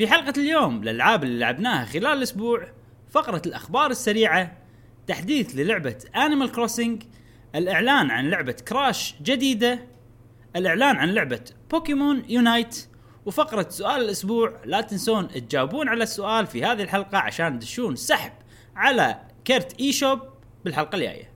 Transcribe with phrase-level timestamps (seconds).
[0.00, 2.68] في حلقة اليوم الألعاب اللي لعبناها خلال الأسبوع
[3.10, 4.56] فقرة الأخبار السريعة
[5.06, 7.02] تحديث للعبة Animal Crossing
[7.54, 9.78] الإعلان عن لعبة Crash جديدة
[10.56, 11.40] الإعلان عن لعبة
[11.70, 12.86] Pokémon Unite
[13.26, 14.60] وفقرة سؤال الأسبوع.
[14.64, 18.32] لا تنسون تجاوبون على السؤال في هذه الحلقة عشان تدشون سحب
[18.76, 20.20] على كرت eShop
[20.64, 21.29] بالحلقة الجاية.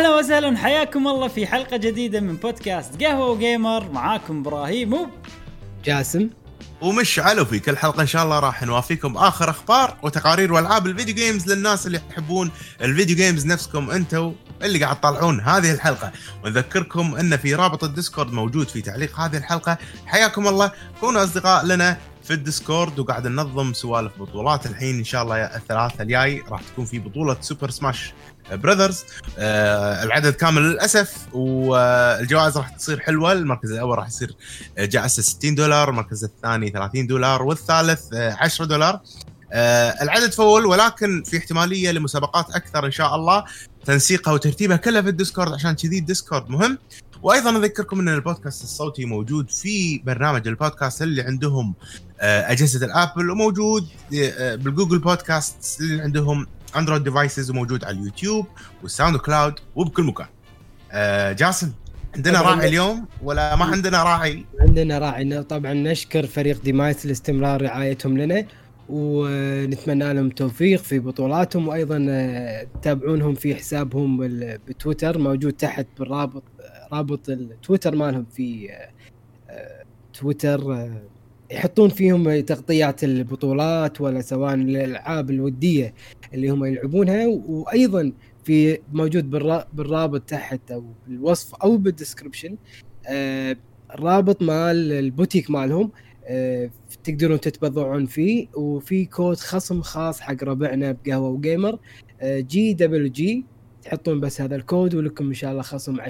[0.00, 3.92] أهلا وسهلا حياكم الله في حلقة جديدة من بودكاست قهوة وجيمر.
[3.92, 5.06] معاكم إبراهيم و
[5.84, 6.30] جاسم.
[6.80, 11.14] ومشعل وفي كل حلقة إن شاء الله راح نوافيكم آخر أخبار وتقارير وألعاب ال video
[11.14, 16.12] games للناس اللي يحبون ال video games نفسكم أنتم اللي قاعد تطالعون هذه الحلقة.
[16.44, 19.78] ونذكركم إن في رابط ال Discord موجود في تعليق هذه الحلقة.
[20.06, 20.72] حياكم الله.
[21.00, 26.02] كونوا أصدقاء لنا في ال Discord وقاعد ننظم سوالف بطولات الحين إن شاء الله الثلاثاء
[26.02, 28.12] الجاي راح تكون في بطولة Super Smash
[28.52, 29.04] Brothers
[29.38, 33.32] آه العدد كامل للأسف والجوائز راح تصير حلوة.
[33.32, 34.34] المركز الأول راح يصير
[34.78, 39.00] جائزة 60 دولار المركز الثاني 30 دولار والثالث آه 10 دولار.
[39.52, 43.44] آه العدد full ولكن في احتمالية لمسابقات أكثر إن شاء الله.
[43.84, 46.78] تنسيقها وترتيبها كلها في ال Discord عشان كذي ال Discord مهم.
[47.22, 51.74] وأيضا أذكركم إن البودكاست الصوتي موجود في برنامج البودكاست اللي عندهم
[52.20, 56.46] آه، أجهزة ال Apple وموجود آه، بال Google Podcast اللي عندهم
[56.76, 58.46] Android devices وموجود على اليوتيوب
[58.82, 60.26] وال SoundCloud وبكل مكان.
[60.92, 61.72] آه، جاسم
[62.16, 68.18] عندنا راعي اليوم ولا ما عندنا راعي؟ عندنا راعي طبعا نشكر فريق ديمايت لاستمرار رعايتهم
[68.18, 68.46] لنا
[68.88, 71.98] ونتمنى لهم التوفيق في بطولاتهم وأيضا
[72.80, 74.18] تتابعونهم في حسابهم
[74.68, 76.42] بتويتر موجود تحت بالرابط
[76.92, 78.70] رابط التويتر مالهم في
[80.14, 80.90] تويتر
[81.50, 85.94] يحطون فيهم تغطيات البطولات ولا سواء الألعاب الودية
[86.34, 88.12] اللي هم يلعبونها وأيضا
[88.44, 89.30] في موجود
[89.72, 92.56] بالرابط تحت أو بالوصف أو بال description
[93.06, 93.56] آه
[93.90, 95.90] رابط مال البوتيك مالهم
[96.24, 96.70] آه
[97.04, 101.78] تقدرون تتبضعون فيه وفي كود خصم خاص حق ربعنا بقهوة وجيمر
[102.20, 103.44] آه GWG
[103.82, 106.02] تحطون بس هذا الكود ولكم إن شاء الله خصم 10%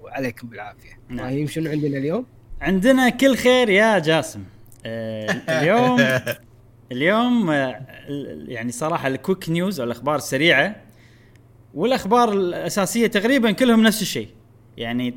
[0.00, 0.98] وعليكم بالعافية.
[1.08, 1.28] نعم.
[1.28, 2.26] طيب شنو عندنا اليوم؟
[2.60, 4.44] عندنا كل خير يا جاسم.
[4.86, 6.00] آه اليوم
[6.92, 7.80] اليوم آه
[8.48, 10.76] يعني صراحة الكويك نيوز أو الأخبار السريعة
[11.74, 14.28] والأخبار الأساسية تقريبا كلهم نفس الشيء.
[14.76, 15.16] يعني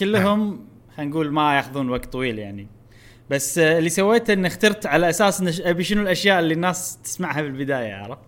[0.00, 2.66] كلهم خلينا نقول ما ياخذون وقت طويل يعني.
[3.30, 7.42] بس آه اللي سويته إني اخترت على أساس إن أبي شنو الأشياء اللي الناس تسمعها
[7.42, 8.22] بالبداية عرفت؟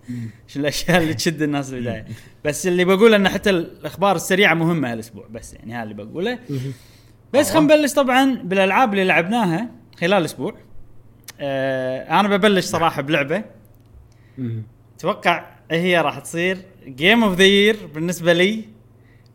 [0.46, 2.06] شنو الأشياء اللي تشد الناس بالبداية.
[2.44, 6.38] بس اللي بقوله انه حتى الأخبار السريعة مهمة هالأسبوع بس يعني هذا اللي بقوله.
[7.34, 9.69] بس خلينا نبلش طبعا بالألعاب اللي لعبناها
[10.00, 10.54] خلال الأسبوع
[11.41, 13.44] آه أنا ببلش صراحة بلعبة.
[14.97, 18.65] أتوقع هي راح تصير game of the year بالنسبة لي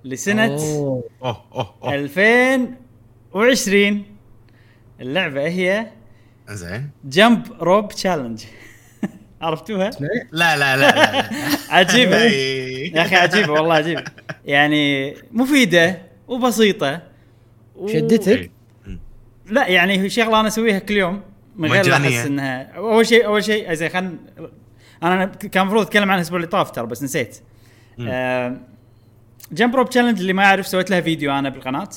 [0.05, 1.03] لسنة أوه.
[1.23, 1.43] أوه.
[1.83, 1.95] أوه.
[1.95, 4.03] 2020
[5.01, 5.87] اللعبة هي
[6.49, 6.89] زين.
[7.05, 8.43] Jump Rope Challenge
[9.41, 9.89] عرفتوها؟
[10.31, 11.29] لا لا لا, لا.
[11.77, 12.17] عجيبة.
[12.17, 14.03] يا أخي عجيبة والله عجيبة.
[14.45, 17.01] يعني مفيدة وبسيطة.
[17.77, 17.87] و...
[17.87, 18.51] شدتك؟
[19.49, 21.21] لا يعني شغله أنا أسويها كل يوم
[21.55, 24.17] من غير لا احس انها أول شيء أول شيء زين خلينا
[25.03, 27.37] أنا كان المفروض أتكلم عنها الأسبوع اللي طاف ترى بس نسيت.
[27.99, 28.57] آه
[29.51, 31.89] Jump Rope Challenge اللي ما يعرف سويت لها فيديو أنا بالقناة.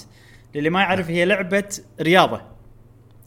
[0.56, 1.64] اللي ما يعرف هي لعبة
[2.00, 2.42] رياضة.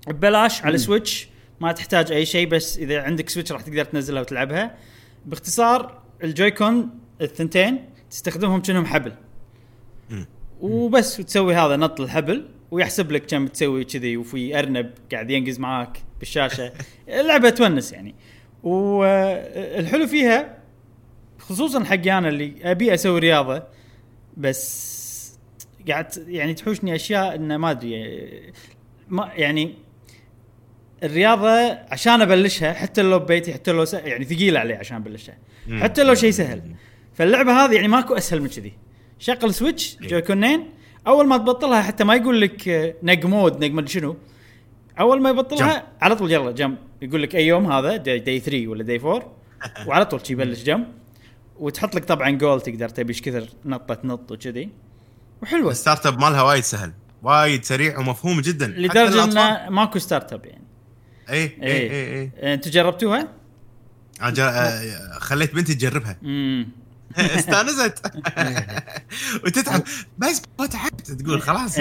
[0.08, 4.76] ببلاش على Switch ما تحتاج أي شيء بس إذا عندك Switch راح تقدر تنزلها وتلعبها.
[5.26, 6.90] باختصار ال Joy-Con
[7.22, 9.14] الثنتين تستخدمهم كأنهم حبل.
[10.64, 15.98] وبس وتسوي هذا نط الحبل ويحسب لك كم تسوي كذي وفي أرنب قاعد ينقز معاك
[16.20, 16.72] بالشاشة.
[17.20, 18.16] اللعبة تونس يعني.
[18.64, 20.58] والحلو فيها
[21.40, 23.64] خصوصا حقي أنا اللي أبي أسوي رياضة
[24.38, 25.40] بس
[25.88, 28.54] قاعد يعني تحوشني أشياء انه ما أدري.
[29.08, 29.76] ما يعني
[31.04, 35.38] الرياضة عشان أبلشها حتى لو ببيتي حتى لو يعني ثقيله علي عشان أبلشها.
[35.72, 36.62] حتى لو شيء سهل.
[37.14, 38.74] فاللعبة هذه يعني ماكو أسهل من كذي.
[39.20, 40.70] شغل Switch جويكونين
[41.08, 44.18] أول ما تبطلها حتى ما يقول لك نق mode نق شنو.
[45.00, 45.86] أول ما يبطلها jump.
[46.02, 49.32] على طول يلا jump يقول لك أي يوم هذا day, day 3 ولا day 4
[49.88, 50.86] وعلى طول يبلش jump
[51.60, 54.70] وتحط لك طبعا جول تقدر تبي إيش كثر نطه تنط وكذي.
[55.42, 55.72] وحلوة.
[55.72, 56.92] ال start up مالها وايد سهل.
[57.24, 58.68] وايد سريع ومفهوم جدا.
[58.68, 60.64] لدرجة إنه ماكو start up يعني
[61.30, 62.54] اي اي اي, اي, اي.
[62.54, 63.28] أنتم جربتوها؟
[64.22, 66.18] أنا خليت بنتي تجربها.
[66.24, 66.68] امم
[67.38, 68.02] استانست؟
[69.46, 69.84] وتتعب.
[70.18, 71.80] بس ما تعبت تقول خلاص.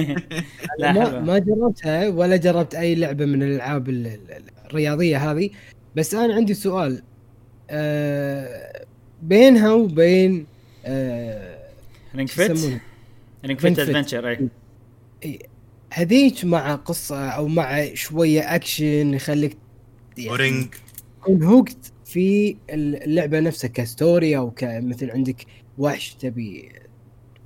[0.78, 3.88] لا ما, ما جربتها ولا جربت أي لعبة من الألعاب
[4.66, 5.50] الرياضية هذه.
[5.96, 7.02] بس أنا عندي سؤال
[7.70, 8.84] أه
[9.22, 10.46] بينها وبين
[10.84, 11.58] آه
[12.14, 12.80] Ring Fit؟
[13.44, 13.78] Ring Fit.
[13.78, 14.48] Adventure
[15.24, 15.38] إي.
[15.92, 19.56] هذيك مع قصة أو مع شوية أكشن يخليك
[20.16, 20.66] يعني و Ring
[21.20, 25.46] تكون hooked في اللعبة نفسها ك story أو كمثل عندك
[25.78, 26.72] وحش تبي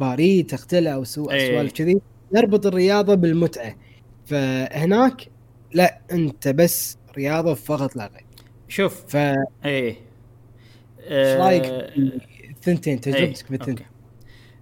[0.00, 1.54] باريه تقتله أو سوء إيه.
[1.54, 2.00] سوالف كذي
[2.34, 3.76] يربط الرياضة بالمتعة.
[4.26, 5.28] فهناك
[5.72, 8.24] لا أنت بس رياضة فقط لا غير.
[8.68, 9.96] شوف فايش إيه.
[11.38, 11.92] رايك آه،
[12.48, 13.84] بالثنتين تجربتك إيه، بالثنتين أوكي.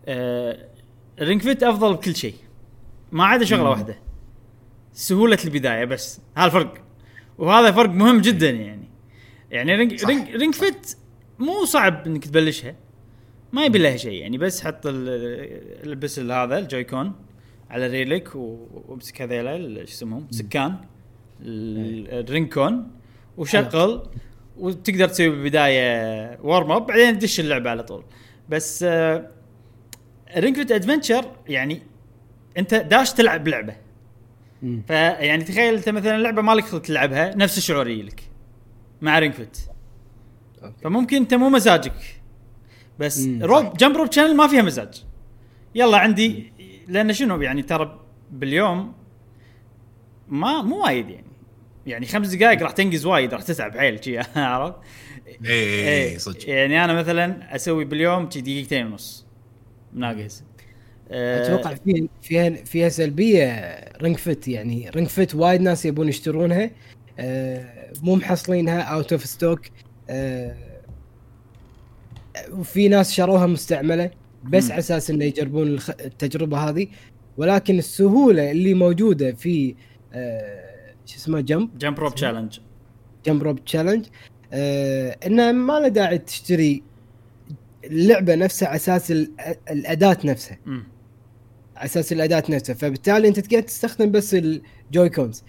[0.06, 0.69] آه،
[1.21, 2.35] Ring Fit أفضل بكل شيء.
[3.12, 3.70] ما عدا شغلة.
[3.70, 3.99] واحدة.
[4.93, 6.20] سهولة البداية بس.
[6.37, 6.75] هذا الفرق.
[7.38, 8.86] وهذا فرق مهم جدا يعني.
[9.51, 10.09] يعني Ring صح.
[10.09, 10.97] Ring, Ring Fit
[11.39, 12.75] مو صعب انك تبلشها.
[13.53, 17.12] ما يبي لها شيء يعني بس حط ال- البس ال- هذا ال Joy-Con
[17.71, 20.75] على ريلك وامسك هذيلا شو اسمهم سكان.
[21.43, 22.91] ال- ال Ring-Con
[23.37, 24.03] وشغل.
[24.57, 28.05] وتقدر تسوي بالبداية warm up بعدين تدش اللعبة على طول.
[28.49, 29.31] بس آه
[30.37, 31.83] Ring Fit Adventure يعني
[32.59, 33.77] انت داش تلعب لعبه.
[34.87, 38.25] فيعني تخيل انت مثلا لعبة مالك خلق تلعبها نفس الشعور لك.
[39.03, 39.59] مع Ring Fit
[40.62, 40.75] okay.
[40.83, 42.21] فممكن أنت مو مزاجك
[42.99, 43.45] بس مم.
[43.44, 45.05] rope Jump Rope Challenge ما فيها مزاج.
[45.75, 46.53] يلا عندي
[46.89, 48.01] لأن شنو يعني ترى
[48.31, 48.93] باليوم
[50.29, 51.27] ما مو وايد يعني.
[51.87, 54.75] يعني خمس دقائق راح تنجز وايد راح تتعب حيل شي عرفت؟
[55.27, 56.49] اي اي اي صدق.
[56.49, 59.27] يعني أنا مثلا أسوي باليوم شي دقيقتين ونص
[59.93, 60.45] ناقص.
[61.11, 63.45] آه، أتوقع فيها فيها فيها سلبيه
[64.03, 66.71] Ring Fit يعني Ring Fit وايد ناس يبون يشترونها.
[68.03, 69.61] مو محصلينها out of stock
[72.53, 74.11] وفي ناس شروها مستعملة
[74.45, 74.71] بس.
[74.71, 76.87] على أساس إنه يجربون التجربة هذه.
[77.37, 79.75] ولكن السهولة اللي موجودة في
[80.13, 82.59] آه، شو اسمه Jump؟ Jump Rope Challenge
[83.27, 84.06] Jump Rope Challenge
[84.53, 86.83] آه إنه ما له داعي تشتري
[87.85, 89.31] اللعبه نفسها على أساس ال-
[89.71, 90.59] الأداة نفسها.
[91.77, 92.75] على أساس الأداة نفسها.
[92.75, 95.44] فبالتالي أنت تقدر تستخدم بس ال Joy-Cons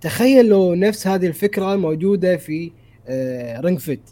[0.00, 2.72] فتخيل لو نفس هذه الفكرة موجودة في
[3.08, 4.10] آه Ring Fit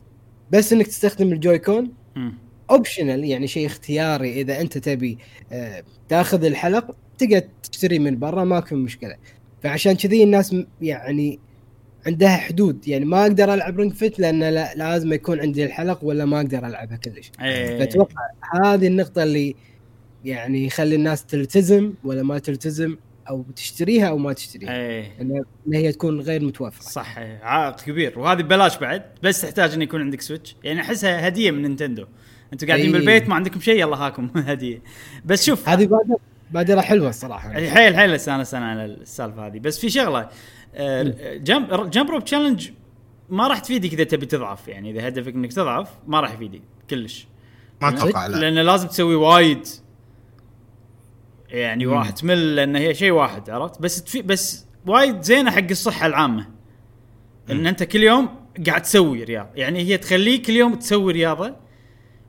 [0.50, 2.34] بس إنك تستخدم ال Joy-Con؟ مم.
[2.70, 5.18] optional يعني شيء اختياري إذا أنت تبي
[5.52, 9.16] آه تاخذ الحلق تقدر تشتري من برا ماكو مشكلة.
[9.62, 11.38] فعشان كذي الناس يعني
[12.06, 12.88] عندها حدود.
[12.88, 16.66] يعني ما أقدر ألعب Ring Fit لأن لا لازم يكون عندي الحلق ولا ما أقدر
[16.66, 17.32] ألعبها كلش.
[17.42, 17.78] إيه.
[17.78, 18.22] فأتوقع
[18.64, 19.54] هذه النقطة اللي
[20.24, 22.96] يعني يخلي الناس تلتزم ولا ما تلتزم.
[23.28, 24.72] أو تشتريها أو ما تشتريها.
[24.72, 25.12] إيه.
[25.20, 27.40] إن إن هي تكون غير متوفره صح إيه.
[27.42, 28.18] عائق كبير.
[28.18, 30.56] وهذه ببلاش بعد بس تحتاج انه يكون عندك Switch.
[30.64, 32.06] يعني أحسها هدية من نينتندو.
[32.52, 32.92] أنتم قاعدين إيه.
[32.92, 34.82] بالبيت ما عندكم شيء يلا هاكم هدية.
[35.24, 35.68] بس شوف.
[35.68, 36.18] هذه بادره
[36.50, 37.52] بادره حلوة الصراحة.
[37.52, 39.58] حيل حيل استانس أنا على السالفة هذه.
[39.58, 40.28] بس في شغلة
[40.74, 42.70] آه، Jump Jump Rope Challenge
[43.28, 44.68] ما راح تفيدك إذا تبي تضعف.
[44.68, 47.26] يعني إذا هدفك إنك تضعف ما راح يفيدك كلش.
[47.82, 48.36] ما أتوقع لا.
[48.36, 49.66] لأنه لازم تسوي وايد.
[51.50, 51.92] يعني مم.
[51.92, 56.46] راح تمل لأن هي شيء واحد عرفت بس تفي بس وايد زينة حق الصحة العامة
[57.50, 57.66] إن مم.
[57.66, 58.28] أنت كل يوم
[58.66, 61.56] قاعد تسوي رياضة يعني هي تخليك كل يوم تسوي رياضة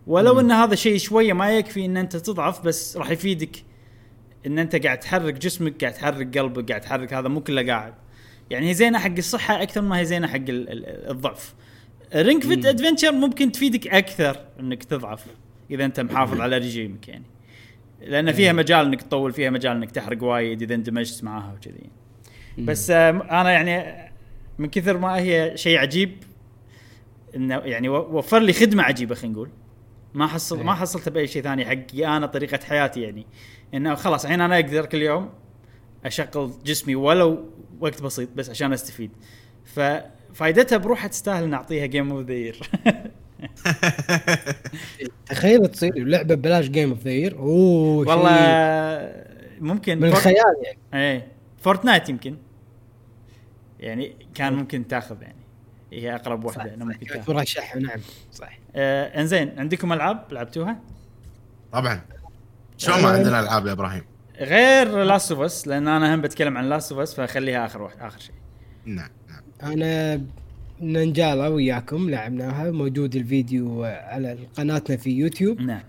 [0.07, 0.39] ولو مم.
[0.39, 3.63] إن هذا شيء شوية ما يكفي إن أنت تضعف بس راح يفيدك
[4.45, 7.93] إن أنت قاعد تحرك جسمك قاعد تحرك قلبك قاعد تحرك هذا مو كله قاعد
[8.49, 11.53] يعني هي زينة حق الصحة أكثر ما هي زينة حق ال- ال- الضعف
[12.15, 12.65] Ring Fit مم.
[12.65, 15.25] Adventure ممكن تفيدك أكثر إنك تضعف
[15.71, 17.23] إذا أنت محافظ على رجيمك يعني
[18.07, 21.89] لأن فيها مجال إنك تطول فيها مجال إنك تحرق وايد إذا اندمجت معاها وكذي.
[22.57, 24.07] بس آه، أنا يعني
[24.57, 26.23] من كثر ما هي شيء عجيب
[27.35, 29.49] إنه يعني وفر لي خدمة عجيبة خلينا نقول.
[30.13, 30.79] ما حصل ما إيه.
[30.79, 33.25] حصلتها بأي شيء ثاني حقي أنا طريقة حياتي يعني.
[33.73, 35.29] انه خلاص الحين أنا أقدر كل يوم
[36.05, 37.49] أشغل جسمي ولو
[37.79, 39.11] وقت بسيط بس عشان أستفيد.
[39.65, 42.59] ففائدتها بروحها تستاهل إن أعطيها game of the year
[45.29, 49.13] تخيل تصير لعبة ببلاش game of the year أوه والله
[49.59, 50.77] ممكن من الخيال يعني.
[50.93, 51.27] إيه
[51.57, 52.37] Fortnite يمكن.
[53.79, 55.35] يعني كان ممكن تاخذ يعني.
[55.93, 57.33] هي أقرب واحدة انه ممكن تاخذ.
[57.33, 57.99] مرشحه نعم
[58.31, 58.59] صح.
[58.75, 60.79] آه إنزين عندكم ألعاب لعبتوها؟
[61.71, 62.01] طبعا.
[62.77, 63.13] شلون ما آه.
[63.13, 64.03] عندنا ألعاب يا إبراهيم؟
[64.39, 67.97] غير Last of Us لأن أنا هم بتكلم عن Last of Us فخليها آخر واحد
[67.99, 68.35] آخر شيء.
[68.85, 69.71] نعم نعم.
[69.71, 70.21] أنا
[70.81, 72.71] Ninjala وياكم لعبناها.
[72.71, 75.61] موجود الفيديو على قناتنا في يوتيوب.
[75.61, 75.83] نعم.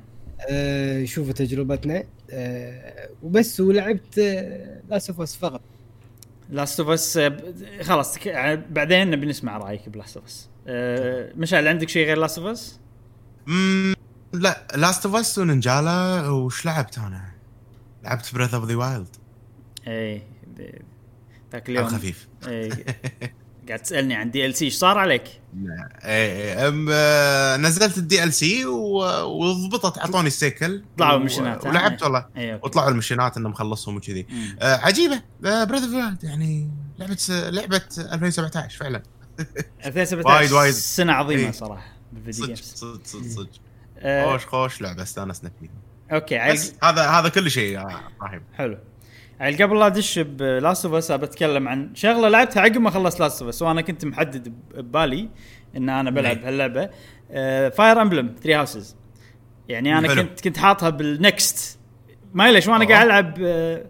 [0.50, 2.04] آه شوفوا تجربتنا.
[2.30, 5.61] آه وبس ولعبت آه Last of Us فقط.
[6.50, 7.20] Last of Us
[7.83, 10.48] خلاص يعني بعدين نبي نسمع رأيك ب Last of Us
[11.37, 12.80] مشعل عندك شيء غير Last of Us؟
[14.33, 16.28] لا Last of Us و Ninjala.
[16.30, 17.25] وش لعبت أنا؟
[18.04, 19.16] لعبت Breath of the Wild
[19.88, 20.23] اي
[21.52, 21.85] ذاك اليوم.
[21.87, 22.71] الخفيف إيه،
[23.68, 25.22] قاعد تسألني عن DLC إيش صار عليك؟
[26.04, 30.84] إيه إيه نزلت ال DLC وضبطت أعطوني السيكل.
[30.98, 32.26] طلعوا المشينات ولعبت والله.
[32.37, 32.60] إيه.
[32.62, 34.26] وطلعوا المشينات انه مخلصهم وكذي.
[34.60, 35.22] آه عجيبة.
[35.40, 39.02] Breath of يعني لعبة لعبة 2017 فعلا.
[39.87, 40.75] 2017 وايد وايد.
[40.75, 41.50] سنة عظيمة إيه.
[41.50, 43.50] صراحة بالفيديو صدق صدق صدق صدق.
[43.98, 44.32] آه.
[44.32, 45.70] خوش خوش لعبة استانسنا فيها
[46.12, 48.78] أوكي بس هذا هذا كل شيء يا إبراهيم حلو.
[49.40, 53.21] يعني قبل لا أدش ب Last of Us بتكلم عن شغلة لعبتها عقب ما خلصت
[53.20, 55.28] Last of Us وأنا كنت محدد ببالي
[55.76, 56.47] إن أنا بلعب نعم.
[56.47, 56.90] هاللعبة.
[57.68, 58.96] Fire Emblem Three Houses
[59.68, 61.78] يعني أنا كنت كنت حاطها بال next
[62.35, 63.85] ما ليش وأنا قاعد ألعب آه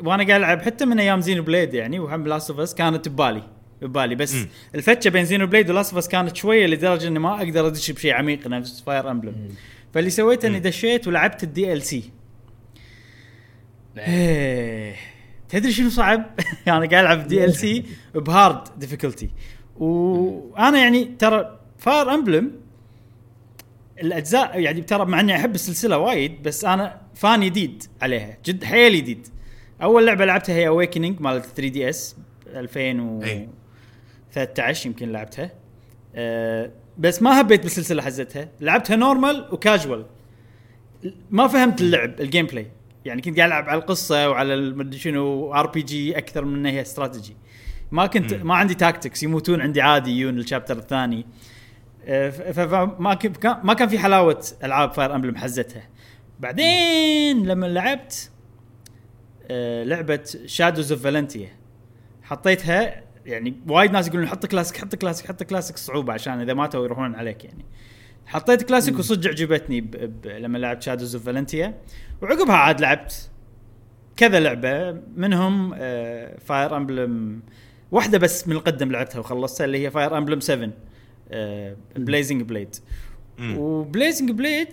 [0.00, 3.42] وأنا قاعد ألعب حتى من أيام Xenoblade يعني وهم Last of Us كانت ببالي
[3.82, 4.14] ببالي.
[4.14, 4.46] بس م.
[4.74, 8.14] الفتشة بين Xenoblade و Last of Us كانت شوية لدرجة إني ما أقدر أدش بشيء
[8.14, 9.48] عميق نفس Fire Emblem
[9.94, 12.10] فاللي سويته إني دشيت ولعبت ال DLC
[13.98, 14.94] إيه.
[15.48, 16.24] تدري شنو صعب؟
[16.68, 19.30] أنا قاعد ألعب DLC ب hard difficulty
[19.76, 22.52] وأنا يعني ترى Fire Emblem
[24.02, 28.96] الأجزاء يعني ترى مع إني أحب السلسلة وايد بس أنا fan جديد عليها جد حيل
[28.96, 29.28] جديد
[29.82, 32.16] أول لعبة لعبتها هي Awakening مال 3DS
[32.46, 35.50] 2013 يمكن لعبتها.
[36.14, 38.48] أه بس ما هبيت بالسلسلة حزتها.
[38.60, 40.06] لعبتها normal و casual
[41.30, 42.66] ما فهمت اللعب ال gameplay
[43.08, 47.36] يعني كنت قاعد ألعب على القصة وعلى المدري شنو RPG أكثر من هي استراتيجي
[47.90, 48.34] ما كنت.
[48.34, 51.26] ما عندي tactics يموتون عندي عادي يجون ال chapter الثاني.
[52.04, 52.96] آه، فما
[53.62, 55.88] ما كان في حلاوة ألعاب Fire Emblem حزتها.
[56.40, 58.30] بعدين لما لعبت
[59.50, 61.48] آه، لعبة Shadows of Valentia
[62.22, 66.84] حطيتها يعني وايد ناس يقولون حط كلاسيك حط كلاسيك حط كلاسيك صعوبة عشان إذا ماتوا
[66.84, 67.64] يروحون عليك يعني.
[68.28, 69.90] حطيت كلاسيك وصدق عجبتني ب...
[69.90, 70.26] ب...
[70.26, 71.74] لما لعبت Shadows of Valentia
[72.22, 73.30] وعقبها عاد لعبت
[74.16, 77.42] كذا لعبة منهم آه Fire Emblem
[77.92, 80.70] واحدة بس من القدم لعبتها وخلصتها اللي هي Fire Emblem 7
[81.30, 82.76] آه Blazing Blade
[83.58, 84.68] و Blazing Blade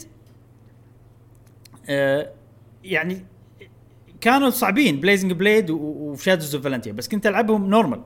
[1.89, 2.31] آه
[2.83, 3.25] يعني
[4.21, 8.01] كانوا صعبين Blazing Blade و Shadows of Valentia بس كنت ألعبهم normal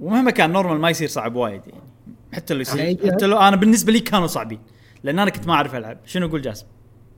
[0.00, 1.95] ومهما كان normal ما يصير صعب وايد يعني.
[2.32, 3.12] حتى لو يصير.
[3.12, 4.58] حتى لو أنا بالنسبة لي كانوا صعبين
[5.02, 5.98] لأن أنا كنت ما أعرف ألعب.
[6.04, 6.66] شنو أقول جاسم؟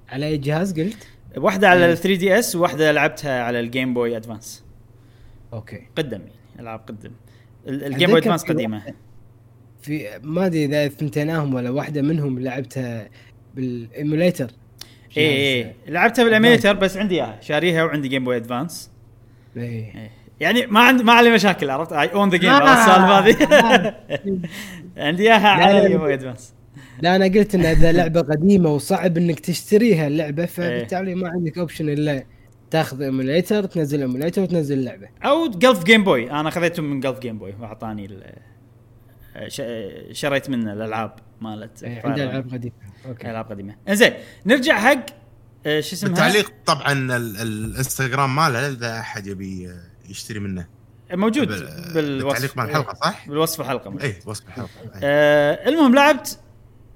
[0.09, 4.64] على أي جهاز قلت؟ واحدة على ال 3DS وواحده لعبتها على ال Game Boy Advance
[5.52, 5.87] okay.
[5.97, 7.11] قدم يعني ألعاب قدم.
[7.67, 8.83] ال Game Boy Advance قديمة.
[9.83, 13.09] في ما أدري إذا ثنتيناهم ولا واحدة منهم لعبتها
[13.55, 14.50] بال emulator
[15.17, 17.41] اي اي لعبتها بال emulator بس عندي إياها.
[17.41, 18.90] شاريها وعندي Game Boy Advance
[19.57, 23.95] اي يعني ما عندي ما علي مشاكل عرفت؟ اي own the game السالفة هذه؟
[25.07, 26.55] عندي إياها على ال Game Advance
[27.02, 31.88] لا أنا قلت إن إذا لعبة قديمة وصعب إنك تشتريها اللعبة فبالتالي ما عندك option
[31.88, 32.25] إلا
[32.71, 37.38] تاخذ emulator تنزل emulator وتنزل اللعبه أو Gulf Game Boy أنا خذيته من Gulf Game
[37.38, 38.09] Boy وأعطاني
[40.12, 42.75] شريت منه الألعاب مالت إيه، عنده ألعاب قديمة.
[43.07, 43.31] okay.
[43.30, 43.76] ألعاب قديمة.
[43.88, 44.12] إنزين
[44.47, 45.07] نرجع حق
[45.66, 49.68] آه، شو اسمها؟ التعليق طبعا الانستغرام ماله إذا أحد يبي
[50.09, 50.67] يشتري منه.
[51.12, 51.49] موجود
[51.95, 52.37] بالوصف.
[52.37, 53.95] التعليق مال الحلقة صح؟ بالوصف الحلقة.
[54.03, 54.71] اي وصف الحلقة.
[55.03, 56.38] آه المهم لعبت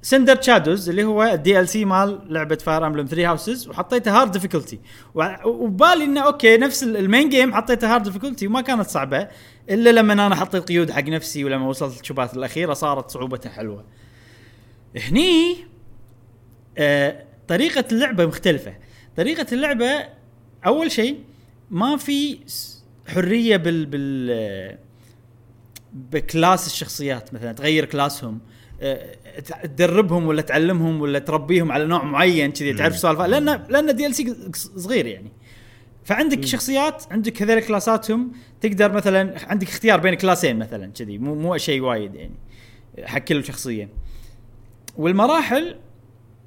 [0.03, 4.81] Cindered Shadows اللي هو ال DLC مال لعبة Fire Emblem 3 Houses وحطيته hard difficulty
[5.45, 9.29] وبالي إنه okay نفس ال main game حطيته hard difficulty وما كانت صعبة
[9.71, 13.85] إلا لما أنا حطيت قيود حق نفسي ولما وصلت ال chapters الأخيرة صارت صعوبتها حلوة.
[14.97, 15.57] هني
[16.79, 18.75] آه طريقة اللعبة مختلفة،
[19.17, 20.09] طريقة اللعبة
[20.67, 21.21] أول شيء
[21.71, 22.39] ما في
[23.07, 24.79] حرية بال بال
[25.93, 28.41] ب class الشخصيات مثلا تغير class هم
[28.83, 29.17] آه،
[29.63, 35.07] تدربهم ولا تعلمهم ولا تربيهم على نوع معين كذي تعرف سالفه لأن لأن DLC صغير
[35.07, 35.33] يعني.
[36.05, 36.45] فعندك.
[36.45, 41.19] شخصيات عندك هذول class اتهم تقدر مثلا عندك اختيار بين class ين مثلا كذي.
[41.19, 42.35] مو مو شيء وايد يعني.
[43.05, 43.89] حق كل شخصية.
[44.97, 45.77] والمراحل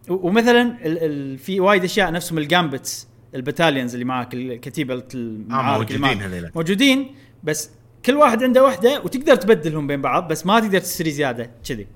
[0.10, 3.08] ومثلا ال ال في وايد أشياء نفسهم ال gambits.
[3.36, 7.70] ال battalions اللي معاك الكتيبه المعارك آه موجودين هذول موجودين بس
[8.06, 11.88] كل واحد عنده وحدة وتقدر تبدلهم بين بعض بس ما تقدر تشتري زيادة كذي.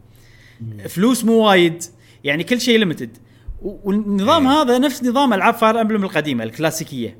[0.87, 1.83] فلوس مو وايد
[2.23, 3.17] يعني كل شيء limited
[3.61, 4.61] والنظام إيه.
[4.61, 7.17] هذا نفس نظام ألعاب Fire Emblem القديمة الكلاسيكية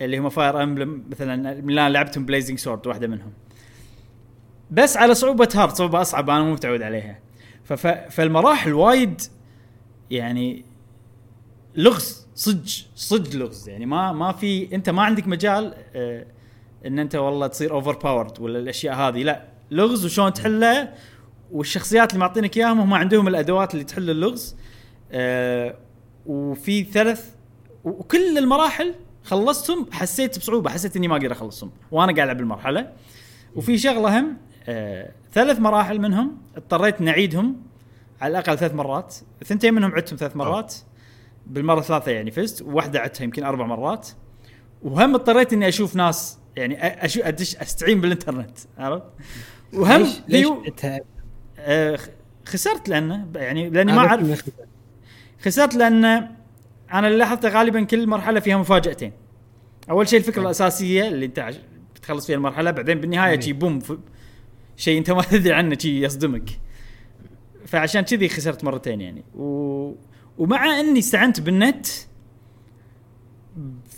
[0.00, 3.32] اللي هم Fire Emblem مثلا اللي لعبتهم Blazing Sword واحدة منهم.
[4.70, 7.18] بس على صعوبة hard صعوبة أصعب أنا مو متعود عليها.
[8.10, 9.20] فالمراحل وايد
[10.10, 10.64] يعني
[11.76, 12.19] لغز.
[12.40, 13.68] صدق صدق لغز.
[13.68, 16.26] يعني ما ما في انت ما عندك مجال آه
[16.86, 19.22] ان انت والله تصير overpowered ولا الأشياء هذه.
[19.22, 20.92] لا لغز وشلون تحله
[21.52, 24.56] والشخصيات اللي معطينك إياهم هم عندهم الأدوات اللي تحل اللغز.
[25.12, 25.74] آه
[26.26, 27.30] وفي ثلاث
[27.84, 28.94] وكل المراحل
[29.24, 32.92] خلصتهم حسيت بصعوبة حسيت إني ما أقدر أخلصهم وأنا قاعد ألعب المرحلة.
[33.56, 34.36] وفي شغلة هم
[34.68, 37.56] آه ثلاث مراحل منهم اضطريت نعيدهم
[38.20, 39.14] على الأقل ثلاث مرات.
[39.44, 40.74] ثنتين منهم عدتهم ثلاث مرات.
[41.46, 44.08] بالمرة الثالثه يعني فزت وواحدة عدتها يمكن أربع مرات
[44.82, 49.04] وهم اضطريت إني أشوف ناس يعني أشوف ادش أستعين بالإنترنت عرفت؟
[49.72, 50.48] وهم ليش؟
[51.58, 51.98] آه
[52.44, 54.50] خسرت لأنه يعني لأني ما أعرف
[55.42, 56.04] خسرت لأن
[56.92, 59.12] أنا اللي لاحظته غالبا كل مرحلة فيها مفاجأتين
[59.90, 61.50] أول شيء الفكرة الأساسية اللي أنت
[61.94, 63.40] بتخلص فيها المرحلة بعدين بالنهاية.
[63.40, 63.78] شي بوم
[64.76, 66.50] شيء أنت ما تدري عنه شي يصدمك
[67.66, 69.94] فعشان كذي خسرت مرتين يعني و...
[70.40, 71.86] ومع أني استعنت بالنت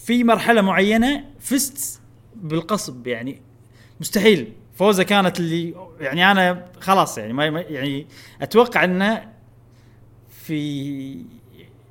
[0.04, 2.00] في مرحلة معينة فزت
[2.34, 3.42] بالقصب يعني
[4.00, 4.52] مستحيل.
[4.74, 8.06] فوزة كانت اللي يعني أنا خلاص يعني ما يعني
[8.42, 9.28] أتوقع إنه
[10.46, 11.24] في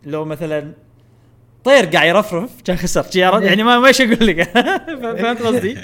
[0.04, 0.74] لو مثلا
[1.64, 4.44] طير قاعد يرفرف كان خسرت؟ يعني ما إيش أقول لك؟
[5.22, 5.78] فهمت قصدي؟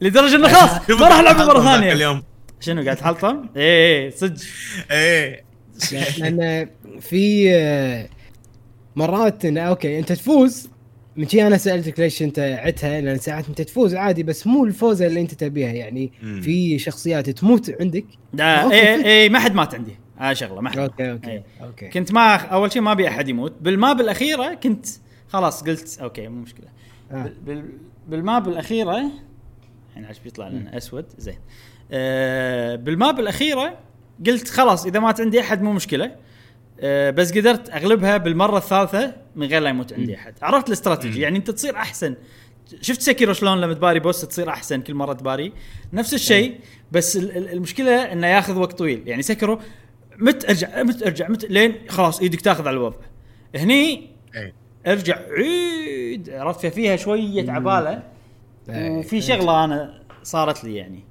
[0.00, 1.92] لدرجة إنه خلاص ما راح ألعب مرة ثانية.
[1.92, 2.22] اليوم.
[2.60, 4.40] شنو قاعد تحلطم؟ إيه إيه صدق.
[4.90, 5.47] إيه.
[6.18, 6.68] لأن
[7.00, 8.08] في آه،
[8.96, 10.68] مرات إن okay أنت تفوز.
[11.16, 15.06] من شي أنا سألتك ليش أنت عدتها؟ لأن ساعات أنت تفوز عادي بس مو الفوزه
[15.06, 15.68] اللي أنت تبيها.
[15.72, 16.40] يعني مم.
[16.40, 18.04] في شخصيات تموت عندك.
[18.32, 18.74] لا okay.
[18.74, 19.96] إيه إيه ما حد مات عندي.
[20.18, 21.42] هاي شغلة ما حد okay okay إيه.
[21.62, 21.88] okay.
[21.88, 23.52] كنت ما أول شيء ما أبي أحد يموت.
[23.60, 24.86] بال map الاخيره كنت
[25.28, 26.66] خلاص قلت okay مو مشكلة.
[27.12, 27.22] آه.
[27.22, 27.72] بال- بال-
[28.08, 28.96] بال map الاخيره
[29.94, 31.38] يعني عشان بيطلع لنا أسود زين.
[31.92, 33.78] آه بال map الاخيره
[34.26, 36.16] قلت خلاص إذا مات عندي أحد مو مشكلة.
[36.80, 40.34] آه بس قدرت أغلبها بالمرة الثالثة من غير لا يموت عندي أحد.
[40.42, 42.14] عرفت الاستراتيجي يعني أنت تصير أحسن.
[42.80, 45.52] شفت Sekiro شلون لما تباري boss تصير أحسن كل مرة تباري؟
[45.92, 46.60] نفس الشيء
[46.92, 49.08] بس ال- ال- المشكلة إنه ياخذ وقت طويل.
[49.08, 49.60] يعني Sekiro
[50.18, 52.96] مت أرجع مت أرجع مت لين خلاص إيدك تاخذ على الوضع.
[53.54, 54.52] هني إيه.
[54.86, 56.30] ارجع عيد.
[56.30, 58.02] عرفت؟ فيها شوية عبالة.
[58.68, 58.90] إيه.
[58.90, 61.04] وفي شغلة أنا صارت لي يعني.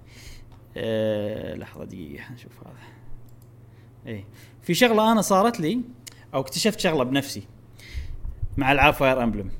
[0.77, 2.96] أه لحظة دقيقة نشوف هذا.
[4.07, 4.23] إيه.
[4.63, 5.81] في شغلة أنا صارت لي
[6.33, 7.43] أو اكتشفت شغلة بنفسي
[8.57, 9.51] مع العاب Fire Emblem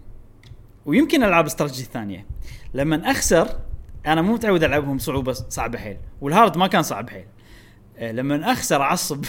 [0.86, 2.26] ويمكن ألعاب استراتيجي الثانية.
[2.74, 3.60] لما أخسر
[4.06, 5.98] أنا مو متعود ألعبهم صعوبة صعبه حيل.
[6.22, 7.26] وال hard ما كان صعب حيل.
[7.98, 9.26] أه لما أخسر أعصب.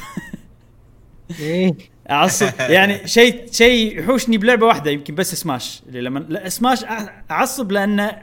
[1.41, 1.75] إيه.
[2.11, 2.49] أعصب.
[2.61, 6.85] يعني شيء شيء يحوشني بلعبة واحدة يمكن بس سماش اللي لما لا سماش
[7.31, 8.23] أعصب لأنه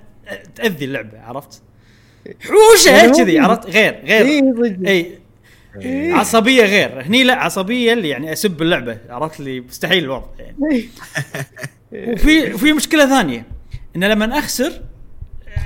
[0.56, 1.62] تأذي اللعبة عرفت؟
[2.40, 4.88] حوشة يعني كذي عرفت؟ غير غير.
[4.88, 5.20] اي
[5.82, 6.14] إيه.
[6.14, 7.02] عصبية غير.
[7.02, 8.98] هني لا عصبية اللي يعني أسب اللعبة.
[9.10, 10.90] عرفت لي مستحيل الوضع يعني.
[12.14, 13.46] وفي وفي مشكلة ثانية.
[13.96, 14.72] إن لما أخسر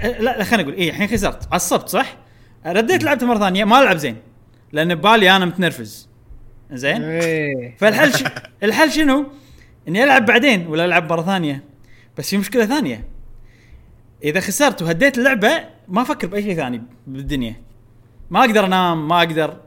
[0.03, 1.53] لا لا خليني أقول إيه الحين خسرت.
[1.53, 2.17] عصبت صح؟
[2.65, 3.65] رديت لعبت مرة ثانية.
[3.65, 4.15] ما ألعب زين.
[4.71, 6.09] لأن ببالي أنا متنرفز.
[6.71, 7.75] زين؟ إيه.
[7.77, 8.23] فالحل ش...
[8.63, 9.25] الحل شنو؟
[9.87, 11.63] إني ألعب بعدين ولا ألعب مرة ثانية.
[12.17, 13.07] بس في مشكلة ثانية.
[14.23, 15.49] إذا خسرت وهديت اللعبة
[15.87, 17.55] ما أفكر بأي شيء ثاني بالدنيا.
[18.29, 19.57] ما أقدر أنام ما أقدر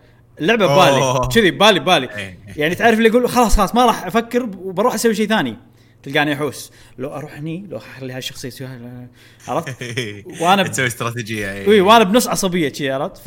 [0.40, 1.28] اللعبة ببالي.
[1.34, 2.08] كذي ببالي ببالي.
[2.16, 2.38] إيه.
[2.56, 5.56] يعني تعرف اللي يقول خلاص خلاص ما راح أفكر وبروح أسوي شيء ثاني.
[6.02, 9.08] تلقاني احوس لو أروح هني لو أخلي هالشخصيه
[9.48, 9.76] عرفت؟
[10.40, 13.26] وأنا ب- تسوي استراتيجية اي وأنا بنص عصبية شي عرفت؟ ف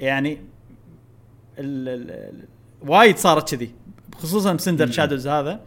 [0.00, 0.32] يعني
[1.58, 1.88] ال...
[1.88, 2.10] ال...
[2.10, 2.44] ال...
[2.88, 3.70] وايد صارت كذي
[4.18, 5.60] خصوصا ب Cindered Shadows هذا.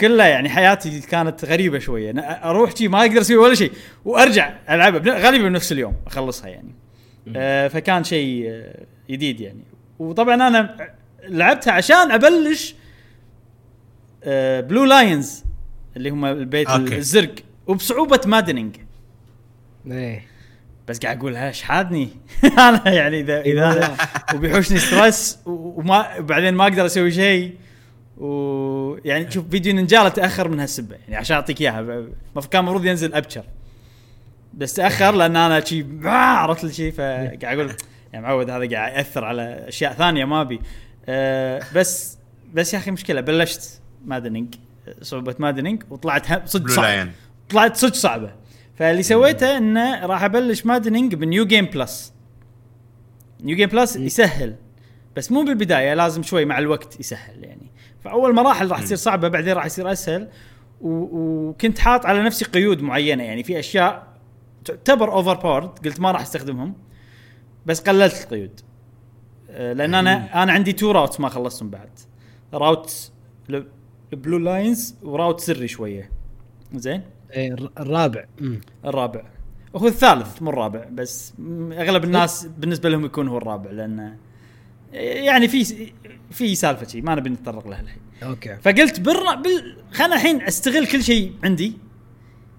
[0.00, 2.18] كله يعني حياتي كانت غريبة شوية.
[2.20, 3.72] أروح شي ما أقدر أسوي ولا شيء
[4.04, 5.18] وأرجع ألعبها.
[5.18, 6.74] غالبا بنفس اليوم أخلصها يعني.
[7.36, 9.64] آه فكان شيء آه جديد يعني.
[9.98, 10.76] وطبعا أنا
[11.28, 12.74] لعبتها عشان أبلش
[14.24, 15.44] آه Blue Lions
[15.96, 16.96] اللي هم البيت okay.
[16.96, 17.34] الزرق.
[17.66, 18.76] وبصعوبة maddening
[19.86, 20.24] إيه.
[20.88, 22.08] بس قاعد أقول ها شحادني
[22.58, 23.96] أنا يعني إذا إذا
[24.34, 27.54] وبيحوشني stress وما بعدين ما أقدر أسوي شيء.
[28.16, 32.04] ويعني شوف فيديو Ninjala تأخر من هالسبه يعني عشان أعطيك إياها.
[32.50, 33.44] كان المفروض ينزل ابشر
[34.54, 37.72] بس تأخر لأن أنا شي عرفت لي شيء فقاعد أقول
[38.14, 40.60] يا معود هذا قاعد يأثر على أشياء ثانية ما أبي.
[41.06, 42.18] أه بس
[42.54, 44.54] بس يا أخي مشكلة بلشت maddening
[45.02, 47.12] صعوبة Maddening وطلعت صدق Blue صعب Lion.
[47.48, 48.32] طلعت صدق صعبة.
[48.74, 52.12] فاللي سويته إنه راح أبلش Maddening ب New Game Plus.
[53.42, 54.56] New Game Plus يسهل.
[55.16, 57.70] بس مو بالبداية لازم شوي مع الوقت يسهل يعني.
[58.04, 60.28] فأول مراحل راح تصير صعبة بعدين راح يصير أسهل.
[60.80, 63.42] وكنت حاط على نفسي قيود معينة يعني.
[63.42, 64.09] في أشياء
[64.64, 66.74] تعتبر overpowered قلت ما راح أستخدمهم
[67.66, 68.60] بس قللت القيود.
[69.50, 71.90] آه، لأن أنا أنا عندي two routes ما خلصتهم بعد.
[72.54, 73.12] route
[74.12, 76.10] ال Blue Lions و route سري شوية.
[76.74, 78.24] زين؟ إيه، الر- الرابع.
[78.84, 79.22] الرابع.
[79.76, 81.32] هو الثالث مو الرابع بس
[81.72, 84.16] أغلب الناس بالنسبة لهم يكون هو الرابع لأنه
[84.92, 85.90] يعني في
[86.30, 87.98] في سالفة شيء ما نبي نتطرق لها الحين.
[88.22, 88.56] أوكي.
[88.56, 89.34] فقلت بالر...
[89.34, 89.76] بال...
[89.92, 91.78] خلنا الحين أستغل كل شيء عندي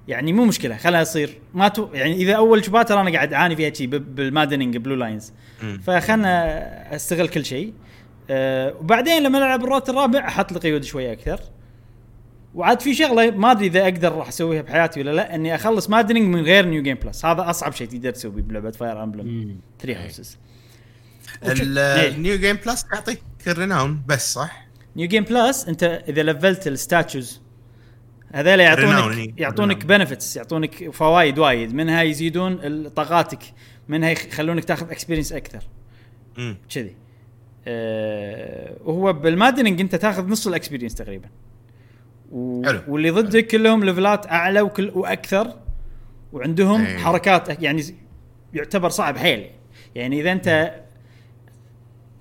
[0.08, 3.74] يعني مو مشكلة خلها تصير ما تو يعني إذا أول chapters أنا قاعد أعاني فيها
[3.74, 5.34] شي بال Maddening Blue Lions.
[5.84, 7.74] فخلنا أستغل كل شيء.
[8.30, 11.40] أه وبعدين لما ألعب ال route الرابع أحط لي قيود شوية أكثر.
[12.56, 16.36] وعاد في شغلة ما أدري إذا أقدر راح أسويها بحياتي ولا لا إني أخلص Maddening
[16.36, 20.38] من غير New Game Plus هذا أصعب شيء تقدر تسويه بلعبة Fire Emblem 3 Houses
[21.44, 26.68] ال New Game Plus يعطيك ال renown بس صح؟ New Game Plus أنت إذا لفلت
[26.68, 27.42] ال statues
[28.34, 31.74] هذول يعطونك يعطونك benefits يعطونك فوائد وايد.
[31.74, 33.40] منها يزيدون طاقاتك
[33.88, 35.64] منها يخلونك تاخذ experience أكثر.
[36.76, 36.96] كذي.
[37.68, 41.30] أه وهو بال Maddening أنت تاخذ نص ال experience تقريبا.
[42.32, 42.66] و...
[42.66, 42.82] حلو.
[42.88, 45.54] واللي ضدك كلهم level ات أعلى وكل وأكثر
[46.34, 46.98] وعندهم أيه.
[46.98, 47.84] حركات يعني
[48.54, 49.50] يعتبر صعب حيل.
[49.96, 50.76] يعني إذا أنت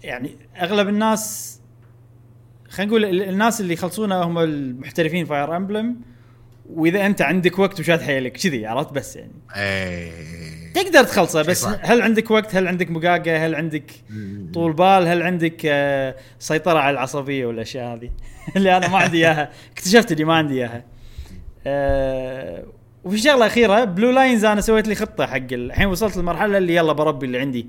[0.03, 1.60] يعني أغلب الناس
[2.71, 5.97] خلينا نقول الناس اللي يخلصونها هم المحترفين Fire Emblem
[6.67, 9.33] وإذا أنت عندك وقت وشاد حيلك كذي عرفت بس يعني.
[9.57, 10.73] إيه.
[10.75, 13.93] تقدر تخلصه بس هل عندك وقت؟ هل عندك مقاقة؟ هل عندك
[14.55, 18.11] طول بال؟ هل عندك آه، سيطرة على العصبية والأشياء هذه؟
[18.57, 19.51] اللي أنا ما عندي إياها.
[19.73, 20.85] اكتشفت اني ما عندي إياها.
[21.67, 22.65] أه
[23.05, 26.93] وفي شغله اخيره Blue Lions أنا سويت لي خطة حق الحين وصلت للمرحلة اللي يلا
[26.93, 27.67] بربي اللي عندي.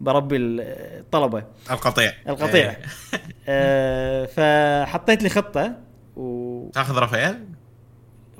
[0.00, 2.12] بربي الطلبه القطيع.
[2.28, 2.70] القطيع.
[2.70, 2.78] إيه.
[3.48, 5.76] آه فحطيت لي خطة
[6.16, 7.44] و تاخذ رافائيل؟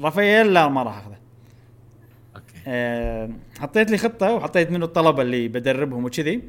[0.00, 1.16] رافائيل لا ما راح أخذه.
[2.36, 2.54] أوكي.
[2.66, 6.42] آه حطيت لي خطة وحطيت منه الطلبة اللي بدربهم وكذي.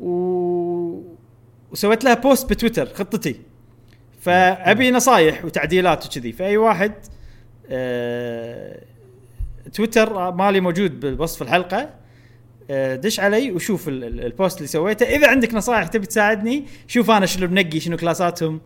[0.00, 0.10] و...
[1.70, 3.40] وسويت لها post بتويتر خطتي.
[4.20, 6.32] فأبي نصايح وتعديلات وكذي.
[6.32, 6.92] فأي واحد
[7.70, 8.82] آه
[9.72, 11.99] تويتر مالي موجود بوصف الحلقة.
[12.94, 15.06] دش علي وشوف ال post اللي سويته.
[15.06, 18.60] إذا عندك نصائح تبي تساعدني شوف أنا شنو بنقي شنو class اتهم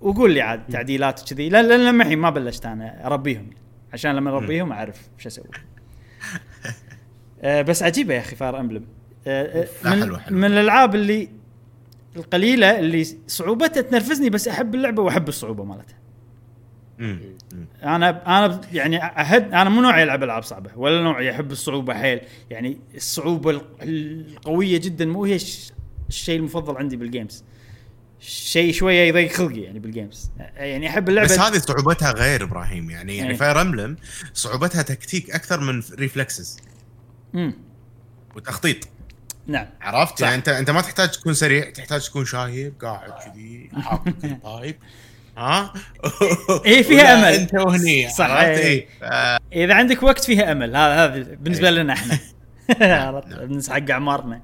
[0.00, 1.48] وقول لي عاد تعديلات وكذي.
[1.48, 3.50] لأن لما الحين ما بلشت أنا أربيهم.
[3.92, 5.44] عشان لما أربيهم أعرف شو أسوي.
[7.42, 8.84] آه، بس عجيبة يا أخي فار امبلم
[9.26, 10.36] آه، من, حلو حلو.
[10.36, 11.28] من الألعاب اللي
[12.16, 15.96] القليلة اللي صعوبتها تنرفزني بس أحب اللعبة وأحب الصعوبة مالتها.
[17.82, 22.20] أنا أنا يعني احب أنا مو نوعي العب ألعاب صعبة ولا نوعي احب الصعوبة حيل.
[22.50, 25.38] يعني الصعوبة القوية جدا مو هي
[26.08, 27.44] الشيء المفضل عندي بال games
[28.20, 32.90] شيء شوية يضيق خلقي يعني بال games يعني أحب اللعبة بس هذه صعوبتها غير إبراهيم.
[32.90, 33.96] يعني يعني Fire Emblem
[34.34, 36.60] صعوبتها تكتيك أكثر من reflexes
[37.34, 37.54] امم
[38.36, 38.88] وتخطيط.
[39.46, 39.66] نعم.
[39.80, 43.70] عرفت؟ يعني انت أنت ما تحتاج تكون سريع تحتاج تكون شايب قاعد كذي
[44.42, 44.76] طيب
[45.36, 45.72] ها؟
[46.66, 47.40] اي فيها أمل.
[47.40, 48.86] أنت وهني صح إيه.
[49.52, 50.76] إذا عندك وقت فيها أمل.
[50.76, 52.18] هذا هذا بالنسبة لنا إحنا.
[53.46, 54.40] بالنسبة حق أعمارنا.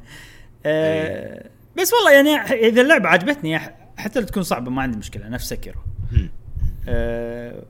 [0.67, 2.37] آه بس والله يعني
[2.69, 3.59] إذا اللعبة عجبتني
[3.97, 5.29] حتى لو تكون صعبة ما عندي مشكلة.
[5.29, 5.81] نفس Sekiro
[6.89, 7.63] آه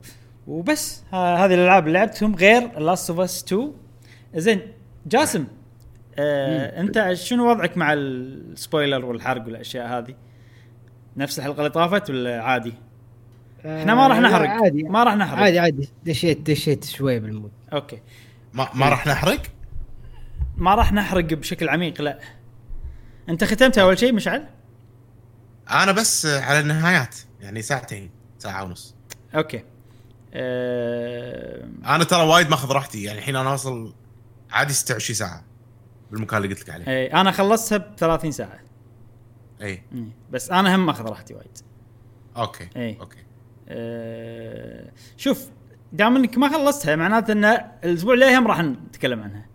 [0.47, 1.03] وبس.
[1.13, 3.73] هذه الألعاب اللي لعبتهم غير Last of Us 2
[4.35, 4.61] زين
[5.05, 5.47] جاسم
[6.19, 10.15] آه أنت شنو وضعك مع ال spoiler والحرق والأشياء هذه؟
[11.17, 12.73] نفس الحلقة اللي طافت ولا عادي؟
[13.65, 14.49] إحنا ما راح نحرق.
[14.49, 14.83] عادي.
[14.83, 15.39] ما راح نحرق.
[15.39, 15.89] عادي عادي.
[16.05, 17.51] دشيت دشيت شوي بال mood.
[17.73, 18.01] أوكي.
[18.53, 19.41] ما ما راح نحرق؟
[20.57, 22.19] ما راح نحرق بشكل عميق لا.
[23.29, 24.47] أنت ختمتها أول شيء مشعل؟
[25.69, 28.95] أنا بس على النهايات يعني ساعتين ساعة ونص.
[29.35, 29.63] أوكي.
[30.33, 31.69] أه...
[31.85, 33.93] أنا ترى وايد ماخذ راحتي يعني الحين أنا واصل
[34.51, 35.43] عادي 26 ساعة
[36.11, 36.87] بالمكان اللي قلت لك عليه.
[36.87, 38.59] اي أنا خلصتها ب 30 ساعه
[39.61, 39.83] اي
[40.31, 41.57] بس أنا هم ماخذ راحتي وايد.
[42.37, 43.22] أوكي اي أوكي.
[43.69, 45.47] أه شوف
[45.93, 47.45] دام انك ما خلصتها معناته ان
[47.83, 49.45] الأسبوع اللي راح نتكلم عنها.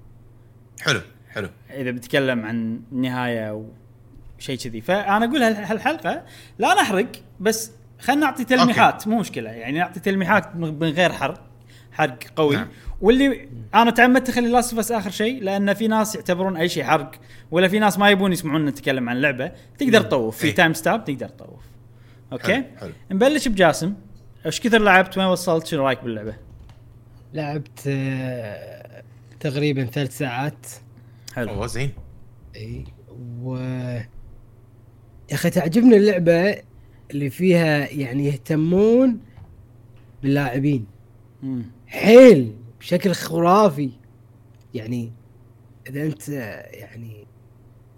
[0.80, 1.48] حلو حلو.
[1.70, 3.68] إذا بتكلم عن النهايه أو
[4.38, 4.80] شيء كذي.
[4.80, 6.22] فأنا أقول هالحلقة
[6.58, 9.10] لا نحرق بس خلينا نعطي تلميحات أوكي.
[9.10, 9.50] مو مشكلة.
[9.50, 11.44] يعني نعطي تلميحات من غير حرق
[11.92, 12.56] حرق قوي.
[12.56, 12.68] نعم.
[13.00, 16.84] واللي أنا تعمدت أخلي Last of Us آخر شيء لأن في ناس يعتبرون أي شيء
[16.84, 17.10] حرق
[17.50, 19.52] ولا في ناس ما يبون يسمعون نتكلم عن لعبة.
[19.78, 20.36] تقدر تطوف.
[20.36, 21.67] في time stamp تقدر تطوف.
[22.32, 22.64] أوكي؟ حلو.
[22.76, 22.92] حلو.
[23.10, 23.94] نبلش بجاسم.
[24.46, 26.36] إيش كثر لعبت؟ وين وصلت؟ شنو رايك باللعبة؟
[27.34, 29.02] لعبت آه
[29.40, 30.66] تقريبا ثلاث ساعات.
[31.34, 31.66] حلو.
[31.66, 31.90] زين.
[32.56, 32.84] إي
[33.42, 36.62] و يا أخي تعجبني اللعبة
[37.10, 39.20] اللي فيها يعني يهتمون
[40.22, 40.86] باللاعبين.
[41.86, 43.90] حيل بشكل خرافي.
[44.74, 45.12] يعني
[45.88, 46.28] إذا أنت
[46.72, 47.26] يعني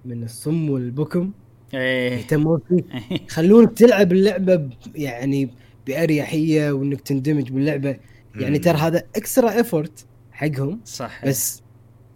[0.05, 1.33] من الصم والبكم
[1.75, 2.13] إيه.
[2.13, 2.85] يهتمون فيك
[3.29, 5.51] يخلونك تلعب اللعبة يعني
[5.87, 7.97] بأريحية وإنك تندمج باللعبة.
[8.35, 10.81] يعني ترى هذا extra effort حقهم.
[10.85, 11.27] صح.
[11.27, 11.63] بس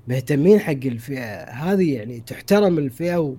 [0.08, 1.44] مهتمين حق الفئة.
[1.44, 3.36] هذه يعني تحترم الفئة.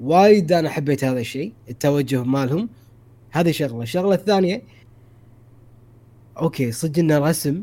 [0.00, 2.68] وايد أنا حبيت هذا الشيء التوجه مالهم.
[3.30, 3.82] هذه شغلة.
[3.82, 4.62] الشغلة الثانية
[6.38, 7.62] أوكي صدق إنه رسم.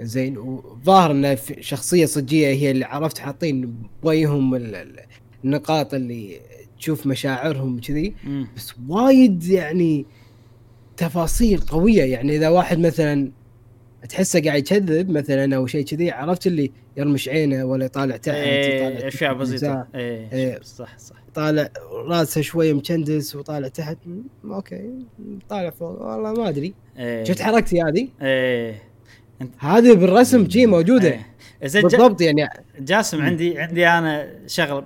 [0.00, 4.54] زين وظاهر ان شخصية صجية هي اللي عرفت حاطين بوجههم
[5.44, 6.40] النقاط اللي
[6.78, 8.14] تشوف مشاعرهم كذي
[8.56, 10.06] بس وايد يعني
[10.96, 12.02] تفاصيل قوية.
[12.02, 13.30] يعني إذا واحد مثلا
[14.08, 19.08] تحسه قاعد يكذب مثلا أو شيء كذي عرفت اللي يرمش عينه ولا يطالع تحت إيه
[19.08, 19.86] أشياء بسيطة.
[19.94, 21.16] إيه, إيه صح صح.
[21.34, 23.98] طالع راسه شوية مكندس وطالع تحت.
[24.44, 24.90] أوكي
[25.48, 26.02] طالع فوق.
[26.02, 26.74] والله ما أدري.
[26.98, 27.24] إيه.
[27.24, 28.82] شفت حركتي هذه؟ إيه.
[29.58, 31.08] هذه بالرسم جي موجودة.
[31.08, 31.26] إيه.
[31.62, 32.48] بالضبط يعني.
[32.80, 34.84] جاسم عندي عندي أنا شغله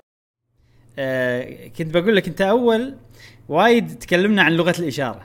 [0.98, 2.94] آه كنت بقول لك انت أول
[3.48, 5.22] وايد تكلمنا عن لغة الإشارة.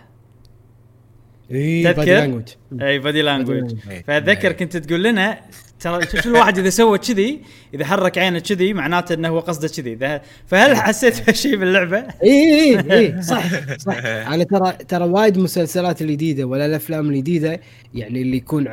[1.51, 2.43] إي body language.
[2.81, 3.75] أي body language.
[4.07, 5.39] فأتذكر كنت تقول لنا
[5.79, 7.41] ترى شوف الواحد إذا سوى كذي
[7.73, 10.21] إذا حرك عينه كذي معناته إنه هو قصده كذي.
[10.47, 14.05] فهل حسيت بهالشيء باللعبة؟ إي إي إي صح صح.
[14.05, 17.61] أنا ترى ترى وايد المسلسلات الجديدة ولا الأفلام الجديدة
[17.93, 18.67] يعني اللي يكون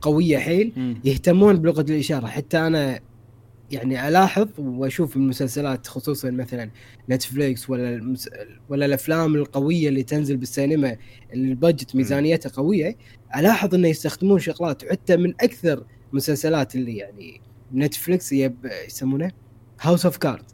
[0.00, 0.72] قوية حيل
[1.04, 2.26] يهتمون بلغة الإشارة.
[2.26, 3.00] حتى أنا
[3.72, 6.70] يعني ألاحظ وأشوف المسلسلات خصوصا مثلا
[7.10, 8.28] Netflix ولا المس...
[8.68, 10.96] ولا الأفلام القوية اللي تنزل بالسينما
[11.34, 12.96] ال budget ميزانيتها قوية
[13.36, 17.40] ألاحظ إنه يستخدمون شغلات حتى من أكثر المسلسلات اللي يعني
[17.74, 18.34] Netflix
[18.86, 19.30] يسمونه؟
[19.80, 20.44] House of Cards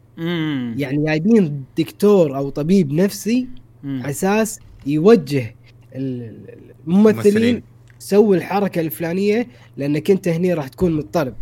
[0.79, 3.47] يعني جايبين دكتور أو طبيب نفسي
[3.83, 5.55] على أساس يوجه
[5.95, 7.63] الممثلين
[7.99, 9.47] سوي الحركة الفلانية
[9.77, 11.33] لأنك أنت هني راح تكون مضطرب.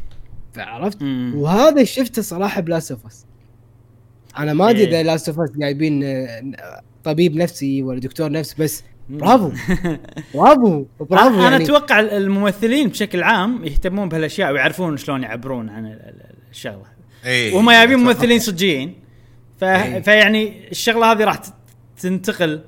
[0.58, 0.98] عرفت؟
[1.36, 3.26] وهذا شفته صراحة ب Last of Us.
[4.38, 4.88] أنا ما أدري إيه.
[4.88, 9.52] إذا Last of Us جايبين آه، طبيب نفسي ولا دكتور نفسي بس برافو.
[10.34, 11.63] برافو برافو أنا يعني.
[11.63, 16.00] أتوقع الممثلين بشكل عام يهتمون بهالأشياء ويعرفون شلون يعبرون عن
[16.52, 16.86] الشغلة.
[17.26, 17.54] إيه.
[17.54, 18.94] وهم جايبين ممثلين صجيين.
[19.60, 19.63] ف...
[19.63, 20.00] إيه.
[20.00, 21.39] فيعني الشغلة هذه راح
[22.02, 22.62] تنتقل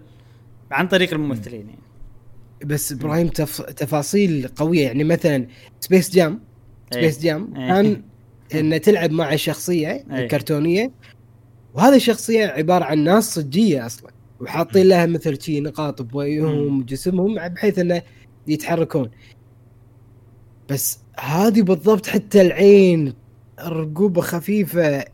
[0.71, 1.85] عن طريق الممثلين يعني.
[2.65, 3.61] بس إبراهيم تف...
[3.61, 4.85] تفاصيل قوية.
[4.85, 5.47] يعني مثلا
[5.79, 6.39] Space Jam
[6.95, 8.01] Space Jam كان
[8.55, 10.91] أن تلعب مع الشخصيه الكرتونيه
[11.73, 17.79] وهذه الشخصية عبارة عن ناس صجية أصلا وحاطين لها مثل شي نقاط بوجههم وجسمهم بحيث
[17.79, 18.01] إنه
[18.47, 19.11] يتحركون.
[20.69, 23.13] بس هذه بالضبط حتى العين
[23.59, 25.05] رقوبة خفيفة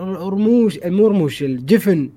[0.00, 2.10] رموش مو رموش الجفن.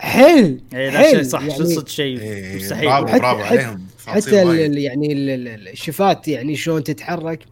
[0.00, 2.88] حيل حيل صح يعني صدق شيء إيه، مستحيل.
[2.88, 3.87] برافو برافو عليهم.
[4.08, 5.22] حتى يعني
[5.72, 7.44] الشفات يعني شلون تتحرك.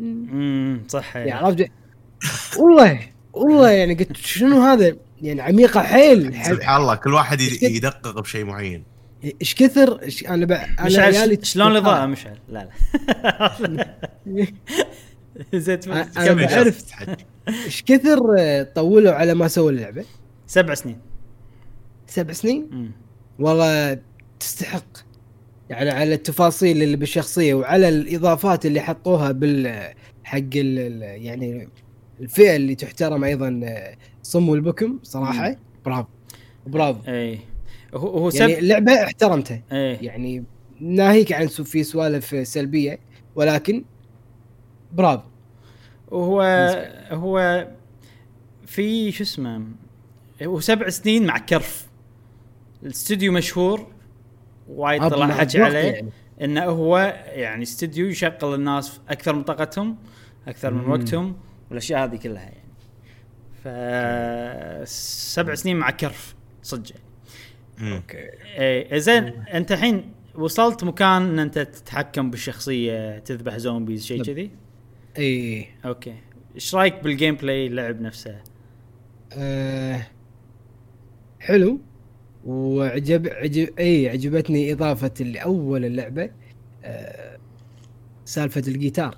[0.00, 1.66] امم صح يعني عرفت؟
[2.58, 3.00] والله
[3.32, 8.84] والله يعني قلت شنو هذا؟ يعني عميقه حيل سبحان الله كل واحد يدقق بشيء معين.
[9.40, 12.68] إيش كثر؟ إش أنا بقى أنا عيالي شلون الإضاءة مشعل؟ لا
[13.60, 13.96] لا.
[15.54, 16.84] زيت أنا بعرف.
[17.48, 18.18] إيش كثر
[18.74, 20.04] طولوا على ما سووا اللعبة؟
[20.46, 20.98] سبع سنين.
[22.06, 22.92] سبع سنين؟
[23.38, 23.98] والله
[24.40, 25.11] تستحق.
[25.72, 29.92] يعني على التفاصيل اللي بالشخصية وعلى الإضافات اللي حطوها بال
[30.24, 31.68] حق يعني
[32.20, 33.60] الفئة اللي تحترم أيضا
[34.22, 35.56] صم والبكم صراحة.
[35.84, 36.08] برافو.
[36.66, 37.10] برافو.
[37.10, 37.38] إي.
[37.94, 38.40] هو هو سب...
[38.40, 39.62] يعني اللعبه احترمتها.
[39.72, 39.98] إيه.
[40.02, 40.44] يعني
[40.80, 42.98] ناهيك عن في سوالف سلبية
[43.34, 43.84] ولكن
[44.92, 45.28] برافو.
[46.10, 46.42] وهو
[47.10, 47.68] هو
[48.66, 49.64] في شو اسمه
[50.42, 51.86] هو سبع سنين مع كرف.
[52.82, 53.91] الاستوديو مشهور.
[54.76, 55.78] وايد طلع حكي عليه.
[55.78, 56.08] يعني.
[56.40, 59.96] إنه هو يعني استوديو يشغل الناس أكثر من طاقتهم
[60.48, 61.36] أكثر من وقتهم
[61.70, 62.62] والأشياء هذه كلها يعني.
[63.64, 63.68] ف
[64.88, 67.96] سبع سنين مع كرف صدق يعني.
[67.96, 68.18] okay.
[68.18, 74.50] إيه زين أنت الحين وصلت مكان إن أنت تتحكم بالشخصية تذبح zombies شيء كذي؟
[75.18, 75.68] إي.
[75.84, 76.14] okay.
[76.54, 78.42] إيش رأيك بال gameplay اللعب نفسه؟
[79.32, 80.06] أه
[81.40, 81.80] حلو.
[82.46, 86.30] وعجب عجب إي عجبتني إضافة اللي اول اللعبة
[86.84, 87.38] أه
[88.24, 89.16] سالفة الجيتار.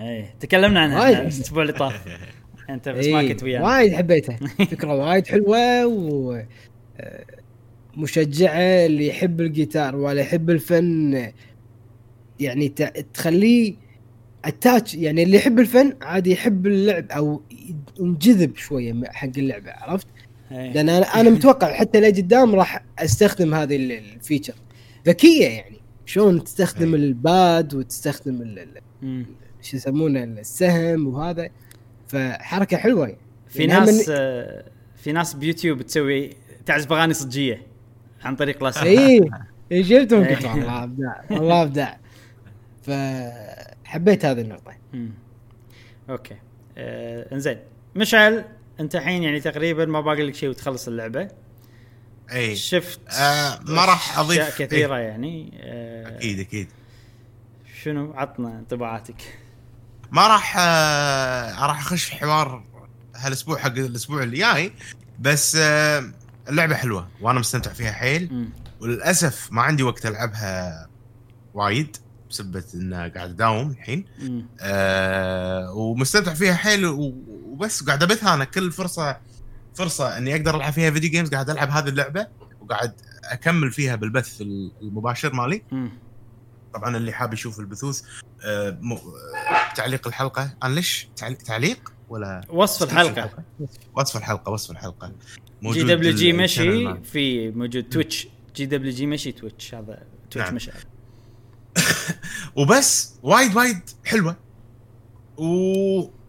[0.00, 2.04] إيه تكلمنا عنها الأسبوع اللي طاف.
[2.70, 3.64] أنت بس ما كنت ويانا.
[3.66, 4.36] وايد حبيتها.
[4.70, 6.42] فكرة وايد حلوة و
[7.00, 7.24] آه،
[7.96, 11.32] مشجعة اللي يحب الجيتار ولا يحب الفن.
[12.40, 12.68] يعني
[13.14, 13.74] تخليه
[14.44, 17.42] attach يعني اللي يحب الفن عادي يحب اللعب أو
[18.00, 20.06] ينجذب شوية حق اللعبة عرفت؟
[20.52, 20.72] إيه.
[20.72, 24.54] لأن أنا أنا متوقع حتى لقدام راح أستخدم هذه ال feature.
[25.06, 25.76] ذكية يعني.
[26.06, 27.00] شلون تستخدم إيه.
[27.00, 28.56] ال pad وتستخدم
[29.62, 31.48] شو يسمونه السهم وهذا.
[32.08, 33.20] فحركة حلوة يعني.
[33.48, 34.14] في ناس من...
[34.18, 34.64] آه،
[34.96, 36.30] في ناس بيوتيوب تسوي
[36.66, 37.66] تعزف أغاني صجية
[38.22, 39.30] عن طريق Last of اي
[39.72, 42.00] اي شفتهم؟ قلت الله أبداع الله أبداع.
[42.82, 44.72] فحبيت هذه النقطة.
[46.10, 46.36] أوكي.
[46.78, 47.58] آه إنزين.
[47.94, 48.44] مشعل
[48.80, 51.28] انت الحين يعني تقريبا ما باقي لك شيء وتخلص اللعبة.
[52.32, 52.56] إي.
[52.56, 54.40] شفت آه ما راح أضيف.
[54.40, 55.02] اشياء كثيرة إيه.
[55.02, 56.38] يعني آه أكيد.
[56.40, 56.68] أكيد
[57.82, 59.38] شنو؟ عطنا انطباعاتك.
[60.10, 62.64] ما راح آه راح أخش في حوار
[63.16, 64.72] هالأسبوع حق الأسبوع اللي جاي
[65.20, 66.12] بس آه
[66.48, 68.28] اللعبة حلوة وأنا مستمتع فيها حيل.
[68.32, 68.48] مم.
[68.80, 70.88] وللأسف ما عندي وقت ألعبها
[71.54, 71.96] وايد
[72.30, 74.04] بسبة إن قاعد اداوم الحين.
[74.60, 77.14] آه ومستمتع فيها حيل و-
[77.60, 79.20] وبس قاعد أبثها أنا كل فرصة
[79.74, 82.26] فرصة إني أقدر ألعب فيها video games قاعد ألعب هذه اللعبة
[82.60, 82.92] وقاعد
[83.24, 84.40] أكمل فيها بالبث
[84.82, 85.62] المباشر مالي.
[86.74, 88.02] طبعا اللي حاب يشوف البثوث
[88.44, 88.92] آه م...
[88.92, 88.98] آه،
[89.74, 90.56] تعليق الحلقة.
[90.62, 91.08] أنا ليش
[91.46, 93.44] تعليق, ولا؟ وصف الحلقة.
[93.96, 95.12] وصف الحلقة وصف الحلقة.
[95.62, 96.94] GWG مشي.
[97.04, 98.28] في موجود Twitch.
[98.56, 99.74] جي دبليو جي مشي Twitch.
[99.74, 100.54] هذا تويتش نعم.
[100.54, 100.70] مشي.
[102.56, 104.36] وبس وايد وايد حلوة.
[105.36, 106.19] و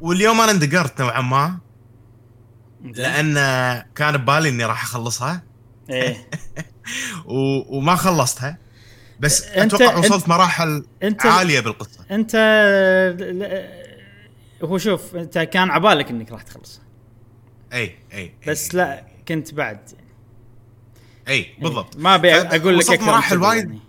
[0.00, 1.58] واليوم أنا اندقرت نوعا ما
[2.84, 3.34] لأن
[3.94, 5.42] كان ببالي إني راح أخلصها.
[5.90, 6.30] إيه.
[7.24, 7.76] و...
[7.76, 8.58] وما خلصتها.
[9.20, 12.04] بس أنت- أتوقع وصلت مراحل انت عالية بالقصة.
[12.10, 12.36] أنت
[14.64, 16.80] هو شوف أنت كان عبالك إنك راح تخلص.
[17.72, 19.80] إي إي بس لا كنت بعد.
[19.92, 20.06] يعني.
[21.28, 21.96] اي بالضبط.
[21.96, 23.64] ما أبي أقول لك وصلت مراحل وايد.
[23.64, 23.80] يعني.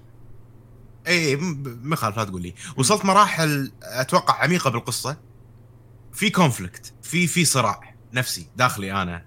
[1.08, 2.54] إي ما يخالف لا تقول لي.
[2.78, 5.18] وصلت مراحل أتوقع عميقة بالقصة.
[6.18, 9.24] في conflict في في صراع نفسي داخلي أنا.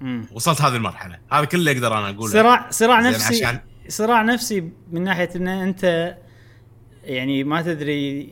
[0.00, 0.26] مم.
[0.32, 1.18] وصلت هذه المرحلة.
[1.32, 2.32] هذا كله أقدر أنا أقوله.
[2.32, 6.16] صراع صراع نفسي عشان- صراع نفسي من ناحية إن أنت
[7.04, 8.30] يعني ما تدري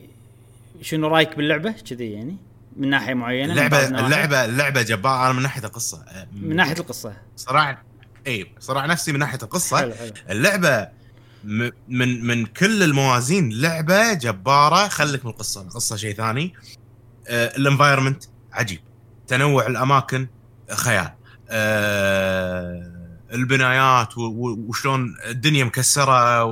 [0.81, 2.37] شنو رأيك باللعبة كذي يعني
[2.77, 3.87] من ناحية معينة اللعبة.
[3.87, 5.25] اللعبة اللعبة جبارة.
[5.25, 6.05] أنا من ناحية القصة.
[6.33, 7.13] من ناحية القصة.
[7.35, 7.81] صراع
[8.27, 9.77] اي صراع نفسي من ناحية القصة.
[9.77, 10.11] حلو حلو.
[10.29, 10.87] اللعبة
[11.87, 14.87] من من كل الموازين لعبة جبارة.
[14.87, 16.53] خليك من القصة القصة شيء ثاني.
[17.29, 18.79] الانفايرمنت عجيب.
[19.27, 20.27] تنوع الاماكن
[20.71, 21.13] خيال.
[21.49, 23.01] آه
[23.33, 26.43] البنايات وشلون الدنيا مكسرة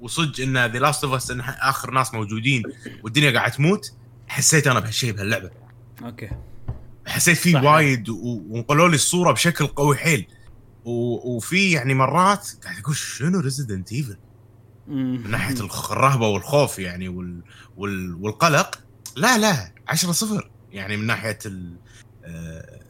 [0.00, 2.62] وصدق إن The Last of Us آخر ناس موجودين
[3.02, 3.92] والدنيا قاعدة تموت
[4.28, 5.50] حسيت أنا بهالشيء بهاللعبة.
[6.02, 6.30] okay.
[7.06, 7.56] حسيت فيه.
[7.56, 10.26] وايد ونقلوا لي الصورة بشكل قوي حيل.
[10.84, 14.16] وفي يعني مرات قاعد أقول شنو Resident Evil.
[14.88, 15.54] من ناحية
[15.90, 17.42] الرهبة والخوف يعني وال
[17.76, 18.80] وال والقلق.
[19.20, 20.50] لا لا 10 صفر.
[20.72, 21.76] يعني من ناحية ال
[22.24, 22.80] آه،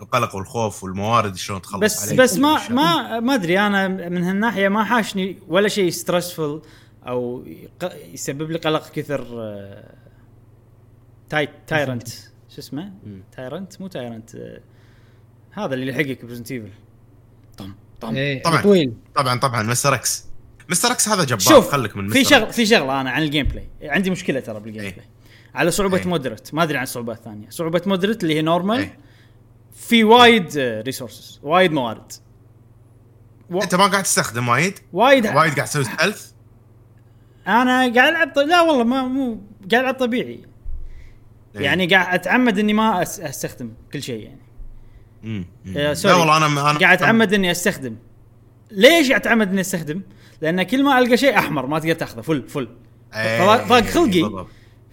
[0.00, 2.20] القلق والخوف والموارد شلون تخلص بس عليك.
[2.20, 2.68] بس ما.
[2.68, 3.58] ما ما أدري.
[3.60, 6.66] أنا من هالناحية ما حاشني ولا شيء stressful
[7.06, 9.94] أو يق- يسبب لي قلق كثر آه،
[11.28, 12.08] Ty Tyrant
[12.54, 12.92] شو اسمه؟
[13.36, 14.60] Tyrant مو Tyrant آه،
[15.52, 16.70] هذا اللي يلحقك ب Resident Evil
[17.58, 18.14] طم طم.
[18.16, 18.42] إيه.
[18.42, 18.62] طبعاً.
[18.62, 18.92] طويل.
[19.14, 20.24] طبعا طبعا Mister X
[20.70, 22.56] Mister X هذا جبار شوف خليك من في مستر شغل X.
[22.56, 24.92] في شغلة أنا عن ال gameplay عندي مشكلة ترى بال game إيه.
[24.94, 25.06] play
[25.54, 26.06] على صعوبة إيه.
[26.08, 28.98] moderate ما أدري عن الصعوبات الثانية صعوبة moderate اللي هي normal إيه.
[29.72, 32.12] في وايد resources وايد موارد
[33.50, 36.30] و- أنت ما قاعد تستخدم وايد وايد وايد قاعد تسوي stealth
[37.46, 38.38] أنا قاعد ألعب.
[38.38, 40.28] لا والله ما مو قاعد ألعب طبيعي
[41.56, 41.62] إيه.
[41.62, 43.20] يعني قاعد أتعمد إني ما أس...
[43.20, 44.40] أستخدم كل شيء يعني
[45.22, 45.44] مم.
[45.64, 45.76] مم.
[45.78, 46.14] آه، لا.
[46.14, 47.96] والله أنا أنا قاعد أتعمد إني أستخدم
[48.70, 50.02] ليش أتعمد إني أستخدم؟
[50.42, 52.68] لأن كل ما ألقى شيء أحمر ما تقدر تأخذه full full
[53.14, 54.22] إيه، ضاق خلقي.
[54.22, 54.46] بالضبط.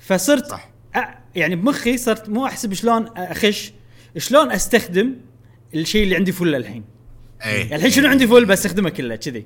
[0.08, 1.00] فصرت صح أ...
[1.36, 3.72] يعني بمخي صرت مو أحسب شلون أخش
[4.18, 5.16] شلون أستخدم
[5.76, 6.84] الشيء اللي عندي فل الحين
[7.42, 9.46] يعني الحين شنو عندي فل بستخدمه كله كذي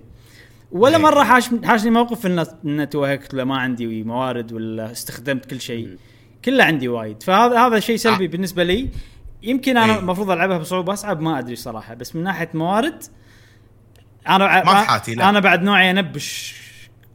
[0.71, 1.03] ولا إيه.
[1.03, 5.97] مرة حاش حاشني موقف إن ان توهقت ولا ما عندي موارد ولا استخدمت كل شيء
[6.45, 8.27] كله عندي وايد فهذا هذا شيء سلبي آه.
[8.27, 8.89] بالنسبة لي
[9.43, 9.99] يمكن أنا إيه.
[9.99, 13.03] المفروض ألعبها بصعوبة أصعب ما أدري صراحة بس من ناحية موارد
[14.27, 15.29] أنا ما بحاتي، لا.
[15.29, 16.55] أنا بعد نوعي أنبش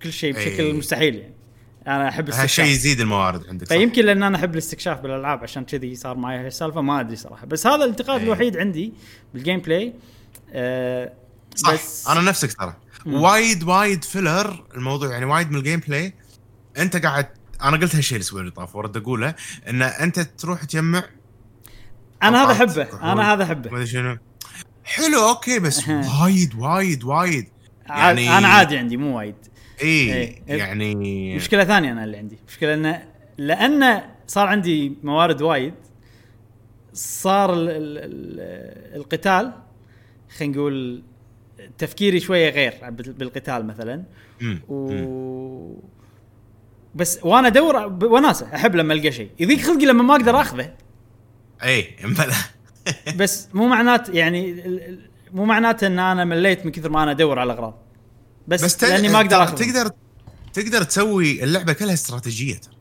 [0.03, 0.73] كل شيء بشكل إيه.
[0.73, 1.36] مستحيل يعني
[1.87, 3.66] أنا أحب هالشيء الاستكشاف يزيد الموارد عندك.
[3.68, 7.46] فيمكن لأن أنا أحب الاستكشاف بالألعاب عشان كذي صار معي هالسالفه ما أدري صراحة.
[7.46, 8.27] بس هذا الانتقاد إيه.
[8.27, 8.92] الوحيد عندي
[9.35, 9.93] بال gameplay
[10.53, 11.12] آه
[11.57, 11.72] صح.
[11.72, 12.75] بس أنا نفسك ترى.
[13.07, 16.15] وايد وايد filler الموضوع يعني وايد من ال gameplay
[16.79, 17.27] أنت قاعد
[17.62, 19.35] أنا قلت هالشيء الأسبوع اللي طاف ورد أقوله
[19.68, 21.03] إن أنت تروح تجمع.
[22.22, 23.12] أنا هذا أحبه.
[23.12, 23.70] أنا هذا أحبه.
[23.70, 24.16] ما أدري شنو.
[24.85, 27.49] حلو okay بس وايد وايد وايد.
[27.88, 29.35] يعني- أنا عادي عندي مو وايد.
[29.83, 30.37] إي إيه.
[30.49, 33.03] يعني مشكلة ثانية أنا اللي عندي مشكلة انه
[33.39, 35.74] لأن صار عندي موارد وايد
[36.93, 39.53] صار ال ال ال القتال
[40.39, 41.03] خلينا نقول
[41.79, 44.03] تفكيري شوية غير بال- بالقتال مثلا
[44.41, 44.61] مم.
[44.68, 45.77] و مم.
[46.95, 50.72] بس وأنا أدور وناسة أحب لما ألقى شيء يضيق خلقي لما ما أقدر أخذه
[51.64, 51.87] إي
[53.18, 54.62] بس مو معنات يعني
[55.33, 57.86] مو معناته إن أنا مليت من كثر ما أنا أدور على اغراض
[58.49, 59.90] بس, بس لأني ما أقدر اخذ تقدر
[60.53, 62.57] تقدر تسوي اللعبة كلها استراتيجية.
[62.57, 62.76] ترى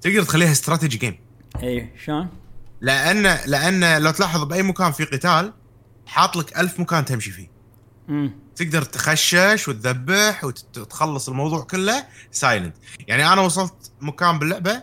[0.00, 1.18] تقدر تخليها strategy game
[1.62, 2.28] اي شلون؟
[2.80, 5.52] لأن لأن لو تلاحظ بأي مكان في قتال
[6.06, 7.50] حاط لك ألف مكان تمشي فيه.
[8.08, 8.32] مم.
[8.56, 12.76] تقدر تخشش وتذبح وتخلص الموضوع كله silent
[13.08, 14.82] يعني أنا وصلت مكان باللعبة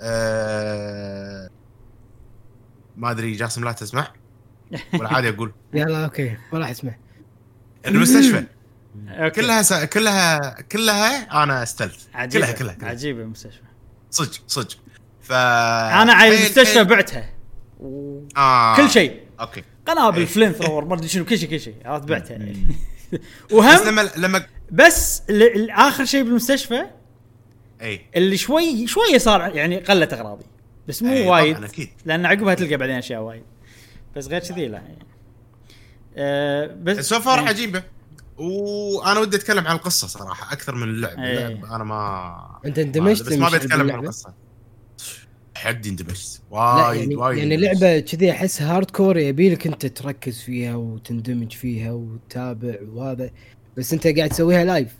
[0.00, 1.50] آه
[2.96, 4.12] ما أدري جاسم لا تسمع؟
[4.94, 5.52] ولا عادي أقول.
[5.74, 6.36] يلا okay.
[6.52, 6.94] ما راح اسمع
[7.86, 8.44] المستشفى.
[9.34, 9.84] كلها سا...
[9.84, 11.96] كلها كلها أنا stealth.
[12.32, 12.90] كلها كلها, كلها.
[12.90, 13.62] عجيبة المستشفى.
[14.10, 14.76] صدق صدق.
[15.22, 17.30] ف أنا على المستشفى بعتها.
[18.36, 18.76] آه.
[18.76, 19.20] كل شيء.
[19.40, 19.64] okay.
[19.86, 20.26] قنابل إيه.
[20.26, 21.74] flamethrower ما أدري شنو كل شيء كل شيء.
[21.84, 22.38] عرفت بعتها.
[23.12, 26.82] بس وهم لما لما بس ال- آخر شيء بالمستشفى
[27.82, 30.44] اي اللي شوي شوية صار يعني قلت أغراضي.
[30.88, 31.64] بس مو إيه، وايد.
[31.64, 31.90] أكيد.
[32.06, 33.42] لأن عقبها تلقى بعدين أشياء وايد.
[34.16, 35.06] بس غير كذي لا يعني.
[36.16, 37.46] أه بس so far إيه.
[37.48, 37.82] عجيبة.
[38.38, 41.46] وأنا ودي اتكلم عن القصة صراحة أكثر من اللعب إيه.
[41.46, 44.34] اللعب أنا ما أنت اندمجت بس ما بتكلم عن؟ القصة
[45.56, 47.56] حد اندمجت وايد يعني وايد يعني.
[47.56, 53.30] لعبة كذي أحس hardcore يبي لك أنت تركز فيها وتندمج فيها وتتابع وهذا
[53.76, 54.94] بس أنت قاعد تسويها live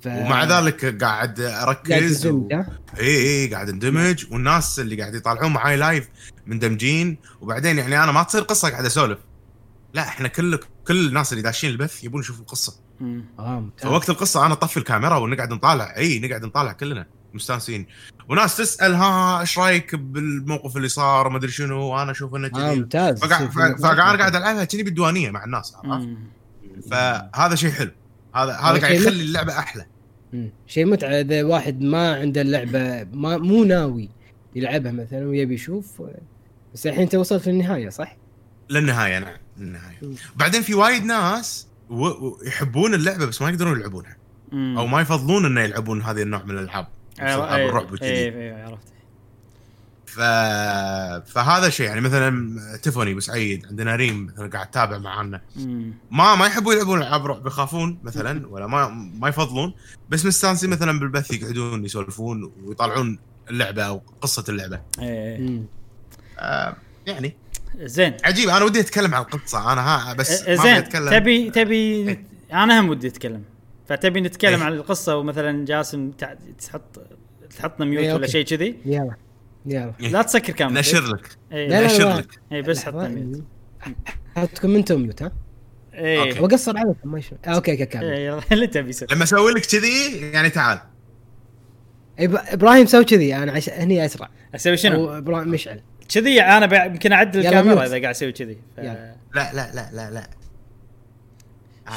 [0.00, 0.06] ف...
[0.06, 2.30] ومع ذلك قاعد قاعد اركز و...
[2.30, 6.08] تندمج ها؟ إي إي قاعد اندمج والناس اللي قاعد يطالعون معاي live
[6.46, 9.18] مندمجين وبعدين يعني أنا ما تصير قصة قاعد أسولف
[9.94, 12.80] لا إحنا كل كل الناس اللي داشين البث يبون يشوفوا القصة.
[13.38, 13.90] آه ممتاز.
[13.90, 15.96] فوقت القصة أنا أطفي الكاميرا ونقعد نطالع.
[15.96, 17.06] إي نقعد نطالع كلنا.
[17.34, 17.86] مستانسين.
[18.28, 21.82] وناس تسأل ها إيش رأيك بالموقف اللي صار؟ ما أدري شنو.
[21.82, 22.76] وأنا أشوف إنه آه كذي.
[22.76, 23.24] ممتاز.
[23.24, 24.20] فقاعد.
[24.20, 26.08] قاعد ألعبها كذي بالديوانية مع الناس عرفت.
[26.90, 27.90] فهذا شيء حلو.
[28.34, 29.86] هذا هذا قاعد يخلي اللعبة أحلى.
[30.66, 31.08] شيء متعة.
[31.08, 34.10] إذا واحد ما عنده اللعبة ما مو ناوي
[34.54, 36.02] يلعبها مثلا ويبي يشوف
[36.74, 38.16] بس الحين أنت وصلت للنهاية صح؟
[38.70, 39.43] للنهاية نعم.
[39.58, 40.14] للنهايه مم.
[40.36, 41.66] بعدين في وايد ناس.
[42.46, 44.16] يحبون اللعبة بس ما يقدرون يلعبونها
[44.52, 44.78] مم.
[44.78, 46.88] أو ما يفضلون إنه يلعبون هذه النوع من الألعاب
[47.18, 48.94] العاب الرعب وكذي اي عرفت
[50.06, 50.20] ف...
[51.32, 55.40] فهذا شيء يعني مثلا تيفوني بسعيد عندنا ريم مثلا قاعد تتابع معانا.
[56.10, 58.88] ما ما يحبون يلعبون ألعاب رعب يخافون مثلا ولا ما
[59.18, 59.74] ما يفضلون
[60.08, 63.18] بس مستانسين مثلا بالبث يقعدون يسولفون ويطالعون
[63.50, 64.80] اللعبة أو قصة اللعبة.
[64.98, 65.64] مم.
[66.38, 66.76] آه
[67.06, 67.36] يعني
[67.80, 68.16] زين.
[68.24, 69.72] عجيب أنا ودي أتكلم عن القصة.
[69.72, 70.66] أنا ها بس ما زين.
[70.74, 71.74] اتكلم تبي تبي
[72.08, 72.24] إيه.
[72.52, 73.42] أنا هم ودي أتكلم.
[73.88, 74.64] فتبي نتكلم إيه.
[74.64, 76.34] عن القصة ومثلا جاسم تع-
[76.66, 77.00] تحط
[77.58, 78.26] تحطنا ميوت إيه، ولا.
[78.26, 78.76] شيء كذي.
[78.86, 79.14] يلا.
[79.66, 79.92] يلا.
[80.00, 80.08] إيه.
[80.08, 80.74] لا تسكر كامل.
[80.74, 81.28] نشر لك.
[81.50, 82.16] لا، نشر.
[82.16, 82.28] لك.
[82.52, 82.84] اي بس.
[82.84, 83.42] حطنا mute
[84.36, 85.32] حطكم أنتم mute ها؟
[85.94, 86.40] اي okay.
[86.40, 88.42] وقصر عليكم ما يشوف آه okay okay كمل إيه، يلا.
[88.52, 90.78] اللي تبي يصير لما أسوي لك كذي يعني تعال.
[92.18, 93.36] إبراهيم سوي كذي.
[93.36, 93.70] أنا عش...
[93.70, 94.28] هني أسرع.
[94.54, 95.80] أسوي شنو؟ إبراهيم مشعل.
[96.08, 97.82] كذي أنا بع- يمكن أعدل الكاميرا.
[97.86, 98.80] إذا قاعد أسوي كذي ف-.
[98.80, 100.26] لا لا لا لا لا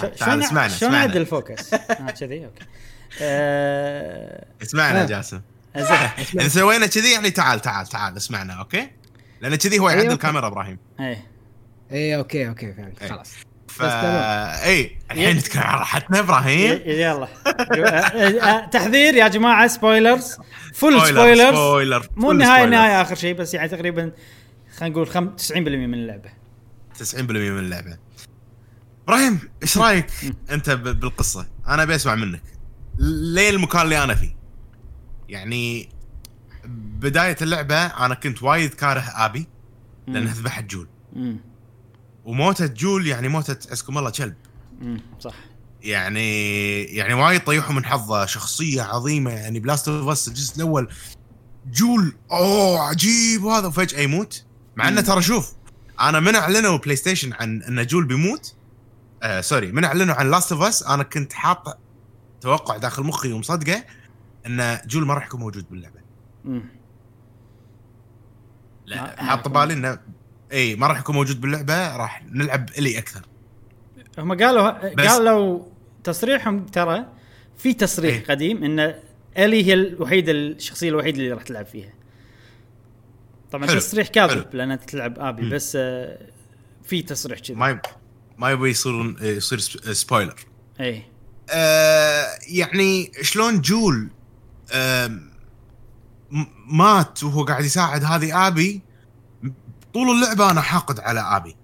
[0.02, 2.66] شو- آه، تعال شلون اسمعنا شلون اعدل ال focus؟ آه، كذي okay
[3.22, 5.06] آه، اسمعنا.
[5.06, 5.42] جاسم
[6.36, 8.90] اذا سوينا كذي يعني تعال تعال تعال اسمعنا okay
[9.42, 10.14] لأن كذي هو يعدل أيوة.
[10.14, 11.18] الكاميرا إبراهيم اي
[11.92, 13.10] اي okay okay فهمت إيه.
[13.10, 13.32] خلاص
[13.86, 16.82] اي الحين نتكلم عن راحتنا إبراهيم.
[16.86, 17.28] يلا.
[18.44, 20.38] آه، تحذير يا جماعة spoilers
[20.74, 22.64] full spoiler spoilers spoiler مو النهايه.
[22.64, 24.12] النهايه آخر شيء بس يعني تقريبا
[24.78, 25.58] خلينا نقول خم- 90%
[25.88, 26.30] من اللعبة.
[27.00, 27.16] 90%
[27.52, 27.98] من اللعبة.
[29.04, 30.08] إبراهيم إيش رأيك
[30.52, 32.42] أنت بالقصة؟ أنا ابي اسمع منك.
[33.34, 34.36] ليه المكان اللي أنا فيه؟
[35.30, 35.90] يعني
[37.00, 39.48] بداية اللعبة أنا كنت وايد كاره آبي
[40.08, 40.88] لانها ذبحت جول
[42.28, 44.36] وموتة جول يعني موتة عزكم الله كلب.
[44.82, 45.34] امم صح.
[45.82, 50.90] يعني يعني وايد طيحوا من حظه شخصية عظيمة يعني ب Last of Us الجزء الأول.
[51.72, 54.46] جول أوه عجيب وهذا وفجأة يموت.
[54.76, 55.02] مع إنه.
[55.02, 55.54] ترى شوف
[56.00, 58.56] أنا من أعلنوا بلاي ستيشن عن إن جول بيموت.
[59.24, 61.78] آه sorry من أعلنوا عن Last of Us أنا كنت حاط
[62.42, 63.84] توقع داخل مخي ومصدقه
[64.46, 66.00] إن جول ما راح يكون موجود باللعبة.
[66.46, 66.70] امم
[68.86, 70.00] لا حاط بالي إنه
[70.54, 73.22] إي ما راح يكون موجود باللعبة راح نلعب إلي أكثر
[74.18, 74.70] هم قالوا
[75.08, 75.64] قالوا
[76.04, 77.06] تصريحهم ترى
[77.58, 78.26] في تصريح إيه.
[78.26, 78.96] قديم إن
[79.38, 81.94] إلي هي الوحيدة الشخصية الوحيدة اللي راح تلعب فيها
[83.52, 83.80] طبعا حلو.
[83.80, 84.46] تصريح كاذب حلو.
[84.54, 85.50] لأن تلعب آبي مم.
[85.50, 86.18] بس آه،
[86.84, 87.80] في تصريح كذي ما يب...
[88.38, 90.36] ما يبغى يصير يصير sp- spoiler
[90.80, 91.04] إي
[91.50, 94.10] آه يعني شلون جول
[94.72, 95.08] آه
[96.32, 96.46] م-
[96.78, 98.82] مات وهو قاعد يساعد هذه آبي
[99.94, 101.56] طول اللعبة أنا حاقد على آبي.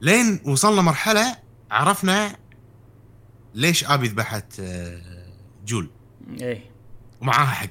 [0.00, 1.36] لين وصلنا مرحلة
[1.70, 2.36] عرفنا
[3.54, 5.26] ليش آبي ذبحت آه
[5.66, 5.90] جول.
[6.42, 6.70] اي
[7.20, 7.70] ومعاها حق.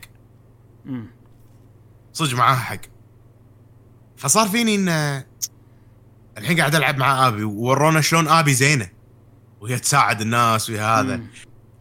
[0.85, 1.07] امم
[2.13, 2.81] صدق معاها حق.
[4.17, 5.23] فصار فيني إن
[6.37, 8.89] الحين قاعد ألعب مع آبي وورونا شلون آبي زينة.
[9.61, 11.17] وهي تساعد الناس وهي هذا.
[11.17, 11.27] مم.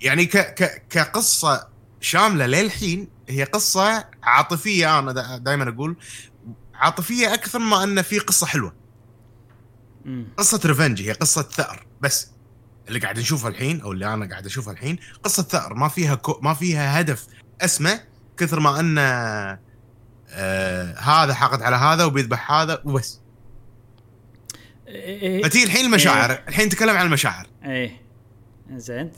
[0.00, 1.68] يعني ك ك كقصة
[2.00, 5.96] شاملة للحين هي قصة عاطفية أنا دا دائما أقول.
[6.82, 8.74] عاطفية أكثر ما أن في قصة حلوة.
[10.04, 10.26] مم.
[10.36, 12.30] قصة ريفنج هي قصة ثأر بس
[12.88, 15.74] اللي قاعد نشوفها الحين أو اللي أنا قاعد اشوفها الحين قصة ثأر.
[15.74, 17.26] ما فيها كو ما فيها هدف
[17.60, 18.00] أسمه
[18.36, 19.00] كثر ما انه
[20.30, 23.20] آه هذا حاقد على هذا وبيذبح هذا وبس.
[24.88, 27.46] إيه فتي الحين المشاعر الحين نتكلم عن المشاعر.
[27.64, 28.00] إيه.
[28.70, 29.12] زين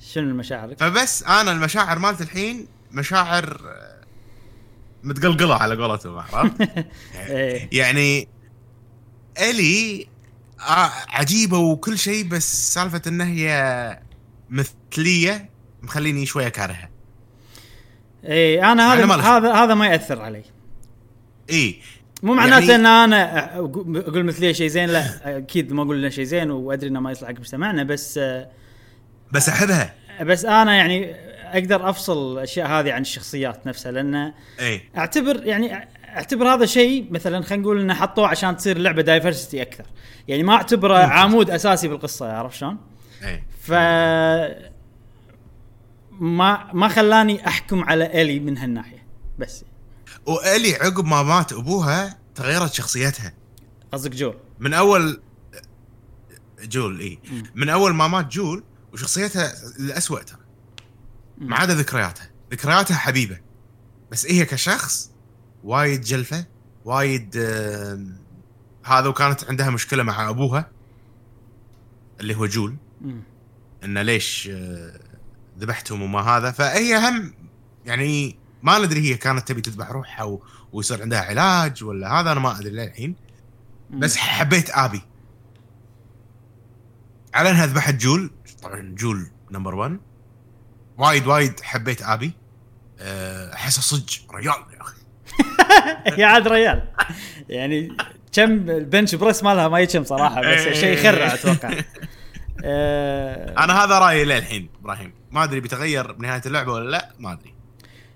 [0.00, 3.95] شنو المشاعر؟ فبس أنا المشاعر مالت الحين مشاعر آه،
[5.04, 6.60] متقلقلة على قولتهم عرفت؟
[7.28, 7.68] إيه.
[7.72, 8.28] يعني
[9.50, 10.06] إلي
[10.60, 13.98] آه، عجيبة وكل شيء بس سالفة إن هي
[14.50, 15.50] مثلية
[15.82, 16.90] مخليني شوية كارهها.
[18.24, 19.14] إيه أنا هذا.
[19.22, 20.42] هذا هذا ما يأثر علي.
[21.50, 21.76] إي.
[22.22, 26.24] مو معناته يعني- إن أنا أقول مثلية شيء زين لا أكيد ما أقول انه شيء
[26.24, 28.48] زين وأدري إنه ما يصلح حق مجتمعنا بس آه،
[29.32, 29.94] بس أحبها.
[30.22, 31.14] بس أنا يعني
[31.52, 37.42] أقدر أفصل الأشياء هذه عن الشخصيات نفسها لأن إي أعتبر يعني أعتبر هذا شيء مثلا
[37.42, 39.84] خلينا نقول إنه حطوه عشان تصير اللعبه diversity أكثر
[40.28, 40.98] يعني ما أعتبره.
[40.98, 42.78] عمود أساسي بالقصة عرفت شلون؟
[43.22, 43.72] إي ف
[46.20, 49.06] ما ما خلاني أحكم على إلي من هالناحية
[49.38, 49.64] بس
[50.26, 53.32] وإلي عقب ما مات أبوها تغيرت شخصيتها
[53.92, 55.20] قصدك جول من أول
[56.62, 57.18] جول إي.
[57.54, 60.45] من أول ما مات جول وشخصيتها الأسوأ ترى.
[61.38, 62.30] ما عدا ذكرياتها.
[62.52, 63.40] ذكرياتها حبيبة.
[64.12, 65.10] بس هي كشخص
[65.64, 66.46] وايد جلفة
[66.84, 67.36] وايد
[68.84, 70.70] هذا وكانت عندها مشكلة مع أبوها
[72.20, 72.76] اللي هو جول.
[73.84, 75.00] إنه ليش آه،
[75.58, 76.50] ذبحتهم وما هذا.
[76.50, 77.34] فهي هم
[77.84, 80.42] يعني ما ندري هي كانت تبي تذبح روحها و...
[80.72, 83.16] ويصير عندها علاج ولا هذا أنا ما أدري للحين.
[83.90, 85.02] بس حبيت آبي.
[87.34, 88.30] على إنها ذبحت جول.
[88.62, 90.00] طبعا جول number 1
[90.98, 92.32] وايد وايد حبيت آبي.
[93.00, 94.18] أه، أحسه صج.
[94.34, 94.96] ريال يا أخي.
[96.20, 96.88] يا عاد ريال.
[97.48, 97.96] يعني
[98.32, 100.72] كم ال bench press مالها ما يكم صراحة بس إيه.
[100.72, 101.74] شيء يخرع أتوقع.
[102.64, 105.12] آه، أنا هذا رأيي للحين إبراهيم.
[105.30, 107.54] ما أدري بيتغير بنهاية اللعبة ولا لا ما أدري.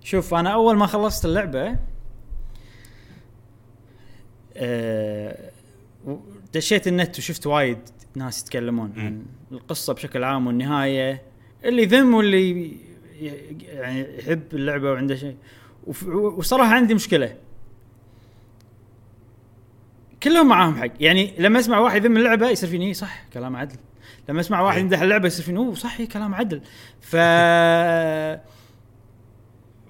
[0.05, 1.77] شوف أنا أول ما خلصت اللعبة
[4.57, 5.51] آه،
[6.55, 7.79] دشيت النت وشفت وايد
[8.15, 11.30] ناس يتكلمون عن القصة بشكل عام والنهاية.
[11.65, 12.73] اللي ذم واللي
[13.69, 15.37] يعني يحب اللعبة وعنده شيء.
[16.15, 17.37] وصراحة عندي مشكلة.
[20.23, 20.91] كلهم معاهم حق.
[21.01, 23.77] يعني لما أسمع واحد يذم اللعبة يصير فيني إيه صح كلام عدل.
[24.29, 24.83] لما أسمع واحد إيه.
[24.83, 26.61] يمدح اللعبة يصير فيني أوه صح إيه كلام عدل.
[27.01, 27.17] ف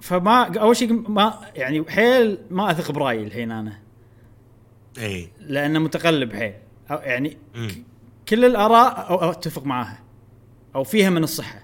[0.01, 3.79] فما أول شيء ما يعني حيل ما أثق برأيي الحين أنا.
[4.97, 6.53] اي لأنه متقلب حيل.
[6.91, 7.69] أو يعني مم.
[8.29, 9.99] كل الآراء أو- أتفق معاها.
[10.75, 11.60] أو فيها من الصحة.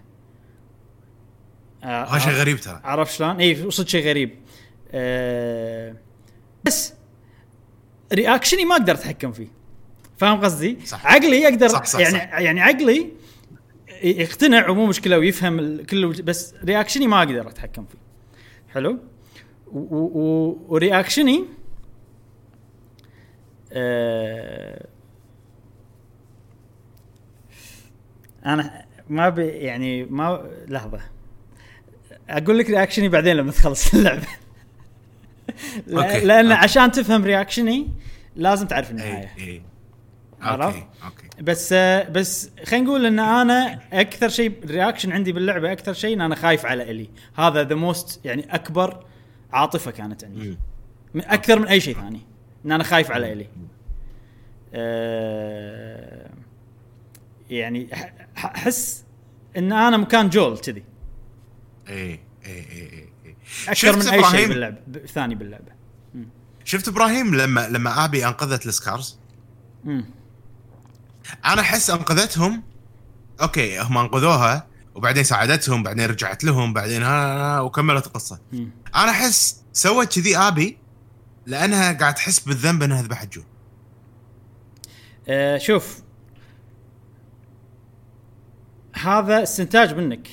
[1.84, 4.36] هذا شيء غريب ترى عرفت شلون؟ اي صدق شيء غريب
[4.92, 5.96] أه
[6.64, 6.94] بس
[8.14, 9.48] رياكشني ما أقدر أتحكم فيه
[10.18, 11.06] فاهم قصدي؟ صح.
[11.06, 12.40] عقلي أقدر صح، صح، يعني صح.
[12.40, 13.12] يعني عقلي
[14.04, 17.98] يقتنع ومو مشكلة ويفهم كله بس reaction ي ما أقدر أتحكم فيه
[18.74, 19.00] حلو؟
[20.70, 21.46] و reaction ي
[23.72, 24.88] أه
[28.46, 31.02] أنا ما بي يعني ما لحظة
[32.30, 34.28] أقول لك reaction ي بعدين لما تخلص اللعبة.
[35.94, 36.64] okay، لأن okay.
[36.64, 37.88] عشان تفهم reaction ي
[38.36, 39.32] لازم تعرف إي النهاية.
[39.40, 39.62] إي.
[40.42, 41.42] عرفت؟ okay okay.
[41.42, 46.16] بس آه، بس خلينا نقول إن أنا أكثر شيء ال reaction عندي باللعبة أكثر شيء
[46.16, 47.10] إن أنا خايف على إلي.
[47.36, 49.06] هذا the most يعني أكبر
[49.52, 50.58] عاطفة كانت عندي.
[51.14, 52.22] من أكثر من أي شيء ثاني.
[52.66, 53.48] إن أنا خايف على إلي.
[54.74, 56.30] أه
[57.50, 57.90] يعني
[58.38, 59.06] أحس
[59.58, 60.84] إن أنا مكان جول كذي.
[61.90, 63.36] اي اي اي اي
[63.68, 64.78] أكثر شفت من أي شيء؟ باللعبه
[65.14, 65.78] ثاني باللعبة.
[66.66, 69.20] شفت إبراهيم لما لما آبي أنقذت ال Scars
[69.84, 70.06] مم.
[71.46, 72.64] أنا أحس أنقذتهم
[73.42, 78.40] okay هم أنقذوها وبعدين ساعدتهم بعدين رجعت لهم بعدين ها وكملت القصة.
[78.96, 80.78] أنا أحس سوت كذي آبي
[81.46, 83.42] لأنها قاعد تحس بالذنب إنها ذبحت جو
[85.28, 86.02] أه شوف.
[88.94, 90.28] هذا استنتاج منك.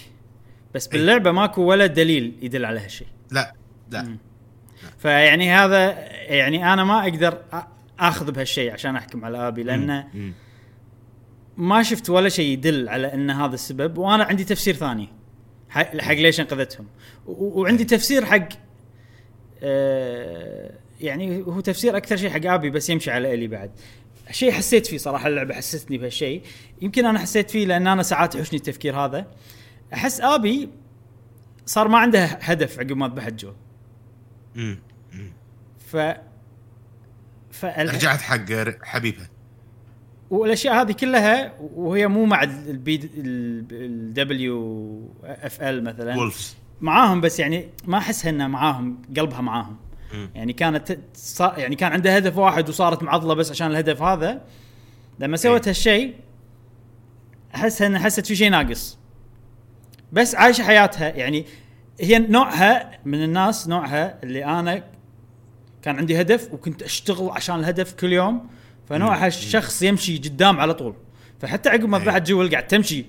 [0.74, 3.06] بس باللعبة ماكو ولا دليل يدل على هالشيء.
[3.30, 3.54] لا
[3.90, 4.02] لا.
[4.02, 4.18] مم.
[4.98, 5.90] فيعني هذا
[6.32, 7.38] يعني أنا ما أقدر
[8.00, 10.08] أخذ بهالشيء عشان أحكم على آبي لأنه.
[11.56, 15.08] ما شفت ولا شيء يدل على إن هذا السبب وأنا عندي تفسير ثاني
[15.70, 16.86] حق ليش أنقذتهم.
[17.26, 18.48] وعندي تفسير حق
[19.62, 20.70] آه،
[21.00, 23.70] يعني هو تفسير أكثر شيء حق آبي بس يمشي على إلي بعد.
[24.30, 26.42] شيء حسيت فيه صراحة اللعبة حسستني بهالشيء.
[26.82, 29.26] يمكن أنا حسيت فيه لأن أنا ساعات يحوشني التفكير هذا.
[29.94, 30.68] أحس آبي
[31.66, 33.52] صار ما عنده هدف عقب ما ذبحت جو
[34.54, 34.78] مم.
[35.12, 35.32] مم.
[35.86, 35.96] ف
[37.50, 38.46] ف رجعت حق
[38.82, 39.28] حبيبها
[40.30, 43.00] والأشياء هذه كلها وهي مو مع ال
[43.72, 49.76] WLF مثلا و Wolves معاهم بس يعني ما احسها إنها معاهم قلبها معاهم
[50.14, 50.30] مم.
[50.34, 54.40] يعني كانت صا- يعني كان عندها هدف واحد وصارت معضلة بس عشان الهدف هذا
[55.20, 55.68] لما سوت إيه.
[55.70, 56.14] هالشيء
[57.54, 58.98] احسها ان حست في شيء ناقص
[60.14, 61.44] بس عايشة حياتها يعني
[62.00, 64.84] هي نوعها من الناس نوعها اللي أنا
[65.82, 68.46] كان عندي هدف وكنت أشتغل عشان الهدف كل يوم
[68.88, 70.94] فنوعها الشخص يمشي قدام على طول
[71.40, 71.98] فحتى عقب ما.
[71.98, 73.04] ذبحت جول قاعد تمشي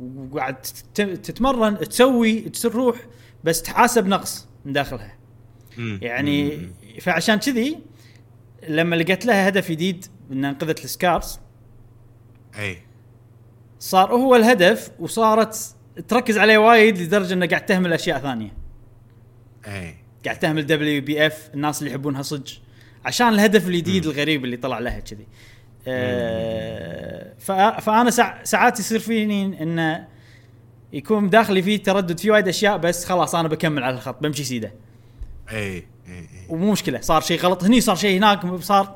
[0.00, 2.96] وقاعد تت- تتمرن تسوي تروح
[3.44, 5.14] بس تحاسب نقص من داخلها.
[5.78, 6.68] يعني.
[7.00, 7.78] فعشان كذي
[8.68, 11.38] لما لقيت لها هدف جديد ان انقذت ال Scars
[12.58, 12.78] اي
[13.78, 15.73] صار هو الهدف وصارت
[16.08, 18.50] تركز عليه وايد لدرجة إنه قاعد تهمل أشياء ثانية.
[19.66, 22.52] اي قاعد تهمل WLF الناس اللي يحبونها صدق.
[23.04, 25.26] عشان الهدف الجديد الغريب اللي طلع لها كذي.
[27.46, 30.08] فأ- فأنا سع- ساعات يصير فيني انه
[30.92, 34.72] يكون داخلي فيه تردد في وايد أشياء بس خلاص أنا بكمل على الخط بمشي سيده.
[35.52, 38.94] اي اي اي ومو مشكلة صار شيء غلط هني صار شيء هناك صار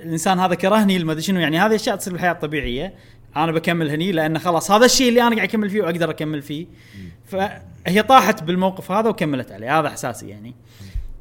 [0.00, 2.94] الإنسان هذا كرهني ما أدري شنو يعني هذه أشياء تصير بالحياة الطبيعية.
[3.36, 6.66] أنا بكمل هني لأن خلاص هذا الشيء اللي أنا قاعد اكمل فيه واقدر اكمل فيه
[7.26, 10.54] فهي طاحت بالموقف هذا وكملت عليه هذا أحساسي يعني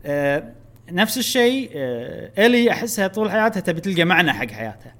[0.05, 0.53] آه
[0.91, 4.95] نفس الشيء آه إلي أحسها طول حياتها تبي تلقى معنى حق حياتها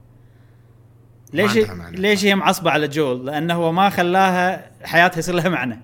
[1.34, 1.57] ليش.
[1.91, 5.80] ليش هي معصبة على جول؟ لأنه هو ما خلاها حياتها يصير لها معنى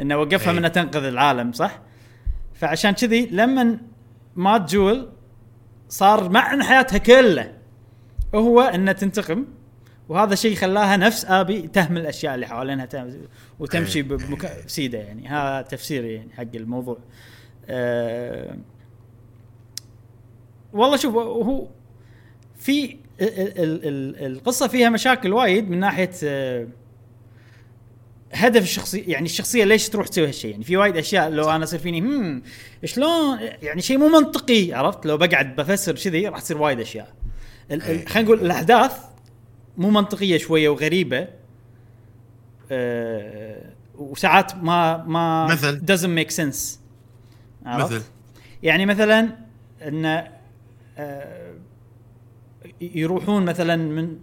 [0.00, 0.60] إنه وقفها إيه.
[0.60, 1.80] من تنقذ العالم صح؟
[2.54, 3.78] فعشان كذي لما
[4.36, 5.08] مات جول
[5.88, 7.52] صار معنى حياتها كله
[8.34, 9.44] هو إنها تنتقم
[10.08, 12.88] وهذا الشيء خلاها نفس آبي تهمل الأشياء اللي حوالينها
[13.58, 14.02] وتمشي.
[14.02, 14.64] بمك...
[14.66, 16.98] بسيدة يعني هذا تفسيري يعني حق الموضوع.
[17.68, 18.56] أه...
[20.72, 21.66] والله شوف هو
[22.56, 26.66] في ال- ال- ال- القصة فيها مشاكل وايد من ناحية أه
[28.32, 31.78] هدف الشخصيه يعني الشخصية ليش تروح تسوي هالشيء يعني في وايد أشياء لو أنا أصير
[31.78, 32.42] فيني هم
[32.84, 37.14] شلون يعني شيء مو منطقي عرفت لو بقعد بفسر كذي راح تصير وايد أشياء.
[37.80, 38.92] خلينا نقول الأحداث
[39.78, 41.28] مو منطقية شوية وغريبة.
[42.70, 46.78] أه وساعات ما ما مثل؟ doesn't make sense.
[47.66, 48.02] عرفت؟ مثل.
[48.62, 49.36] يعني مثلا
[49.82, 50.24] إن
[50.98, 51.54] آه،
[52.80, 54.16] يروحون مثلا من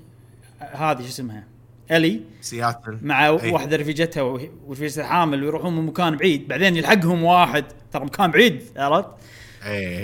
[0.60, 1.44] هذه شو اسمها
[1.92, 2.98] ألي سياتل.
[3.02, 3.30] مع.
[3.30, 4.22] واحدة رفيجتها
[4.68, 6.48] ورفيجتها حامل ويروحون من مكان بعيد.
[6.48, 9.10] بعدين يلحقهم واحد ترى مكان بعيد عرفت؟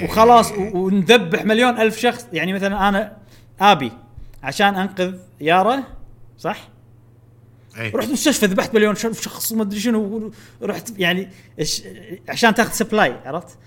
[0.03, 2.27] وخلاص ونذبح مليون ألف شخص.
[2.33, 3.17] يعني مثلا أنا
[3.59, 3.91] آبي.
[4.43, 5.83] عشان أنقذ يارا
[6.37, 6.69] صح؟
[7.79, 10.31] اي رحت مستشفى ذبحت مليون شخص وما أدري شنو
[10.61, 11.29] ورحت يعني
[12.29, 13.57] عشان تاخذ supply عرفت؟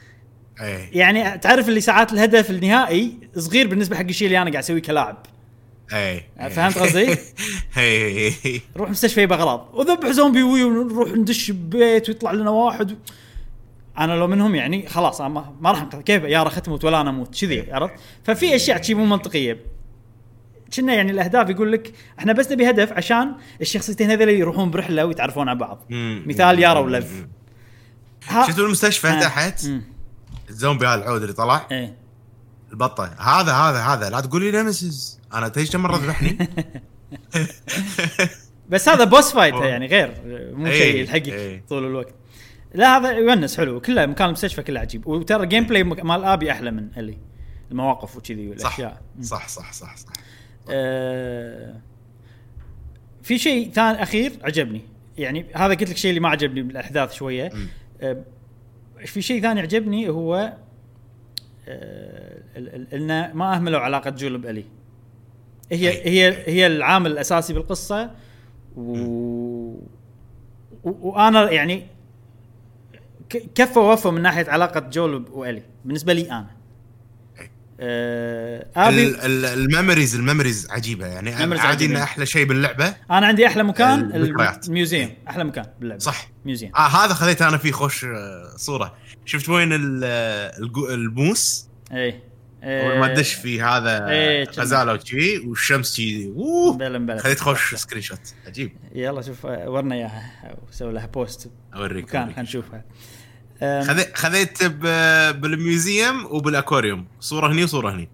[0.61, 4.83] اي يعني تعرف اللي ساعات الهدف النهائي صغير بالنسبة حق الشيء اللي أنا قاعد أسويه
[4.83, 5.27] كلاعب.
[5.93, 7.17] اي فهمت قصدي؟
[7.79, 12.93] اي روح مستشفى يبغى اغراض وذبح زومبي وي ونروح ندش ببيت ويطلع لنا واحد.
[12.93, 12.95] و...
[13.99, 16.01] أنا لو منهم يعني خلاص ما, ما راح أنقذ.
[16.01, 17.95] كيف؟ يا رخ تموت ولا أنا أموت كذي عرفت؟
[18.25, 19.59] ففي أشياء شي مو منطقية.
[20.75, 25.49] كنا يعني الأهداف يقول لك إحنا بس نبي هدف عشان الشخصيتين هذول يروحون برحلة ويتعرفون
[25.49, 25.87] على بعض.
[25.91, 26.23] مم.
[26.27, 27.27] مثال يارا ولف
[28.31, 29.21] شفتوا المستشفى آه.
[29.21, 29.67] تحت.
[30.51, 31.97] الزومبي هذا العود اللي طلع؟ إيه.
[32.73, 33.05] البطة.
[33.05, 34.11] هذا هذا هذا.
[34.11, 36.39] لا تقول لي Nemesis أنا تدري كم مرة ذبحني؟
[38.71, 39.55] بس هذا boss fight.
[39.73, 40.15] يعني غير.
[40.55, 41.65] مو شيء يلحقك إيه.
[41.69, 42.15] طول الوقت.
[42.75, 43.81] لا هذا يونس حلو.
[43.81, 45.07] كله مكان المستشفى كله عجيب.
[45.07, 47.19] وترى ال gameplay مال آبي أحلى من إلي.
[47.71, 48.65] المواقف وكذي صح.
[48.65, 49.03] والأشياء.
[49.23, 50.13] صح صح صح صح.
[50.71, 51.75] آه
[53.23, 54.81] في شيء ثاني أخير عجبني.
[55.19, 57.51] يعني هذا قلت لك شيء اللي ما عجبني بالأحداث شوية.
[58.01, 58.25] آه
[59.05, 60.53] في شيء ثاني عجبني هو
[61.69, 62.43] آه
[62.93, 64.65] إنه ما أهملوا علاقة جول بألي.
[65.73, 65.89] هي.
[65.89, 68.11] هي هي العامل الأساسي بالقصة
[68.77, 69.75] و...
[70.85, 71.87] وأنا يعني
[73.55, 76.51] كفى ووفى من ناحية علاقة جول والي بالنسبة لي أنا.
[77.81, 81.07] ابي ال- ال- ال memories ال memories عجيبة.
[81.07, 81.87] يعني عادي.
[81.87, 82.95] إنه أحلى شيء باللعبة.
[83.11, 84.13] أنا عندي أحلى مكان.
[84.67, 86.01] ال museum أحلى مكان باللعبة.
[86.01, 86.29] صح.
[86.45, 88.95] museum آه هذا خذيت أنا فيه خوش آه، صورة.
[89.25, 90.05] شفت وين ال-
[90.63, 92.21] الجو- ال moose؟ اي
[92.65, 94.49] أول ما تدش في هذا إيه،.
[94.51, 96.01] غزالة وشي والشمس
[96.77, 98.73] بلا خذيت خوش screenshot عجيب.
[98.95, 100.33] يلا شوف آه، ورنا إياها.
[100.69, 102.25] وسوي لها post أوريك مكان.
[102.27, 102.85] خلينا نشوفها.
[104.15, 104.65] خذيت
[105.35, 108.09] بال museum وبال aquarium صورة هني وصورة هني.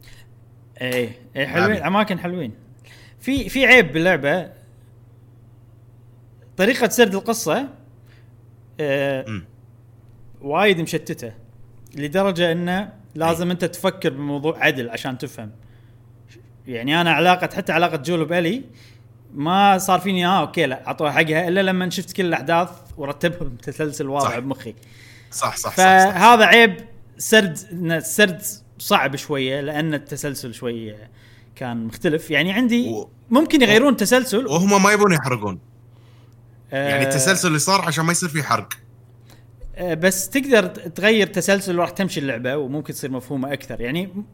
[0.82, 1.86] اي اي حلوين عابي.
[1.86, 2.52] أماكن حلوين.
[3.20, 4.50] في في عيب باللعبة.
[6.56, 7.68] طريقة سرد القصة
[8.80, 9.42] آه.
[10.40, 11.32] وايد مشتتة
[11.94, 15.50] لدرجة إنه لازم أنت تفكر بموضوع عدل عشان تفهم.
[16.66, 18.64] يعني أنا علاقة حتى علاقة جول بالي
[19.34, 24.08] ما صار فيني آه okay لا أعطوها حقها إلا لما شفت كل الأحداث ورتبهم تسلسل
[24.08, 24.38] واضح صح.
[24.38, 24.74] بمخي.
[25.30, 25.70] صح صح.
[25.74, 26.76] فهذا عيب
[27.18, 28.42] سرد السرد
[28.78, 30.94] صعب شوية لأن التسلسل شوي
[31.56, 32.30] كان مختلف.
[32.30, 34.46] يعني عندي ممكن يغيرون تسلسل.
[34.46, 35.58] وهم ما يبون يحرقون.
[36.72, 38.68] يعني آه، التسلسل اللي صار عشان ما يصير فيه حرق.
[39.76, 43.80] آه، بس تقدر تغير تسلسل وراح تمشي اللعبة وممكن تصير مفهومة أكثر.
[43.80, 44.24] يعني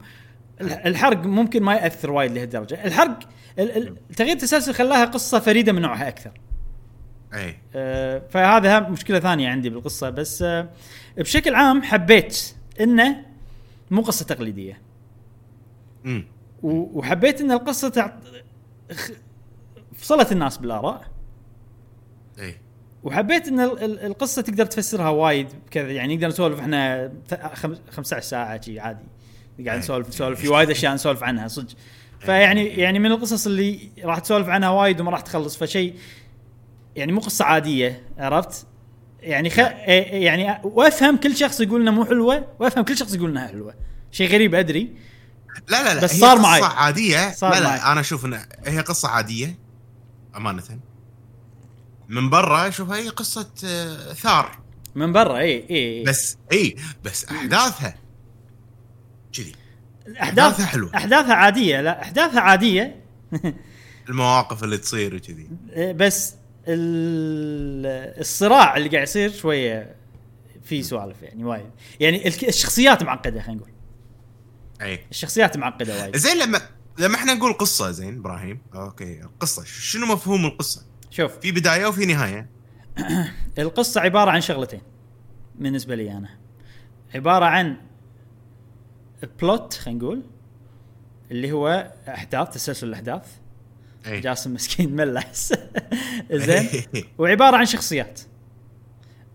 [0.60, 2.84] الح- الحرق ممكن ما يأثر وايد لهالدرجة.
[2.84, 3.18] الحرق
[3.58, 6.30] ال- ال- تغيير التسلسل خلاها قصة فريدة من نوعها أكثر.
[7.34, 10.68] اي آه، فهذا هم مشكلة ثانية عندي بالقصة بس آه،
[11.18, 13.16] بشكل عام حبيت إنه
[13.90, 14.80] مو قصة تقليدية.
[16.06, 16.24] امم
[16.62, 18.12] وحبيت إن القصة تعط...
[19.94, 21.04] فصلت الناس بالآراء.
[22.38, 22.56] اي
[23.04, 27.76] وحبيت إن ال- ال- القصة تقدر تفسرها وايد كذا يعني نقدر نسولف إحنا ث- خم-
[27.90, 28.98] 15 ساعة شي عادي.
[29.58, 29.78] قاعد أي.
[29.78, 31.74] نسولف نسولف في وايد أشياء نسولف عنها صدق.
[32.18, 35.94] فيعني يعني من القصص اللي راح تسولف عنها وايد وما راح تخلص فشيء
[36.96, 38.66] يعني مو قصة عادية عرفت؟
[39.20, 39.54] يعني خ...
[39.56, 43.74] إيه- يعني وأفهم كل شخص يقول انها مو حلوة وأفهم كل شخص يقول إنها حلوة.
[44.10, 44.96] شيء غريب أدري.
[45.68, 46.62] لا لا لا بس هي صار قصة معي.
[46.62, 47.30] عادية.
[47.32, 47.92] صار لا لا معي.
[47.92, 49.58] أنا أشوف ان هي قصة عادية
[50.36, 50.62] أمانة.
[52.08, 54.58] من برا اشوفها هي قصة آه، ثار.
[54.94, 57.94] من برا اي اي بس اي بس أحداثها
[59.32, 59.52] كذي.
[60.06, 60.90] احداث أحداثها حلوة.
[60.96, 63.04] أحداثها عادية لا أحداثها عادية.
[64.08, 65.48] المواقف اللي تصير وكذي.
[65.72, 66.34] إيه، بس
[68.20, 69.96] الصراع اللي قاعد يصير شوية
[70.62, 71.70] في سوالف يعني وايد.
[72.00, 73.72] يعني الشخصيات معقدة خلينا نقول.
[74.82, 75.06] أي.
[75.10, 76.16] الشخصيات معقدة وايد.
[76.16, 76.60] زين لما
[76.98, 78.58] لما إحنا نقول قصة زين إبراهيم.
[78.74, 79.64] أوكي القصة.
[79.64, 81.38] شنو مفهوم القصة؟ شوف.
[81.38, 82.48] في بداية وفي نهاية.
[83.58, 84.80] القصة عبارة عن شغلتين
[85.54, 86.28] بالنسبة لي أنا.
[87.14, 87.76] عبارة عن
[89.40, 90.22] plot خلينا نقول
[91.30, 93.26] اللي هو أحداث تسلسل الأحداث.
[94.06, 95.54] اي جاسم مسكين ملس.
[96.32, 96.68] زين.
[97.18, 98.20] وعبارة عن شخصيات.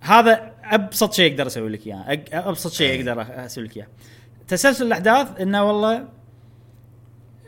[0.01, 2.03] هذا أبسط شيء أقدر أسوي لك إياه.
[2.15, 2.99] أق- أبسط شيء أي.
[2.99, 3.87] أقدر أسوي لك إياه.
[4.47, 6.07] تسلسل الأحداث إنه والله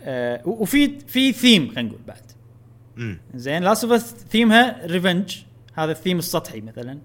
[0.04, 2.22] آه وفي في ثيم خلينا نقول بعد.
[3.36, 3.64] زين.
[3.64, 4.02] Last of
[4.32, 5.38] theme ها revenge
[5.74, 7.00] هذا الثيم السطحي مثلا.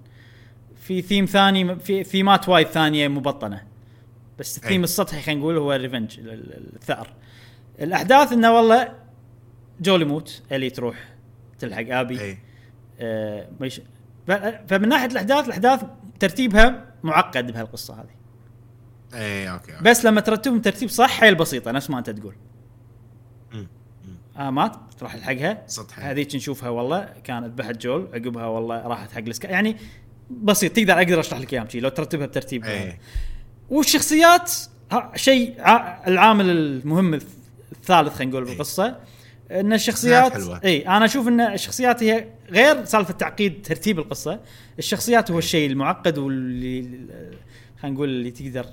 [0.83, 3.63] في ثيم ثاني في ثيمات وايد ثانية مبطنة.
[4.39, 4.85] بس الثيم أي.
[4.85, 7.13] السطحي خلينا نقول هو ال revenge ال- ال- الثأر.
[7.81, 8.89] الأحداث إنه والله
[9.81, 10.97] جول يموت إلي تروح
[11.59, 12.21] تلحق آبي.
[12.21, 12.39] إي.
[13.01, 13.81] آه مش
[14.69, 15.83] فمن ناحية الأحداث الأحداث
[16.21, 18.17] ترتيبها معقد بهالقصة هذه.
[19.15, 19.85] إي أوكي أوكي.
[19.85, 22.35] بس لما ترتبهم ترتيب صح حيل بسيطة نفس ما أنت تقول.
[24.37, 29.19] آه مات تروح تلحقها سطحي هذيك نشوفها والله كانت ذبحت جول عقبها والله راحت حق
[29.19, 29.77] السكا يعني
[30.31, 32.99] بسيط تقدر أقدر أشرح لك اياهم شي لو ترتبها بترتيب إي.
[33.71, 34.53] والشخصيات
[34.93, 35.55] ها- شيء
[36.07, 37.25] العامل المهم الث-
[37.73, 38.45] الثالث خلينا نقول.
[38.45, 38.97] بالقصة
[39.51, 40.61] إن الشخصيات حلوة.
[40.65, 44.41] إي أنا أشوف إن الشخصيات هي غير سالفة تعقيد ترتيب القصة.
[44.79, 46.83] الشخصيات هو الشيء المعقد واللي
[47.83, 48.67] خلينا نقول اللي تقدر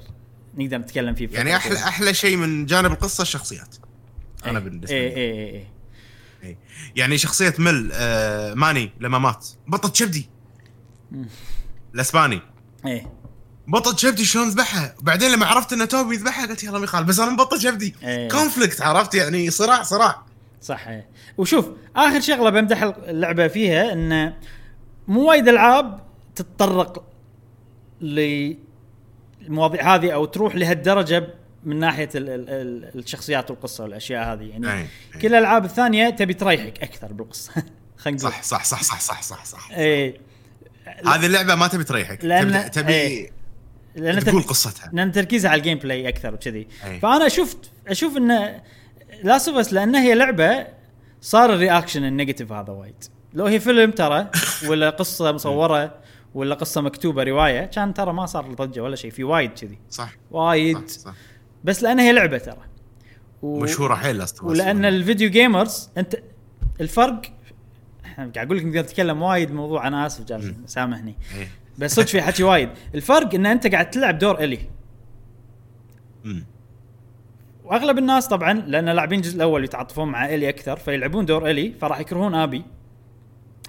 [0.58, 3.76] نقدر نتكلم فيه يعني أحلى أحلى شيء من جانب القصة الشخصيات.
[4.46, 4.60] أنا.
[4.60, 5.16] بالنسبة إي لي.
[5.16, 5.68] إي إي
[6.44, 6.58] إيه.
[6.96, 9.48] يعني شخصية مل آه ماني لما مات.
[9.68, 10.30] بطل شبدي.
[11.96, 12.42] الأسباني.
[12.86, 13.08] إي.
[13.68, 17.32] بطل شبدي شلون ذبحها بعدين لما عرفت انه تومي يذبحها قلت يلا ميخالف بس أنا
[17.32, 17.96] مبطل شبدي.
[18.04, 18.30] إيه.
[18.30, 20.26] conflict عرفت؟ يعني صراع صراع.
[20.64, 20.88] صح.
[21.38, 24.38] وشوف آخر شغلة بمدح اللعبة فيها انه
[25.08, 26.00] مو وايد ألعاب
[26.36, 27.06] تتطرق
[28.02, 31.28] للمواضيع هذه أو تروح لهالدرجة
[31.64, 34.88] من ناحية ال ال ال الشخصيات والقصة والأشياء هذه يعني أي.
[35.22, 37.52] كل الألعاب الثانية تبي تريحك أكثر بالقصة
[37.98, 40.20] خلينا نقول صح صح صح صح صح صح صح اي
[41.08, 43.32] هذه اللعبة ما تبي تريحك لأن- تبي, إيه.
[43.96, 46.68] لأن تقول قصتها لأن تركيزها على ال gameplay أكثر وكذي.
[47.02, 48.60] فأنا شفت أشوف إن
[49.24, 50.68] Last of Us لأن هي لعبة
[51.22, 53.04] صار ال reaction ال negative هذا وايد.
[53.34, 54.30] لو هي فيلم ترى
[54.68, 55.96] ولا قصة مصورة
[56.34, 59.80] ولا قصة مكتوبة رواية كان ترى ما صار ضجة ولا شيء في وايد كذي.
[59.90, 60.16] صح.
[60.32, 60.90] وايد.
[60.90, 61.14] صح, صح.
[61.64, 62.62] بس لأن هي لعبة ترى.
[63.42, 63.60] و...
[63.60, 66.16] مشهورة حيل Last ولأن ال video gamers أنت
[66.82, 67.22] الفرق
[68.18, 71.16] قاعد أقول لك نقدر نتكلم وايد موضوع أنا آسف جاسم سامحني.
[71.38, 71.48] إيه.
[71.78, 72.70] بس صدق في حكي وايد.
[72.96, 74.60] الفرق إن أنت قاعد تلعب دور إلي.
[77.74, 82.00] واغلب الناس طبعا لأن لاعبين الجزء الأول يتعاطفون مع الي أكثر فيلعبون دور الي فراح
[82.00, 82.64] يكرهون آبي.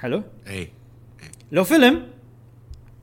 [0.00, 0.68] حلو؟ إي.
[1.52, 2.06] لو فيلم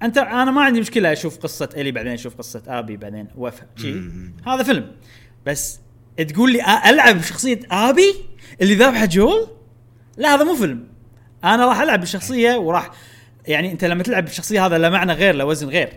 [0.04, 3.28] أنت أنا ما عندي مشكلة أشوف قصة الي بعدين أشوف قصة آبي بعدين
[3.76, 4.34] شيء مم.
[4.48, 4.92] هذا فيلم.
[5.46, 5.80] بس
[6.18, 8.16] تقول لي ألعب بشخصية آبي
[8.62, 9.48] اللي ذابحة جول؟
[10.18, 10.88] لا هذا مو فيلم.
[11.44, 12.92] أنا راح ألعب بالشخصيه وراح
[13.48, 15.94] يعني أنت لما تلعب بالشخصيه هذا له معنى غير له وزن غير.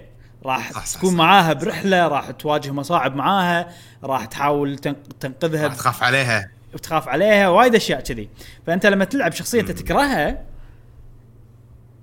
[0.46, 1.16] راح صح، صح، تكون صح.
[1.16, 3.68] معاها برحلة راح تواجه مصاعب معاها
[4.04, 8.28] راح تحاول تن- تنقذها راح تخاف عليها وتخاف عليها وايد أشياء كذي
[8.66, 10.44] فأنت لما تلعب شخصية انت تكرهها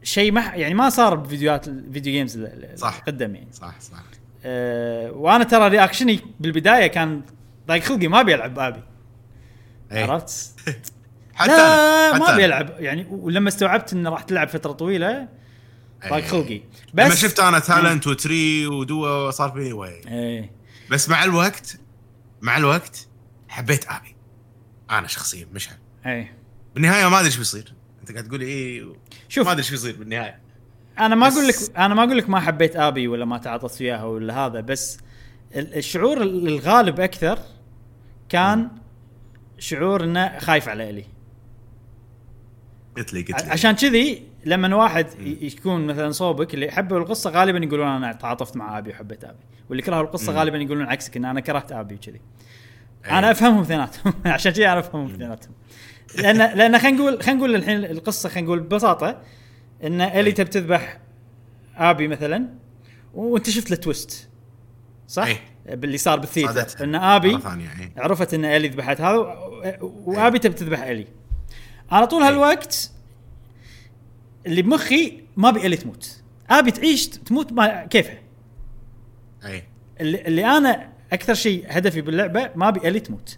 [0.04, 3.98] شيء ما يعني ما صار بفيديوهات الفيديو جيمز صح قدم يعني صح صح
[4.46, 7.22] أه وأنا ترى رياكشني بالبداية كان
[7.68, 8.84] ضايق خلقي ما أبي ألعب ابي
[9.92, 10.12] إيه.
[10.12, 10.54] عرفت؟
[11.34, 12.18] حتى لا.
[12.18, 12.58] ما حتى أبي أنا.
[12.62, 15.28] ألعب يعني ولما استوعبت انه راح تلعب فترة طويلة
[16.10, 16.32] ضايق إيه.
[16.32, 16.62] خلقي.
[16.94, 20.52] لما بس شفت أنا تالنت وتري ودو صار فيني وي إيه.
[20.92, 21.78] بس مع الوقت
[22.42, 23.08] مع الوقت
[23.50, 24.16] حبيت أبي.
[24.92, 25.76] أنا شخصيا مشعل
[26.06, 26.38] إيه.
[26.74, 27.74] بالنهاية ما أدري إيش بيصير.
[28.02, 28.86] أنت قاعد تقول إيه؟
[29.30, 29.46] شوف.
[29.46, 30.40] ما أدري إيش بيصير بالنهاية.
[31.00, 33.82] أنا ما بس- أقول لك أنا ما أقول لك ما حبيت أبي ولا ما تعاطفت
[33.82, 34.98] وياها ولا هذا بس
[35.56, 37.40] ال- الشعور الغالب أكثر
[38.30, 38.70] كان
[39.60, 41.06] شعور إنه خايف على إلي.
[42.98, 43.52] قلت لي قلت لي.
[43.52, 45.08] عشان كذي لما واحد
[45.42, 49.40] يكون مثلا صوبك اللي يحبوا القصة غالبا يقولون أنا تعاطفت مع أبي وحبيت أبي
[49.70, 50.34] واللي كرهوا القصة.
[50.34, 52.22] غالبا يقولون عكسك إن أنا كرهت أبي وكذي
[53.06, 53.20] إيه.
[53.20, 55.54] أنا أفهمهم اثنيناتهم عشان كذي أنا افهمهم اثنيناتهم
[56.18, 59.22] لأن لأن خلينا نقول خلينا نقول الحين القصة خلينا نقول ببساطة
[59.84, 61.00] إن إلي تبي تذبح
[61.78, 62.50] أبي مثلا
[63.14, 64.30] وأنت شفت له تويست
[65.08, 65.76] صح؟ إيه.
[65.76, 66.84] باللي صار بالثيتر صادتها.
[66.84, 67.94] إن أبي إيه.
[67.98, 69.18] عرفت إن إلي ذبحت هذا
[69.82, 71.08] وأبي تبي تذبح إلي
[71.92, 72.92] أنا طول هالوقت
[74.48, 76.22] اللي بمخي ما ابي الي تموت.
[76.50, 78.20] آبي تعيش تموت ما كيفها
[79.46, 79.64] أي.
[80.02, 83.38] اللي, اللي أنا أكثر شيء هدفي باللعبة ما ابي الي تموت.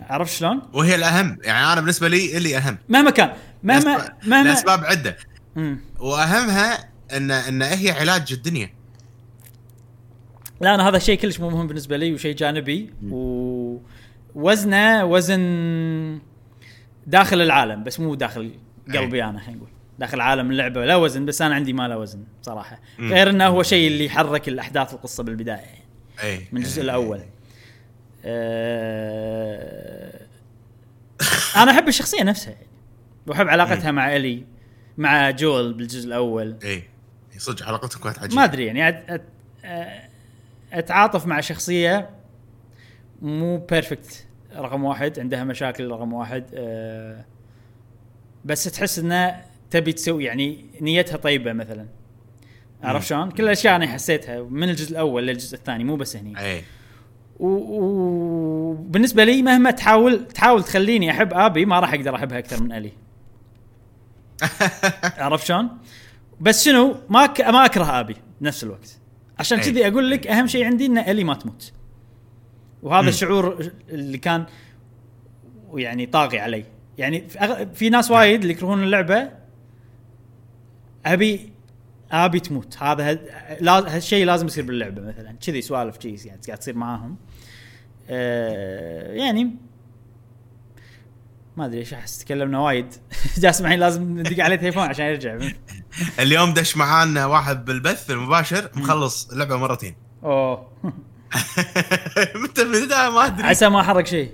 [0.00, 1.38] عرفت شلون؟ وهي الأهم.
[1.42, 2.78] يعني أنا بالنسبة لي اللي أهم.
[2.88, 3.32] مهما كان
[3.62, 5.16] مهما لأسباب- مهما لأسباب عدة.
[5.56, 5.78] مم.
[6.00, 8.70] وأهمها ان إن هي علاج الدنيا.
[10.60, 12.92] لا أنا هذا الشيء كلش مو مهم بالنسبة لي وشيء جانبي.
[14.34, 16.18] ووزنه وزن
[17.06, 18.50] داخل العالم بس مو داخل
[18.94, 19.68] قلبي أنا خلينا نقول.
[19.98, 22.80] داخل عالم اللعبة لا وزن بس أنا عندي ما له وزن صراحة.
[22.98, 25.56] غير إنه هو شيء اللي يحرك الأحداث القصة بالبداية.
[25.56, 25.78] يعني
[26.22, 26.82] أي من الجزء.
[26.82, 27.20] الأول.
[28.24, 30.20] أه...
[31.56, 32.66] أنا أحب الشخصية نفسها يعني.
[33.26, 34.44] وأحب علاقتها مع إلي
[34.98, 36.56] مع جول بالجزء الأول.
[36.64, 36.82] أي
[37.38, 38.34] صدق علاقتهم كانت عجيبة.
[38.36, 39.04] ما أدري يعني أت...
[39.08, 39.22] أت...
[39.64, 40.14] أ-
[40.72, 42.10] أتعاطف مع شخصية
[43.22, 44.26] مو بيرفكت
[44.56, 47.24] رقم واحد عندها مشاكل رقم واحد أه...
[48.44, 49.44] بس تحس انها
[49.74, 51.86] تبي تسوي يعني نيتها طيبة مثلا.
[52.82, 56.38] عرفت شلون؟ كل الأشياء أنا حسيتها من الجزء الأول للجزء الثاني مو بس هني.
[56.40, 56.62] إي.
[57.40, 57.46] و-
[58.70, 62.92] وبالنسبة لي مهما تحاول تحاول تخليني أحب آبي ما راح أقدر أحبها أكثر من ألي.
[65.18, 65.68] عرفت شلون؟
[66.40, 67.40] بس شنو؟ ما ك...
[67.40, 68.98] ما أكره آبي بنفس الوقت.
[69.38, 69.58] عشان.
[69.60, 71.72] كذي أقول لك أهم شيء عندي إن ألي ما تموت.
[72.82, 73.08] وهذا مم.
[73.08, 74.44] الشعور اللي كان
[75.74, 76.64] يعني طاغي علي.
[76.98, 77.64] يعني في, أغ...
[77.74, 79.43] في ناس وايد اللي يكرهون اللعبة
[81.06, 81.52] أبي
[82.10, 82.76] أبي تموت.
[82.82, 83.28] هذا هد...
[83.68, 85.36] هالشيء لازم يصير باللعبة مثلا.
[85.46, 87.16] كذي سوالف كذي يعني قاعد تصير معاهم.
[88.10, 89.56] آه يعني
[91.56, 92.18] ما أدري إيش أحس.
[92.18, 92.94] تكلمنا وايد.
[93.38, 95.38] جاسم الحين لازم ندق عليه تليفون عشان يرجع.
[96.20, 98.70] اليوم دش معانا واحد بالبث المباشر.
[98.74, 99.94] مخلص اللعبة مرتين.
[100.24, 100.72] أوه.
[102.34, 103.46] متى من البدايه ما أدري.
[103.46, 104.32] عسى ما حرق شيء.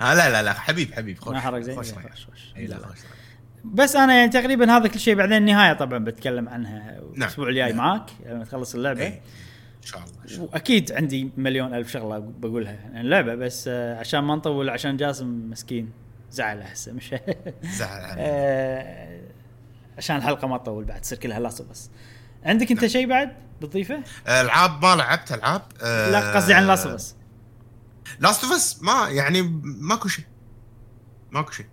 [0.00, 0.54] آه لا لا لا.
[0.54, 1.18] حبيب حبيب.
[1.18, 1.76] خوش ما حرق زين.
[1.76, 2.98] خوش خوش اي لا خوش.
[3.74, 7.12] بس أنا يعني تقريبا هذا كل شيء بعدين النهاية طبعا بتكلم عنها نعم.
[7.16, 7.76] الأسبوع الجاي نعم.
[7.76, 9.08] معاك لما تخلص اللعبة إي.
[9.08, 10.42] إن شاء الله.
[10.42, 15.50] وأكيد عندي مليون ألف شغلة بقولها عن اللعبة بس آه، عشان ما نطول عشان جاسم
[15.50, 15.90] مسكين
[16.30, 17.14] زعل هسه مش
[17.62, 18.14] زعل.
[18.18, 19.20] آه،
[19.98, 21.90] عشان الحلقة ما تطول بعد تصير كلها Last بس
[22.44, 27.14] عندك أنت شيء بعد بتضيفه؟ العاب ما لعبت ألعاب آه، لا قصدي عن Last بس
[28.20, 30.24] Last of Us ما يعني ماكو شيء
[31.30, 31.66] ماكو شيء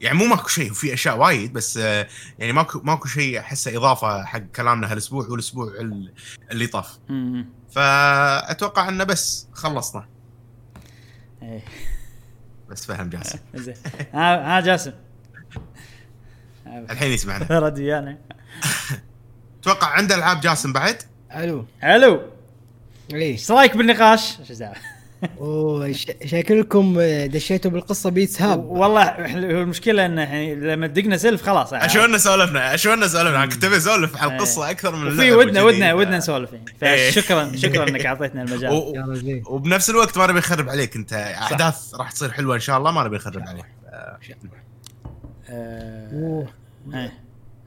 [0.00, 2.06] يعني مو ماكو شيء وفي أشياء وايد بس آه،
[2.38, 6.12] يعني ماكو ماكو شيء أحسه إضافة حق كلامنا هالأسبوع والاسبوع ال-
[6.50, 6.98] اللي طاف.
[7.70, 10.08] فأتوقع إنه بس خلصنا.
[11.42, 11.64] إيه.
[12.70, 13.38] بس فهم جاسم.
[13.54, 13.74] زين.
[14.14, 14.92] ها ها جاسم.
[16.66, 17.46] الحين يسمعنا.
[17.58, 18.18] رد ويانا.
[19.60, 21.02] أتوقع عنده ألعاب جاسم بعد؟
[21.36, 21.66] ألو.
[21.84, 22.22] ألو.
[23.10, 24.74] ليش؟ إيش رايك بالنقاش؟ إيش دعوه؟
[25.40, 28.64] أوه ش- شكلكم دشيتوا بالقصة بيتس هاب.
[28.64, 29.02] والله
[29.36, 31.86] المشكلة إنه يعني لما دقنا سلف خلاص يعني.
[31.86, 35.62] اشونا سولفنا اشونا سولفنا كنت أبي أسولف على القصة أكثر من في ودنا.
[35.62, 36.50] ودنا ودنا نسولف.
[36.52, 36.64] يعني
[36.94, 37.10] إيه.
[37.10, 38.70] فشكرا شكرا إنك أعطيتنا المجال.
[38.72, 41.12] و- وبنفس الوقت ما نبي نخرب عليك أنت.
[41.12, 43.64] أحداث راح تصير حلوة إن شاء الله ما نبي نخرب عليك.
[45.50, 46.46] آه، أوه.
[46.94, 47.12] إيه.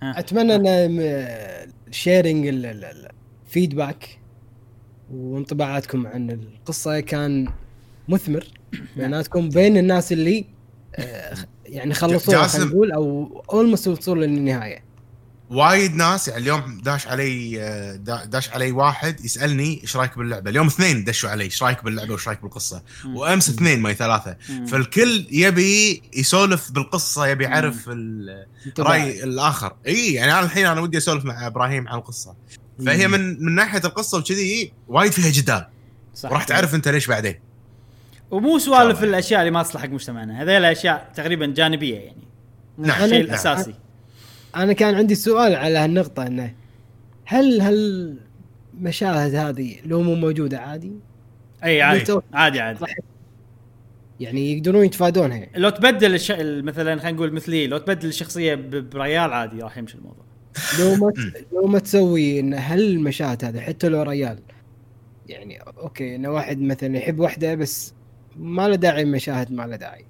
[0.04, 4.20] أتمنى إن شيرنج الفيدباك
[5.12, 7.48] وانطباعاتكم عن القصة كان
[8.10, 8.48] مثمر.
[8.96, 10.46] بيناتكم بين الناس اللي
[10.96, 11.36] آه،
[11.66, 12.58] يعني خلصوها جاسم.
[12.58, 14.90] خلينا نقول أو اولموست وصلوا للنهاية.
[15.50, 20.50] وايد ناس يعني اليوم داش علي آه، دا- داش علي واحد يسألني إيش رأيك باللعبة.
[20.50, 22.84] اليوم اثنين دشوا علي إيش رأيك باللعبة وإيش رأيك بالقصة.
[23.06, 24.38] وأمس اثنين ما ثلاثة.
[24.68, 29.76] فالكل يبي يسولف بالقصة يبي يعرف الراي الآخر.
[29.88, 32.36] إي يعني أنا الحين أنا ودي أسولف مع إبراهيم عن القصة.
[32.86, 33.08] فهي.
[33.08, 35.66] من من ناحية القصة وكذي وايد فيها جدال
[36.16, 37.36] صح وراح تعرف انت ليش بعدين
[38.32, 39.04] ومو سوالف.
[39.04, 42.24] الأشياء اللي ما تصلح حق مجتمعنا هذيل أشياء تقريبا جانبية يعني
[42.78, 43.04] نعم.
[43.04, 43.22] الشيء نعم.
[43.22, 43.74] الأساسي
[44.56, 46.54] أنا كان عندي سؤال على هالنقطة إنه
[47.26, 50.92] هل هالمشاهد هذه لو مو موجودة عادي؟
[51.64, 52.90] إي عادي عادي عادي صح.
[54.20, 56.32] يعني يقدرون يتفادونها لو تبدل الش...
[56.32, 58.56] مثلا خلينا نقول مثلي لو تبدل الشخصية
[58.94, 60.29] بريال عادي راح يمشي الموضوع
[60.80, 61.14] لو ما
[61.54, 64.40] لو ما تسوي إن هالمشاهد هذه حتى لو ريال
[65.28, 67.94] يعني أوكي انه واحد مثلا يحب واحدة بس
[68.38, 70.06] ما له داعي مشاهد ما له داعي.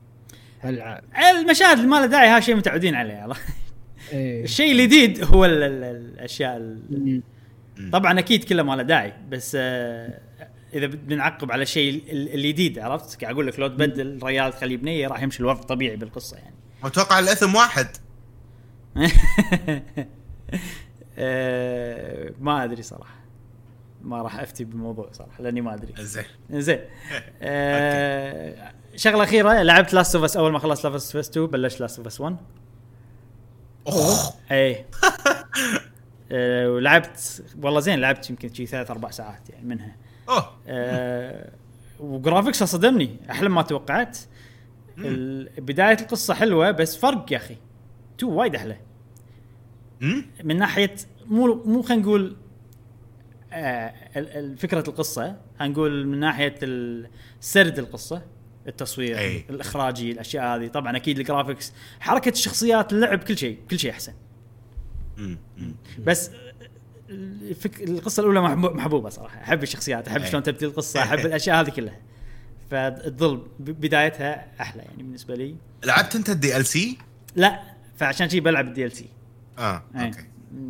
[0.59, 1.01] هل ع-
[1.39, 3.41] المشاهد اللي ما له داعي هذا شيء متعودين عليه عرفت؟
[4.11, 4.43] إيه.
[4.43, 5.63] الشيء الجديد هو ال...
[5.63, 5.83] ال...
[5.83, 7.21] الأشياء ال...
[7.77, 7.91] مم.
[7.91, 10.19] طبعا أكيد كله ما له داعي بس آه
[10.73, 15.07] إذا بنعقب على الشيء ال- الجديد عرفت؟ قاعد أقول لك لو تبدل ريال تخليه بنية
[15.07, 16.55] راح يمشي الوضع طبيعي بالقصة يعني.
[16.83, 17.87] أتوقع الاثم واحد.
[21.17, 23.15] آه، ما أدري صراحة.
[24.01, 25.93] ما راح أفتي بالموضوع صراحة لأني ما أدري.
[26.03, 26.23] زين.
[26.51, 26.79] زين.
[27.41, 31.81] آه، شغلة أخيرة لعبت Last of Us أول ما خلصت Last of Us 2 بلشت
[31.82, 32.35] Last of Us 1
[33.87, 34.85] اخ اي
[36.67, 39.95] ولعبت والله زين لعبت يمكن شي ثلاث أربع ساعات يعني منها.
[40.29, 40.51] أوه.
[40.67, 41.51] آه،
[41.99, 44.17] و graphics صدمني أحلى ما توقعت.
[45.57, 47.57] بداية القصة حلوة بس فرق يا أخي.
[48.17, 48.77] two وايد أحلى؟
[50.43, 50.95] من ناحية
[51.25, 52.35] مو مو خلينا نقول
[53.53, 53.93] آه
[54.57, 56.55] فكرة القصة خلينا نقول من ناحية
[57.41, 58.21] سرد القصة
[58.67, 59.43] التصوير أي.
[59.49, 64.13] الإخراجي الأشياء هذه طبعا أكيد ال graphics حركة الشخصيات اللعب كل شيء كل شيء أحسن.
[66.05, 66.31] بس
[67.09, 67.81] الفك...
[67.83, 70.25] القصة الأولى محبو- محبوبة صراحة أحب الشخصيات أحب.
[70.25, 71.99] شلون تبدي القصة أحب الأشياء هذه كلها
[72.71, 76.97] فتظل بدايتها أحلى يعني بالنسبة لي لعبت أنت ال DLC؟
[77.35, 77.59] لا
[77.97, 79.05] فعشان شي بلعب ال DLC
[79.60, 80.05] آه إيه.
[80.05, 80.26] أوكي.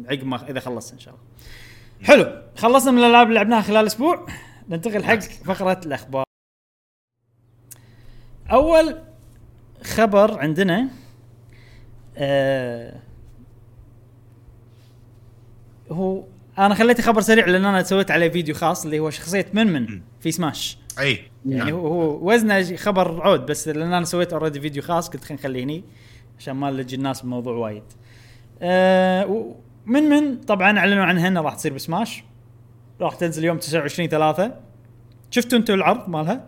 [0.10, 1.26] عقب ما إذا خلصت إن شاء الله.
[2.08, 2.42] حلو.
[2.58, 4.28] خلصنا من الألعاب اللي لعبناها خلال أسبوع.
[4.70, 6.24] ننتقل حق فقرة الأخبار.
[8.52, 9.02] أول
[9.84, 10.90] خبر عندنا
[12.18, 13.00] آه
[15.92, 16.24] هو
[16.58, 20.02] أنا خليته خبر سريع لأن أنا سويت عليه فيديو خاص اللي هو شخصية من من
[20.20, 20.78] في سماش.
[21.00, 21.32] أي.
[21.46, 25.42] يعني هو هو وزنه خبر عود بس لأن أنا سويت already فيديو خاص قلت خلينا
[25.42, 25.84] نخليه هني
[26.40, 27.84] عشان ما نلج الناس بالموضوع وايد.
[27.84, 27.90] آه
[28.64, 29.56] و-
[29.86, 32.24] من من طبعا أعلنوا عنها انها راح تصير بسماش
[33.02, 34.52] راح تنزل يوم 29 3
[35.32, 36.46] شفتوا أنتم العرض مالها؟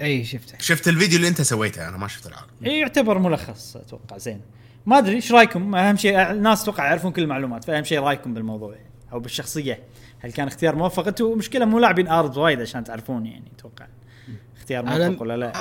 [0.00, 4.18] إي شفته شفت الفيديو اللي أنت سويته أنا ما شفت العرض إي يعتبر ملخص أتوقع
[4.18, 4.40] زين.
[4.86, 8.74] ما أدري إيش رأيكم؟ أهم شيء الناس أتوقع يعرفون كل المعلومات فأهم شيء رأيكم بالموضوع
[8.74, 9.78] يعني أو بالشخصية
[10.20, 13.86] هل كان اختيار موفق؟ أنتم مشكلة مو لاعبين أرض وايد عشان تعرفون يعني أتوقع
[14.56, 15.52] اختيار موفق ولا لا؟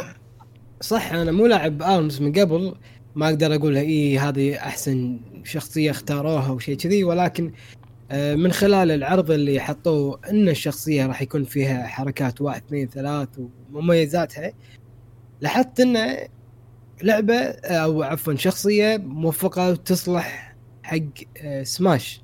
[0.81, 2.75] صح أنا مو لاعب أرمز من قبل
[3.15, 7.51] ما أقدر أقول إي هذه أحسن شخصية اختاروها وشيء كذي ولكن
[8.11, 13.27] آه، من خلال العرض اللي حطوه إن الشخصية راح يكون فيها حركات واحد اثنين ثلاث
[13.73, 14.51] ومميزاتها
[15.41, 16.17] لاحظت انه
[17.03, 20.97] لعبة أو عفوا شخصية موفقة وتصلح حق
[21.37, 22.21] آه، سماش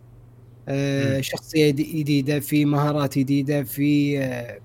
[0.68, 1.22] آه،.
[1.22, 4.60] شخصية جدي- جديده في مهارات جديده في آه،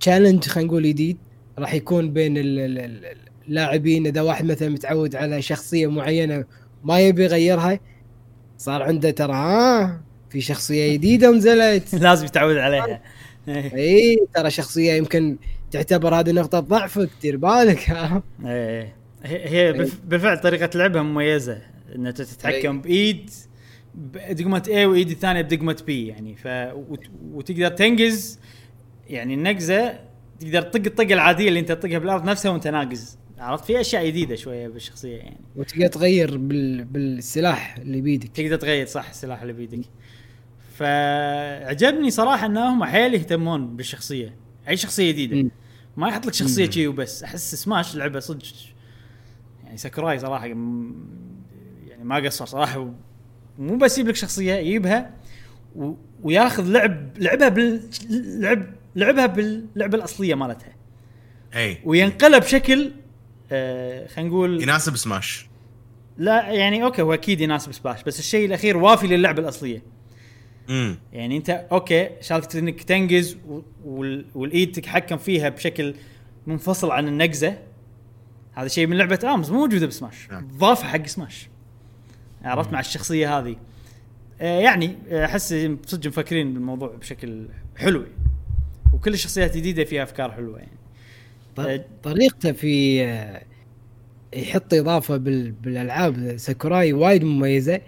[0.00, 1.18] تشالنج خلينا نقول جديد
[1.58, 6.44] راح يكون بين ال- ال- ال- اللاعبين إذا واحد مثلا متعود على شخصية معينة
[6.84, 7.80] ما يبي يغيرها
[8.58, 11.94] صار عنده ترى ها في شخصية جديدة ونزلت.
[12.02, 13.02] لازم يتعود عليها.
[13.74, 15.36] إي ترى شخصية يمكن
[15.70, 17.90] تعتبر هذه نقطة ضعفك دير بالك.
[17.90, 18.92] ها إيه
[19.24, 21.58] هي هي بالف- بالفعل طريقة لعبها مميزة
[21.94, 22.80] ان انت تتحكم.
[22.80, 23.30] بإيد
[23.94, 26.36] بدقمه A وإيد الثانية بدقمة B يعني.
[26.36, 26.46] ف
[26.88, 28.38] وت- وتقدر تنقز
[29.08, 29.98] يعني النقزة
[30.40, 33.18] تقدر تطق الطقة العادية اللي أنت تطقها بالأرض نفسها وأنت ناقز.
[33.40, 35.40] عرفت؟ في أشياء جديدة شوية بالشخصية يعني.
[35.56, 36.84] وتقدر تغير بال...
[36.84, 38.28] بالسلاح اللي بيدك.
[38.28, 39.86] تقدر تغير صح السلاح اللي بيدك.
[40.74, 44.36] فعجبني صراحة إنهم حيل يهتمون بالشخصية.
[44.68, 45.50] أي شخصية جديدة.
[45.96, 46.70] ما يحط لك شخصية.
[46.70, 47.22] شي وبس.
[47.22, 48.46] أحس سماش لعبة صدق
[49.64, 50.64] يعني ساكوراي صراحة يعني
[52.02, 52.94] ما قصر صراحة.
[53.58, 55.14] مو بس يجيب لك شخصية يجيبها
[55.76, 55.92] و...
[56.22, 57.82] وياخذ لعب لعبها بال
[58.40, 58.66] لعب
[58.96, 60.76] لعبها باللعبة الأصلية مالتها.
[61.54, 61.78] أي.
[61.84, 62.92] وينقلها بشكل
[63.52, 65.46] آه خلينا نقول يناسب سماش.
[66.18, 69.82] لا يعني okay هو أكيد يناسب Smash بس الشيء الأخير وافي للعبة الأصلية.
[70.70, 73.36] امم يعني أنت okay سالفه إنك تنقز
[74.34, 75.94] والإيد تتحكم فيها بشكل
[76.46, 77.58] منفصل عن النقزة.
[78.52, 80.30] هذا شيء من لعبة ARMS مو موجودة ب Smash.
[80.30, 80.48] نعم.
[80.48, 81.48] ضافها حق سماش.
[82.42, 83.56] عرفت مع الشخصية هذه.
[84.40, 85.54] آه يعني أحس
[85.86, 87.46] صدق مفكرين بالموضوع بشكل
[87.76, 88.04] حلو.
[88.92, 90.72] وكل الشخصيات الجديدة فيها أفكار حلوة يعني.
[90.72, 90.79] آه،
[92.02, 93.42] طريقته في آه،
[94.34, 97.80] يحط إضافة بالألعاب ساكوراي وايد مميزة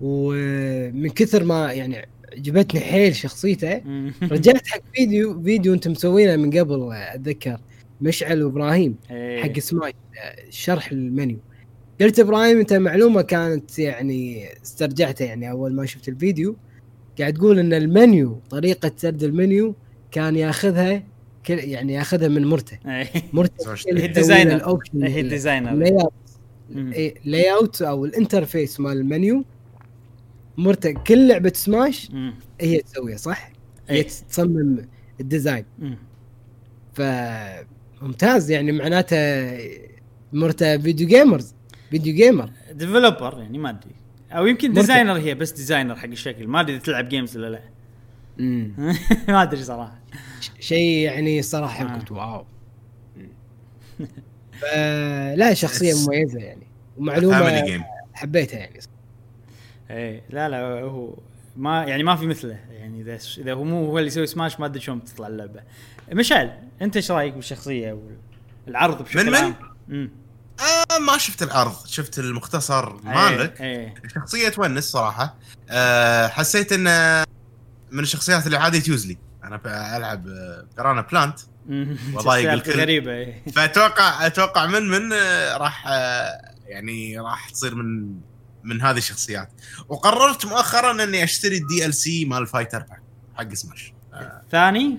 [0.00, 3.82] ومن كثر ما يعني عجبتني حيل شخصيته
[4.32, 7.60] رجعت حق فيديو فيديو أنتم مسوينه من قبل أتذكر
[8.00, 9.42] مشعل وإبراهيم إيه.
[9.42, 9.92] حق سماي
[10.50, 11.38] شرح المنيو.
[12.00, 16.56] قلت إبراهيم أنت معلومة كانت يعني استرجعتها يعني أول ما شفت الفيديو
[17.18, 19.74] قاعد تقول إن المنيو طريقة سرد المنيو
[20.10, 21.02] كان ياخذها
[21.48, 22.78] يعني ياخذها من مرته.
[22.86, 23.08] إيه.
[23.32, 24.78] مرته هي ال designer.
[24.94, 26.08] هي ال
[27.24, 27.52] designer.
[27.52, 29.44] layout أو ال interface مال المنيو
[30.56, 32.10] مرته كل لعبة سماش
[32.60, 33.52] هي تسويها صح؟
[33.88, 34.02] هي إيه.
[34.02, 34.86] تصمم
[35.20, 35.64] ال design.
[36.94, 37.02] ف
[38.02, 39.16] ممتاز يعني معناته
[40.32, 41.54] مرته video gamers
[41.90, 43.94] video gamer developer يعني ما أدري.
[44.32, 46.46] أو يمكن designer هي بس designer حق الشكل.
[46.46, 47.60] ما أدري إذا تلعب games ولا لا.
[49.28, 49.98] ما أدري صراحة.
[50.60, 51.94] شيء يعني صراحة آه.
[51.96, 52.44] قلت واو.
[55.36, 56.66] لا شخصية مميزة يعني.
[56.96, 58.80] ومعلومة حبيتها يعني.
[59.90, 61.14] إيه لا لا هو
[61.56, 62.58] ما يعني ما في مثله.
[62.70, 65.60] يعني إذا إذا هو مو هو اللي يسوي سماش ما أدري شلون بتطلع اللعبة.
[66.12, 67.98] مشعل أنت إيش رأيك بالشخصية
[68.66, 69.54] والعرض بشكل عام؟
[69.88, 70.08] من؟
[70.60, 71.86] آه ما شفت العرض.
[71.86, 73.60] شفت المختصر إيه، مالك.
[73.60, 73.94] إيه.
[74.04, 75.34] الشخصيه تونس صراحة.
[75.70, 77.24] آه حسيت إنه
[77.90, 79.60] من الشخصيات اللي عادي usually أنا
[79.96, 80.24] ألعب
[80.76, 81.38] Piranha Plant
[82.14, 83.42] وضايق الكل غريبة إيه.
[83.54, 88.20] فأتوقع أتوقع من من آه، راح آه، يعني راح تصير من
[88.64, 89.48] من هذه الشخصيات.
[89.88, 93.02] وقررت مؤخرا إني أشتري ال DLC مال fighter pack
[93.34, 94.42] حق Smash آه.
[94.50, 94.98] ثاني؟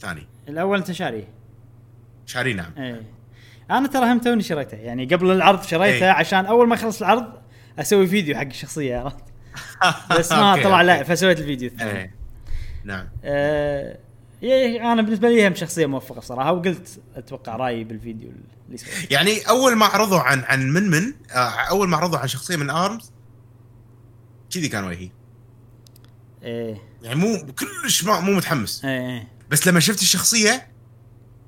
[0.00, 0.26] ثاني.
[0.48, 1.28] الأول أنت شاريه
[2.26, 2.72] شاري نعم.
[2.78, 3.02] إيه.
[3.70, 4.76] أنا ترى هم توني شريته.
[4.76, 6.10] يعني قبل العرض شريته إيه.
[6.10, 7.32] عشان أول ما يخلص العرض
[7.78, 9.24] أسوي فيديو حق الشخصية عرفت؟
[10.18, 11.98] بس ما طلع لا فسويت الفيديو الثاني.
[11.98, 12.14] إيه.
[12.84, 13.08] نعم.
[13.24, 13.98] آه
[14.92, 18.32] أنا بالنسبة لي هم شخصية موفقة صراحة وقلت أتوقع رأيي بالفيديو
[18.66, 22.28] اللي سويته يعني أول ما عرضوا عن عن من من آه أول ما عرضوا عن
[22.28, 23.12] شخصية من أرمز
[24.50, 25.10] كذي كان وجهي.
[26.42, 26.82] إيه.
[27.02, 28.84] يعني مو كلش مو متحمس.
[28.84, 30.68] إيه بس لما شفت الشخصية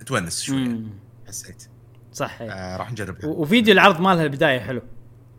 [0.06, 0.82] تونس شوي
[1.28, 1.68] حسيت.
[2.12, 3.26] صح آه راح نجربها.
[3.26, 4.82] وفيديو العرض مالها البداية حلو.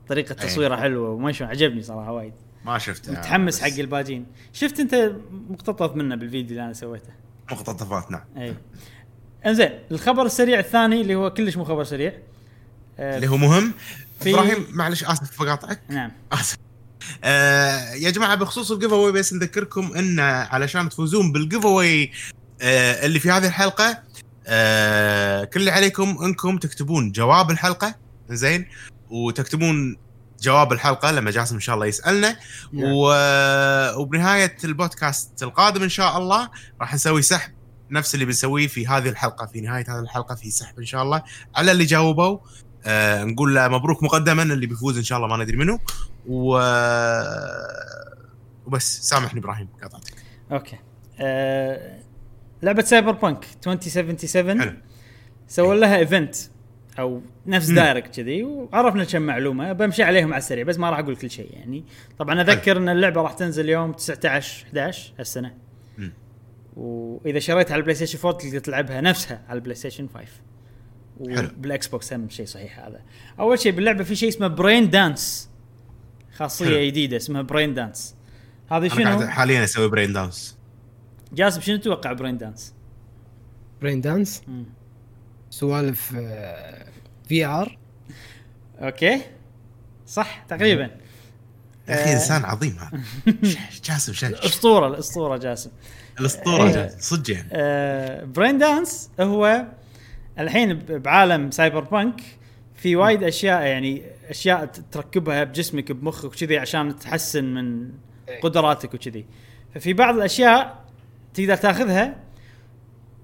[0.08, 2.34] طريقة تصويره حلوة وما عجبني صراحة وايد.
[2.66, 4.26] ما شفته متحمس حق الباجين.
[4.54, 5.12] شفت انت
[5.50, 7.10] مقتطف منه بالفيديو اللي أنا سويته؟
[7.52, 8.22] مقتطفات نعم.
[8.38, 8.56] اي
[9.46, 12.14] إنزين الخبر السريع الثاني اللي هو كلش مو خبر سريع.
[13.00, 13.74] آه اللي هو مهم.
[14.20, 14.32] في...
[14.32, 15.82] إبراهيم معلش آسف بقاطعك.
[15.90, 16.12] نعم.
[16.32, 16.58] آسف.
[17.24, 22.12] آه يا جماعة بخصوص ال giveaway بس نذكركم إن علشان تفوزون بال giveaway
[22.62, 24.00] آه اللي في هذه الحلقة
[24.48, 27.96] آه كل اللي عليكم إنكم تكتبون جواب الحلقة
[28.30, 28.66] زين
[29.10, 29.98] وتكتبون
[30.42, 32.36] جواب الحلقة لما جاسم إن شاء الله يسألنا.
[32.74, 33.14] و...
[34.02, 36.50] وبنهاية البودكاست القادم إن شاء الله
[36.82, 37.52] راح نسوي سحب
[37.92, 41.24] نفس اللي بنسويه في هذه الحلقة في نهاية هذه الحلقة في سحب إن شاء الله.
[41.56, 42.40] على اللي جاوبوا
[42.86, 45.80] آه نقول له مبروك مقدما اللي بيفوز إن شاء الله ما ندري منه.
[46.28, 46.58] و
[48.66, 50.14] وبس سامحني إبراهيم قاطعتك.
[50.52, 50.80] okay.
[51.20, 52.00] آه...
[52.64, 54.74] لعبة Cyberpunk 2077 حلو.
[55.48, 56.36] سووا لها event
[57.00, 61.16] أو نفس direct كذي وعرفنا كم معلومة بمشي عليهم على السريع بس ما راح أقول
[61.16, 61.84] كل شيء يعني.
[62.20, 65.54] طبعا أذكر إن اللعبة راح تنزل يوم 19 11 هالسنة.
[66.76, 70.26] وإذا شريتها على ال PlayStation 4 تقدر تلعبها نفسها على ال PlayStation 5
[71.20, 73.02] وبال Xbox هم شيء صحيح هذا.
[73.40, 75.50] أول شيء باللعبة في شيء اسمه braindance
[76.36, 78.16] خاصية جديدة اسمها braindance
[78.72, 80.58] هذا شنو؟ حاليا أسوي braindance
[81.34, 82.74] جاسم شنو تتوقع braindance؟
[83.82, 84.44] braindance؟
[85.50, 86.16] سوالف
[87.28, 87.78] VR
[88.80, 89.22] okay.
[90.08, 90.90] صح تقريبا.
[91.88, 93.02] يا أخي إنسان عظيم هذا.
[93.86, 94.24] جاسم شاش.
[94.32, 95.70] الاسطوره الاسطوره جاسم.
[96.20, 97.50] الأسطورة جاسم صدق يعني.
[97.52, 99.66] آه braindance هو
[100.40, 102.22] الحين بعالم Cyberpunk
[102.76, 107.90] في وايد أشياء يعني أشياء تركبها بجسمك بمخك وكذي عشان تحسن من
[108.44, 109.26] قدراتك وكذي.
[109.76, 110.86] ففي بعض الأشياء
[111.34, 112.16] تقدر تاخذها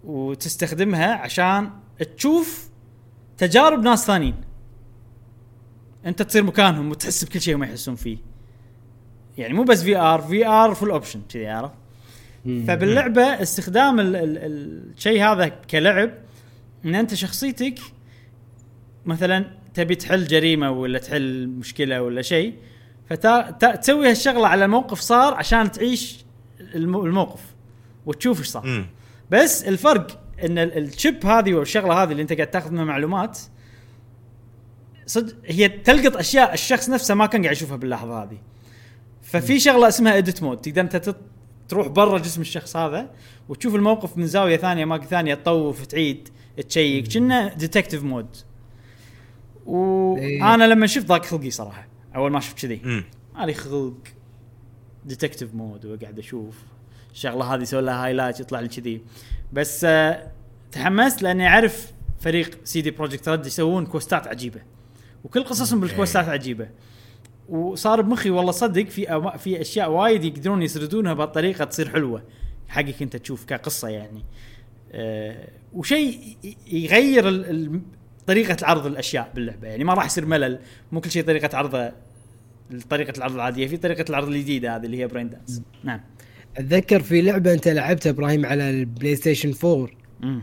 [0.04, 1.70] وتستخدمها عشان
[2.18, 2.71] تشوف
[3.42, 4.36] تجارب ناس ثانيين.
[6.06, 8.18] انت تصير مكانهم وتحس بكل شيء هم يحسون فيه.
[9.38, 11.74] يعني مو بس VR VR full option كذي عرفت؟
[12.46, 16.12] فباللعبة استخدام الشيء هذا كلعب
[16.86, 17.80] إن أنت شخصيتك
[19.06, 22.56] مثلا تبي تحل جريمة ولا تحل مشكلة ولا شيء
[23.10, 26.26] فتسوي هالشغلة على موقف صار عشان تعيش
[26.76, 27.42] الموقف
[28.06, 28.86] وتشوف إيش صار.
[29.32, 33.40] بس الفرق إن ال chip هذه والشغلة هذه اللي أنت قاعد تاخذ منها معلومات
[35.06, 38.38] صدق هي تلقط أشياء الشخص نفسه ما كان قاعد يشوفها باللحظة هذه.
[39.22, 41.16] ففي شغلة اسمها edit mode تقدر أنت
[41.70, 43.12] تروح برا جسم الشخص هذا
[43.50, 46.30] وتشوف الموقف من زاوية ثانية اماكن ثانية تطوف تعيد
[46.70, 48.36] تشيك كنه detective mode.
[49.66, 53.04] وأنا لما شفت ضاق خلقي صراحة أول ما شفت كذي.
[53.36, 53.98] مالي خلق
[55.06, 56.56] detective mode وقاعد أشوف
[57.12, 59.02] الشغله هذه يسوي لها highlight يطلع لي كذي.
[59.54, 60.32] بس آه،
[60.72, 64.62] تحمست لاني اعرف فريق CD Projekt Red يسوون quest ات عجيبة.
[65.24, 66.70] وكل قصصهم بال quest ات عجيبة.
[67.50, 72.24] وصار بمخي والله صدق في في أشياء وايد يقدرون يسردونها بهالطريقه تصير حلوة.
[72.68, 74.24] حقك أنت تشوف كقصة يعني.
[74.92, 76.38] آه وشيء
[76.68, 77.52] يغير
[78.28, 79.68] طريقة عرض الأشياء باللعبة.
[79.68, 80.60] يعني ما راح يصير ملل.
[80.92, 81.92] مو كل شيء طريقة عرضه
[82.90, 83.68] طريقة العرض العادية.
[83.68, 85.62] في طريقة العرض الجديدة هذه اللي هي braindance.
[85.84, 86.02] نعم.
[86.58, 89.88] أتذكر في لعبة أنت لعبتها إبراهيم على ال PlayStation 4
[90.22, 90.42] مم.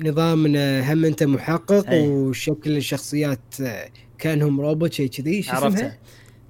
[0.00, 2.08] نظام إن هم أنت محقق أي.
[2.08, 3.88] وشكل الشخصيات آه،
[4.18, 5.98] كأنهم روبوت شيء كذي شو اسمها؟ عرفتها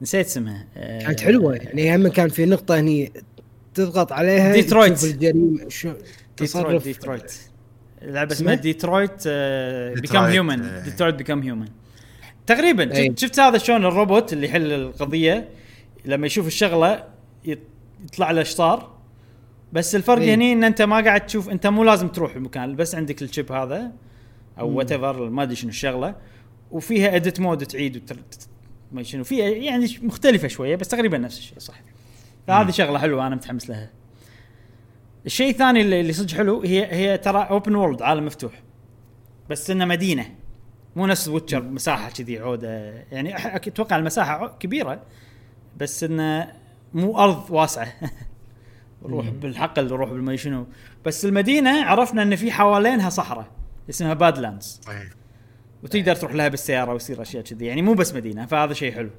[0.02, 3.12] نسيت اسمها آه، كانت حلوة يعني هم كان في نقطة هني
[3.74, 4.92] تضغط عليها ديترويت.
[4.92, 6.02] تشوف الجريمة شو ديترويت
[6.36, 7.32] تصرف ديترويت
[8.02, 9.28] لعبة اسمها؟ Detroit
[10.00, 10.84] Detroit، Human آه.
[10.84, 11.68] Detroit Become Human
[12.46, 13.14] تقريبا أي.
[13.16, 15.48] شفت, هذا شلون الروبوت اللي يحل القضية
[16.04, 17.04] لما يشوف الشغلة
[17.44, 18.98] يطلع له شطار.
[19.72, 20.34] بس الفرق أي.
[20.34, 23.52] هني إن أنت ما قاعد تشوف أنت مو لازم تروح المكان بس عندك ال chip
[23.52, 23.92] هذا
[24.58, 24.70] أو.
[24.70, 26.14] whatever ما أدري شنو الشغلة.
[26.70, 28.16] وفيها edit mode تعيد وتر...
[28.92, 29.24] ما شنو.
[29.24, 31.80] فيها يعني مختلفة شوية بس تقريبا نفس الشيء صح.
[32.46, 32.70] فهذه.
[32.70, 33.90] شغلة حلوة أنا متحمس لها.
[35.26, 38.52] الشيء الثاني اللي, اللي صدق حلو هي هي ترى open world عالم مفتوح.
[39.50, 40.34] بس إنه مدينة.
[40.96, 42.68] مو نفس Witcher مساحة كذي عودة.
[43.12, 45.02] يعني أتوقع المساحة كبيرة
[45.76, 46.52] بس إنه
[46.94, 47.92] مو أرض واسعة.
[49.04, 50.66] روح بالحقل روح بالما شنو.
[51.04, 53.46] بس المدينة عرفنا إن في حوالينها صحراء
[53.90, 54.80] اسمها Badlands.
[55.82, 57.66] وتقدر تروح لها بالسيارة ويصير أشياء كذي.
[57.66, 59.10] يعني مو بس مدينة فهذا شيء حلو.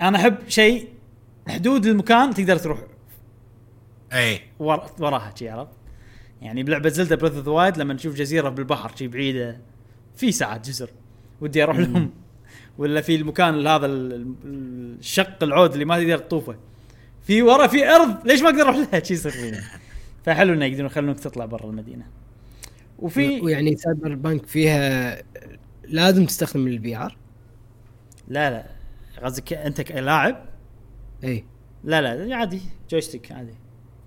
[0.00, 0.88] أنا أحب شيء
[1.48, 2.78] حدود المكان تقدر تروح
[4.12, 5.70] اي ور- وراها شي عرفت؟
[6.42, 9.60] يعني بلعبة Zelda Breath of Wild لما نشوف جزيرة بالبحر شي بعيدة
[10.16, 10.90] في ساعات جزر.
[11.40, 12.10] ودي أروح لهم.
[12.82, 16.56] ولا في المكان هذا ال- ال- الشق العود اللي ما تقدر تطوفه.
[17.22, 19.56] في ورا في أرض ليش ما أقدر أروح لها؟ شي يصير فيني
[20.24, 22.04] فحلو إنه يقدرون يخلونك تطلع برا المدينة.
[22.98, 25.22] وفي ويعني Cyberpunk فيها
[25.84, 27.16] لازم تستخدم ال VR
[28.28, 28.66] لا لا.
[29.24, 30.44] قصدك أنت كلاعب؟
[31.24, 31.44] اي
[31.84, 32.36] لا لا.
[32.36, 32.60] عادي.
[32.90, 33.54] joystick عادي.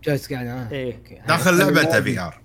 [0.03, 0.72] جالس قاعد آه.
[0.72, 0.95] إيه.
[0.95, 1.22] أوكي.
[1.27, 2.41] داخل لعبة VR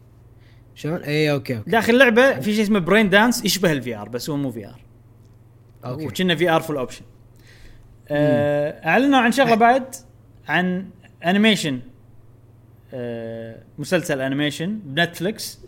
[0.75, 1.71] شلون؟ اي أوكي أوكي.
[1.71, 4.81] داخل اللعبه في شيء اسمه Braindance يشبه ال VR بس هو مو VR
[5.85, 6.07] أوكي.
[6.07, 7.05] وكنه VR full option
[8.11, 9.95] أعلنوا عن شغلة بعد
[10.49, 10.91] عن
[11.27, 11.81] animation
[12.95, 15.61] آه مسلسل animation بنتفلكس.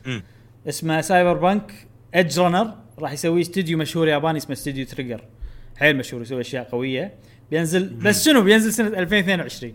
[0.69, 5.25] اسمه Cyberpunk Edgerunner راح يسويه استوديو مشهور ياباني اسمه استوديو Trigger
[5.77, 7.15] حيل مشهور يسوي أشياء قوية.
[7.51, 9.75] بينزل بس شنو؟ بينزل سنة 2022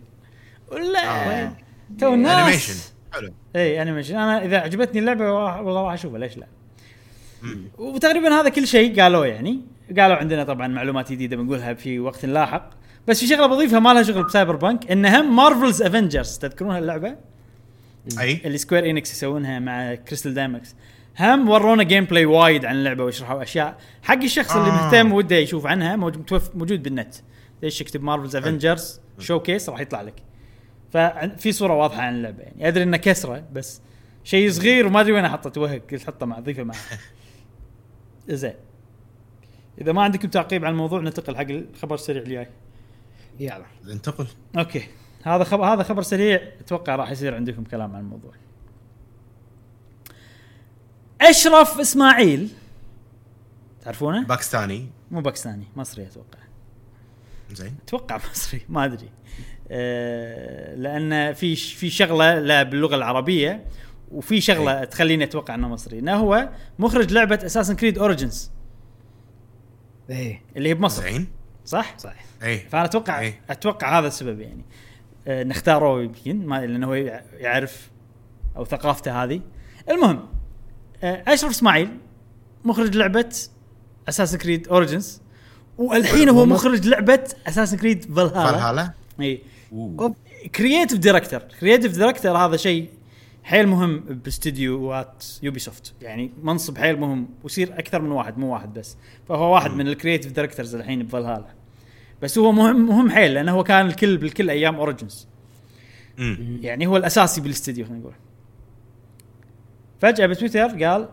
[0.71, 1.51] ولا آه.
[1.99, 2.39] تو الناس.
[2.39, 2.73] انيميشن
[3.13, 3.33] حلو.
[3.55, 6.19] اي animation أنا إذا عجبتني اللعبة والله راح أشوفها.
[6.19, 6.47] ليش لا.
[7.77, 9.61] وتقريبا هذا كل شيء قالوه يعني.
[9.99, 12.69] قالوا عندنا طبعا معلومات جديدة بنقولها في وقت لاحق.
[13.07, 17.15] بس في شغلة بضيفها ما لها شغل ب Cyberpunk ان هم Marvel's Avengers تذكرون هاللعبه
[18.19, 18.41] أي.
[18.45, 20.75] اللي Square Enix يسوونها مع Crystal Dynamics
[21.19, 23.77] هم ورونا gameplay وايد عن اللعبة ويشرحوا أشياء.
[24.03, 24.71] حق الشخص اللي آه.
[24.71, 27.15] مهتم وده يشوف عنها موجود بالنت.
[27.63, 30.13] ليش يكتب Marvel's Avengers showcase راح يطلع لك.
[30.91, 32.43] ففي صورة واضحة عن اللعبة.
[32.43, 33.81] يعني أدري انه كسرة بس
[34.23, 36.77] شيء صغير وما أدري وين أحطه وهق قلت حطه مع ضيفه معه.
[38.29, 38.53] زين.
[39.81, 42.47] إذا ما عندكم تعقيب على الموضوع ننتقل حق الخبر السريع الجاي.
[43.39, 43.65] يلا.
[43.91, 44.27] انتقل
[44.57, 44.83] أوكي.
[45.23, 46.41] هذا خبر هذا خبر سريع.
[46.59, 48.31] أتوقع راح يصير عندكم كلام عن الموضوع.
[51.21, 52.49] أشرف إسماعيل.
[53.83, 54.87] تعرفونه؟ باكستاني.
[55.11, 56.39] مو باكستاني مصري أتوقع.
[57.51, 57.75] زين.
[57.87, 59.09] أتوقع مصري ما أدري.
[59.71, 63.65] أه لأن في ش- في شغلة لا باللغة العربية
[64.11, 66.49] وفي شغلة تخليني أتوقع إنه مصري إنه هو
[66.79, 68.51] مخرج لعبة Assassin's Creed Origins
[70.09, 71.01] اي اللي هي بمصر.
[71.03, 71.27] زين.
[71.65, 72.13] صح؟ صح.
[72.43, 73.39] اي فأنا أتوقع إيه.
[73.49, 74.65] أتوقع هذا السبب يعني.
[75.27, 77.89] أه نختاره يمكن ما لأنه هو يع- يعرف
[78.57, 79.41] أو ثقافته هذه.
[79.89, 80.25] المهم
[81.03, 81.89] أه أشرف إسماعيل
[82.65, 83.35] مخرج لعبة
[84.09, 85.21] Assassin's Creed Origins
[85.77, 88.91] والحين هو هو مخرج لعبة Assassin's Creed Valhalla Valhalla
[89.21, 89.41] اي
[89.73, 90.15] أوه.
[90.55, 92.89] creative director creative director هذا شيء
[93.47, 98.97] حيل مهم باستديوهات Ubisoft يعني منصب حيل مهم ويصير أكثر من واحد مو واحد بس.
[99.27, 101.47] فهو واحد من ال creative directors الحين بفالهالا
[102.21, 105.27] بس هو مهم مهم حيل لأنه هو كان الكل بالكل أيام Origins.
[106.61, 108.13] يعني هو الأساسي بالاستديو خلينا نقول.
[109.99, 111.09] فجأة بتويتر قال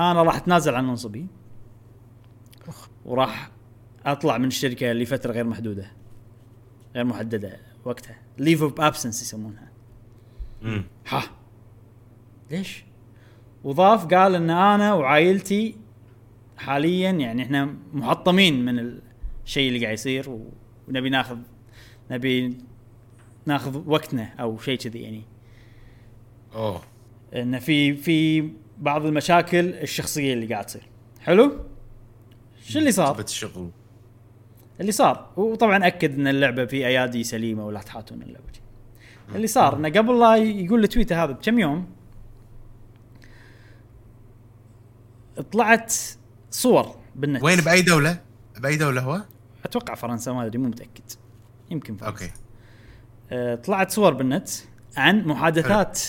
[0.00, 1.26] أنا راح أتنازل عن منصبي.
[3.04, 3.50] وراح
[4.06, 5.92] أطلع من الشركة لفترة غير محدودة
[6.94, 8.16] غير محددة وقتها.
[8.38, 9.67] leave of absence يسمونها.
[11.08, 11.22] ها.
[12.50, 12.84] ليش؟
[13.64, 15.76] وضاف قال إن أنا وعائلتي
[16.56, 18.98] حاليا يعني إحنا محطمين من
[19.44, 20.38] الشيء اللي قاعد يصير
[20.88, 21.38] ونبي ناخذ
[22.10, 22.56] نبي
[23.46, 25.22] ناخذ وقتنا أو شيء كذي يعني.
[26.54, 26.82] أوه.
[27.34, 30.82] إن في في بعض المشاكل الشخصية اللي قاعد تصير.
[31.20, 31.64] حلو؟
[32.62, 33.70] شو اللي صار؟ الشغل
[34.80, 35.32] اللي صار.
[35.36, 38.46] وطبعا أكد إن اللعبة في أيادي سليمة ولا تحاتون اللعبة.
[38.52, 38.60] دي.
[39.34, 41.86] اللي صار إنه قبل لا يقول التويته هذا بكم يوم
[45.52, 45.94] طلعت
[46.50, 47.42] صور بالنت.
[47.42, 48.20] وين؟ بأي دولة؟
[48.58, 49.22] بأي دولة هو؟
[49.64, 51.04] أتوقع فرنسا ما أدري مو متأكد.
[51.70, 52.12] يمكن فرنسا.
[52.12, 52.30] أوكي.
[53.30, 54.48] آه، طلعت صور بالنت
[54.96, 56.00] عن محادثات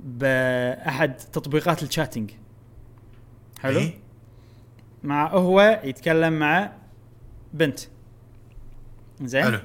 [0.00, 2.30] بأحد تطبيقات ال chatting
[3.60, 3.94] حلو؟ إيه؟
[5.02, 6.72] مع هو يتكلم مع
[7.54, 7.80] بنت.
[9.22, 9.58] زين؟ حلو.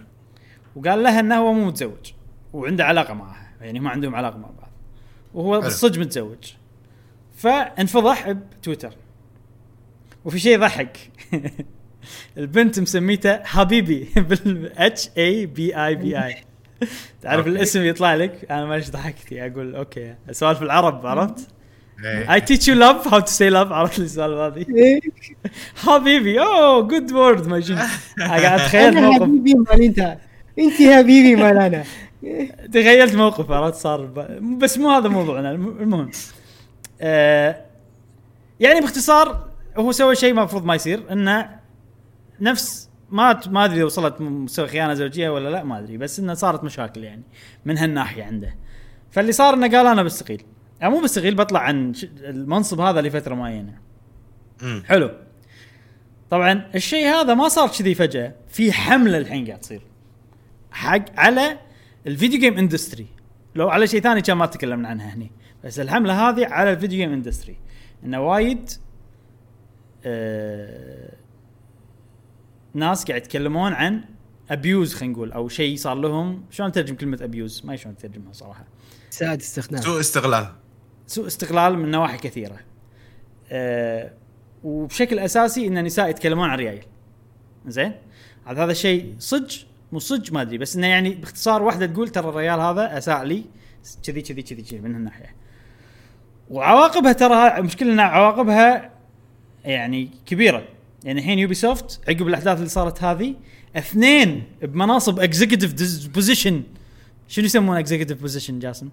[0.75, 2.11] وقال لها إنه هو مو متزوج.
[2.57, 4.69] وعنده علاقة معها يعني ما عندهم علاقة مع بعض.
[5.33, 5.61] وهو.
[5.61, 6.53] بالصدق متزوج.
[7.37, 8.93] فانفضح بتويتر.
[10.25, 10.97] وفي شيء يضحك
[12.37, 16.35] البنت مسميته حبيبي بال اتش اي بي اي بي اي
[17.21, 17.49] تعرف أوكي.
[17.49, 20.15] الاسم يطلع لك؟ أنا ماليش ضحكت أقول أوكي.
[20.31, 21.47] سوالف العرب عرفت؟
[22.05, 24.99] I teach you love how to say love عرفت لي السوالف هذه؟ إيه.
[25.75, 27.61] حبيبي أوه good word ما
[28.19, 29.21] قاعد أتخيل أنا موقف.
[29.21, 30.17] حبيبي مال أنت
[30.59, 31.83] أنت حبيبي مال أنا.
[32.73, 34.19] تخيلت موقف عرفت صار ب...
[34.59, 36.11] بس مو هذا موضوعنا الم- المهم.
[37.01, 37.65] آه
[38.59, 41.59] يعني باختصار هو سوى شيء المفروض ما يصير إنه
[42.41, 46.63] نفس ما ما أدري وصلت مستوى خيانة زوجية ولا لا ما أدري بس إنه صارت
[46.63, 47.23] مشاكل يعني
[47.65, 48.55] من هالناحية عنده.
[49.11, 50.43] فاللي صار إنه قال أنا بستقيل.
[50.81, 53.73] يعني مو بستقيل بطلع عن المنصب هذا لفترة معينة.
[54.85, 55.11] حلو.
[56.29, 59.81] طبعا الشيء هذا ما صار كذي فجأة في حملة الحين قاعد تصير.
[60.71, 61.59] حق على
[62.07, 63.07] ال video game industry.
[63.55, 65.31] لو على شيء ثاني كان ما تكلمنا عنها هني.
[65.63, 67.57] بس الحملة هذه على ال video game industry.
[68.03, 68.69] إنه وايد
[70.05, 71.13] آه
[72.73, 74.03] ناس قاعد يتكلمون عن
[74.49, 76.45] abuse خلينا نقول أو شيء صار لهم.
[76.51, 78.65] شلون نترجم كلمة abuse ما شلون نترجمها صراحة.
[79.09, 79.81] ساد استخدام.
[79.81, 80.47] سوء استغلال.
[81.07, 82.59] سوء استغلال من نواحي كثيرة.
[83.51, 84.13] أه
[84.63, 86.85] وبشكل أساسي إن النساء يتكلمون عن ريايل.
[87.67, 87.93] زين؟
[88.45, 89.53] هذا الشيء صدق
[89.91, 93.45] مو صدق ما أدري بس إنه يعني باختصار واحدة تقول ترى الريال هذا أساء لي
[94.03, 95.35] كذي كذي كذي كذي من هالناحية.
[96.49, 98.91] وعواقبها ترى المشكلة إن عواقبها
[99.65, 100.67] يعني كبيرة.
[101.03, 103.35] يعني الحين Ubisoft عقب الأحداث اللي صارت هذه
[103.75, 105.73] اثنين بمناصب executive
[106.09, 106.63] position
[107.27, 108.89] شنو يسمون executive position جاسم؟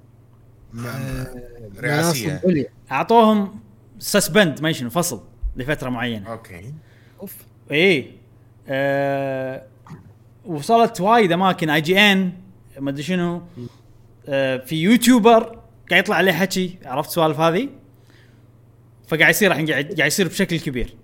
[1.79, 3.61] رئاسيه مناصب عليا أعطوهم
[3.99, 5.23] suspend ما شنو فصل
[5.57, 6.33] لفترة معينة.
[6.33, 6.75] أوكي.
[7.21, 7.37] أوف.
[7.71, 8.11] اي
[8.69, 9.67] آه
[10.47, 11.71] وصلت وايد أماكن.
[11.71, 12.33] IGN
[12.79, 13.43] ما أدري شنو.
[14.29, 15.59] آه في YouTuber
[15.91, 16.79] قاعد يطلع عليه حكي.
[16.85, 17.69] عرفت السوالف هذه؟
[19.09, 20.95] فقاعد يصير الحين قاعد قاعد يصير بشكل كبير.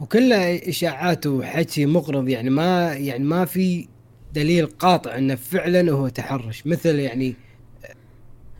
[0.00, 3.88] وكلها إشاعات وحكي مغرض يعني ما يعني ما في
[4.34, 6.66] دليل قاطع إنه فعلا هو تحرش.
[6.66, 7.36] مثل يعني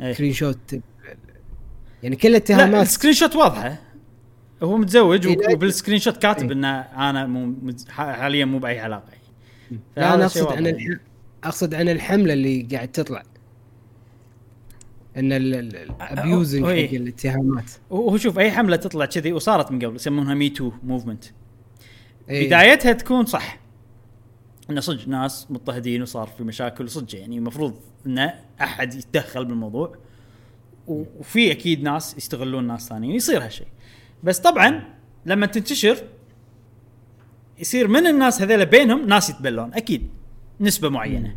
[0.01, 0.13] إيه.
[0.13, 0.75] screenshot
[2.03, 3.79] يعني كل اتهامات ال screenshot واضحة.
[4.63, 6.53] هو متزوج إيه، وبال screenshot كاتب إيه.
[6.53, 7.55] إنه أنا مو
[7.89, 9.22] حاليا مو بأي علاقة.
[9.97, 10.67] لا أنا أقصد عن.
[10.67, 10.97] الح...
[11.45, 13.23] أقصد عن الحملة اللي قاعد تطلع
[15.17, 16.89] أن ال abusing أو- إيه.
[16.89, 21.25] حق الاتهامات وهو شوف أي حملة تطلع كذي وصارت من قبل يسمونها Me Too movement.
[22.29, 23.59] بدايتها تكون صح
[24.71, 27.75] إنه صدق ناس مضطهدين وصار في مشاكل صدق يعني المفروض
[28.07, 28.31] إن
[28.61, 29.97] أحد يتدخل بالموضوع
[30.87, 33.67] وفي أكيد ناس يستغلون ناس ثانيين يصير هالشيء
[34.23, 34.85] بس طبعا
[35.27, 35.97] لما تنتشر
[37.63, 40.09] يصير من الناس هذيلا بينهم ناس يتبلون أكيد
[40.61, 41.37] نسبة معينة.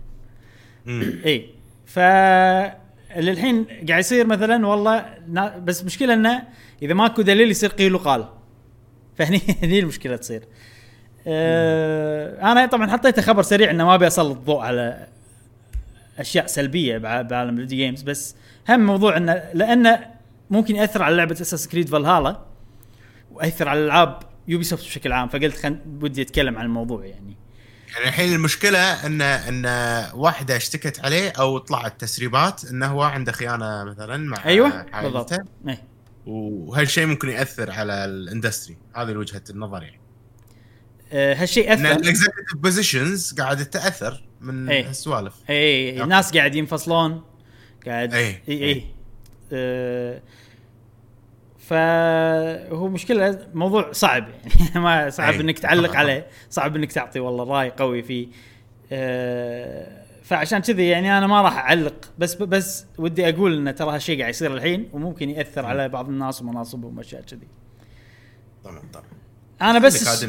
[1.26, 1.50] اي
[1.86, 6.44] ف اللي الحين قاعد يصير مثلا والله نا- بس مشكلة إنه
[6.82, 8.26] إذا ماكو دليل يصير قيل وقال.
[9.18, 10.44] فهني هني المشكلة تصير.
[11.28, 15.08] آه أنا طبعا حطيت خبر سريع إنه ما أبي أسلط الضوء على
[16.20, 18.36] أشياء سلبية بع- بعالم ال video games بس
[18.70, 20.00] هم موضوع إنه لأنه
[20.50, 22.40] ممكن يأثر على لعبة Assassin's Creed Valhalla
[23.32, 25.78] ويأثر على العاب Ubisoft بشكل عام فقلت خل...
[26.02, 27.38] ودي أتكلم عن الموضوع يعني.
[27.94, 29.66] يعني الحين المشكلة ان إن
[30.14, 35.34] واحدة اشتكت عليه أو طلعت تسريبات انه هو عنده خيانة مثلا مع أيوه بالضبط.
[35.68, 35.84] إيه.
[36.26, 38.78] وهالشيء ممكن يأثر على ال industry.
[38.96, 40.00] هذه وجهة النظر يعني.
[41.12, 42.02] آه هالشيء إن أثر.
[42.02, 44.90] ال executive positions قاعدة تاثر من إيه.
[44.90, 45.34] هالسوالف.
[45.50, 46.10] اي أوكي.
[46.10, 47.24] ناس قاعد ينفصلون
[47.86, 48.42] قاعد اي.
[48.50, 48.86] اي
[49.54, 50.22] آه
[51.68, 54.28] فهو مشكلة موضوع صعب.
[54.60, 55.42] يعني ما صعب أي.
[55.42, 55.96] إنك تعلق.
[55.96, 56.28] عليه.
[56.50, 58.28] صعب إنك تعطي والله رأي قوي فيه.
[58.92, 62.12] آه، فعشان كذي يعني أنا ما راح أعلق.
[62.20, 66.42] بس بس ودي أقول إن ترى هالشيء قاعد يصير الحين وممكن يأثر على بعض الناس
[66.42, 67.48] ومناصبهم وأشياء كذي.
[68.64, 69.06] طبعا طبعا.
[69.62, 70.24] أنا بس.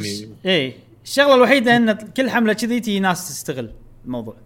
[0.46, 3.72] اي الشغلة الوحيدة إن كل حملة كذي تجي ناس تستغل
[4.04, 4.36] الموضوع.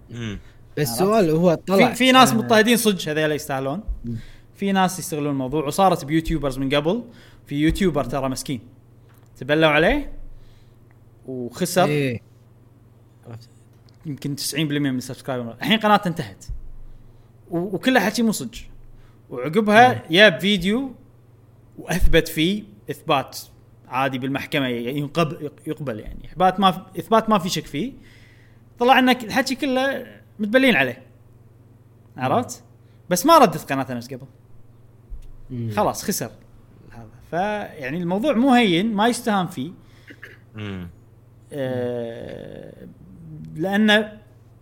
[0.78, 1.88] بس السؤال هو طلع.
[1.88, 3.80] في في ناس آه، مضطهدين صدق هذول يستاهلون.
[4.60, 7.04] في ناس يستغلون الموضوع وصارت ب YouTubers من قبل.
[7.46, 8.60] في YouTuber ترى مسكين.
[9.36, 10.12] تبلوا عليه
[11.26, 11.84] وخسر.
[11.84, 12.20] إيه.
[14.06, 15.52] يمكن 90% من ال subscriber.
[15.52, 16.44] الحين قناته انتهت.
[17.50, 18.58] و- وكلها حكي مو صدق.
[19.30, 20.92] وعقبها جاب فيديو
[21.78, 23.38] وأثبت فيه إثبات
[23.88, 26.24] عادي بالمحكمة ينقب يقبل يعني.
[26.24, 27.92] إثبات ما إثبات ما في شك فيه.
[28.78, 30.06] طلع انك الحكي كله
[30.38, 31.02] متبلين عليه.
[32.16, 32.62] عرفت؟
[33.10, 34.26] بس ما ردت قناته نفس قبل.
[35.50, 35.70] مم.
[35.70, 36.30] خلاص خسر.
[36.90, 37.08] هذا.
[37.30, 39.70] فيعني الموضوع مو هين ما يستهان فيه.
[40.54, 40.88] مم.
[41.52, 42.86] آه،
[43.56, 44.08] لأن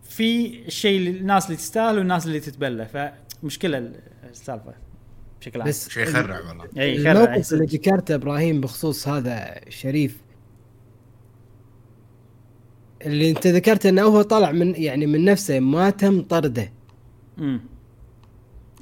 [0.02, 3.12] في الشيء اللي- الناس اللي تستاهل والناس اللي تتبلى.
[3.42, 3.92] فمشكلة
[4.30, 4.74] السالفة
[5.40, 5.68] بشكل عام.
[5.68, 6.64] بس شيء يخرع والله.
[6.78, 10.18] اي الموقف اللي ذكرته إبراهيم بخصوص هذا شريف
[13.06, 16.72] اللي أنت ذكرت إنه هو طلع من يعني من نفسه ما تم طرده.
[17.38, 17.60] مم.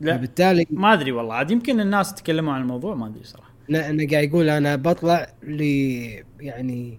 [0.01, 3.51] لا فبالتالي ما أدري والله عاد يمكن الناس تكلموا عن الموضوع ما أدري صراحة.
[3.68, 5.60] ن- انه قاعد يقول أنا بطلع ل
[6.40, 6.98] يعني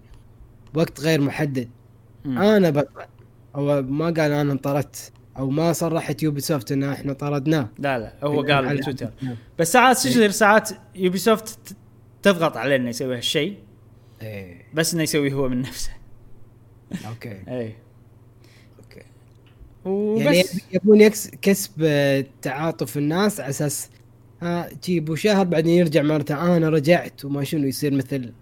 [0.74, 1.68] وقت غير محدد.
[2.24, 2.38] مم.
[2.38, 3.08] أنا بطلع.
[3.56, 7.68] هو ما قال أنا انطردت أو ما صرحت Ubisoft إن إحنا طردناه.
[7.78, 9.10] لا لا هو قال بتويتر
[9.58, 11.76] بس ساعات شو يصير ساعات Ubisoft
[12.22, 13.58] تضغط عليه إنه يسوي هالشيء
[14.22, 14.62] إيه.
[14.74, 15.90] بس إنه يسويه هو من نفسه.
[17.08, 17.28] أوكي.
[17.28, 17.74] اي أوكي
[19.88, 20.22] وبس.
[20.22, 23.88] يعني يبون يكس كسب آه، تعاطف الناس على أساس
[24.42, 27.24] ها جيبوا شهر بعدين يرجع مرته أنا رجعت.
[27.24, 28.32] وما شنو يصير مثل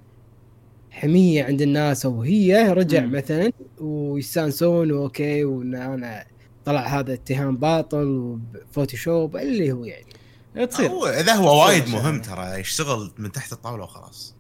[0.90, 3.12] حمية عند الناس أو هي رجع مم.
[3.12, 6.24] مثلا ويستانسون أوكي وإن أنا
[6.64, 10.66] طلع هذا اتهام باطل و Photoshop اللي هو يعني.
[10.66, 10.90] تصير.
[10.90, 12.22] هو إذا هو وايد مهم.
[12.22, 14.34] ترى يشتغل من تحت الطاولة وخلاص.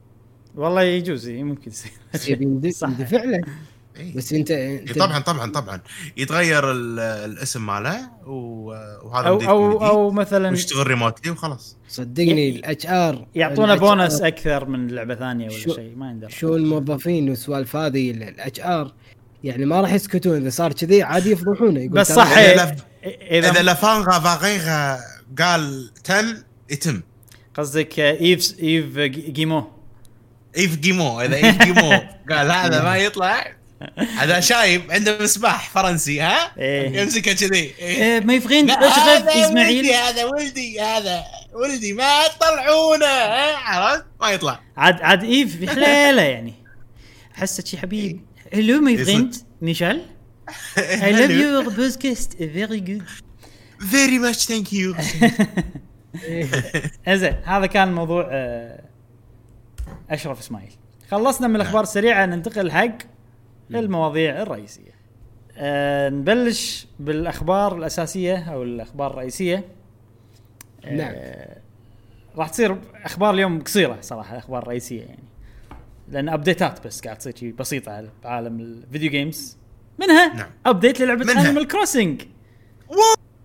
[0.54, 1.70] والله يجوز إي، ممكن
[2.14, 2.42] يصير.
[2.42, 3.40] يندفع له.
[4.00, 4.16] إيه.
[4.16, 5.80] بس انت, انت طبعا طبعا طبعا.
[6.16, 11.76] يتغير ال- الاسم ماله وهذا أو أو أو مثلا ويشتغل remotely وخلاص.
[11.88, 16.30] صدقني ي- ال HR يعطونا بونس أكثر من لعبة ثانية ولا شيء ما يندرى.
[16.30, 18.92] شو الموظفين والسوالف هذه ال HR
[19.44, 20.36] يعني ما راح يسكتون.
[20.36, 22.76] إذا صار كذي عادي يفضحونه يقول بس صح إذا
[23.30, 24.98] إذا لفانغا فاغيغا
[25.38, 27.00] قال تم يتم.
[27.54, 28.98] قصدك إيف إيف
[29.30, 29.64] جيمو.
[30.56, 31.90] إيف جيمو إذا إيف جيمو
[32.30, 33.55] قال هذا ما يطلع
[34.16, 37.00] هذا شايب عنده مسباح فرنسي ها؟ إيه.
[37.00, 37.58] يمسكه كذي.
[37.58, 37.74] إيه.
[37.78, 39.86] إيه، ما يفغين هذا ولدي إسماعيل.
[39.86, 44.60] هذا ولدي هذا ولدي ما تطلعونه ها؟ عرفت؟ ما يطلع.
[44.76, 46.54] عاد عاد Yves حليله يعني.
[47.38, 48.20] احسه شي حبيب
[48.54, 50.02] hello my friend Michel.
[50.78, 53.02] I love your podcast very good
[53.90, 54.94] very much thank you
[57.08, 58.80] زين هذا كان موضوع آه،
[60.10, 60.72] أشرف إسماعيل.
[61.10, 62.98] خلصنا من الأخبار السريعه ننتقل حق
[63.70, 64.96] المواضيع الرئيسية.
[65.58, 69.64] آه، نبلش بالأخبار الأساسية أو الأخبار الرئيسية.
[70.84, 71.14] آه، نعم.
[72.36, 75.24] راح تصير أخبار اليوم قصيرة صراحة أخبار رئيسية يعني.
[76.08, 79.56] لأن update ات بس قاعد تصير شي بسيطة على- بعالم ال video games
[79.98, 80.50] منها نعم.
[80.66, 81.32] update للعبة.
[81.32, 82.22] Animal Crossing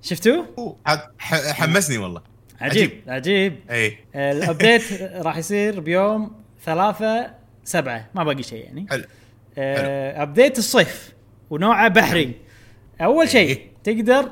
[0.02, 0.76] شفتوه؟
[1.19, 2.22] ح- حمسني والله.
[2.61, 3.60] عجيب عجيب.
[3.72, 4.83] اي ال update
[5.27, 6.31] راح يصير بيوم
[6.65, 7.34] ثلاثة
[7.64, 8.85] سبعة ما باقي شيء يعني.
[8.89, 9.03] حلو.
[9.57, 11.13] آه، update الصيف
[11.49, 12.35] ونوعه بحري.
[13.01, 13.71] أول شيء إيه.
[13.83, 14.31] تقدر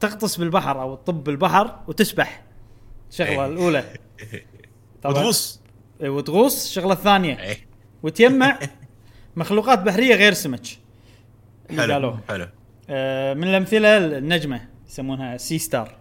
[0.00, 2.42] تغطس بالبحر أو تطب بالبحر وتسبح.
[3.10, 3.46] الشغله إيه.
[3.46, 3.84] الأولى.
[5.04, 5.60] وتغص
[6.02, 6.64] إيه، وتغوص.
[6.66, 7.38] الشغله الثانية.
[8.02, 8.58] وتجمع
[9.36, 10.66] مخلوقات بحرية غير سمك.
[11.70, 12.46] حلو قالوه حلو.
[12.90, 15.94] آه، من الأمثلة النجمة يسمونها sea star.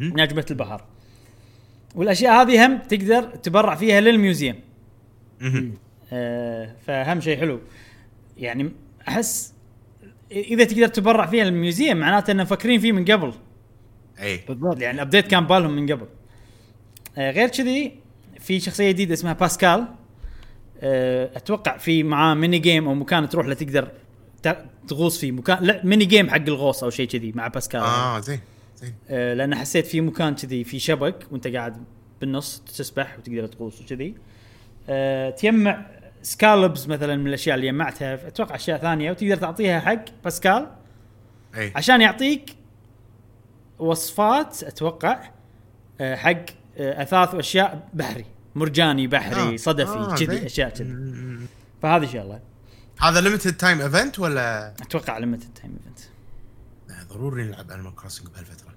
[0.00, 0.84] نجمة البحر.
[1.94, 4.56] والأشياء هذه هم تقدر تبرع فيها لل museum.
[6.12, 7.60] آه، فاهم شيء حلو.
[8.38, 8.72] يعني
[9.08, 9.54] أحس
[10.30, 13.32] إذا تقدر تبرع فيها لل museum معناته انه مفكرين فيه من قبل.
[14.20, 14.80] اي بالضبط.
[14.80, 16.06] يعني ال update كان بالهم من قبل.
[17.18, 17.92] آه، غير كذي
[18.40, 19.86] في شخصية جديدة اسمها باسكال.
[20.80, 23.88] آه، أتوقع في معاه mini game أو مكان تروح له تقدر
[24.88, 25.32] تغوص فيه.
[25.32, 27.80] مكان لا mini game حق الغوص أو شيء كذي مع باسكال.
[27.80, 28.40] آه زين
[28.76, 28.94] زين.
[29.10, 31.84] آه، لأن حسيت في مكان كذي في شبك وأنت قاعد
[32.20, 34.14] بالنص تسبح وتقدر تغوص وكذي.
[34.88, 35.86] آه، تجمع
[36.22, 40.70] scallops مثلا من الأشياء اللي جمعتها أتوقع أشياء ثانية وتقدر تعطيها حق باسكال.
[41.54, 41.72] إي.
[41.76, 42.56] عشان يعطيك
[43.78, 45.30] وصفات أتوقع
[46.00, 46.44] آه، حق
[46.78, 48.24] آه، أثاث وأشياء بحري.
[48.54, 49.56] مرجاني بحري آه.
[49.56, 50.46] صدفي آه، كذي.
[50.46, 50.88] أشياء كذي.
[50.88, 51.46] مم.
[51.82, 52.40] فهذه شغلة.
[53.00, 55.98] هذا limited time event ولا؟ أتوقع ليمتد تايم ايفنت
[57.12, 58.72] ضروري نلعب Animal Crossing بهالفترة.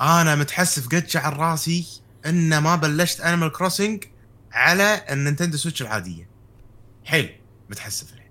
[0.00, 1.86] أنا متحسف قد شعر راسي
[2.26, 4.04] ان ما بلشت Animal Crossing
[4.52, 6.28] على ال Nintendo Switch العادية.
[7.04, 7.30] حيل
[7.70, 8.30] متحسف الحين.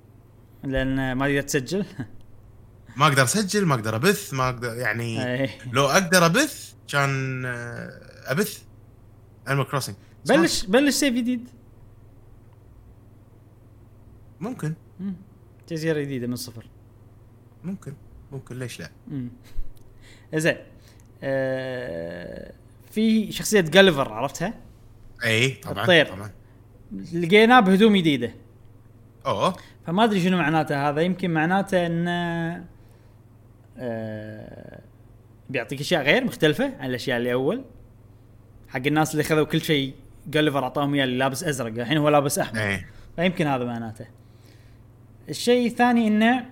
[0.64, 1.86] لأن ما تقدر تسجل؟
[2.98, 5.50] ما أقدر أسجل ما أقدر أبث ما أقدر يعني.
[5.72, 8.62] لو أقدر أبث كان آه، أبث.
[9.48, 9.96] Animal Crossing
[10.26, 11.50] بلش بلش save جديد.
[14.40, 14.74] ممكن.
[15.00, 15.14] مم.
[15.70, 16.66] جزيرة جديدة من صفر.
[17.64, 17.94] ممكن.
[18.32, 18.90] ممكن ليش لا.
[20.36, 20.58] زين.
[21.24, 22.54] آه
[22.92, 24.54] في شخصية Gulliver عرفتها؟
[25.26, 26.06] اي طبعا الطير.
[26.06, 26.32] طبعا.
[27.14, 28.32] لقيناه بهدوم جديدة.
[29.26, 29.56] أوه.
[29.86, 31.02] فما أدري شنو معناته هذا.
[31.02, 32.66] يمكن معناته انه
[33.78, 34.82] آه
[35.50, 37.66] بيعطيك أشياء غير مختلفة عن الأشياء اللي أول.
[38.68, 39.94] حق الناس اللي خذوا كل شيء
[40.28, 41.80] Gulliver أعطاهم إياه اللي لابس أزرق.
[41.80, 42.62] الحين هو لابس أحمر.
[42.62, 42.86] اي
[43.16, 44.06] فيمكن هذا معناته.
[45.30, 46.46] الشيء الثاني إنه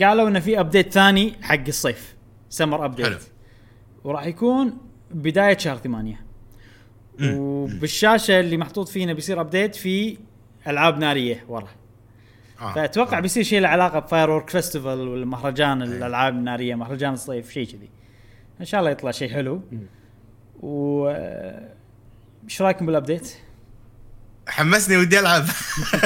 [0.00, 2.16] قالوا إنه في update ثاني حق الصيف.
[2.48, 2.86] summer حلو.
[2.86, 3.22] update
[4.04, 4.78] وراح يكون
[5.10, 6.20] بداية شهر ثمانية.
[7.22, 10.18] وبالشاشة اللي محطوط فينا بيصير update في
[10.66, 11.68] ألعاب نارية ورا
[12.60, 12.74] آه.
[12.74, 13.20] فأتوقع آه.
[13.20, 17.88] بيصير شيء له علاقة ب firework festival ولا مهرجان الألعاب النارية مهرجان الصيف شيء كذي
[18.60, 19.62] إن شاء الله يطلع شيء حلو
[20.60, 21.08] و
[22.44, 23.36] إيش رأيكم بال update؟
[24.48, 25.44] حمسني ودي ألعب.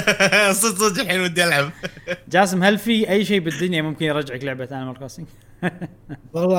[0.62, 1.70] صدق صدق الحين ودي ألعب.
[2.28, 5.26] جاسم هل في أي شيء بالدنيا ممكن يرجعك لعبة Animal Crossing؟
[6.34, 6.58] والله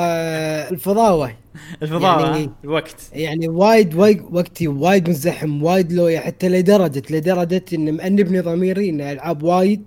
[0.70, 1.36] الفضاوة.
[1.82, 2.96] الفضاء يعني- يعني الوقت.
[3.14, 9.02] يعني وايد وايد وقتي وايد مزدحم وايد لو حتى لدرجة لدرجة إن مأنبني ضميري إن
[9.02, 9.84] ألعاب وايد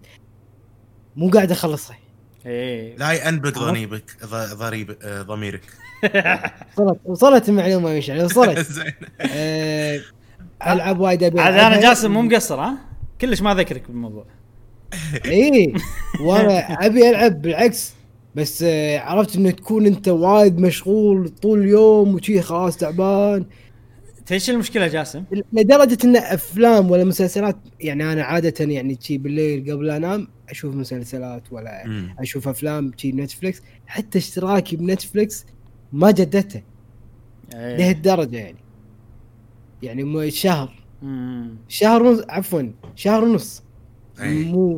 [1.16, 1.96] مو قاعد أخلصها.
[2.46, 2.96] إيه.
[2.96, 5.62] لا ينبق ضنيبك ض- ضريب آه، ضميرك.
[6.78, 8.66] وصلت وصلت المعلومة مشعل وصلت.
[10.66, 11.80] العاب وايد أبي عاد أنا.
[11.80, 12.74] جاسم مو مقصر ها؟
[13.20, 14.24] كلش ما ذكرك بالموضوع
[15.26, 15.74] اي
[16.20, 17.94] وأنا أبي ألعب بالعكس
[18.34, 23.44] بس آه، عرفت إنه تكون أنت وايد مشغول طول اليوم وشي خلاص تعبان
[24.36, 29.90] شو المشكلة جاسم؟ لدرجة إن أفلام ولا مسلسلات يعني أنا عادة يعني شي بالليل قبل
[29.90, 32.14] أنام أشوف مسلسلات ولا مم.
[32.18, 35.46] أشوف أفلام شي نتفلكس حتى اشتراكي بنتفلكس
[35.92, 36.62] ما جددته
[37.54, 37.76] إيه.
[37.76, 38.58] لهالدرجة يعني
[39.82, 40.74] يعني مو شهر.
[41.02, 41.56] مم.
[41.68, 42.62] شهر ونص عفوا
[42.96, 43.62] شهر ونص.
[44.20, 44.44] أي.
[44.44, 44.70] مو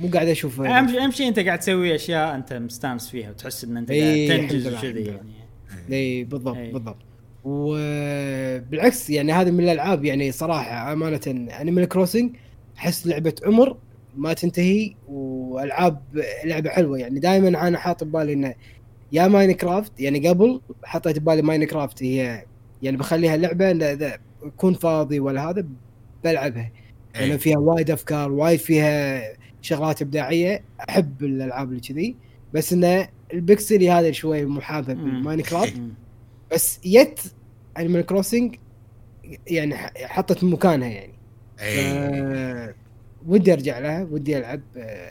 [0.00, 3.64] مو قاعد أشوف أهم شيء أهم شيء أنت قاعد تسوي أشياء أنت مستانس فيها وتحس
[3.64, 5.30] إن أنت إيه، قاعد تنجز وكذي يعني.
[5.92, 6.72] اي بالضبط أي.
[6.72, 6.96] بالضبط.
[7.44, 11.20] وبالعكس يعني هذا من الألعاب يعني صراحة أمانة
[11.60, 12.36] Animal Crossing
[12.78, 13.76] أحس لعبة عمر
[14.16, 16.02] ما تنتهي وألعاب
[16.44, 16.98] لعبة حلوة.
[16.98, 18.54] يعني دائما أنا حاط ببالي إنه
[19.12, 22.44] يا Minecraft يعني قبل حطيت ببالي Minecraft هي
[22.82, 25.66] يعني بخليها لعبة إذا اكون فاضي ولا هذا
[26.24, 26.70] بلعبها
[27.14, 27.38] لأن أي.
[27.38, 29.22] فيها وايد أفكار وايد فيها
[29.62, 32.16] شغلات إبداعية أحب الألعاب اللي كذي
[32.54, 35.04] بس إنه البكسلي هذا شوي محابب مم.
[35.04, 35.90] بالماينكرافت مم.
[36.52, 37.20] بس يت
[37.78, 38.56] أنيمال كروسنج
[39.46, 41.12] يعني ح- حطت مكانها يعني
[41.60, 42.74] اي ف...
[43.26, 44.60] ودي أرجع لها ودي ألعب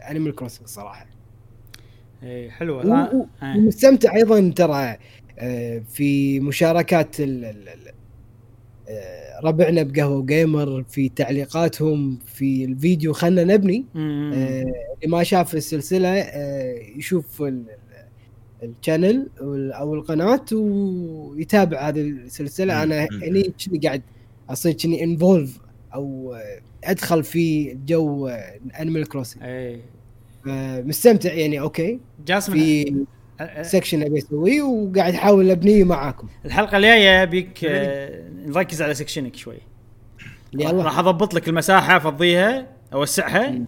[0.09, 1.05] أنيمال كروسنج صراحة
[2.23, 3.27] إيه حلوة و- لا و-.
[3.43, 4.97] ومستمتع أيضا ترى
[5.90, 7.16] في مشاركات
[8.90, 13.86] آه، ربعنا بقهوة gamer في تعليقاتهم في الفيديو خلنا نبني.
[14.34, 14.64] آه،
[14.95, 17.48] اللي ما شاف السلسلة آه، يشوف ال-
[18.64, 19.27] ال- ال channel
[19.74, 22.84] أو القناة ويتابع هذه السلسلة.
[22.84, 23.07] أنا.
[23.24, 24.02] هني كني قاعد
[24.49, 25.60] أصير كني involved
[25.94, 28.28] أو آه، أدخل في جو
[28.80, 29.43] Animal Crossing
[30.88, 33.06] مستمتع يعني okay جاسم في آه، آه،
[33.61, 36.28] section أبي أسويه وقاعد أحاول أبنيه معاكم.
[36.45, 37.60] الحلقة الجاية ابيك
[38.45, 39.57] نركز على سكشنك شوي.
[40.53, 40.84] يلا.
[40.84, 43.66] راح أضبط لك المساحة أفضيها أوسعها مم.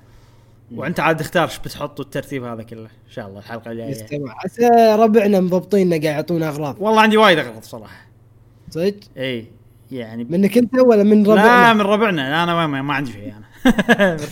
[0.76, 2.82] وأنت عاد اختار إيش بتحط والترتيب هذا كله.
[2.82, 3.90] إن شاء الله الحلقة الجاية.
[3.90, 6.76] يستمع عسى ربعنا مضبطيننا قاعد يعطونا أغراض.
[6.80, 8.08] والله عندي وايد أغراض صراحة.
[8.70, 9.46] صدق؟ اي
[9.92, 12.30] يعني منك أنت ولا من لا ربعنا؟ من ربعنا.
[12.30, 13.46] لا أنا ما, ما عندي شيء أنا.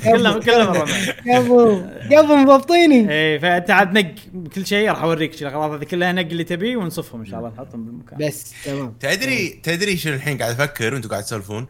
[0.03, 3.11] كله كله من ربعنا قبل قبل مضبطيني.
[3.11, 4.15] اي فأنت عاد نق.
[4.55, 7.85] كل شيء راح أوريك الاغراض هذه كلها نق اللي تبيه ونصفهم إن شاء الله نحطهم
[7.85, 8.27] بالمكان.
[8.27, 8.95] بس تمام.
[8.99, 11.67] تدري تدري شنو الحين قاعد أفكر وأنتم قاعد تسولفون؟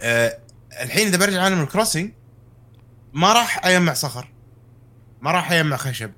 [0.00, 0.38] آه
[0.82, 2.10] الحين إذا برجع عالم الكروسنج
[3.12, 4.28] ما راح أجمع صخر.
[5.22, 6.10] ما راح أجمع خشب.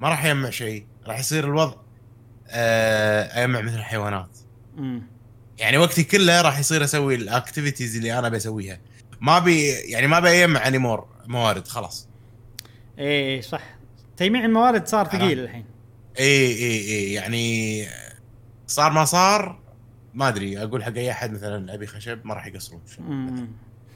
[0.00, 0.86] ما راح أجمع شيء.
[1.06, 1.76] راح يصير الوضع
[2.50, 4.38] آه أجمع مثل الحيوانات.
[5.58, 8.80] يعني وقتي كله راح يصير أسوي ال activities اللي أنا بسويها.
[9.20, 12.08] ما بي يعني ما بيجمع انيمور موارد خلاص.
[12.98, 13.62] اي اي صح.
[14.16, 15.06] تجميع الموارد صار.
[15.06, 15.64] ثقيل الحين.
[16.18, 17.86] اي اي اي يعني
[18.66, 19.58] صار ما صار
[20.14, 22.82] ما أدري أقول حق أي أحد مثلا أبي خشب ما راح يقصرون؟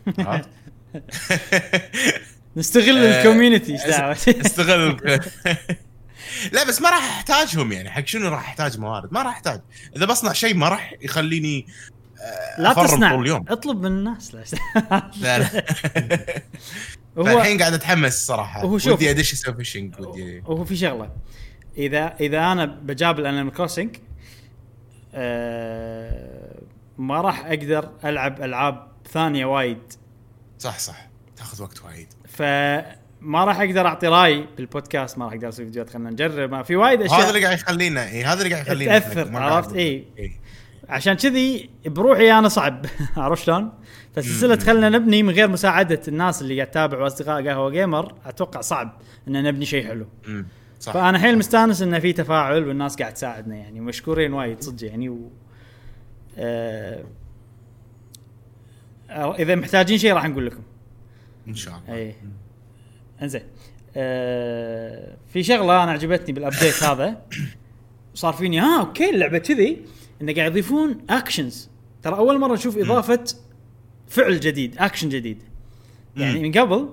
[2.56, 4.12] نستغل ال community إيش دعوة؟
[4.46, 5.20] استغل
[6.52, 9.60] لا بس ما راح أحتاجهم يعني حق شنو راح أحتاج موارد؟ ما راح أحتاج.
[9.96, 11.66] إذا بصنع شيء ما راح يخليني
[12.58, 13.10] لا تصنع.
[13.10, 13.44] طول اليوم.
[13.48, 14.44] اطلب من الناس لا
[15.20, 15.48] لا لا.
[17.18, 18.62] هو فالحين قاعد أتحمس صراحة.
[18.62, 20.42] هو شوف- ودي أدش أسوي fishing ودي.
[20.46, 21.10] وهو في شغلة.
[21.78, 23.96] إذا إذا أنا بجابل Animal Crossing
[25.14, 26.58] آه
[26.98, 29.92] ما راح أقدر ألعب ألعاب ثانية وايد.
[30.58, 31.08] صح صح.
[31.36, 32.08] تاخذ وقت وايد.
[32.28, 36.50] فما راح أقدر أعطي رأي بالبودكاست ما راح أقدر أسوي فيديوهات خلينا نجرب.
[36.50, 37.28] ما في وايد هذا أشياء.
[37.28, 40.32] اللي قاعد يخلينا اي هذا اللي قاعد يخلينا تأثر، ما عرفت؟ قاعد- إي.
[40.92, 42.86] عشان كذي بروحي أنا صعب.
[43.16, 43.72] عرفت شلون؟
[44.16, 48.98] فسلسلة خلنا نبني من غير مساعدة الناس اللي قاعد تتابع واصدقاء قهوة Gamer أتوقع صعب
[49.28, 50.06] إن نبني شيء حلو.
[50.80, 50.92] صح.
[50.92, 55.30] فأنا حيل مستانس انه في تفاعل والناس قاعد تساعدنا يعني مشكورين وايد صدق يعني و
[56.38, 57.04] آه...
[59.38, 60.62] إذا محتاجين شيء راح نقول لكم.
[61.48, 61.98] إن شاء الله.
[61.98, 62.14] اي
[63.22, 63.42] إنزين.
[63.96, 65.16] آه...
[65.32, 67.22] في شغلة أنا عجبتني بال update هذا.
[68.14, 69.84] صار فيني ها okay اللعبة كذي.
[70.22, 71.70] انه قاعد يضيفون actions
[72.02, 73.24] ترى أول مرة نشوف إضافة
[74.08, 75.42] فعل جديد اكشن جديد.
[76.16, 76.40] يعني.
[76.40, 76.88] من قبل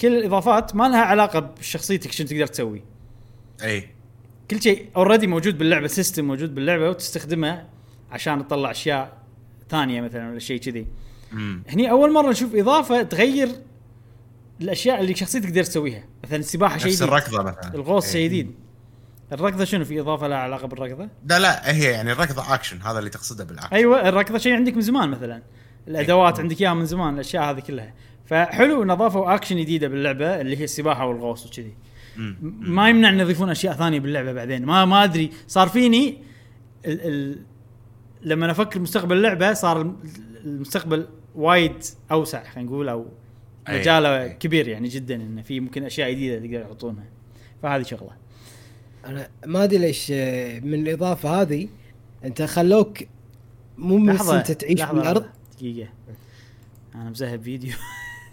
[0.00, 2.82] كل الإضافات ما لها علاقة بشخصيتك شنو تقدر تسوي.
[3.62, 3.88] أي.
[4.50, 7.66] كل شيء already موجود باللعبة system موجود باللعبة وتستخدمه
[8.10, 9.18] عشان تطلع أشياء
[9.70, 10.86] ثانية مثلا ولا شيء كذي.
[11.68, 13.48] هني أول مرة نشوف إضافة تغير
[14.60, 16.04] الأشياء اللي شخصيتك تقدر تسويها.
[16.24, 17.08] مثلا السباحة شيء نفس جديد.
[17.08, 17.74] الركضة مثلا.
[17.74, 18.12] الغوص.
[18.12, 18.54] شيء جديد.
[19.32, 23.10] الركضة شنو في إضافة لها علاقة بالركضة؟ لا لا هي يعني الركضة اكشن هذا اللي
[23.10, 25.42] تقصده بالاكشن أيوه الركضة شيء عندك من زمان مثلا.
[25.88, 27.94] الأدوات عندك إياها من زمان الأشياء هذه كلها.
[28.26, 31.74] فحلو إن أضافوا اكشن جديدة باللعبة اللي هي السباحة والغوص وكذي.
[32.42, 34.64] ما يمنع إن يضيفون أشياء ثانية باللعبة بعدين.
[34.64, 36.18] ما ما أدري صار فيني
[36.86, 37.38] ال ال
[38.22, 39.96] لما أفكر مستقبل اللعبة صار الم-
[40.44, 43.06] المستقبل وايد أوسع خلينا نقول أو
[43.68, 43.78] أي.
[43.80, 44.28] مجاله أي.
[44.34, 47.04] كبير يعني جدا انه في ممكن أشياء جديدة تقدر يحطونها.
[47.62, 48.23] فهذه شغلة.
[49.06, 51.68] أنا ما أدري ليش آه، من الإضافة هذه
[52.24, 52.98] أنت خلوك
[53.78, 55.24] مو بس أنت تعيش لحظة، بالأرض.
[55.56, 55.88] دقيقة.
[56.94, 57.72] أنا مزهب فيديو.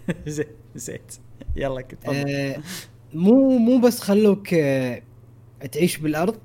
[0.76, 1.14] نسيت.
[1.56, 2.08] يلا كنت.
[2.08, 2.56] آه
[3.14, 5.02] مو مو بس خلوك آه
[5.72, 6.36] تعيش بالأرض.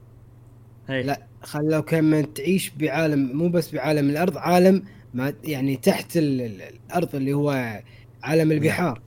[0.90, 1.04] هي.
[1.04, 4.84] لا خلوك هم تعيش بعالم مو بس بعالم الأرض عالم
[5.14, 7.82] ما يعني تحت ال- ال- الأرض اللي هو
[8.24, 9.02] عالم البحار.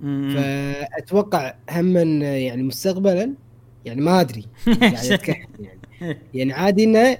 [0.00, 0.34] مم.
[0.36, 3.34] فأتوقع هم يعني مستقبلا
[3.84, 7.18] يعني ما أدري اتكهن يعني يعني عادي إنه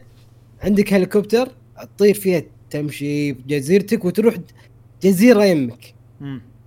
[0.62, 1.48] عندك هليكوبتر
[1.97, 4.35] تطير فيها تمشي بجزيرتك وتروح
[5.02, 5.94] جزيرة يمك.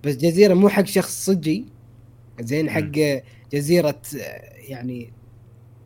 [0.04, 1.64] بس جزيرة مو حق شخص صجي
[2.40, 2.90] زين حق
[3.52, 4.00] جزيرة
[4.68, 5.12] يعني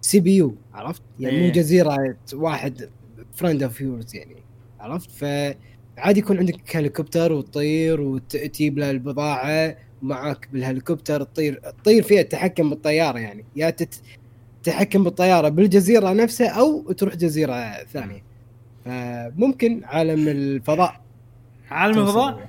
[0.01, 1.53] CPU عرفت؟ يعني مو إيه.
[1.53, 2.89] جزيرة واحد
[3.35, 4.37] friend of yours يعني
[4.81, 12.71] عرفت؟ فعادي يكون عندك هليكوبتر وتطير وتجيب له البضاعة معك بالهليكوبتر تطير تطير فيها تتحكم
[12.71, 14.01] بالطيارة يعني يا تت-
[14.63, 18.23] تتحكم بالطيارة بالجزيرة نفسها أو تروح جزيرة ثانية
[18.85, 21.01] فممكن عالم الفضاء
[21.71, 21.99] عالم.
[21.99, 22.49] الفضاء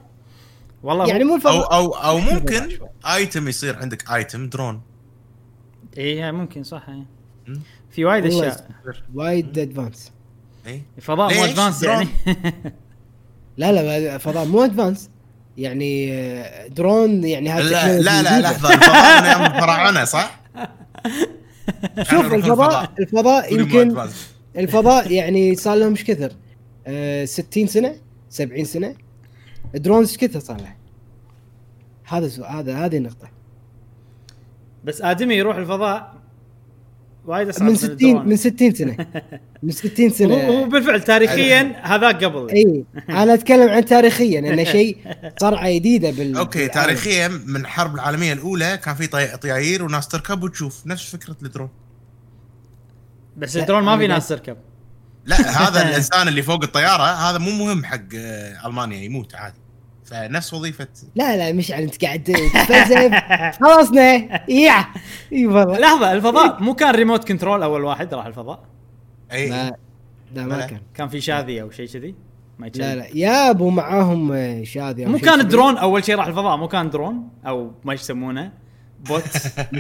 [0.84, 2.88] والله يعني مو أو الفضاء أو أو ممكن شوي.
[3.16, 4.82] item يصير عندك item drone
[5.98, 6.90] إيه ممكن صح.
[6.90, 7.60] مم.
[7.92, 8.68] في وايد أشياء
[9.16, 10.12] وايد advanced
[10.68, 12.08] اي الفضاء مو؟ advanced؟ يعني
[13.58, 15.10] لا لا فضاء مو advanced
[15.58, 20.40] يعني آه، درون يعني هذا لا لا لا لحظة الفضاء الفراعنه صح؟
[22.12, 23.98] شوف الفضاء الفضاء يمكن.
[24.58, 26.32] الفضاء يعني صار لهم إيش كثر؟
[26.88, 27.96] آه 60 سنة
[28.30, 28.96] 70 سنة
[29.76, 30.76] drones إيش كثر صار له؟
[32.04, 33.30] هذا سؤال هذا هذه النقطة
[34.84, 36.17] بس آدمي يروح الفضاء
[37.28, 38.28] وايد اصعب من من 60 الدرون.
[38.30, 38.98] من 60 سنة.
[39.64, 40.36] من 60 سنة.
[40.48, 42.50] هو بالفعل تاريخيا هذاك قبل.
[42.50, 42.86] إي.
[43.10, 44.98] أنا أتكلم عن تاريخيا انه شيء
[45.40, 46.74] صرعة جديدة بال okay بالعالم.
[46.74, 51.70] تاريخيا من الحرب العالمية الأولى كان في طي- طياير وناس تركب وتشوف نفس فكرة الدرون.
[53.38, 54.58] بس الدرون ما في ناس تركب
[55.26, 59.58] لا هذا الإنسان اللي فوق الطيارة هذا مو مهم حق آه، ألمانيا يموت عادي.
[60.08, 60.88] فنفس وظيفة.
[61.16, 63.14] لا لا مش انت قاعد تفلسف.
[63.64, 64.14] خلصنا
[64.50, 64.86] يا.
[65.34, 65.80] إي والله.
[65.80, 68.64] لحظة الفضاء مو كان remote control أول واحد راح الفضاء؟
[69.32, 69.50] إي.
[69.50, 69.78] لا
[70.36, 70.66] لا ما.
[70.66, 70.82] كان.
[70.94, 72.16] كان في شاذي أو شيء كذي؟
[72.60, 72.72] ما.
[72.76, 73.06] لا لا.
[73.14, 75.40] يا أبو معاهم آه، شاذي مو كان.
[75.40, 78.52] الدرون أول شيء راح الفضاء مو كان درون أو ما يسمونه
[79.10, 79.24] bot.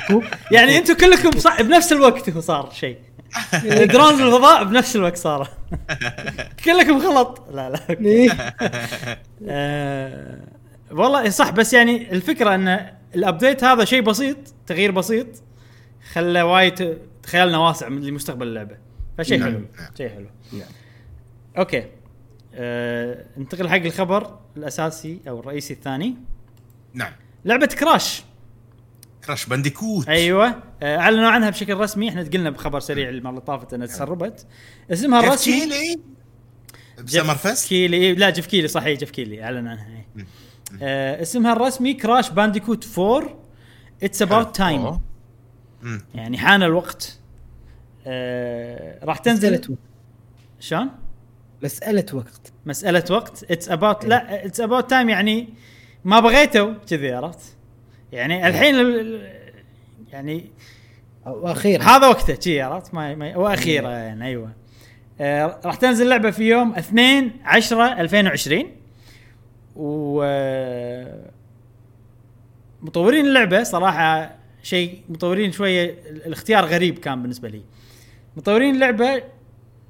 [0.55, 2.97] يعني أنتم كلكم صح بنفس الوقت هو صار شيء.
[3.65, 5.49] الدرون بالفضاء بنفس الوقت صار
[6.65, 7.79] كلكم غلط لا لا.
[7.89, 8.31] إيه.
[9.49, 10.39] آه
[10.91, 14.37] والله صح بس يعني الفكرة إن ال update هذا شيء بسيط
[14.67, 15.27] تغيير بسيط
[16.13, 18.77] خلى وايد خيالنا واسع من- لمستقبل اللعبة
[19.17, 19.49] فشيء نعم.
[19.51, 19.65] حلو.
[19.97, 20.67] شيء حلو نعم.
[21.57, 21.85] okay
[22.55, 26.15] آه ننتقل حق الخبر الأساسي أو الرئيسي الثاني
[26.93, 27.11] نعم
[27.45, 28.23] لعبة كراش
[29.25, 32.09] كراش بانديكوت أيوه أعلنوا عنها بشكل رسمي.
[32.09, 34.45] إحنا قلنا بخبر سريع المره اللي طافت انها تسربت.
[34.91, 35.99] اسمها الرسمي كيلي؟
[37.03, 37.97] ب Summer Fest؟ كيلي.
[37.97, 39.43] إيه، لا جيف كيلي صحيح جيف كيلي.
[39.43, 40.25] اعلن عنها إيه.
[40.81, 43.39] آه اسمها الرسمي Crash Bandicoot 4
[44.03, 44.99] It's About Time.
[46.15, 47.19] يعني حان الوقت.
[48.07, 49.79] آه راح تنزل؟ مسألة وقت.
[50.59, 50.89] شلون؟
[51.63, 52.53] مسألة وقت.
[52.65, 53.51] مسألة وقت.
[53.51, 55.49] It's About لا It's About Time يعني
[56.05, 56.73] ما بغيتوا.
[56.89, 57.39] كذي عرفت؟
[58.11, 59.36] يعني الحين ال- ال-
[60.11, 60.51] يعني
[61.25, 61.83] وأخيرا.
[61.83, 64.51] هذا وقته شي عرفت؟ ما, ما وأخيرا يعني أيوه.
[65.21, 68.63] آه راح تنزل اللعبه في يوم 2 10 2020
[69.75, 71.29] و آه،
[72.81, 77.61] مطورين اللعبة صراحة شيء مطورين شوية ال- الاختيار غريب كان بالنسبة لي.
[78.37, 79.23] مطورين اللعبة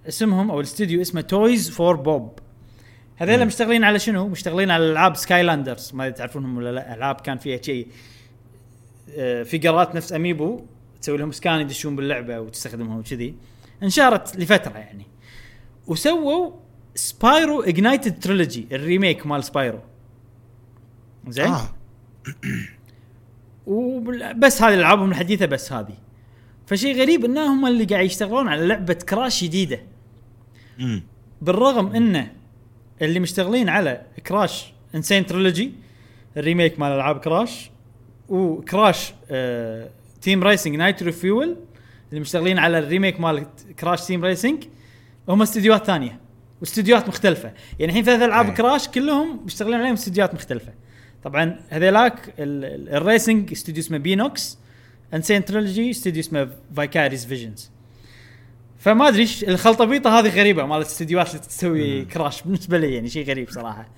[0.08, 2.40] اسمهم أو الاستوديو اسمه Toys for Bob
[3.18, 7.38] هذول مشتغلين على شنو؟ مشتغلين على ألعاب Skylanders ما أدري تعرفونهم ولا لا؟ ألعاب كان
[7.38, 7.88] فيها شيء.
[9.44, 10.62] فيجرات نفس amiibo
[11.02, 13.36] تسوي لهم scan يدشون باللعبة وتستخدمهم وكذي
[13.84, 15.06] انشهرت لفترة يعني
[15.88, 16.52] وسووا
[16.96, 19.80] Spyro Reignited Trilogy ال remake مال سبايرو
[21.28, 21.62] زين آه.
[21.62, 21.74] آه.
[23.68, 25.98] وبس هذه الألعابهم الحديثة بس هذه
[26.66, 29.80] فشيء غريب انهم اللي قاعد يشتغلون على لعبة Crash جديدة
[30.80, 31.04] مم.
[31.42, 32.32] بالرغم انه
[33.02, 35.06] اللي مشتغلين على Crash N.
[35.06, 35.72] Sane Trilogy
[36.38, 37.72] ال remake مال ألعاب Crash
[38.30, 39.90] و Crash آه
[40.22, 41.58] Team Racing Nitro Fueled
[42.10, 43.46] اللي مشتغلين على ال remake مال
[43.80, 44.64] Crash Team Racing
[45.30, 46.20] هم استديوهات ثانية
[46.62, 47.54] واستديوهات مختلفة.
[47.80, 48.54] يعني الحين ثلاث العاب.
[48.54, 50.74] Crash كلهم مشتغلين عليهم استديوهات مختلفة.
[51.24, 54.58] طبعا هذيلاك ال- ال- ال racing استوديو اسمه Beenox
[55.14, 55.25] N.
[55.25, 57.72] Sane Trilogy استوديو اسمه Vicarious Visions
[58.80, 63.26] فما أدري إيش الخلطبيطة هذه غريبة مال الاستديوهات اللي تسوي Crash بالنسبة لي يعني شيء
[63.28, 63.90] غريب صراحة.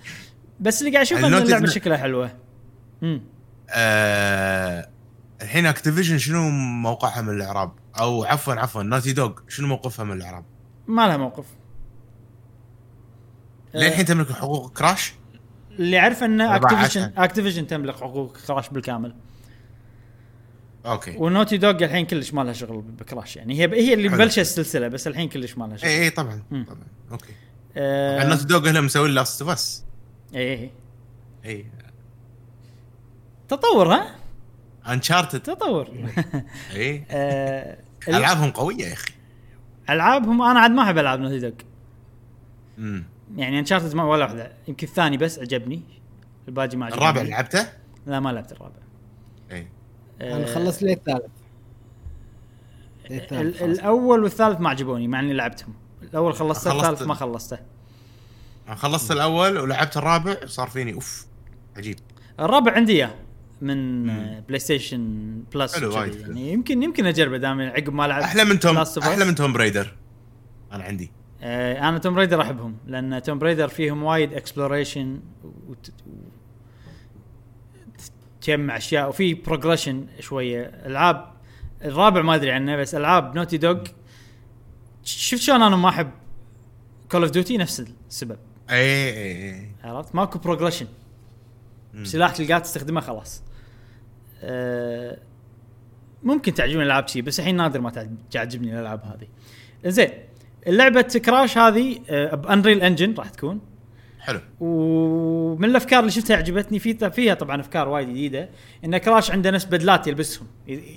[0.59, 2.31] بس اللي قاعد أشوفه إن اللعبة شكلها حلوة.
[3.03, 3.21] امم
[3.73, 4.89] آه
[5.41, 6.49] الحين Activision شنو
[6.81, 10.45] موقعها من الإعراب؟ أو عفوا عفوا Naughty Dog شنو موقفها من الإعراب؟
[10.87, 11.45] ما لها موقف
[13.73, 15.13] للحين تملك حقوق Crash؟
[15.79, 17.11] اللي اعرف إن Activision.
[17.17, 19.15] Activision تملك حقوق Crash بالكامل
[20.85, 24.09] okay و Naughty Dog الحين كلش ما لها شغل ب Crash يعني هي هي اللي.
[24.09, 26.65] مبلشه السلسلة بس الحين كلش ما لها شغل اي اي طبعا مم.
[26.65, 27.33] طبعا okay
[27.77, 29.85] آه Naughty Dog هم مسوي Last of Us
[30.35, 30.71] اي اي
[31.45, 31.65] اي
[33.49, 34.15] تطور ها؟
[34.87, 35.89] Uncharted تطور.
[36.75, 37.77] اي آه
[38.07, 39.11] ال- ألعابهم قوية يا أخي.
[39.89, 41.51] ألعابهم أنا عاد ما أحب العاب Naughty Dog
[42.77, 43.03] امم
[43.35, 44.51] يعني Uncharted ما ولا واحدة.
[44.67, 45.81] يمكن الثاني بس عجبني.
[46.47, 47.01] الباقي ما عجبني.
[47.01, 47.69] الرابع لعبته؟
[48.05, 48.75] لا ما لعبت الرابع.
[49.51, 49.67] اي
[50.21, 51.21] آه، أنا خلصت لي الثالث.
[53.61, 55.73] الأول والثالث ما عجبوني مع إني لعبتهم.
[56.03, 57.57] الأول خلصته خلصت الثالث ال- ما خلصته.
[58.67, 61.25] أنا خلصت الأول ولعبت الرابع صار فيني أوف
[61.77, 61.99] عجيب.
[62.39, 63.11] الرابع عندي إياه.
[63.61, 64.43] من مم.
[64.47, 65.95] PlayStation Plus حلو،.
[65.95, 66.15] وايد.
[66.15, 68.77] يعني يمكن يمكن أجربه دام عقب ما لعبت أحلى من Tomb.
[68.77, 69.95] أحلى من Tomb Raider
[70.71, 71.11] أنا عندي
[71.41, 75.19] آه أنا Tomb Raider أحبهم لأن Tomb Raider فيهم وايد exploration
[78.41, 81.33] تجمع أشياء وفي progression شوية العاب
[81.85, 83.83] الرابع ما أدري عنه بس ألعاب Naughty Dog
[85.03, 86.11] شفت شلون أنا ما أحب
[87.11, 88.37] Call of Duty نفس السبب
[88.69, 90.87] اي اي اي عرفت ماكو progression.
[92.03, 93.43] سلاح تلقاه تستخدمه خلاص
[96.23, 99.27] ممكن تعجبني الألعاب شي بس الحين نادر ما تعج- تعجبني الألعاب هذه.
[99.91, 100.09] زين
[100.67, 103.61] اللعبة Crash هذه أه ب Unreal Engine راح تكون.
[104.19, 104.39] حلو.
[104.59, 108.49] ومن الأفكار اللي شفتها عجبتني في فيها طبعا أفكار وايد جديدة
[108.85, 110.47] إن كراش عنده نفس بدلات يلبسهم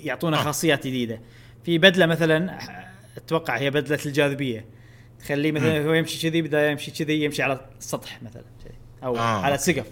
[0.03, 0.41] يعطونا آه.
[0.43, 1.19] خاصيات جديدة.
[1.63, 2.57] في بدلة مثلا
[3.17, 4.65] أتوقع هي بدلة الجاذبية.
[5.19, 8.43] تخليه مثلا هو يمشي كذي بدأ يمشي كذي يمشي على السطح مثلا
[9.03, 9.19] أو آه.
[9.41, 9.85] على سقف.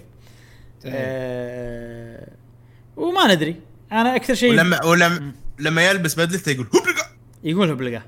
[0.86, 2.28] آه
[2.98, 3.56] وما ندري.
[3.92, 7.06] أنا أكثر شيء ولما ولما لما يلبس بدلته يقول هوبلقا
[7.44, 8.04] يقول هو بلقاه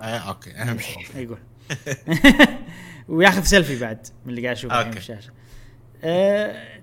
[0.00, 1.38] آه okay اهم شيء يقول.
[3.08, 4.90] وياخذ سيلفي بعد من اللي قاعد اشوفه okay.
[4.90, 5.30] بالشاشه
[6.04, 6.80] أه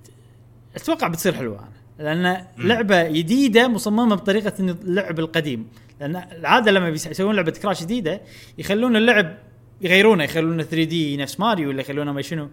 [0.75, 5.67] أتوقع بتصير حلوة أنا لأن لعبة جديدة مصممة بطريقة اللعب القديم.
[5.99, 8.21] لأن العادة لما يسوون لعبة Crash جديدة
[8.57, 9.37] يخلون اللعب
[9.81, 12.49] يغيرونه يخلونه 3D نفس ماريو ولا يخلونه ما شنو.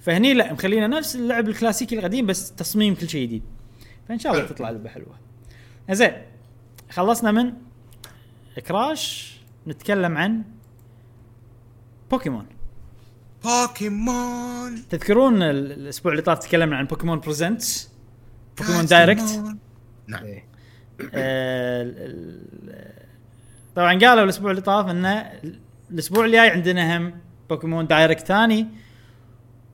[0.00, 3.42] فهني لا مخلينا نفس اللعب الكلاسيكي القديم بس تصميم كل شيء جديد.
[4.10, 4.46] فإن شاء الله.
[4.46, 5.14] تطلع لعبة حلوة.
[5.90, 6.12] زين
[6.90, 7.52] خلصنا من
[8.68, 10.42] Crash نتكلم عن
[12.10, 12.46] Pokémon.
[13.44, 14.88] Pokémon.
[14.90, 17.90] تذكرون ال- الأسبوع اللي طاف تكلمنا عن Pokémon Presents
[18.58, 19.42] Pokémon Direct
[20.06, 20.24] نعم.
[20.24, 20.44] إيه.
[21.14, 21.94] آه،
[23.76, 25.32] طبعا قالوا الأسبوع اللي طاف إنه
[25.90, 27.14] الأسبوع الجاي عندنا هم
[27.50, 28.66] Pokémon Direct ثاني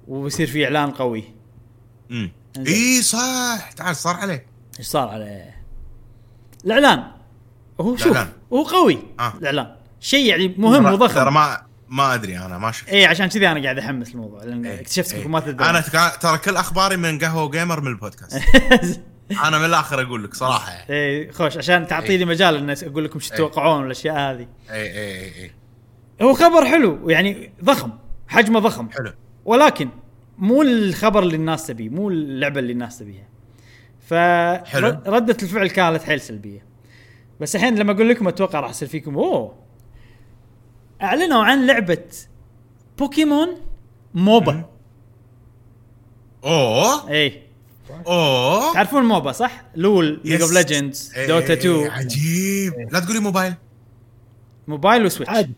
[0.09, 1.25] وبيصير في إعلان قوي.
[2.11, 2.31] امم.
[2.59, 3.71] إي صح.
[3.77, 4.47] تعال صار عليه.
[4.79, 5.63] إيش صار عليه؟
[6.65, 7.05] الاعلان
[7.81, 8.33] هو شوف الإعلان.
[8.53, 8.99] هو قوي.
[9.21, 9.33] آه.
[9.39, 11.15] الاعلان شيء يعني مهم وضخم.
[11.15, 12.89] ترى ما ما أدري أنا ما شفت.
[12.89, 15.29] إي عشان كذي أنا قاعد أحمس الموضوع لأن إيه، اكتشفت إيه.
[15.29, 15.69] ما تدرون.
[15.69, 15.81] أنا
[16.21, 18.43] ترى كل أخباري من قهوة gamer من البودكاست.
[19.45, 20.73] أنا من الآخر أقول لك صراحة.
[20.73, 23.35] يعني إي خوش عشان تعطي لي مجال إن أقول لكم شو.
[23.35, 24.49] تتوقعون الاشياء هذه.
[24.71, 25.53] إي إي إي.
[26.23, 27.93] هو خبر حلو يعني ضخم
[28.29, 28.91] حجمه ضخم.
[28.91, 29.13] حلو.
[29.45, 29.89] ولكن
[30.39, 33.29] مو الخبر اللي الناس تبيه مو اللعبة اللي الناس تبيها.
[34.65, 35.01] حلو.
[35.05, 36.67] فردة الفعل كانت حيل سلبية.
[37.41, 39.55] بس الحين لما أقول لكم أتوقع راح يصير فيكم أوه.
[41.03, 42.05] أعلنوا عن لعبة
[42.99, 43.49] Pokémon
[44.15, 44.65] MOBA.
[46.45, 47.11] أوه.
[47.11, 47.43] اي
[48.07, 48.75] أوه.
[48.75, 50.53] تعرفون MOBA صح؟ LoL League of.
[50.53, 53.55] Legends إيه، Dota إيه، 2 عجيب لا تقولي موبايل.
[54.69, 55.31] mobile و Switch.
[55.33, 55.53] عادي.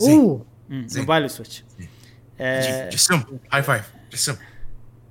[0.00, 0.46] أوه.
[0.70, 1.64] mobile و Switch.
[2.40, 2.90] آه،.
[2.90, 3.22] جسم
[3.52, 3.95] high five.
[4.12, 4.34] جسم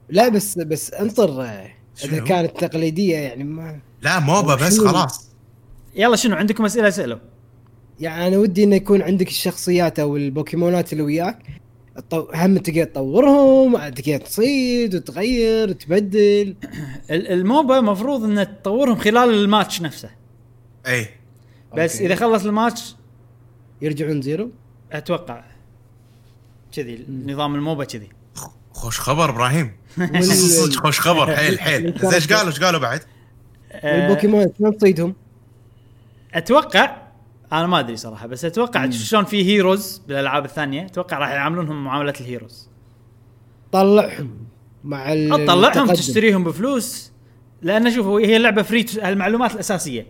[0.09, 1.69] لا بس بس انطر آه،
[2.05, 5.29] إذا؟ كانت تقليدية يعني ما لا MOBA بس؟ خلاص.
[5.95, 7.19] يلا شنو؟ عندكم أسئلة أسألوا.
[7.99, 11.39] يعني أنا ودي إنه يكون عندك الشخصيات أو ال Pokémonات اللي وياك.
[12.13, 16.55] هم تقدر تطورهم تقدر تصيد وتغير وتبدل.
[17.11, 20.09] ال- ال MOBA مفروض ان تطورهم خلال الماتش نفسه.
[20.87, 21.07] إي.
[21.77, 22.05] بس okay.
[22.05, 22.95] إذا خلص الماتش
[23.81, 24.51] يرجعون zero؟
[24.91, 25.43] أتوقع
[26.71, 28.09] كذي نظام ال MOBA كذي.
[28.75, 29.71] خوش خبر إبراهيم
[30.21, 33.01] صدق خوش خبر حيل حيل زين إيش قالوا إيش قالوا بعد؟
[33.71, 35.13] آه، والبوكيمون شلون تصيدهم؟
[36.33, 36.97] أتوقع
[37.53, 38.89] أنا ما أدري صراحة بس أتوقع.
[38.89, 42.69] شلون في heroes بالألعاب الثانية أتوقع راح يعاملونهم معاملة ال heroes
[43.71, 44.31] طلعهم
[44.83, 45.93] مع ال- تطلعهم التقدم.
[45.93, 47.11] تشتريهم بفلوس
[47.61, 50.05] لأن شوفوا هي لعبة free المعلومات الأساسية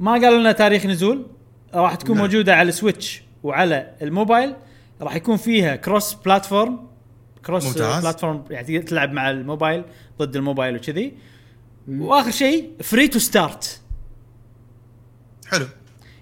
[0.00, 1.26] ما قالوا لنا تاريخ نزول
[1.74, 2.24] راح تكون نعم.
[2.26, 4.54] موجودة على ال Switch وعلى الموبايل
[5.00, 6.89] راح يكون فيها cross platform
[7.46, 7.78] cross.
[7.78, 9.84] platform يعني تلعب مع الموبايل
[10.18, 11.12] ضد الموبايل وكذي.
[11.88, 13.80] وآخر شيء free to start
[15.46, 15.66] حلو.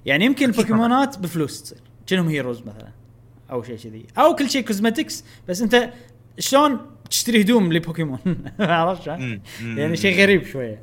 [0.07, 1.79] يعني يمكن أكيد Pokémonات بفلوس تصير.
[2.07, 2.89] كأنهم heroes مثلا
[3.51, 4.07] أو شيء كذي.
[4.19, 5.93] أو كل شيء cosmetics بس أنت
[6.39, 6.81] شلون
[7.11, 8.19] تشتري هدوم لبوكيمون؟
[8.61, 9.07] عرفت.
[9.61, 10.83] يعني شيء غريب شوية.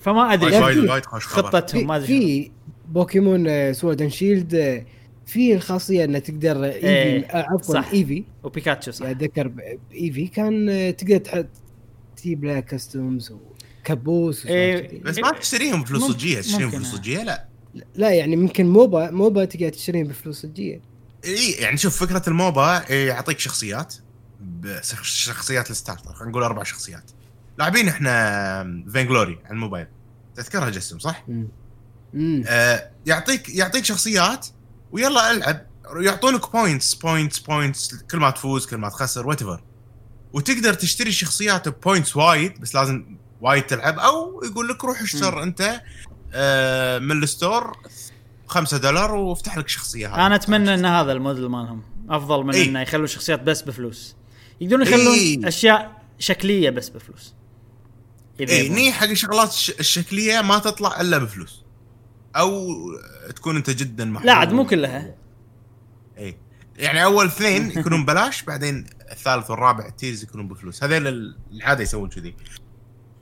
[0.00, 0.90] فما أدري.
[1.02, 2.06] خطتهم ما في, ادري.
[2.06, 2.50] في
[2.88, 4.84] بوكيمون Sword and Shield
[5.28, 7.88] في الخاصية إنه تقدر إيفي آه، عفوا صح.
[7.92, 11.46] إيفي وبيكاتشو صح أتذكر ب- بايفي كان آه، تقدر تحط
[12.16, 13.32] تجيب له costumes
[13.82, 14.44] وكابوس.
[14.46, 14.98] كذي.
[15.04, 16.82] بس ما تشتريهم بفلوس ممكن- صجيه تشتريهم آه.
[16.82, 17.44] صجيه لا
[17.94, 20.80] لا يعني ممكن MOBA MOBA تقدر تشتريهم بفلوس صجيه
[21.24, 23.94] إي يعني شوف فكرة ال MOBA يعطيك شخصيات
[25.02, 27.10] شخصيات ال starter خلينا نقول أربع شخصيات
[27.58, 29.86] لاعبين إحنا Vainglory على الموبايل
[30.36, 31.24] تذكرها جاسم صح؟
[32.14, 34.46] امم آه يعطيك يعطيك شخصيات
[34.92, 35.66] ويلا العب.
[35.96, 39.40] يعطونك points points points كل ما تفوز كل ما تخسر وات
[40.32, 43.98] وتقدر تشتري شخصيات points وايد بس لازم وايد تلعب.
[43.98, 45.80] أو يقول لك روح اشتر أنت
[46.32, 47.76] آه من ال store
[48.46, 50.26] 5 دولار وافتح لك شخصية هذه.
[50.26, 52.64] أنا أتمنى إن هذا الموديل مالهم أفضل من إيه.
[52.68, 54.16] إنه يخلون شخصيات بس بفلوس.
[54.60, 55.48] يقدرون يخلون إيه.
[55.48, 57.34] أشياء شكلية بس بفلوس.
[58.40, 58.68] إي.
[58.68, 61.62] ني حق الشغلات الش- الشكليه ما تطلع إلا بفلوس.
[62.36, 62.74] أو
[63.36, 64.26] تكون أنت جدا محظوظ.
[64.26, 65.14] لا عاد مو كلها.
[66.18, 66.36] اي
[66.76, 70.84] يعني أول اثنين يكونون ببلاش بعدين الثالث والرابع ال tiers يكونون بفلوس.
[70.84, 72.34] هذول العادة يسوون كذي.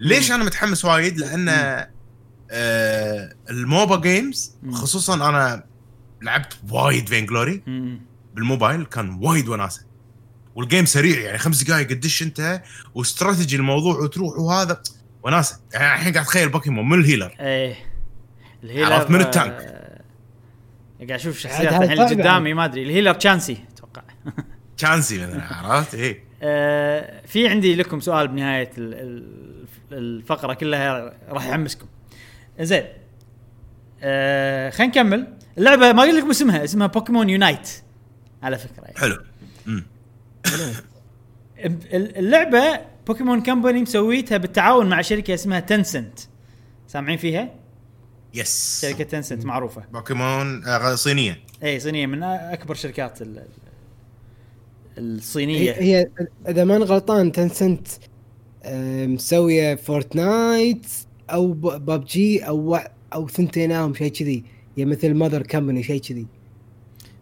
[0.00, 1.48] ليش أنا متحمس وايد؟ لأن
[2.50, 4.54] آه ال MOBA games.
[4.72, 5.64] خصوصا أنا
[6.22, 7.62] لعبت وايد Vainglory.
[8.34, 9.86] بالموبايل كان وايد وناسة.
[10.54, 12.62] وال game سريع يعني خمس دقائق قديش أنت
[12.94, 14.82] واستراتيجي الموضوع وتروح وهذا
[15.22, 15.60] وناسة.
[15.72, 17.95] يعني الحين قاعد أتخيل بوكيمون من ال healer؟ إيه.
[18.64, 19.52] ال healer عرفت من آه، ال tank.
[20.98, 24.02] قاعد أشوف شخصيات الحين اللي هذا قدامي ما أدري ال healer تشانسي أتوقع.
[24.78, 26.24] تشانسي مثلا عرفت؟ إيه.
[26.42, 31.86] آه، في عندي لكم سؤال بنهاية ال- ال- الفقرة كلها راح يحمسكم.
[32.60, 32.84] زين
[34.02, 35.26] آه خلينا نكمل.
[35.58, 37.68] اللعبة ما قلت لكم اسمها اسمها بوكيمون Unite
[38.42, 38.96] على فكرة يعني.
[38.98, 39.16] حلو.
[41.64, 46.18] ال- اللعبة بوكيمون Company مسويتها بالتعاون مع شركة اسمها Tencent
[46.88, 47.48] سامعين فيها؟
[48.36, 49.82] yes شركة Tencent معروفة.
[49.92, 51.38] بوكيمون آه، صينية.
[51.62, 53.38] اي صينية من أكبر شركات ال-
[54.98, 55.72] ال- الصينية.
[55.72, 56.06] هي, هي
[56.48, 57.88] إذا ما غلطان Tencent
[59.06, 60.86] مسوية Fortnite
[61.30, 62.78] أو ببجي أو
[63.12, 64.44] أو ثنتينهم شيء كذي.
[64.76, 66.26] هي مثل mother company شيء كذي.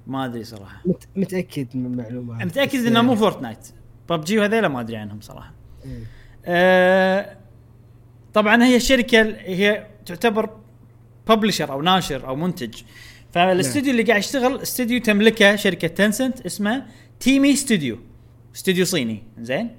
[0.07, 0.83] ما أدري صراحة.
[0.87, 2.45] مت- متأكد من المعلومة.
[2.45, 3.69] متأكد بس، إنها مو Fortnite
[4.11, 5.53] PUBG وهذيلا ما أدري عنهم صراحة.
[5.85, 6.01] مم.
[6.47, 7.37] آه
[8.35, 10.51] طبعا هي الشركة ال- هي تعتبر
[11.29, 12.75] publisher أو ناشر أو منتج.
[13.33, 16.87] فالاستوديو اللي قاعد يشتغل استوديو تملكه شركة Tencent اسمه
[17.21, 17.99] TiMi Studio
[18.55, 19.23] استوديو صيني.
[19.41, 19.71] زين؟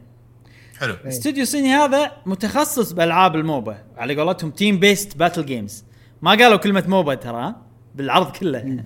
[0.79, 0.93] حلو.
[0.93, 1.07] إيه.
[1.07, 3.77] استوديو الصيني هذا متخصص بألعاب ال MOBA.
[3.97, 5.83] على قولتهم team-based battle games
[6.21, 7.55] ما قالوا كلمة MOBA ترى؟
[7.95, 8.83] بالعرض كله.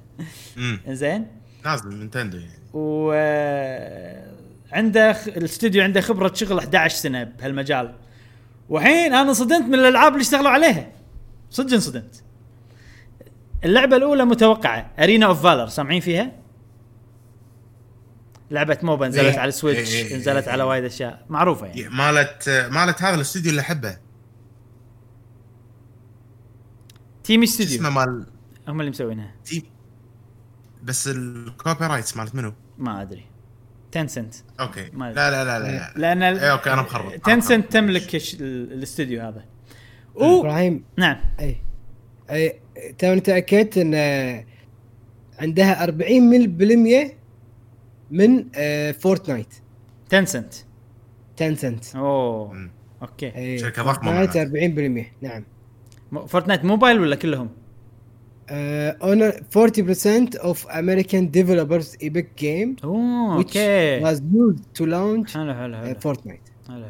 [0.88, 1.28] زين؟
[1.66, 2.60] نازل نينتندو يعني.
[2.74, 4.32] و آه،
[4.72, 7.96] عنده الاستوديو عنده خبرة شغل 11 سنة بهالمجال.
[8.70, 10.92] وحين أنا انصدمت من الألعاب اللي اشتغلوا عليها.
[11.50, 12.24] صدق انصدمت.
[13.66, 14.92] اللعبة الأولى متوقعة.
[15.00, 16.32] Arena of Valor سامعين فيها؟
[18.52, 19.40] لعبة MOBA نزلت إيه.
[19.40, 20.64] على ال Switch إيه، إيه، نزلت إيه، على.
[20.64, 21.26] وايد أشياء.
[21.30, 21.90] معروفة يعني.
[21.90, 23.98] مالت مالت هذا الاستوديو اللي أحبه.
[27.24, 28.26] TiMi شو اسمه استوديو مال
[28.68, 29.36] هم اللي مسوينها.
[29.46, 29.64] TiMi
[30.84, 33.26] بس ال copyrights مالت منو؟ ما أدري.
[33.92, 34.90] تنسنت أوكي.
[34.94, 35.94] ما- لا لا لا لا, لا.
[35.96, 37.16] لأن إيه، okay، أنا مخرب.
[37.16, 37.72] Tencent.
[37.74, 39.46] تملك الش- ال- الاستوديو هذا.
[40.16, 40.84] و إبراهيم.
[40.98, 41.18] نعم.
[41.40, 41.62] اي
[42.30, 42.60] اي
[42.98, 44.46] توني تأكدت إن آه،
[45.40, 47.14] عندها 40%
[48.12, 49.54] من آه، Fortnite.
[50.10, 50.54] Tencent
[51.38, 52.54] Tencent أوه.
[52.54, 52.72] مم.
[53.02, 53.36] okay.
[53.36, 55.04] اي شركة ضخمة فورتنايت معناته.
[55.04, 55.44] 40% نعم.
[56.28, 57.50] Fortnite Mobile ولا كلهم؟
[58.50, 58.52] uh,
[59.02, 64.02] owner 40% of American developers Epic Game أوه which okay.
[64.06, 66.90] was used to launch حلو حلو uh, حلو Fortnite حلو حلو.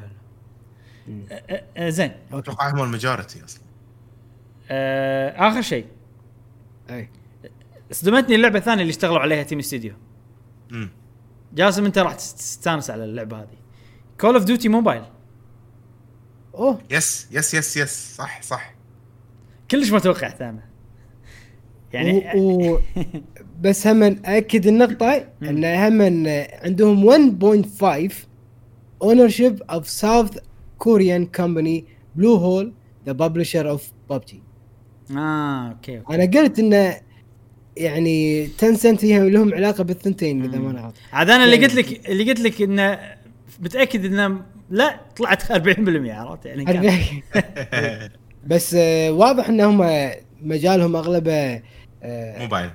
[1.77, 2.11] أ- زين.
[2.33, 3.61] أتوقع هم ال majority أصلا.
[4.69, 5.85] آه، آخر شيء.
[6.89, 7.09] أي.
[7.91, 9.93] صدمتني اللعبة الثانية اللي اشتغلوا عليها TiMi استوديو
[10.71, 10.89] امم
[11.53, 13.57] جاسم أنت راح تست- تستانس على اللعبة هذه.
[14.21, 15.03] Call of Duty Mobile
[16.55, 16.79] أوه.
[16.91, 18.75] yes yes yes yes صح صح.
[19.71, 20.63] كلش متوقع ثامه
[21.93, 22.71] يعني و...
[22.73, 22.79] و...
[23.63, 26.27] بس هم أكد النقطة إن هم
[26.63, 27.09] عندهم
[28.09, 28.13] 1.5
[29.03, 30.37] ownership of South
[30.83, 31.83] Korean company
[32.15, 32.67] Blue Hole
[33.09, 33.81] the publisher of
[34.11, 34.35] PUBG
[35.17, 36.95] آه okay okay أنا قلت انه
[37.77, 41.75] يعني Tencent هي لهم علاقة بالثنتين إذا ما أنا غلط عاد أنا اللي يعني- قلت
[41.75, 42.99] لك اللي قلت لك انه
[43.59, 47.23] متأكد انه لا طلعت 40% عرفت يعني.
[48.47, 50.09] بس آه، واضح انهم
[50.41, 51.61] مجالهم اغلبه
[52.03, 52.69] آه، موبايل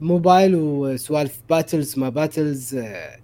[0.00, 3.16] موبايل وسوالف battles ما battles آه،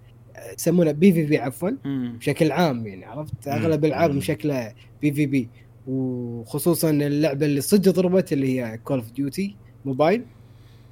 [0.59, 1.69] يسمونه PvP عفوا.
[1.85, 3.47] بشكل عام يعني عرفت.
[3.47, 4.21] أغلب الالعاب مم.
[4.21, 5.49] شكلها PvP
[5.87, 9.55] وخصوصا اللعبة اللي صدق ضربت اللي هي Call of Duty
[9.85, 10.23] Mobile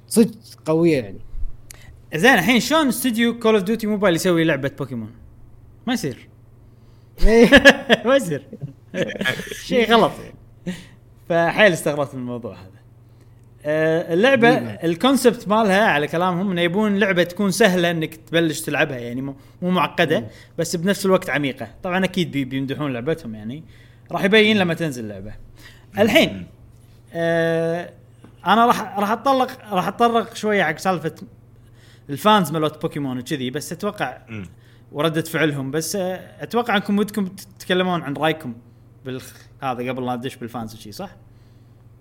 [0.08, 0.30] صدق
[0.66, 1.18] قوية يعني
[2.14, 5.10] زين الحين شلون استوديو Call of Duty Mobile يسوي لعبة بوكيمون؟
[5.86, 6.28] ما يصير
[7.26, 7.50] إيه.
[8.06, 8.42] ما يصير
[9.64, 10.12] شيء غلط
[11.28, 12.70] فحيل استغربت من الموضوع هذا
[13.68, 14.48] آه، اللعبة.
[14.58, 20.26] الكونسبت مالها على كلامهم إنه يبون لعبة تكون سهلة إنك تبلش تلعبها يعني مو معقدة.
[20.58, 23.62] بس بنفس الوقت عميقة طبعا أكيد بي- بيمدحون لعبتهم يعني
[24.12, 25.32] راح يبين لما تنزل اللعبة
[25.98, 26.46] الحين
[27.14, 27.90] آه
[28.46, 31.14] أنا راح راح اتطرق راح أتطرق شوية حق سالفة
[32.10, 34.48] ال fans مالوت بوكيمون وكذي بس أتوقع مم.
[34.92, 38.54] وردة فعلهم بس آه، أتوقع أنكم ودكم تتكلمون عن رأيكم
[39.04, 39.32] بالخ...
[39.62, 41.10] هذا قبل لا ندش بال fans وشي صح؟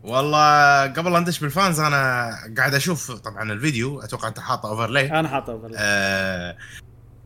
[0.04, 5.20] والله قبل لا ندش بال fans أنا قاعد أشوف طبعا الفيديو أتوقع أنت حاطه overlay
[5.20, 5.72] أنا حاطه over.
[5.76, 6.58] آه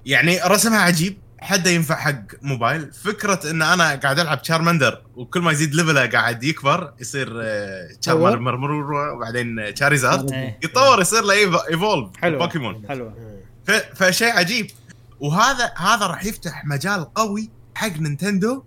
[0.05, 5.51] يعني رسمها عجيب حده ينفع حق موبايل؟ فكرة إن أنا قاعد ألعب تشارمندر وكل ما
[5.51, 8.71] يزيد level ه قاعد يكبر يصير آه تشارمر مرمر
[9.15, 10.31] وبعدين تشاريزارد.
[10.63, 11.33] يتطور يصير له
[11.69, 12.09] evolve.
[12.23, 13.13] بوكيمون حلوة.
[13.95, 14.71] فشيء عجيب.
[15.19, 18.63] وهذا هذا راح يفتح مجال قوي حق نينتندو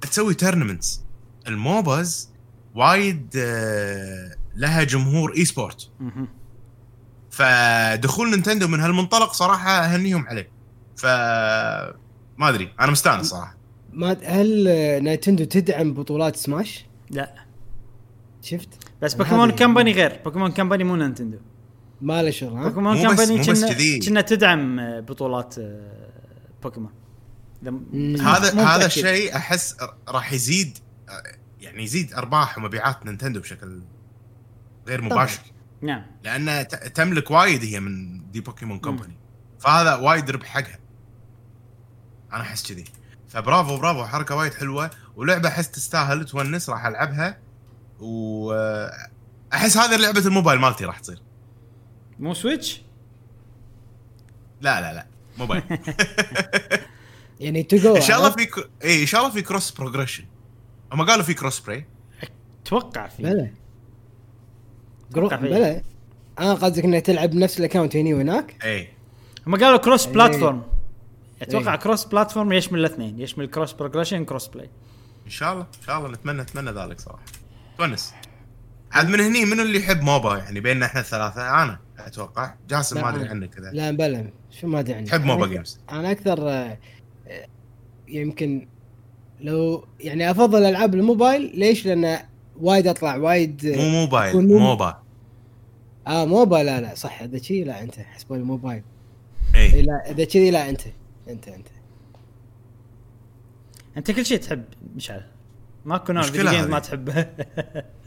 [0.00, 1.00] تسوي tournaments
[1.48, 2.30] ال MOBAs
[2.74, 5.90] وايد آه، لها جمهور e-sport.
[7.30, 10.55] فدخول نينتندو من هالمنطلق صراحة أهنيهم عليه.
[10.96, 11.06] ف
[12.38, 13.56] ما أدري أنا مستانس صراحة
[13.92, 14.64] ما هل
[15.04, 17.34] نينتندو تدعم بطولات سماش؟ لا
[18.42, 18.68] شفت؟
[19.02, 21.38] بس بوكيمون company غير بوكيمون company مو نينتندو
[22.00, 23.98] ما له شغل ها؟ بوكيمون company كنا كذي.
[24.00, 26.08] كنا تدعم آه، بطولات آه،
[26.62, 26.90] بوكيمون
[28.20, 28.86] هذا هذا.
[28.86, 29.76] الشيء أحس
[30.08, 30.78] راح يزيد
[31.08, 31.22] آه،
[31.60, 33.82] يعني يزيد أرباح ومبيعات نينتندو بشكل
[34.88, 35.12] غير طبعاً.
[35.12, 35.40] مباشر
[35.82, 39.16] نعم لأن ت- تملك وايد هي من the بوكيمون company
[39.58, 40.78] فهذا وايد ربح حقها
[42.32, 42.84] أنا احس كذي.
[43.28, 47.38] فبرافو برافو حركة وايد حلوة ولعبة أحس تستاهل تونس راح ألعبها.
[48.00, 51.22] واحس هذه لعبة الموبايل مالتي راح تصير.
[52.18, 52.82] مو Switch؟
[54.60, 55.06] لا لا لا
[55.38, 55.62] موبايل.
[57.40, 58.70] يعني to go إن شاء الله في ك...
[58.84, 60.24] اي إن شاء الله في cross progression
[60.92, 61.86] هم قالوا في cross play
[62.62, 63.50] أتوقع في بلى.
[65.14, 65.36] فيه.
[65.36, 65.82] بلى.
[66.38, 68.88] آه قصدك إنك تلعب نفس ال account هني وهناك؟ اي
[69.46, 70.12] هم قالوا cross إيه.
[70.12, 70.62] platform
[71.42, 71.78] أتوقع إيه.
[71.78, 73.20] cross platform يشمل الاثنين.
[73.20, 74.70] يشمل cross progression cross play
[75.26, 76.10] إن شاء الله إن شاء الله.
[76.10, 77.22] نتمنى نتمنى ذلك صراحة.
[77.78, 78.14] تونس.
[78.92, 81.62] عاد من هني منو اللي يحب MOBA؟ يعني بيننا إحنا الثلاثة.
[81.62, 82.54] أنا أتوقع.
[82.68, 83.70] جاسم ما أدري عنك كذا.
[83.72, 85.08] لا بلا شو ما أدري عنك.
[85.08, 86.78] تحب MOBA games أنا أكثر آه،
[88.08, 88.68] يمكن
[89.40, 91.58] لو يعني أفضل ألعاب الموبايل.
[91.58, 92.18] ليش؟ لأن
[92.60, 95.02] وايد أطلع وايد مو موبايل MOBA.
[96.06, 96.56] آه MOBA.
[96.56, 97.22] لا لا صح.
[97.22, 98.82] إذا شي لا أنت حسبوني موبايل.
[99.54, 100.80] اي لا إذا كذي لا أنت.
[101.28, 101.66] انت انت.
[103.96, 104.64] انت كل شيء تحب
[104.96, 105.22] مشعل.
[105.84, 106.66] ماكو نوع مشكلة video games.
[106.70, 107.26] ما تحبه.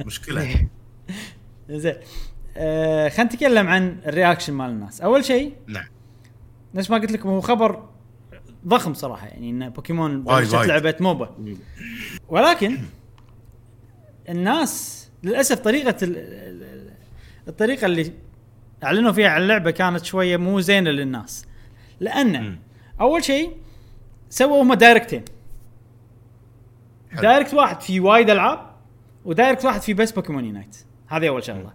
[0.06, 0.68] مشكلة.
[1.70, 1.96] زين.
[2.58, 5.02] آه خلينا نتكلم عن ال reaction مال الناس.
[5.02, 5.86] أول شيء نعم.
[6.74, 7.90] نفس ما قلت لكم هو خبر
[8.68, 10.54] ضخم صراحة يعني إن بوكيمون بلشت.
[10.56, 11.36] لعبة MOBA.
[12.30, 12.78] ولكن
[14.30, 16.94] الناس للأسف طريقة ال- ال- ال-
[17.48, 18.12] الطريقة اللي
[18.84, 21.46] أعلنوا فيها عن اللعبة كانت شوية مو زينة للناس.
[22.00, 22.60] لأن.
[23.02, 23.58] أول شيء
[24.30, 25.26] سووا هم Direct ين.
[27.12, 27.22] حلو.
[27.22, 28.70] Direct واحد في وايد ألعاب
[29.26, 30.78] و Direct واحد في بس بوكيمون Unite.
[31.08, 31.74] هذه أول شغلة.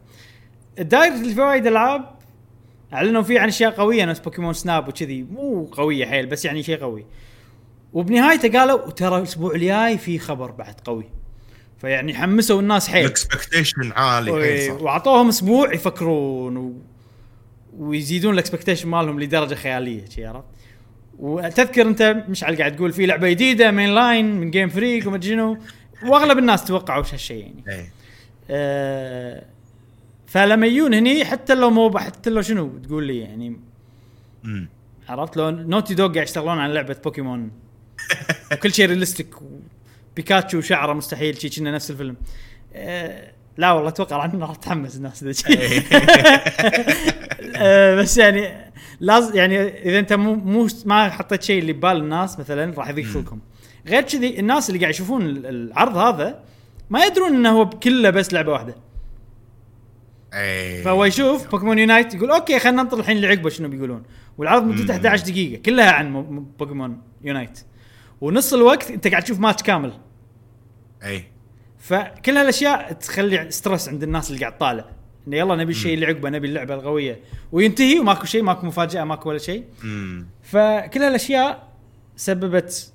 [0.79, 2.15] ال Direct اللي في وايد ألعاب
[2.93, 5.23] أعلنوا فيه عن أشياء قوية نفس بوكيمون Snap وكذي.
[5.23, 7.07] مو قوية حيل بس يعني شيء قوي.
[7.93, 11.05] وبنهايته قالوا ترى الأسبوع الجاي في خبر بعد قوي.
[11.79, 13.05] فيعني حمسوا الناس حيل.
[13.05, 14.73] ال expectation عالي حيل.
[14.73, 16.73] وأعطوهم أسبوع يفكرون و...
[17.79, 20.45] ويزيدون ال expectation مالهم لدرجة خيالية عرفت؟
[21.19, 25.59] وتذكر انت مشعل قاعد تقول في لعبة جديدة main line من Game Freak وما شنو.
[26.07, 27.65] وأغلب الناس توقعوا هالشيء يعني.
[27.69, 27.91] اي
[28.51, 29.45] آه
[30.27, 33.57] فلما يجون هني حتى لو مو حتى لو شنو تقول لي يعني.
[35.09, 37.51] عرفت لو Naughty Dog قاعد يشتغلون على لعبة بوكيمون
[38.53, 39.35] وكل شيء realistic
[40.17, 42.17] بيكاتشو شعره مستحيل شي كنا نفس الفيلم.
[42.75, 45.59] آه لا والله أتوقع راح راح تحمس الناس شي.
[47.57, 48.71] آه بس يعني
[49.01, 49.59] لازم يعني
[49.89, 53.41] إذا أنت مو مو ما حطيت شيء اللي ببال الناس مثلا راح يضيق خلقهم
[53.87, 56.41] غير كذي الناس اللي قاعد يشوفون ال- العرض هذا
[56.91, 58.75] ما يدرون إنه هو كله بس لعبة واحدة.
[60.35, 64.03] اي فهو يشوف بوكيمون Unite يقول okay خلينا ننطر الحين اللي عقبه شنو بيقولون.
[64.39, 67.61] والعرض مدته 11 دقيقة كلها عن مو- مو- بوكيمون Unite
[68.21, 69.93] ونص الوقت أنت قاعد تشوف ماتش كامل.
[71.05, 71.25] اي
[71.85, 74.85] فكل هالأشياء تخلي stress عند الناس اللي قاعد طالع.
[75.29, 77.21] إنه يلا نبي الشيء اللي عقبه نبي اللعبة القوية.
[77.53, 79.65] وينتهي وماكو شيء ماكو مفاجأة ماكو ولا شيء.
[80.43, 81.73] فكل هالأشياء
[82.17, 82.93] سببت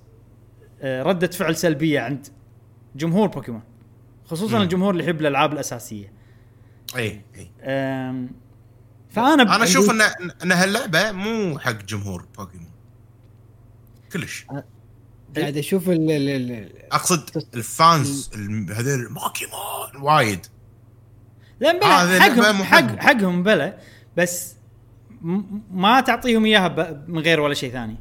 [0.81, 2.27] آه، ردة فعل سلبية عند
[2.95, 3.61] جمهور بوكيمون.
[4.25, 4.63] خصوصا مم.
[4.63, 6.13] الجمهور اللي يحب الألعاب الأساسية.
[6.95, 7.51] إي إي.
[9.09, 10.01] فأنا أنا أشوف ان
[10.43, 12.71] إن هاللعبة مو حق جمهور بوكيمون.
[14.13, 14.45] كلش.
[15.37, 18.29] قاعد أشوف ال ال- أقصد ال fans
[18.71, 20.45] هذول بوكيمون وايد.
[21.59, 23.43] لا بلا حقهم حق حقهم.
[23.43, 23.77] بلا
[24.17, 24.55] بس
[25.71, 27.95] ما تعطيهم إياها من غير ولا شيء ثاني.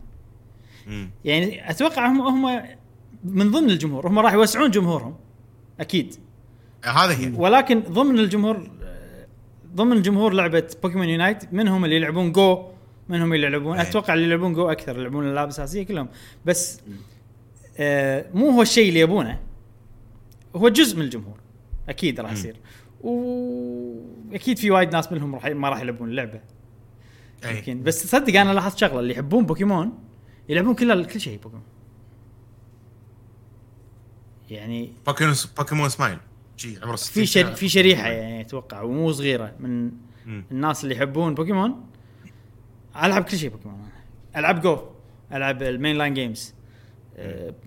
[0.87, 1.11] أمم.
[1.25, 2.63] يعني أتوقع هم هم
[3.25, 5.17] من ضمن الجمهور هم راح يوسعون جمهورهم
[5.81, 6.15] أكيد.
[6.85, 7.33] هذا هي.
[7.37, 8.71] ولكن ضمن الجمهور
[9.75, 12.67] ضمن جمهور لعبة بوكيمون Unite منهم اللي يلعبون جو
[13.09, 13.83] منهم اللي يلعبون أي.
[13.89, 16.09] أتوقع اللي يلعبون جو أكثر يلعبون الالعاب الأساسية كلهم.
[16.45, 17.18] بس آه
[18.35, 19.41] مو هو الشيء اللي يبونه
[20.57, 21.41] هو جزء من الجمهور
[21.89, 22.33] أكيد راح.
[22.33, 22.57] يصير.
[23.01, 26.41] واكيد في وايد ناس منهم راح ما راح يلعبون اللعبة.
[27.45, 27.83] يمكن.
[27.83, 29.99] بس تصدق أنا لاحظت شغلة اللي يحبون بوكيمون
[30.49, 31.65] يلعبون كل كل شيء بوكيمون.
[34.51, 36.19] يعني بوكيمون بوكيمون سمايل.
[36.83, 37.55] عمره 60 في شر...
[37.55, 39.91] في شريحة يعني أتوقع ومو صغيرة من.
[40.51, 41.87] الناس اللي يحبون بوكيمون.
[43.03, 43.89] ألعب كل شيء بوكيمون.
[44.37, 44.79] ألعب جو
[45.33, 46.55] ألعب ال main line games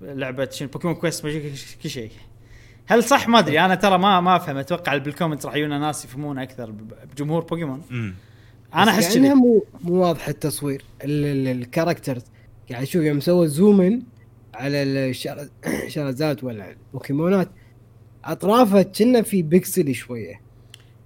[0.02, 1.28] لعبة شنو بوكيمون Quest
[1.84, 2.12] كل شيء
[2.86, 3.60] هل صح؟ ما أدري.
[3.60, 4.58] أنا ترى ما ما أفهم.
[4.58, 6.72] أتوقع بال comment راح يجونا ناس يفهمون أكثر
[7.16, 7.82] بجمهور بوكيمون.
[8.76, 9.34] أنا أحس كذي.
[9.34, 10.84] مو مو واضح التصوير.
[11.04, 12.22] ال- ال- ال characters
[12.72, 14.02] قاعد أشوف يوم سوى zoom in
[14.54, 15.50] على الشر-
[15.86, 17.50] الشارزاردات ولا البوكيمونات
[18.26, 20.42] أطرافها كنا في بيكسل شوية.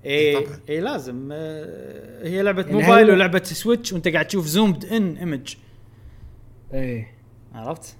[0.05, 0.59] اي طبعاً.
[0.69, 1.29] اي لازم.
[1.31, 5.55] أه، هي لعبة يعني موبايل ولعبة سويتش وأنت قاعد تشوف zoomed in image
[6.73, 7.07] إيه.
[7.53, 7.95] عرفت؟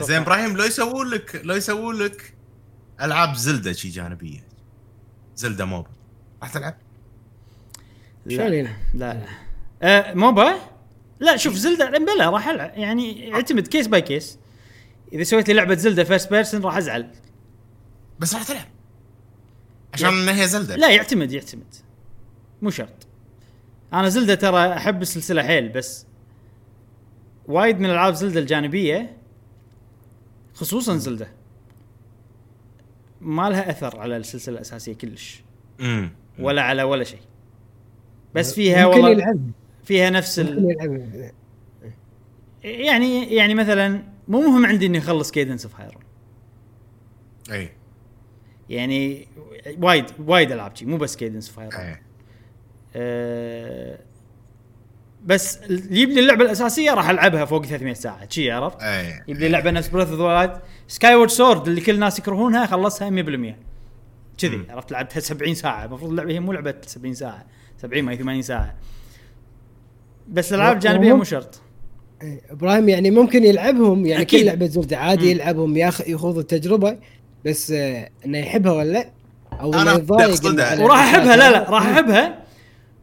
[0.00, 2.34] زين إبراهيم لو يسوون لك لو يسوون لك
[3.00, 4.44] ألعاب زلدة شي جانبية.
[5.36, 5.86] زلدة موب
[6.42, 6.74] راح تلعب؟
[8.26, 8.36] لا.
[8.36, 9.26] شلون لا.
[9.82, 10.54] آه MOBA
[11.20, 12.72] لا شوف زلدة بلا راح ألعب.
[12.74, 14.38] يعني يعتمد case by case
[15.12, 17.10] إذا سويت لي لعبة زلدة first person راح أزعل.
[18.18, 18.66] بس راح تلعب.
[19.94, 20.76] عشان ان هي زلدة.
[20.76, 21.74] لا يعتمد يعتمد.
[22.62, 23.06] مو شرط.
[23.92, 26.06] أنا زلدة ترى أحب السلسله حيل بس
[27.46, 29.16] وايد من ألعاب زلدة الجانبية
[30.62, 31.28] خصوصا زلدة.
[33.20, 35.42] ما لها أثر على السلسلة الأساسية كلش.
[35.80, 37.20] امم ولا على ولا شيء.
[38.34, 39.38] بس فيها والله
[39.84, 41.32] فيها نفس ال...
[42.64, 46.02] يعني يعني مثلا مو مهم عندي إني أخلص Cadence of Hyrule
[47.50, 47.72] أي.
[48.68, 49.28] يعني
[49.78, 52.02] وايد وايد ألعاب مو بس Cadence of Hyrule أي.
[52.94, 53.98] أه
[55.24, 58.28] بس اللي يبني اللعبة الأساسية راح ألعبها فوق 300 ساعة.
[58.28, 59.22] شي عرفت؟ أي.
[59.28, 63.56] يبني لعبه نفس Breath of Wild Skyward Sword اللي كل الناس يكرهونها خلصها 100%
[64.38, 64.62] كذي.
[64.70, 65.84] عرفت؟ لعبتها 70 ساعة.
[65.84, 67.46] المفروض اللعبة هي مو لعبة 70 ساعة.
[67.82, 68.74] 70 ما هي 80 ساعة.
[70.28, 71.60] بس الألعاب الجانبيه مو شرط.
[72.22, 74.40] إيه، إبراهيم يعني ممكن يلعبهم يعني أكيد.
[74.40, 75.30] كل لعبة زلده عادي مم.
[75.30, 76.98] يلعبهم ياخ يخوض التجربة
[77.44, 79.10] بس آه، إنه يحبها ولا لا؟
[79.60, 81.36] أو إنه يتضايق وراح أحبها.
[81.36, 82.44] لا لا راح أحبها.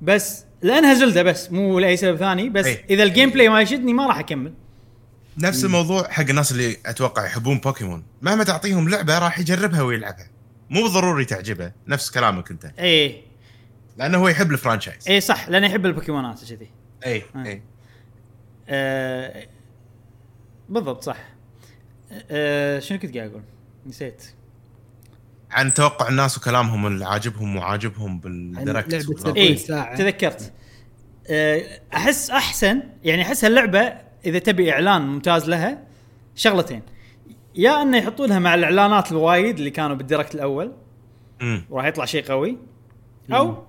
[0.02, 2.86] بس لأنها زلدة بس مو لأي سبب ثاني بس أي.
[2.90, 4.54] إذا ال gameplay ما يشدني ما راح أكمل.
[5.38, 8.04] نفس الموضوع حق الناس اللي أتوقع يحبون بوكيمون.
[8.22, 10.30] مهما تعطيهم لعبة راح يجربها ويلعبها.
[10.70, 12.66] مو بالضروري تعجبه نفس كلامك أنت.
[12.80, 13.24] اي
[13.98, 15.10] لأنه هو يحب ال franchise.
[15.10, 16.70] اي صح لأنه يحب البوكيمونات كذي
[17.06, 17.46] اي آه.
[17.46, 17.62] اي
[18.70, 19.48] آه
[20.70, 21.18] بالضبط صح.
[22.32, 23.44] آه شنو كنت قاعد أقول؟
[23.86, 24.24] نسيت.
[25.52, 29.38] عن توقع الناس وكلامهم اللي عاجبهم وعاجبهم والأرض.
[29.38, 29.56] اي.
[29.98, 30.54] تذكرت
[31.28, 33.94] آه أحس أحسن يعني أحس هاللعبة
[34.26, 35.84] إذا تبي إعلان ممتاز لها
[36.36, 36.82] شغلتين
[37.56, 40.74] يا أنه يحطوا لها مع الإعلانات الوايد اللي كانوا بال Direct الأول.
[41.70, 42.58] وراح يطلع شيء قوي
[43.32, 43.64] أو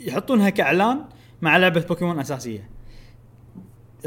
[0.00, 1.04] يحطونها كإعلان
[1.42, 2.70] مع لعبة بوكيمون أساسية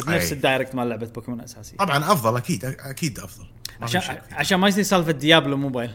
[0.08, 0.34] بنفس.
[0.34, 3.46] ال Direct مال لعبة بوكيمون أساسية طبعا أفضل أكيد أكيد أفضل
[3.80, 4.18] ما عشان.
[4.32, 5.92] عشان ما يصير سالفة Diablo Mobile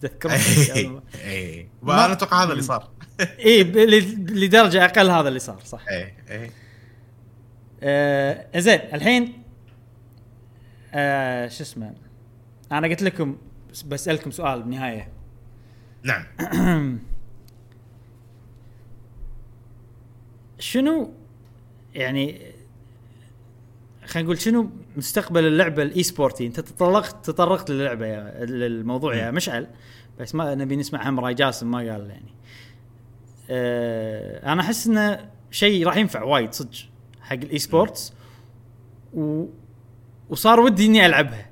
[0.00, 2.90] تذكر اي اي وأنا أتوقع هذا اللي صار.
[3.20, 5.80] اي لدرجة أقل هذا اللي صار صح.
[5.90, 6.50] اي اي
[7.82, 9.42] آه زين الحين
[10.94, 11.94] آه شو اسمه
[12.72, 13.36] أنا قلت لكم
[13.70, 15.08] بس- بسألكم سؤال بالنهاية.
[16.02, 16.24] نعم.
[20.58, 21.12] شنو
[21.94, 22.42] يعني
[24.08, 29.66] خلينا نقول شنو مستقبل اللعبة ال esporty أنت تطرقت تطرقت للعبة يا للموضوع يا مشعل
[30.20, 32.34] بس ما نبي نسمع هم راي جاسم ما قال يعني.
[33.50, 36.76] آه أنا أحس إنه شيء راح ينفع وايد صدق
[37.20, 38.12] حق ال esports
[39.14, 39.44] و...
[40.28, 41.50] وصار ودي إني ألعبها.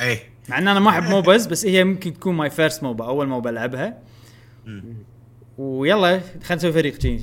[0.00, 0.18] اي
[0.48, 3.50] مع إن أنا ما أحب MOBAs بس هي ممكن تكون my first MOBA أول MOBA
[3.50, 3.98] ألعبها.
[5.58, 7.20] ويلا خلينا نسوي فريق شي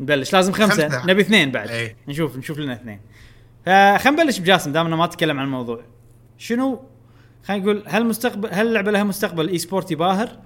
[0.00, 0.32] نبلش.
[0.32, 0.88] لازم خمسة.
[0.88, 1.06] خمسة.
[1.06, 1.68] نبي اثنين بعد.
[1.68, 1.96] إيه.
[2.08, 3.00] نشوف نشوف لنا اثنين.
[3.66, 5.80] فخلينا نبلش بجاسم دامنا ما تكلم عن الموضوع.
[6.38, 6.80] شنو؟
[7.42, 10.38] خلينا نقول هل مستقبل هل اللعبة لها مستقبل esporty باهر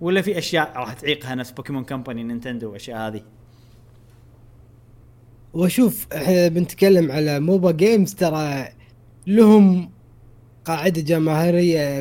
[0.00, 3.22] ولا في أشياء راح تعيقها نفس بوكيمون Company نينتندو والأشياء هذه؟
[5.54, 8.68] وشوف إحنا بنتكلم على MOBA games ترى
[9.26, 9.90] لهم
[10.64, 12.00] قاعدة جماهيرية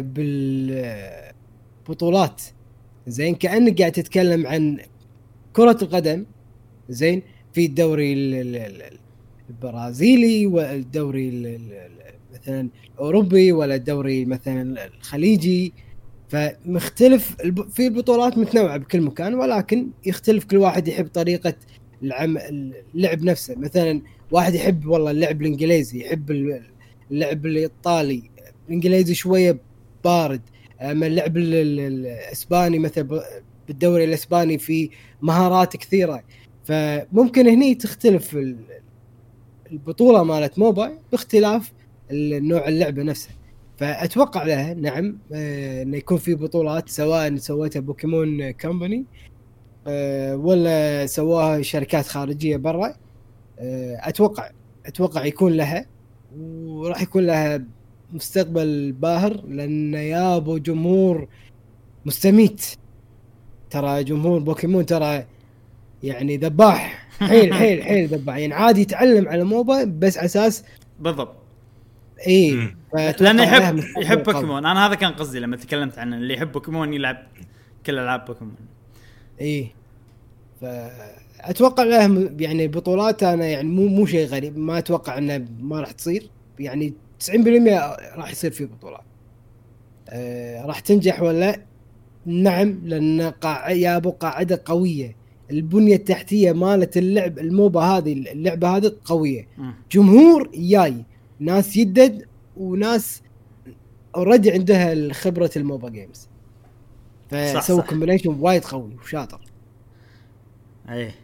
[1.86, 2.41] بالبطولات.
[3.08, 4.78] زين كأنك قاعد تتكلم عن
[5.54, 6.26] كرة القدم
[6.90, 7.22] زين
[7.54, 9.00] في الدوري ال- ال- ال-
[9.50, 12.00] البرازيلي والدوري ال- ال- ال-
[12.34, 15.74] مثلا الأوروبي ولا الدوري مثلا الخليجي.
[16.30, 17.36] فمختلف
[17.74, 21.54] في بطولات متنوعة بكل مكان ولكن يختلف كل واحد يحب طريقة
[22.04, 22.38] العم
[22.96, 23.56] اللعب نفسه.
[23.56, 24.02] مثلا
[24.32, 26.62] واحد يحب والله اللعب الإنجليزي يحب ال-
[27.12, 28.24] اللعب الإيطالي.
[28.68, 29.58] الإنجليزي شوية
[30.04, 30.42] بارد.
[30.82, 33.22] أما اللعب ال- ال- الإسباني مثلا
[33.68, 34.90] بالدوري الإسباني في
[35.22, 36.24] مهارات كثيرة.
[36.64, 38.38] فممكن هني تختلف
[39.72, 41.72] البطولة مالت MOBA باختلاف
[42.12, 43.34] نوع اللعبة نفسها
[43.78, 49.06] فأتوقع لها نعم آه، إنه يكون في بطولات سواء سويتها بوكيمون Company
[49.88, 52.96] آه، ولا سواها شركات خارجية برا
[53.60, 54.50] آه، أتوقع
[54.86, 55.86] أتوقع يكون لها
[56.40, 57.64] وراح يكون لها
[58.14, 61.28] مستقبل باهر لأن يابو جمهور
[62.06, 62.66] مستميت.
[63.70, 65.26] ترى جمهور بوكيمون ترى
[66.04, 67.09] يعني ذباح.
[67.20, 70.64] حيل حيل حيل ذباح يعني عادي يتعلم على MOBA بس على أساس
[71.00, 71.36] بالضبط.
[72.28, 72.74] إي
[73.20, 74.24] لأنه يحب يحب.
[74.24, 74.66] بوكيمون.
[74.66, 77.18] أنا هذا كان قصدي لما تكلمت عنه اللي يحب بوكيمون يلعب
[77.86, 78.56] كل ألعاب بوكيمون.
[79.41, 79.72] إي
[80.62, 84.58] فاتوقع له يعني بطولات أنا يعني مو مو شيء غريب.
[84.58, 86.30] ما أتوقع إنه ما راح تصير.
[86.60, 87.36] يعني 90%
[88.16, 89.04] راح يصير في بطولات.
[90.10, 91.60] آه راح تنجح ولا
[92.26, 95.19] نعم لأن قاع يابو قاعدة قوية.
[95.52, 99.48] البنية التحتية مالت اللعب ال MOBA هذه اللعبة هذه قوية.
[99.92, 101.06] جمهور جاي
[101.40, 102.26] ناس يدد
[102.58, 103.22] وناس
[104.16, 106.30] already عندها خبره ال MOBA games
[107.32, 107.82] صح، فسووا.
[107.82, 109.42] combination وايد قوي وشاطر.
[110.90, 111.16] إيه.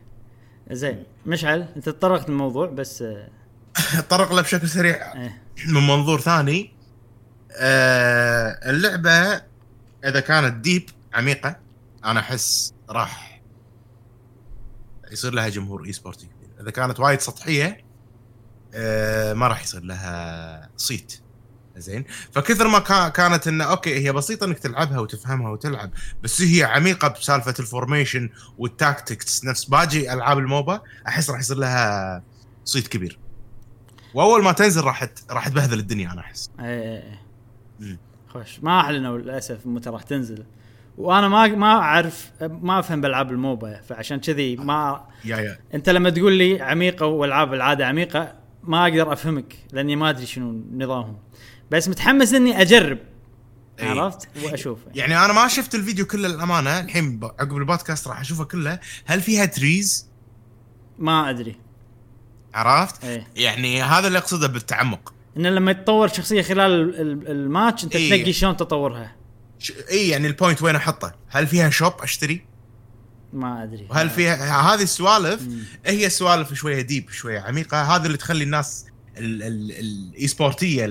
[0.72, 3.28] زين مشعل انت تطرقت الموضوع بس آه،
[4.00, 5.14] اتطرق له بشكل سريع.
[5.14, 5.42] إيه.
[5.68, 6.72] من منظور ثاني
[7.58, 9.42] آه اللعبة
[10.06, 11.56] إذا كانت deep عميقة
[12.06, 13.35] أنا أحس راح
[15.16, 16.50] يصير لها جمهور e-sport ي كبير.
[16.62, 17.86] إذا كانت وايد سطحية
[18.74, 21.22] آه ما راح يصير لها صيت.
[21.78, 22.80] زين؟ فكثر ما
[23.10, 25.92] كانت إنه okay هي بسيطة إنك تلعبها وتفهمها وتلعب
[26.24, 29.66] بس هي عميقة بسالفة ال formation وال tactics نفس.
[29.66, 32.24] باجي ألعاب ال MOBA أحس راح يصير لها
[32.66, 33.20] صيت كبير.
[34.14, 36.50] وأول ما تنزل راح راح تبهذل الدنيا أنا أحس.
[36.60, 37.20] إيه إيه,
[37.82, 38.00] إيه.
[38.28, 38.60] خوش.
[38.60, 40.46] ما أعلنوا للأسف متى راح تنزل.
[40.98, 45.58] وأنا ما ما اعرف ما أفهم بألعاب الموبا فعشان كذي ما يا يا.
[45.74, 50.64] أنت لما تقول لي عميقة والعاب العادة عميقة ما أقدر أفهمك لأني ما أدري شنو
[50.74, 51.18] نظامهم.
[51.72, 52.98] بس متحمس إني أجرب
[53.80, 53.88] أي.
[53.88, 54.80] عرفت؟ وأشوف.
[54.96, 58.80] يعني أنا ما شفت الفيديو كله للأمانة الحين عقب البودكاست راح أشوفه كله.
[59.06, 60.10] هل فيها trees
[61.00, 61.56] ما أدري.
[62.54, 63.24] عرفت؟ أي.
[63.36, 65.14] يعني هذا اللي أقصده بالتعمق.
[65.38, 67.02] انه لما تطور شخصية خلال
[67.32, 68.10] الماتش أنت أي.
[68.10, 69.16] تنقي شلون تطورها.
[69.60, 69.72] ش...
[69.92, 72.46] إي يعني ال point وين أحطه؟ هل فيها shop أشتري؟
[73.34, 73.88] ما أدري.
[73.90, 75.48] وهل فيها هذه السوالف
[75.86, 78.86] هي السوالف شوية deep شوية عميقة؟ هذا اللي تخلي الناس
[79.18, 80.86] ال e-sport يه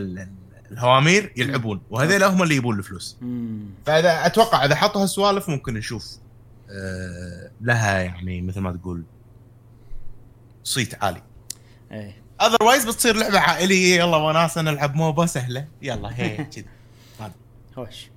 [0.71, 3.17] الهوامير يلعبون وهذول هم اللي يبون الفلوس.
[3.87, 6.07] فإذا أتوقع إذا حطوا هالسوالف ممكن نشوف
[6.71, 9.03] آه لها يعني مثل ما تقول
[10.65, 11.23] صيت عالي.
[11.93, 12.17] إيه.
[12.43, 16.65] otherwise بتصير لعبة عائلية يلا وناسة نلعب MOBA سهلة يلا هي كذا.
[17.77, 18.14] خوش آه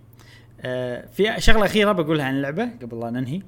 [1.13, 3.41] في شغلة أخيرة بقولها عن اللعبة قبل لا ننهي.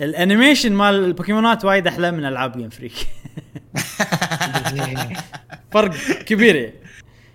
[0.00, 2.92] ال animation مال البوكيمونات وايد أحلى من ألعاب Game Freak
[5.72, 5.94] فرق
[6.26, 6.56] كبير.
[6.56, 6.74] يعني.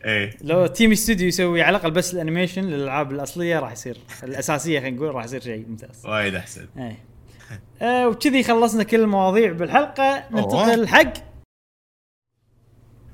[0.06, 0.38] إيه.
[0.42, 3.98] لو TiMi Studio يسوي على الأقل بس ال animation للألعاب الأصلية راح يصير.
[4.24, 6.06] الأساسية خلينا نقول راح يصير شيء ممتاز.
[6.06, 6.66] وايد أحسن.
[6.78, 7.00] إيه.
[7.82, 10.24] آه وكذي خلصنا كل المواضيع بالحلقة.
[10.32, 11.14] ننتقل حق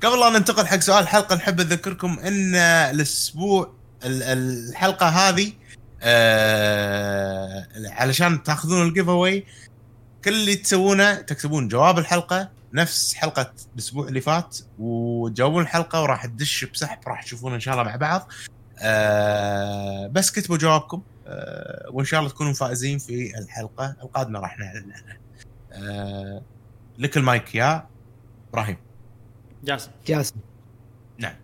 [0.02, 3.74] قبل لا ننتقل حق سؤال الحلقة نحب نذكركم إن الأسبوع
[4.06, 5.52] الحلقة هذه
[6.04, 9.45] آه علشان تاخذون ال giveaway
[10.26, 16.66] كل اللي تسوونه تكتبون جواب الحلقة نفس حلقة الأسبوع اللي فات وتجاوبون الحلقة وراح تدش
[16.66, 18.32] بسحب راح تشوفون إن شاء الله مع بعض.
[18.80, 24.92] آه بس كتبوا جوابكم آه وإن شاء الله تكونوا فائزين في الحلقة القادمة راح نعلن
[24.92, 25.18] عنها.
[25.72, 26.42] آه
[26.98, 27.88] لك المايك يا
[28.50, 28.78] إبراهيم.
[29.64, 29.92] جاسم.
[30.08, 30.36] جاسم.
[31.18, 31.36] نعم.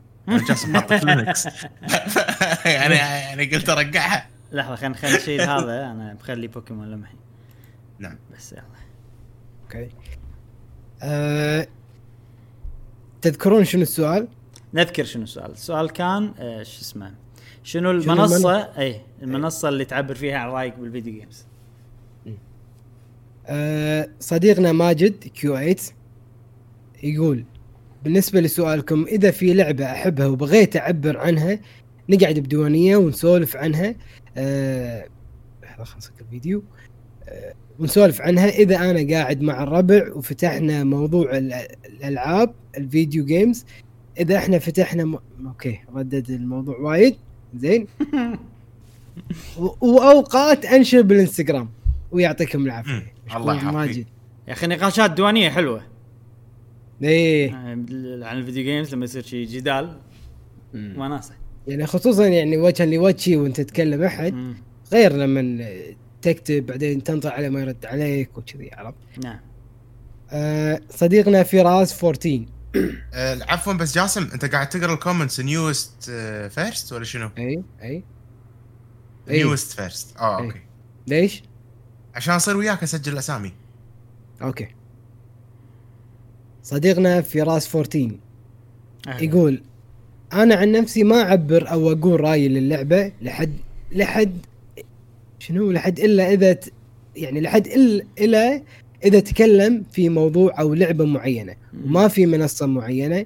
[0.48, 1.48] جاسم حاطط links
[2.66, 4.28] يعني يعني قلت أرجعها.
[4.52, 5.92] لحظة خلينا خلينا نشيل هذا.
[5.92, 7.18] أنا بخلي بوكيمون لمحي.
[8.00, 8.18] نعم.
[8.36, 8.64] بس يلا.
[9.64, 9.90] okay.
[11.04, 11.68] أه...
[13.22, 14.28] تذكرون شنو السؤال؟
[14.74, 17.14] نذكر شنو السؤال، السؤال كان آه شو اسمه؟
[17.64, 21.46] شنو المنصة؟ اي المنصة اللي تعبر فيها عن رأيك بال video games؟
[23.48, 25.76] أه صديقنا ماجد Q8
[27.04, 27.46] يقول
[28.04, 31.60] بالنسبة لسؤالكم إذا في لعبة أحبها وبغيت أعبر عنها
[32.10, 33.96] نقعد بديوانية ونسولف عنها
[34.40, 35.06] أه...
[35.64, 36.64] لحظة خلص الفيديو
[37.30, 37.54] أه...
[37.80, 38.50] ونسولف عنها.
[38.50, 43.66] إذا أنا قاعد مع الربع وفتحنا موضوع الألعاب ال video games
[44.20, 45.18] إذا إحنا فتحنا م...
[45.46, 47.16] okay ردد الموضوع وايد.
[47.56, 47.88] زين.
[49.60, 49.68] و...
[49.82, 51.70] وأوقات أنشر بالإنستغرام
[52.12, 53.14] ويعطيكم العافية.
[53.36, 54.08] الله يعافيك
[54.48, 55.82] يا أخي نقاشات ديوانية حلوة.
[57.04, 57.54] إيه.
[57.54, 59.98] عن ال video games لما يصير شيء جدال
[60.74, 61.34] وناسه
[61.70, 64.56] يعني خصوصا يعني وجها لوجهي وأنت تتكلم أحد
[64.92, 65.66] غير لما
[66.22, 69.40] تكتب بعدين تنطر عليه ما يرد عليك وكذي عرفت؟ نعم.
[70.32, 72.46] آه صديقنا فراس 14
[73.14, 76.04] آه عفوا بس جاسم أنت قاعد تقرأ ال comments newest
[76.50, 78.04] first ولا شنو؟ أي أي.
[79.28, 80.62] newest first آه okay.
[81.08, 81.44] ليش؟
[82.16, 83.54] عشان أصير وياك أسجل الاسامي
[84.42, 84.68] okay.
[86.64, 88.18] صديقنا فراس 14
[89.08, 89.24] أهلا.
[89.24, 89.64] يقول
[90.34, 93.54] أنا عن نفسي ما أعبر أو أقول رأيي للعبة لحد
[93.92, 94.38] لحد
[95.40, 96.74] شنو؟ لحد إلا إذا ت...
[97.16, 98.64] يعني لحد الا الا
[99.06, 101.56] إذا تكلم في موضوع أو لعبة معينة.
[101.86, 103.26] وما في منصة معينة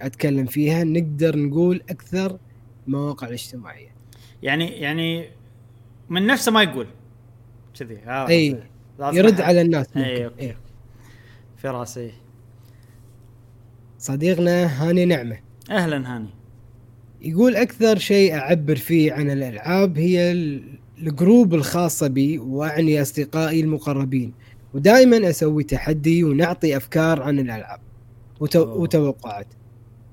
[0.00, 2.38] أتكلم فيها نقدر نقول أكثر
[2.86, 3.94] المواقع الاجتماعية.
[4.42, 5.28] يعني يعني
[6.08, 6.86] من نفسه ما يقول.
[7.78, 7.98] كذي.
[8.08, 8.62] إي
[9.00, 10.44] يرد على الناس إي okay.
[10.44, 10.56] أي.
[11.56, 12.12] في راسي.
[13.98, 15.38] صديقنا هاني نعمة.
[15.70, 16.28] أهلا هاني.
[17.24, 20.32] يقول أكثر شيء أعبر فيه عن الألعاب هي
[20.98, 24.32] ال group الخاصة بي وأعني أصدقائي المقربين
[24.74, 27.80] ودائما أسوي تحدي ونعطي أفكار عن الألعاب
[28.40, 28.82] وتو...
[28.82, 29.46] وتوقعات.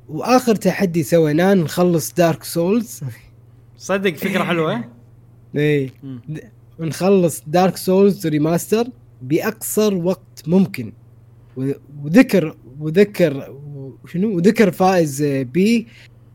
[0.10, 3.02] وآخر تحدي سويناه نخلص Dark Souls
[3.78, 4.84] صدق فكرة حلوة
[5.56, 5.90] إيه.
[6.80, 8.88] ونخلص Dark Souls Remaster
[9.22, 10.94] بأقصر وقت ممكن.
[12.04, 13.56] وذكر وذكر
[14.08, 15.88] شنو وذكر فائز بي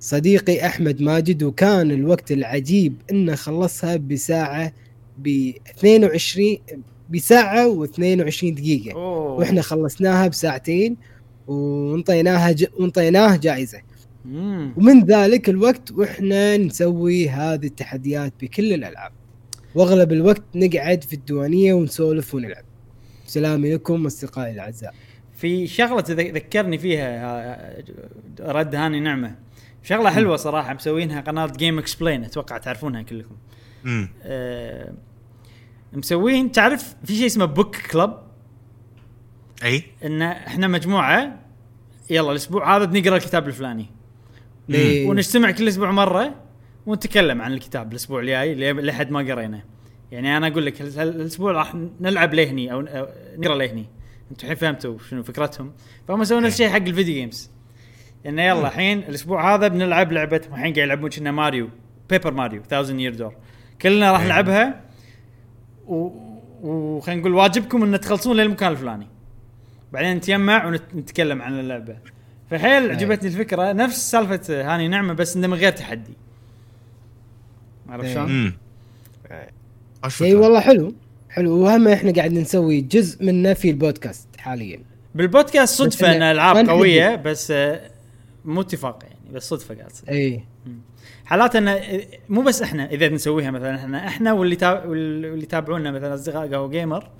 [0.07, 4.73] صديقي أحمد ماجد وكان الوقت العجيب إنه خلصها بساعة
[5.19, 6.57] ب 22
[7.11, 8.93] بساعة و22 دقيقة.
[8.93, 9.33] أوه.
[9.33, 10.97] وإحنا خلصناها بساعتين
[11.47, 12.67] ونطيناها ج...
[12.79, 13.79] ونطيناه جائزة.
[14.25, 14.73] مم.
[14.77, 19.13] ومن ذلك الوقت وإحنا نسوي هذه التحديات بكل الألعاب.
[19.75, 22.65] وأغلب الوقت نقعد في الديوانية ونسولف ونلعب.
[23.27, 24.95] سلامي لكم أصدقائي الأعزاء.
[25.35, 27.85] في شغلة ذكرني فيها آه،
[28.41, 29.46] رد هاني نعمة.
[29.87, 33.37] شغلة حلوة صراحة مسوينها قناة GameXplain أتوقع تعرفونها كلكم.
[33.85, 34.95] امم آه،
[35.93, 38.15] مسوين تعرف في شيء اسمه book club
[39.65, 41.41] أي؟ إن إحنا مجموعة
[42.11, 43.87] يلا الأسبوع هذا بنقرأ الكتاب الفلاني.
[44.69, 46.35] ليه؟ ونجتمع كل أسبوع مرة
[46.87, 49.63] ونتكلم عن الكتاب الأسبوع الجاي لحد ما قرينا
[50.13, 52.81] يعني أنا أقول لك الأسبوع راح نلعب لهني أو
[53.39, 53.87] نقرأ لهني؟
[54.31, 55.73] أنتم الحين فهمتوا شنو فكرتهم؟
[56.09, 57.56] فهم سووا نفس الشيء حق ال video games
[58.27, 61.69] انه يلا الحين الأسبوع هذا بنلعب لعبة الحين قاعد يلعبون كنا Mario
[62.11, 63.35] Paper Mario 1000 Year Door
[63.83, 64.27] كلنا راح إيه.
[64.27, 64.81] نلعبها.
[65.87, 66.11] و...
[66.63, 69.07] وخلينا نقول واجبكم إن تخلصون للمكان الفلاني.
[69.93, 71.97] بعدين نتجمع ونتكلم عن اللعبة.
[72.51, 73.73] فحيل عجبتني الفكرة.
[73.73, 76.13] نفس سالفة هاني نعمة بس إنه من غير تحدي.
[77.89, 78.15] عرفت إيه.
[78.15, 78.55] شلون؟
[80.23, 80.95] اي والله حلو.
[81.31, 81.59] حلو.
[81.59, 84.81] وهم إحنا قاعد نسوي جزء منه في البودكاست حاليا.
[85.15, 86.69] بالبودكاست صدفة إن ألعاب.
[86.69, 87.91] قوية بس آه،
[88.47, 90.45] مو اتفاق يعني بس صدفة قاعد تصير إي.
[91.25, 91.81] حالات انه
[92.29, 94.85] مو بس إحنا إذا نسويها مثلا إحنا إحنا واللي تا...
[94.85, 97.11] واللي يتابعونا مثلا أصدقاء قهوة جيمر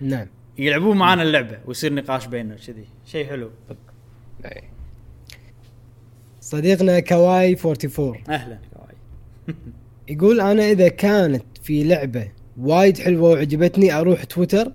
[0.00, 0.26] نعم.
[0.58, 3.50] يلعبون معانا اللعبة ويصير نقاش بيننا كذي شيء حلو.
[4.44, 4.62] أي.
[6.40, 8.94] صديقنا كواي 44 أهلا كواي.
[10.08, 12.28] يقول أنا إذا كانت في لعبة
[12.60, 14.72] وايد حلوة وعجبتني أروح تويتر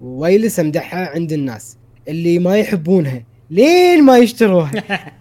[0.00, 1.78] ويلس امدحها عند الناس
[2.08, 3.24] اللي ما يحبونها.
[3.50, 4.70] لين ما يشتروها.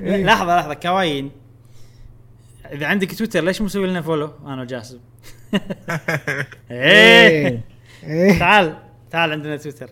[0.00, 1.30] لحظة لحظة كواي.
[2.72, 4.98] إذا عندك تويتر ليش مسوي لنا follow أنا وجاسم.
[6.70, 7.60] إيه.
[8.04, 8.38] إيه.
[8.38, 8.76] تعال
[9.10, 9.90] تعال عندنا تويتر.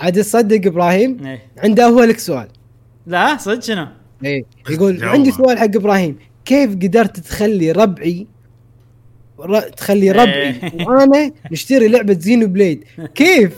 [0.00, 1.42] عاد تصدق إبراهيم؟ إيه.
[1.58, 2.48] عنده هو لك سؤال.
[3.06, 3.86] لا صدق شنو؟
[4.24, 4.44] إيه.
[4.70, 5.04] يقول.
[5.04, 6.18] عندي سؤال حق إبراهيم.
[6.44, 8.26] كيف قدرت تخلي ربعي
[9.40, 9.60] ر...
[9.60, 10.86] تخلي ربعي إيه.
[10.86, 12.84] وأنا نشتري لعبة زينو بليد
[13.14, 13.52] كيف؟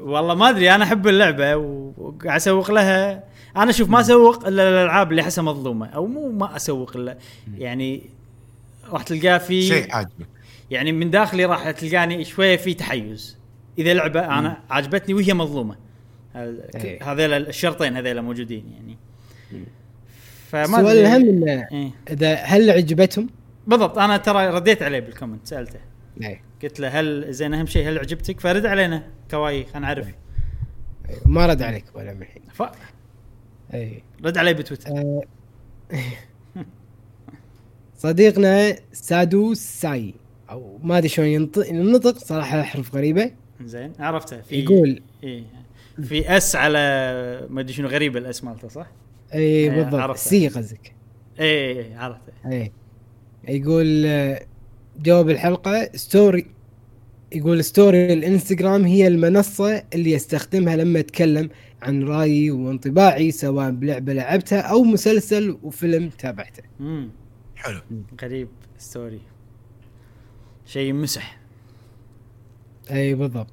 [0.00, 3.24] والله ما أدري أنا أحب اللعبة وقاعد أسوق لها.
[3.56, 7.18] أنا أشوف ما أسوق إلا الألعاب اللي أحسها مظلومة أو مو ما أسوق إلا.
[7.58, 8.02] يعني
[8.90, 10.26] راح تلقاه في شيء عاجبك.
[10.70, 13.38] يعني من داخلي راح تلقاني شوية في تحيز.
[13.78, 15.76] إذا لعبة أنا عجبتني وهي مظلومة.
[16.36, 17.12] إيه.
[17.12, 18.96] هذيل الشرطين هذيل موجودين يعني.
[20.50, 20.96] فما السؤال.
[20.98, 21.90] الأهم إنه إيه.
[22.10, 23.28] إذا هل عجبتهم؟
[23.66, 25.80] بالضبط أنا ترى رديت عليه بال comment سألته.
[26.22, 26.49] إيه.
[26.62, 30.08] قلت له هل زين أهم شيء هل عجبتك؟ فرد علينا كواي خلينا نعرف.
[31.26, 32.42] ما رد عليك ولا من الحين.
[32.52, 32.62] ف...
[33.74, 34.02] أي.
[34.24, 34.90] رد علي بتويتر.
[34.90, 35.22] آه،
[37.96, 40.14] صديقنا سادو ساي.
[40.50, 43.30] أو ما أدري شلون ينطق ينطق صراحة احرف غريبة.
[43.64, 44.40] زين عرفته.
[44.40, 45.02] في يقول.
[45.24, 45.44] إيه.
[46.02, 46.78] في S على
[47.50, 48.86] ما أدري شنو غريبه ال S مالته صح؟
[49.34, 50.16] اي إيه، بالضبط.
[50.16, 50.94] C قصدك.
[51.40, 52.32] اي اي عرفته.
[52.46, 52.72] اي
[53.48, 54.06] يقول
[55.02, 56.46] جواب الحلقة story
[57.32, 61.50] يقول story الإنستغرام هي المنصة اللي استخدمها لما اتكلم
[61.82, 66.62] عن رأيي وانطباعي سواء بلعبة لعبتها أو مسلسل وفيلم تابعته.
[66.80, 67.10] امم
[67.56, 67.80] حلو.
[68.22, 68.48] غريب
[68.78, 69.20] story
[70.66, 71.38] شيء يمسح
[72.90, 73.52] أي بالضبط.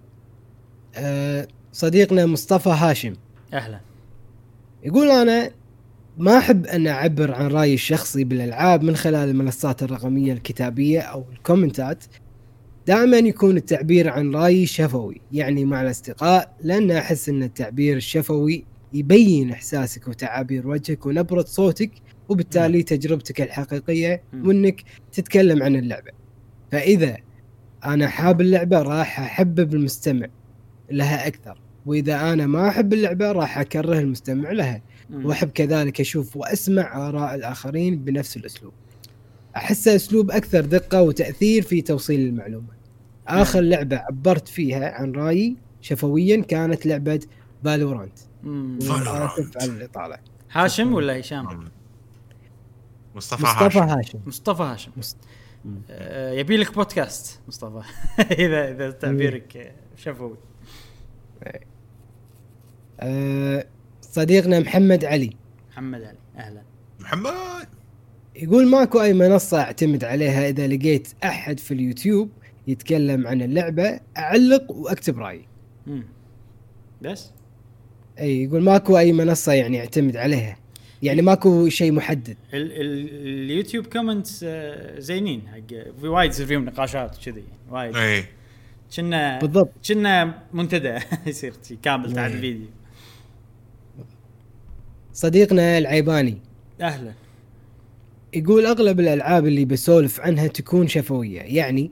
[0.95, 3.13] أه صديقنا مصطفى هاشم.
[3.53, 3.79] أهلا.
[4.83, 5.51] يقول أنا
[6.17, 12.03] ما أحب أن أعبر عن رأيي الشخصي بالألعاب من خلال المنصات الرقمية الكتابية أو الكومنتات
[12.87, 19.51] دائما يكون التعبير عن رأيي شفوي يعني مع الأصدقاء لأن أحس أن التعبير الشفوي يبين
[19.51, 21.91] إحساسك وتعابير وجهك ونبرة صوتك
[22.29, 24.23] وبالتالي تجربتك الحقيقية.
[24.45, 26.11] وأنك تتكلم عن اللعبة
[26.71, 27.17] فإذا
[27.85, 30.27] أنا حاب اللعبة راح أحبب المستمع
[30.91, 34.81] لها أكثر وإذا أنا ما أحب اللعبة راح أكره المستمع لها.
[35.13, 38.73] وأحب كذلك أشوف وأسمع آراء الآخرين بنفس الأسلوب.
[39.55, 42.67] احسه أسلوب أكثر دقة وتأثير في توصيل المعلومة.
[43.27, 47.19] آخر لعبة عبرت فيها عن رأيي شفويا كانت لعبة
[47.63, 48.13] فالورانت.
[48.47, 50.17] آسف على الإطالة.
[50.51, 51.69] هاشم ولا هشام؟
[53.15, 53.89] مصطفى, مصطفى هاشم.
[53.89, 54.19] هاشم.
[54.25, 54.91] مصطفى هاشم.
[54.97, 55.17] مص-
[55.65, 55.75] مم.
[55.89, 57.81] آه، يبي لك بودكاست مصطفى.
[58.43, 60.37] اذا إذا تعبيرك آه، شفوي
[62.99, 63.65] أه
[64.11, 65.29] صديقنا محمد علي.
[65.71, 66.61] محمد علي أهلا.
[66.99, 67.67] محمد.
[68.35, 72.29] يقول ماكو أي منصة أعتمد عليها إذا لقيت أحد في اليوتيوب
[72.67, 75.45] يتكلم عن اللعبة أعلق وأكتب رأيي.
[75.87, 76.03] مم.
[77.01, 77.31] بس؟
[78.19, 80.57] أي يقول ماكو أي منصة يعني أعتمد عليها.
[81.03, 82.37] يعني ماكو شيء محدد.
[82.53, 83.09] ال ال
[83.43, 87.95] اليوتيوب comments آه، زينين حق في وايد يصير فيهم نقاشات كذي وايد.
[87.95, 88.23] اي
[88.95, 89.71] كنا بالضبط.
[89.87, 90.97] كنا منتدى
[91.27, 91.53] يصير
[91.83, 92.35] كامل تحت إيه.
[92.35, 92.67] الفيديو.
[95.17, 96.37] صديقنا العيباني.
[96.81, 97.11] أهلا.
[98.33, 101.91] يقول أغلب الألعاب اللي بسولف عنها تكون شفوية يعني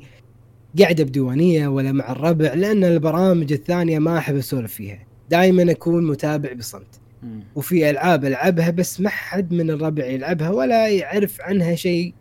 [0.80, 5.06] قاعدة بديوانية ولا مع الربع لأن البرامج الثانية ما أحب أسولف فيها.
[5.30, 7.00] دائما أكون متابع بصمت.
[7.56, 12.14] وفي ألعاب ألعبها بس ما حد من الربع يلعبها ولا يعرف عنها شيء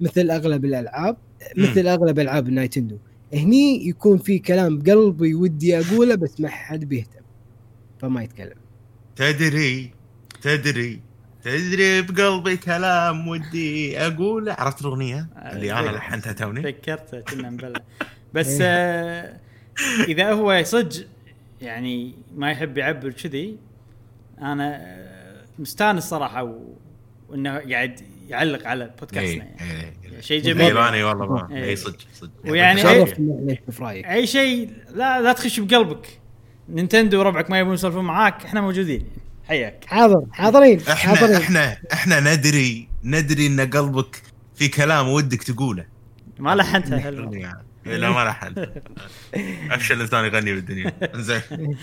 [0.00, 1.16] مثل أغلب الألعاب
[1.56, 2.96] مثل أغلب ألعاب النايتندو
[3.34, 7.22] هني يكون في كلام بقلبي ودي أقوله بس ما حد بيهتم
[7.98, 8.56] فما يتكلم.
[9.16, 10.01] تدري
[10.42, 11.00] تدري
[11.42, 16.62] تدري بقلبي كلام ودي اقوله عرفت الأغنية؟ اللي أنا لحنتها توني.
[16.62, 17.80] فكرت كنا مبلى
[18.34, 19.36] بس آه
[20.08, 21.06] إذا هو صدق
[21.60, 23.56] يعني ما يحب يعبر كذي
[24.40, 26.54] أنا آه، مستانس صراحة.
[27.28, 29.22] وإنه قاعد يعلق على بودكاستنا
[29.60, 29.72] إيه، يعني.
[30.04, 30.20] إيه، إيه.
[30.20, 30.66] شيء جميل.
[30.66, 31.64] ياباني والله إيه.
[31.64, 32.30] اي صدق صدق.
[32.44, 32.82] ويعني
[33.84, 36.20] أي شيء لا لا تخش بقلبك.
[36.68, 39.21] نينتندو وربعك ما يبون يسولفون معاك إحنا موجودين.
[39.52, 39.84] حياك.
[39.84, 41.36] حاضر حاضرين إحنا حاضرين.
[41.36, 44.22] إحنا إحنا ندري ندري إن قلبك
[44.54, 45.86] في كلام ودك تقوله.
[46.38, 47.10] ما لحنتها.
[47.32, 47.64] يعني.
[47.84, 48.66] لا ما لحن
[49.70, 50.92] افشل انسان يغني بالدنيا.
[51.14, 51.76] زين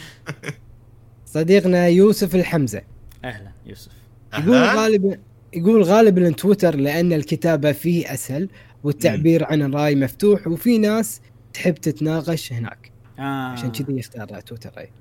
[1.26, 2.82] صديقنا يوسف الحمزة.
[3.26, 3.92] أهلا يوسف.
[4.34, 4.56] يقول.
[4.56, 5.18] غالبا
[5.54, 8.50] يقول غالبا تويتر لأن الكتابة فيه أسهل
[8.84, 11.22] والتعبير عن الرأي مفتوح وفي ناس
[11.54, 12.92] تحب تتناقش هناك.
[13.20, 13.22] آه.
[13.22, 14.92] عشان كذي يختار تويتر أي.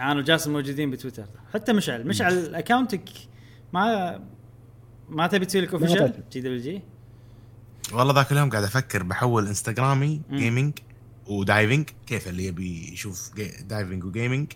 [0.00, 1.26] أنا وجاسم موجودين بتويتر.
[1.54, 2.06] حتى مشعل.
[2.06, 3.04] مشعل اكونتك
[3.72, 4.20] ما
[5.08, 6.12] ما تبي تسوي لك official.
[6.32, 6.82] GWG.
[7.92, 10.20] والله ذاك اليوم قاعد أفكر بحول إنستغرامي.
[10.32, 10.72] gaming
[11.26, 13.30] و diving كيف اللي يبي يشوف
[13.60, 14.52] diving و gaming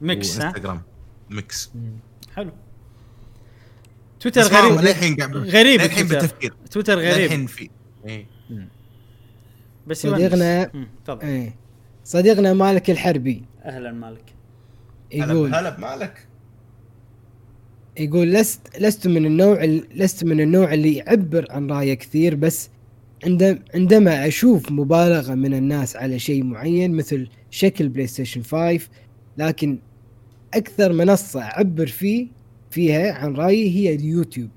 [0.00, 0.82] mix ها؟ وانستغرام
[1.30, 1.70] mix
[2.36, 2.52] حلو.
[4.20, 4.80] تويتر غريب.
[4.80, 6.20] للحين غريب للحين تويتر.
[6.20, 6.54] بالتفكير.
[6.70, 7.18] تويتر غريب.
[7.24, 7.70] للحين في.
[8.06, 8.26] إيه.
[9.86, 10.70] بس صديقنا-
[11.04, 11.20] تفضل.
[11.26, 11.54] إيه.
[12.04, 13.44] صديقنا مالك الحربي.
[13.64, 14.34] أهلا مالك.
[15.12, 16.26] يقول هلا بمالك
[17.98, 22.70] يقول لست لست من النوع ال- لست من النوع اللي يعبر عن رأيه كثير بس
[23.24, 28.80] عندما عندما أشوف مبالغة من الناس على شيء معين مثل شكل بلاي ستيشن 5
[29.38, 29.78] لكن
[30.54, 32.26] أكثر منصة أعبر فيه
[32.70, 34.48] فيها عن رأيي هي اليوتيوب.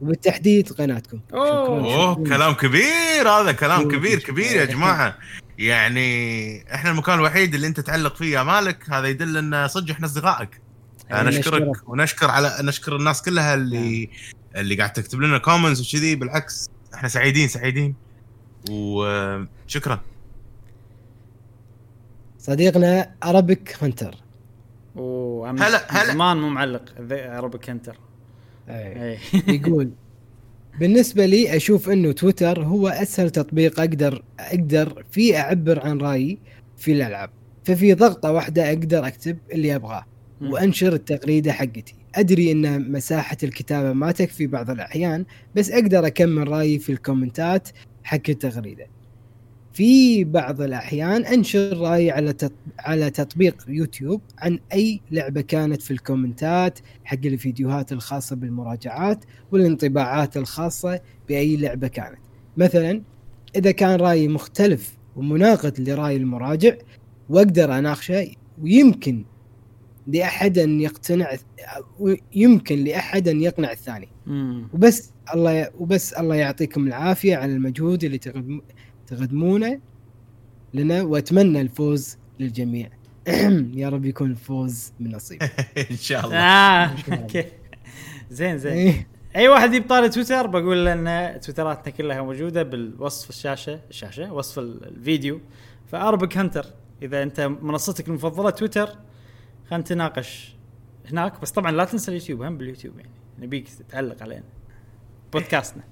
[0.00, 1.44] وبالتحديد قناتكم أوه.
[1.64, 2.24] شكرا أوه شكراً.
[2.36, 4.18] كلام كبير هذا كلام كبير.
[4.18, 5.16] كبير يا جماعة
[5.58, 10.06] يعني إحنا المكان الوحيد اللي أنت تعلق فيه يا مالك هذا يدل إن صدق إحنا
[10.06, 10.60] أصدقائك.
[11.10, 11.88] يعني نشكرك نشكرك.
[11.88, 14.08] ونشكر على نشكر الناس كلها اللي
[14.56, 17.94] اللي قاعد تكتب لنا comments وكذي بالعكس إحنا سعيدين سعيدين.
[18.70, 20.00] وشكرا
[22.38, 24.14] صديقنا Arabic Hunter
[24.94, 26.12] وهم هلا- هلا.
[26.12, 26.82] زمان مو معلق
[27.40, 27.96] روبك هنتر
[28.68, 29.12] أي.
[29.12, 29.18] اي
[29.48, 29.90] يقول
[30.80, 36.38] بالنسبة لي أشوف أنه تويتر هو أسهل تطبيق أقدر أقدر فيه أعبر عن رأيي
[36.76, 37.30] في الألعاب.
[37.64, 40.04] ففي ضغطة واحدة أقدر أكتب اللي أبغاه.
[40.40, 41.94] وأنشر التغريدة حقتي.
[42.14, 45.24] أدري أن مساحة الكتابة ما تكفي بعض الأحيان
[45.54, 47.68] بس أقدر أكمل رأيي في الكومنتات
[48.04, 48.86] حق التغريدة
[49.74, 52.52] في بعض الأحيان أنشر رأيي على تط...
[52.78, 61.00] على تطبيق يوتيوب عن أي لعبة كانت في الكومنتات حق الفيديوهات الخاصة بالمراجعات والانطباعات الخاصة
[61.28, 62.18] بأي لعبة كانت
[62.56, 63.02] مثلا
[63.56, 66.74] إذا كان رأيي مختلف ومناقض لرأي المراجع
[67.28, 68.26] وأقدر أناقشه
[68.62, 69.24] ويمكن
[70.06, 71.30] لأحد أن يقتنع
[72.34, 74.68] يمكن لأحد أن يقنع الثاني مم.
[74.74, 78.60] وبس الله وبس الله يعطيكم العافية على المجهود اللي تقدم
[79.06, 79.80] تقدمونه
[80.74, 82.88] لنا وأتمنى الفوز للجميع.
[83.80, 85.42] يا رب يكون الفوز من نصيب.
[85.90, 86.36] إن شاء الله.
[86.36, 87.44] آه أوكي.
[88.30, 88.72] زين زين.
[88.72, 89.06] إيه.
[89.36, 94.84] أي واحد يبطل تويتر بقول له إن تويتراتنا كلها موجودة بالوصف الشاشة الشاشة وصف ال-
[94.88, 95.40] الفيديو.
[95.86, 96.66] ف Arabic Hunter
[97.02, 98.86] إذا أنت منصتك المفضلة تويتر
[99.68, 100.54] خلينا نتناقش
[101.10, 101.40] هناك.
[101.40, 103.10] بس طبعا لا تنسى اليوتيوب هم باليوتيوب يعني.
[103.38, 104.44] نبيك تعلق علينا.
[105.32, 105.82] بودكاستنا.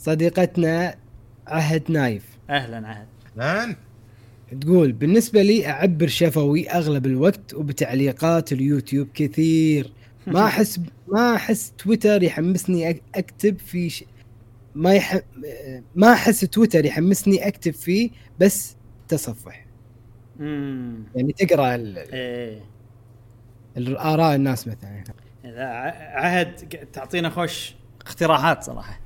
[0.00, 0.94] صديقتنا
[1.46, 2.24] عهد نايف.
[2.50, 3.06] أهلا عهد.
[3.36, 3.76] لأن
[4.60, 9.92] تقول بالنسبة لي أعبر شفوي أغلب الوقت وبتعليقات اليوتيوب كثير.
[10.26, 14.04] ما أحس ما أحس تويتر يحمسني أك- أكتب في ش...
[14.74, 15.18] ما يح...
[15.94, 18.10] ما أحس تويتر يحمسني أكتب فيه
[18.40, 18.76] بس
[19.08, 19.66] تصفح.
[20.40, 21.98] امم يعني تقرأ ال...
[21.98, 22.60] إيه.
[23.76, 25.04] الآراء الناس مثلا.
[26.14, 26.54] عهد
[26.92, 27.74] تعطينا خوش
[28.06, 29.00] اقتراحات صراحة.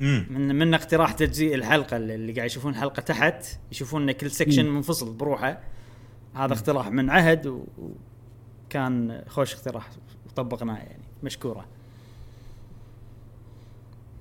[0.00, 4.66] من من اقتراح تجزيء الحلقة اللي اللي قاعد يشوفون حلقة تحت يشوفون إن كل سكشن.
[4.66, 5.60] منفصل بروحه.
[6.34, 7.66] هذا اقتراح من عهد و-
[8.66, 9.90] وكان خوش اقتراح
[10.26, 11.66] وطبقناه يعني مشكورة.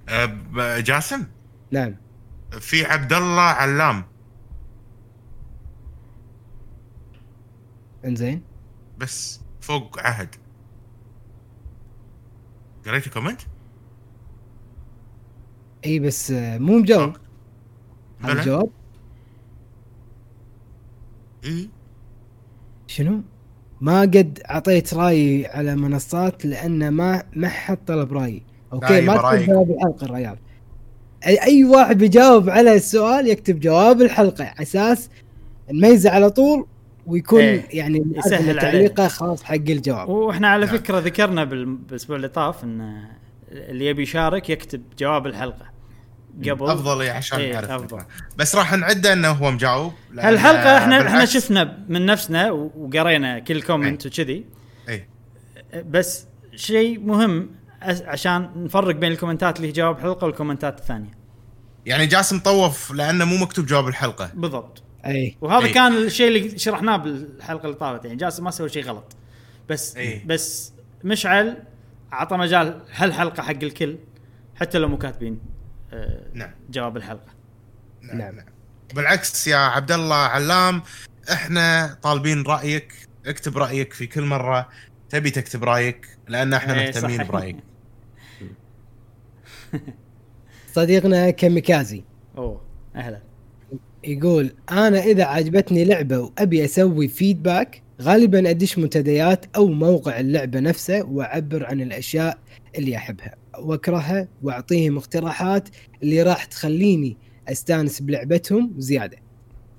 [0.09, 1.23] أه، ب- جاسم؟
[1.71, 1.95] نعم.
[2.59, 4.03] في عبد الله علام.
[8.05, 8.43] إنزين.
[8.97, 10.35] بس فوق عهد.
[12.85, 13.41] قريت ال comment؟
[15.85, 17.13] اي بس مو مجاوب
[18.21, 18.69] هذا بلى؟ الجواب
[21.45, 21.69] اي
[22.87, 23.21] شنو؟
[23.81, 28.43] ما قد أعطيت رأيي على منصات لأن ما ما حد طلب رأيي
[28.73, 29.17] أوكي دايم ما.
[29.17, 30.37] تكتب جواب الحلقة الريال
[31.27, 35.09] أي واحد بيجاوب على السؤال يكتب جواب الحلقة على أساس
[35.71, 36.65] نميزه على طول
[37.07, 38.59] ويكون إيه، يعني يسهل.
[38.59, 40.77] تعليقه خاص حق الجواب وإحنا على نعم.
[40.77, 43.03] فكرة ذكرنا بال- بالأسبوع اللي طاف إن
[43.51, 45.72] اللي يبي يشارك يكتب جواب الحلقة
[46.39, 46.69] قبل.
[46.69, 47.99] أفضل إيه، عشان إيه، نعرف أفضل.
[48.37, 53.61] بس راح نعده إنه هو مجاوب هالحلقة إحنا إحنا بالعكس- شفنا من نفسنا وقرينا كل
[53.61, 54.45] comment وكذي.
[54.89, 55.07] اي
[55.85, 57.49] بس شيء مهم
[57.81, 61.11] عشان نفرق بين الكومنتات اللي هي جواب حلقة والكومنتات الثانية.
[61.85, 64.31] يعني جاسم طوف لأنه مو مكتوب جواب الحلقة.
[64.33, 64.83] بالضبط.
[65.05, 65.73] اي وهذا إيه.
[65.73, 68.05] كان الشيء اللي شرحناه بالحلقة اللي طافت.
[68.05, 69.15] يعني جاسم ما سوى شيء غلط.
[69.69, 70.25] بس إيه.
[70.25, 70.73] بس
[71.03, 71.57] مشعل
[72.13, 73.97] أعطى مجال هالحلقة حق الكل
[74.55, 75.39] حتى لو مو كاتبين.
[76.33, 77.33] نعم جواب الحلقة
[78.01, 78.17] نعم.
[78.17, 78.35] نعم.
[78.35, 78.45] نعم.
[78.95, 80.81] بالعكس يا عبد الله علام
[81.31, 82.93] إحنا طالبين رأيك
[83.25, 84.69] اكتب رأيك في كل مرة
[85.09, 87.23] تبي تكتب رأيك لأن إحنا إيه، مهتمين.
[87.23, 87.57] برأيك
[90.75, 92.03] صديقنا كاميكازي
[92.37, 92.61] أوه
[92.95, 93.21] أهلا
[94.03, 101.03] يقول أنا إذا عجبتني لعبة وأبي أسوي فيدباك غالبا أدش منتديات أو موقع اللعبة نفسه
[101.03, 102.37] وأعبر عن الأشياء
[102.77, 105.69] اللي أحبها واكرهها وأعطيهم اقتراحات
[106.03, 107.17] اللي راح تخليني
[107.47, 109.17] أستانس بلعبتهم زيادة.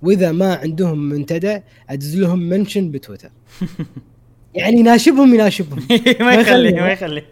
[0.02, 1.60] وإذا ما عندهم منتدى
[1.90, 3.30] ادز لهم منشن بتويتر.
[4.54, 5.86] يعني يناشبهم يناشبهم.
[6.20, 6.72] ما يخلي يخلي.
[6.72, 7.24] ما يخلي.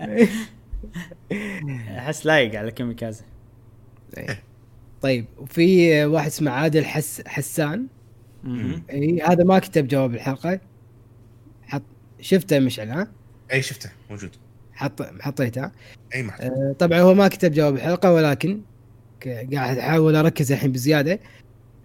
[1.98, 3.24] أحس لايق على كيميكازي
[5.02, 7.86] طيب وفي واحد اسمه عادل حس حسان.
[8.90, 10.60] اي هذا ما كتب جواب الحلقة.
[11.62, 11.82] حط
[12.20, 13.08] شفته مشعل ها؟
[13.52, 13.90] اي شفته.
[14.10, 14.30] موجود.
[14.76, 15.70] حط حطيته
[16.14, 18.60] أي محط أه طبعا هو ما كتب جواب الحلقة ولكن
[19.52, 21.20] قاعد أحاول أركز الحين بزيادة.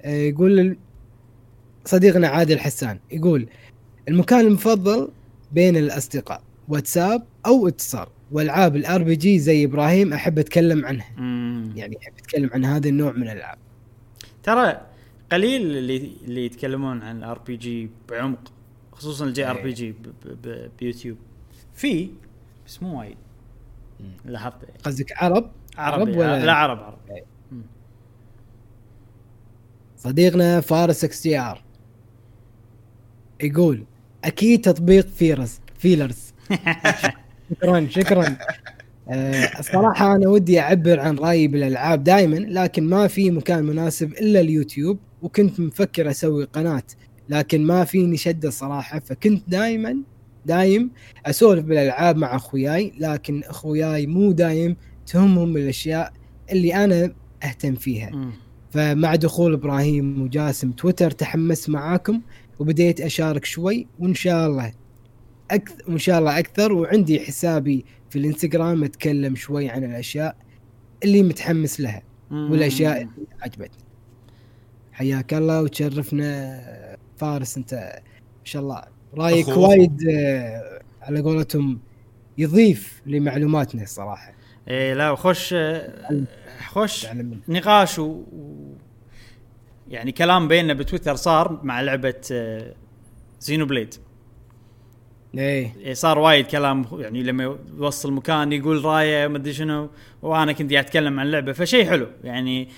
[0.01, 0.77] أه يقول
[1.85, 3.47] صديقنا عادل حسان يقول
[4.07, 5.09] المكان المفضل
[5.51, 11.11] بين الأصدقاء واتساب أو اتصال وألعاب ال RPG زي إبراهيم أحب أتكلم عنها.
[11.17, 11.73] مم.
[11.75, 13.57] يعني أحب أتكلم عن هذا النوع من الألعاب.
[14.43, 14.81] ترى
[15.31, 18.51] قليل اللي اللي يتكلمون عن ال RPG بعمق
[18.91, 19.95] خصوصا ال JRPG
[20.79, 21.17] بيوتيوب.
[21.73, 22.09] في
[22.71, 23.17] بس مو وايد.
[24.25, 24.77] لاحظت يعني.
[24.83, 26.97] قصدك عرب؟ عرب ولا- لا عرب عرب.
[29.97, 31.63] صديقنا فارس XGR
[33.43, 33.83] يقول
[34.23, 36.33] أكيد تطبيق فيرس فيلرز.
[37.51, 38.37] شكرا شكرا.
[39.09, 44.39] آه، الصراحة أنا ودي أعبر عن رأيي بالألعاب دائما لكن ما في مكان مناسب إلا
[44.39, 46.83] اليوتيوب وكنت مفكر أسوي قناة
[47.29, 49.97] لكن ما فيني شدة صراحة فكنت دائما
[50.45, 50.91] دايم
[51.25, 54.75] أسولف بالألعاب مع أخوياي لكن أخوياي مو دايم
[55.07, 56.13] تهمهم الأشياء
[56.51, 57.13] اللي أنا
[57.43, 58.31] أهتم فيها مم.
[58.71, 62.21] فمع دخول إبراهيم وجاسم تويتر تحمست معاكم
[62.59, 64.73] وبديت اشارك شوي وإن شاء الله
[65.51, 70.35] أكثر وإن شاء الله أكثر وعندي حسابي في الانستغرام أتكلم شوي عن الأشياء
[71.03, 72.01] اللي متحمس لها.
[72.31, 73.83] والأشياء اللي عجبتني
[74.91, 76.61] حياك الله وتشرفنا
[77.17, 78.83] فارس أنت ما شاء الله
[79.17, 81.79] رأيك أخو- وايد آه، على قولتهم
[82.37, 84.33] يضيف لمعلوماتنا الصراحه
[84.67, 85.49] إيه لا خوش
[87.03, 87.39] تعلم منه.
[87.59, 88.23] نقاش و...
[89.89, 92.73] يعني كلام بيننا بتويتر صار مع لعبة آه،
[93.39, 93.93] زينو بليد.
[95.37, 95.75] إيه.
[95.79, 99.89] إيه صار وايد كلام يعني لما يوصل مكان يقول رأيه ما أدري شنو
[100.21, 102.07] وأنا كنت قاعد أتكلم عن اللعبه فشيء حلو.
[102.23, 102.69] يعني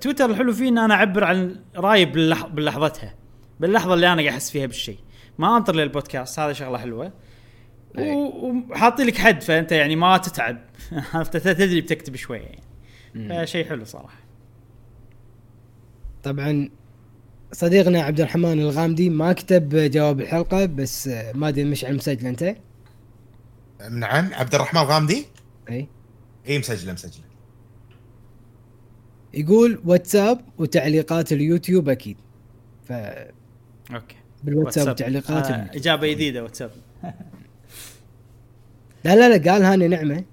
[0.00, 2.46] تويتر الحلو فيه إن أنا أعبر عن رأيي باللح...
[2.46, 3.14] بلحظتها
[3.60, 4.98] باللحظة اللي أنا قاعد أحس فيها بالشيء
[5.38, 7.12] ما انطر للبودكاست هذا شغلة حلوة.
[7.98, 10.58] وحاطين لك حد فأنت يعني ما تتعب.
[11.14, 13.46] عرفت؟ تدري بتكتب شوية يعني.
[13.46, 14.18] فشيء حلو صراحة.
[16.22, 16.70] طبعا
[17.52, 22.56] صديقنا عبد الرحمن الغامدي ما كتب جواب الحلقة بس ما أدري مش على مسجل أنت؟
[23.90, 25.26] نعم عبد الرحمن غامدي؟
[25.70, 25.88] أي.
[26.48, 27.24] إي مسجله مسجله.
[29.34, 32.16] يقول واتساب وتعليقات اليوتيوب أكيد.
[32.88, 34.16] ف okay.
[34.44, 35.70] بالواتساب وتعليقات آه.
[35.74, 36.70] إجابة جديدة واتساب.
[39.04, 40.24] لا لا لا قال هاني نعمة.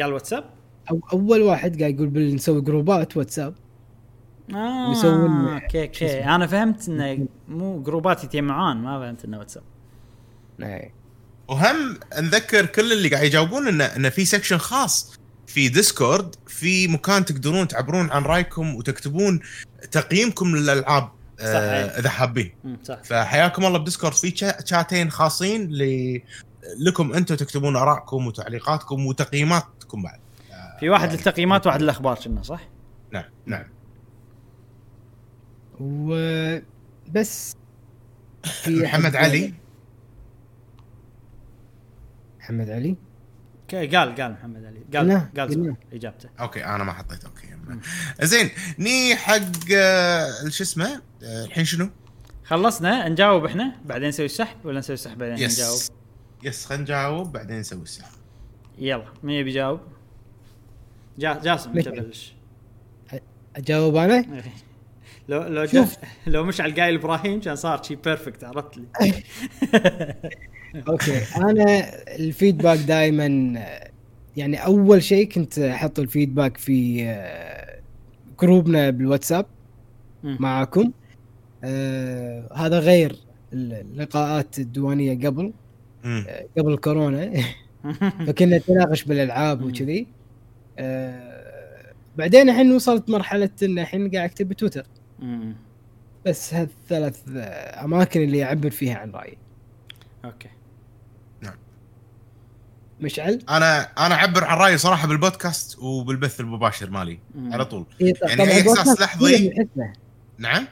[0.00, 0.44] قال واتساب؟
[0.90, 3.54] أو أول واحد قاعد يقول بال- نسوي جروبات واتساب.
[4.54, 9.62] آه ويسوون- أوكي أوكي؟ أنا فهمت إنه مو groups يتجمعون ما فهمت إنه واتساب.
[10.62, 10.92] إيه.
[11.48, 17.24] وهم نذكر كل اللي قاعد يجاوبون إنه إنه في section خاص في ديسكورد في مكان
[17.24, 19.40] تقدرون تعبرون عن رأيكم وتكتبون
[19.90, 21.08] تقييمكم للألعاب.
[21.40, 22.54] آه إذا حابين.
[22.84, 23.02] صح.
[23.02, 26.20] فحياكم الله بديسكورد في شا- chatين خاصين ل...
[26.86, 30.20] لكم أنتم تكتبون آرائكم وتعليقاتكم وتقييماتكم بعد.
[30.80, 32.68] في واحد للتقييمات وواحد للأخبار كنا صح؟
[33.12, 33.64] نعم نعم.
[35.80, 37.56] وبس
[38.44, 39.54] في محمد علي؟
[42.40, 42.96] محمد علي؟
[43.74, 44.84] قال قال محمد علي.
[44.94, 46.28] قال قال إجابته.
[46.40, 47.46] okay أنا ما حطيت okay.
[48.22, 51.90] زين ني حق آه، شو اسمه آه، الحين شنو؟
[52.44, 55.90] خلصنا نجاوب إحنا بعدين نسوي السحب ولا نسوي السحب بعدين نجاوب؟ يس
[56.42, 58.12] يس خلينا نجاوب بعدين نسوي السحب.
[58.78, 59.80] يلا مين يبي يجاوب؟
[61.18, 61.88] جا جاسم انت.
[61.88, 62.34] بلش.
[63.56, 64.52] أجاوب أنا؟ إيه.
[65.28, 65.86] لو لو
[66.26, 68.84] لو مشعل قايل إبراهيم كان صار شي perfect عرفت لي؟
[70.88, 73.26] okay أنا ال feedback دائما
[74.36, 77.80] يعني أول شيء كنت أحط الفيدباك في آه،
[78.40, 79.46] جروبنا بالواتساب.
[80.24, 80.92] معاكم
[81.64, 83.16] آه هذا غير
[83.52, 85.52] اللقاءات الديوانية قبل.
[86.04, 87.32] آه، قبل كورونا
[88.26, 89.62] فكنا نتناقش بالألعاب.
[89.62, 90.06] وكذي
[90.78, 94.86] آه بعدين الحين وصلت مرحلة إن الحين قاعد أكتب بتويتر.
[96.26, 99.38] بس هالثلاث آه، أماكن اللي أعبر فيها عن رأيي
[100.24, 100.48] أوكي
[103.00, 107.52] مشعل؟ أنا أنا اعبر عن رايي صراحة بالبودكاست وبالبث المباشر مالي مم.
[107.52, 107.86] على طول.
[108.00, 109.66] إيه، يعني إحساس البودكاست لحظي.
[110.38, 110.66] نعم؟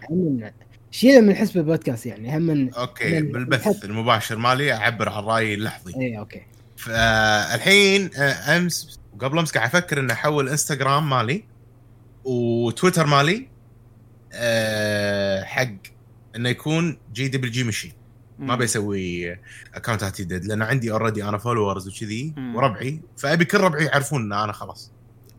[0.91, 5.55] شيله من حسب البودكاست يعني هم من okay من- بالبث المباشر مالي اعبر عن رايي
[5.55, 5.95] اللحظي.
[5.97, 6.43] اي okay.
[6.77, 11.45] فالحين آه، أمس وقبل أمس قاعد أفكر إني أحول إنستغرام مالي
[12.25, 13.49] وتويتر مالي
[14.33, 15.69] آه، حق
[16.37, 17.93] إنه يكون GG Machine
[18.39, 18.57] ما.
[18.57, 19.33] بيسوي
[19.75, 22.35] accountات جديد لأن عندي already أنا followers وكذي.
[22.55, 24.93] وربعي فأبي كل ربعي يعرفون إن أنا خلاص.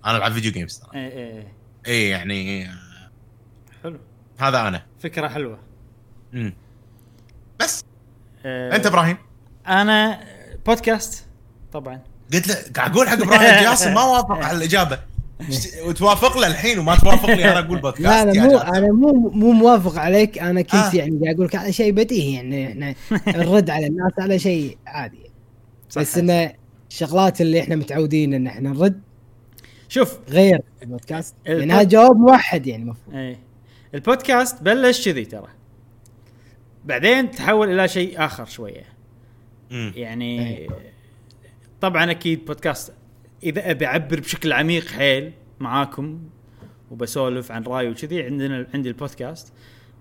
[0.06, 0.90] أنا ألعب video games ترى.
[0.96, 1.54] إيه إيه
[1.88, 2.76] اي يعني آه،
[3.84, 4.00] حلو.
[4.38, 4.86] هذا أنا.
[5.00, 5.60] فكرة حلوة.
[6.34, 6.54] مم.
[7.60, 7.84] بس.
[8.46, 9.18] آه، أنت إبراهيم؟
[9.68, 10.24] أنا
[10.66, 11.26] بودكاست
[11.74, 12.02] طبعا.
[12.34, 15.00] قلت له قاعد أقول حق إبراهيم جاسم ما وافق على الإجابة.
[15.86, 18.68] وتوافق له الحين وما توافق لي أنا أقول بودكاست لا لا مو جاسم.
[18.68, 20.96] أنا مو مو موافق عليك أنا كنت آه.
[20.96, 22.96] يعني قاعد أقول لك هذا شيء بديهي يعني إحنا
[23.28, 25.32] نرد على الناس على شيء عادي
[25.90, 26.02] صح.
[26.02, 26.54] بس إنه
[26.90, 29.02] الشغلات اللي إحنا متعودين إن إحنا نرد
[29.90, 33.40] شوف غير البودكاست يعني هذا جواب موحد يعني المفروض إيه
[33.94, 35.48] البودكاست بلش كذي ترى
[36.86, 38.84] بعدين تحول إلى شيء آخر شوية
[39.72, 39.94] مم.
[39.96, 40.70] يعني إيه.
[41.82, 42.94] طبعا أكيد بودكاست
[43.44, 46.30] إذا أبي أعبر بشكل عميق حيل معاكم
[46.92, 49.54] وبسولف عن رأيي وكذي عندنا عندي البودكاست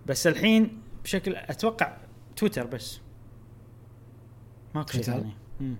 [0.06, 1.96] بس الحين بشكل أتوقع
[2.36, 3.00] تويتر بس
[4.74, 5.32] ماكو شيء؟ ثاني.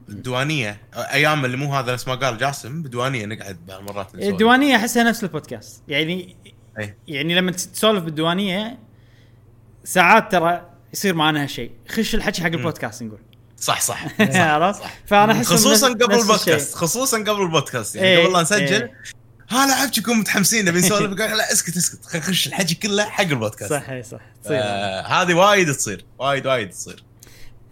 [0.09, 4.33] الديوانية أيام اللي مو هذا نفس ما قال جاسم بديوانيه نقعد بعض المرات نسولف.
[4.33, 6.37] الديوانية أحسها نفس البودكاست يعني
[6.79, 6.97] إيه.
[7.09, 8.79] يعني لما تسولف بالديوانية
[9.85, 13.21] ساعات ترى يصير معنا هالشيء خش الحكي حق البودكاست نقول
[13.69, 14.21] صح صح.
[14.21, 16.75] عرفت؟ فأنا أحس خصوصا قبل البودكاست.
[16.75, 17.97] خصوصا قبل البودكاست.
[17.97, 18.93] يعني إيه، قبل لا نسجل إيه.
[19.51, 23.73] ها لعبتكم متحمسين نبي نسولف لا اسكت اسكت خلينا نخش الحكي كله حق البودكاست.
[23.73, 24.21] صح إيه، صح.
[24.45, 27.05] تصير آه هذه وايد تصير وايد وايد تصير.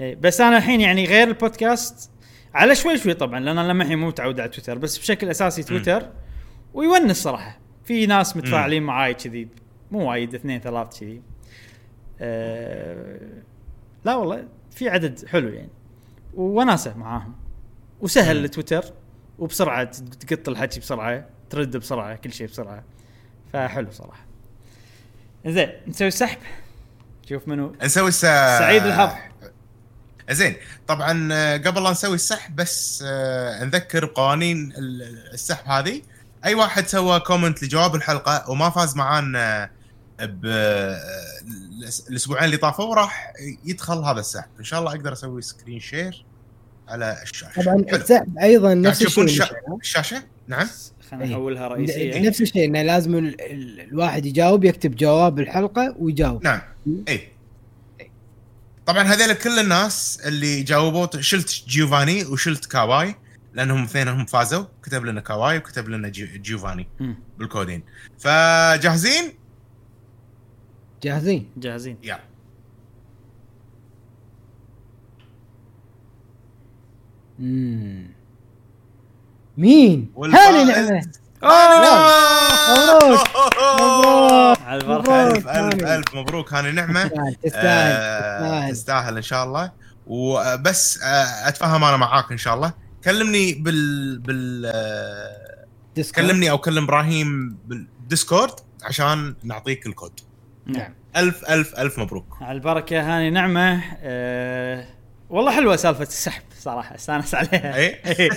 [0.00, 2.10] إيه، بس أنا الحين يعني غير البودكاست
[2.54, 5.62] على شوي شوي طبعا لأن أنا لما الحين مو متعود على تويتر بس بشكل أساسي
[5.62, 6.08] تويتر
[6.74, 7.58] ويونس صراحة.
[7.84, 9.48] في ناس متفاعلين معاي كذي
[9.90, 11.22] مو وايد اثنين ثلاث كذي.
[12.20, 13.18] أه
[14.04, 15.70] لا والله في عدد حلو يعني.
[16.34, 17.34] وناسه معاهم.
[18.00, 18.44] وسهل مم.
[18.44, 18.84] التويتر
[19.38, 19.84] وبسرعة
[20.20, 22.84] تقط الحكي بسرعة ترد بسرعة كل شيء بسرعة.
[23.52, 24.24] فحلو صراحة.
[25.46, 26.38] زين نسوي سحب
[27.28, 27.76] شوف منو.
[27.82, 28.58] نسوي السا...
[28.58, 29.10] سعيد الحظ.
[30.30, 36.02] زين طبعا آه، قبل لا نسوي السحب بس آه، نذكر بقوانين ال- السحب هذه.
[36.44, 39.70] أي واحد سوى comment لجواب الحلقة وما فاز معانا
[42.10, 43.32] الأسبوعين اللي طافوا راح
[43.64, 46.24] يدخل هذا السحب إن شاء الله أقدر أسوي screen share
[46.88, 47.62] على الشاشة.
[47.62, 47.76] طبعا.
[47.92, 49.42] السحب أيضا نفس تشوفون الشيء.
[49.46, 50.68] الشا- الشاشة؟ نعم.
[51.10, 51.30] خلينا إيه.
[51.32, 52.28] نحولها رئيسية.
[52.28, 56.44] نفس الشيء إنه لازم ال- ال- الواحد يجاوب يكتب جواب الحلقة ويجاوب.
[56.44, 56.60] نعم.
[57.08, 57.28] اي
[58.86, 63.14] طبعا هذول كل الناس اللي جاوبوا شلت جيوفاني وشلت كاواي
[63.54, 64.64] لأنهم اثنينهم فازوا.
[64.82, 66.88] كتب لنا كاواي وكتب لنا جي- جيوفاني.
[67.38, 67.82] بال codeين.
[68.18, 69.32] فجاهزين؟
[71.02, 71.96] جاهزين؟ جاهزين.
[72.02, 72.20] يلا.
[77.38, 78.06] مم.
[79.56, 81.02] مين؟ هاني نعمه
[82.70, 83.28] مبروك.
[84.68, 85.10] ألف
[85.48, 87.04] ألف ألف مبروك هاني نعمة.
[87.04, 88.72] تستاهل آه، تستاهل.
[88.72, 89.72] تستاهل إن شاء الله.
[90.06, 92.72] وبس آه، اتفاهم أنا معاك إن شاء الله.
[93.04, 96.26] كلمني بال بال آه، ديسكورد.
[96.26, 100.20] كلمني أو كلم إبراهيم بالديسكورد عشان نعطيك الكود.
[100.66, 100.94] نعم.
[101.16, 102.36] ألف ألف ألف مبروك.
[102.40, 103.82] على البركة هاني نعمة.
[104.02, 104.84] أه
[105.30, 107.76] والله حلوة سالفة السحب صراحة استانس عليها.
[107.76, 108.00] اي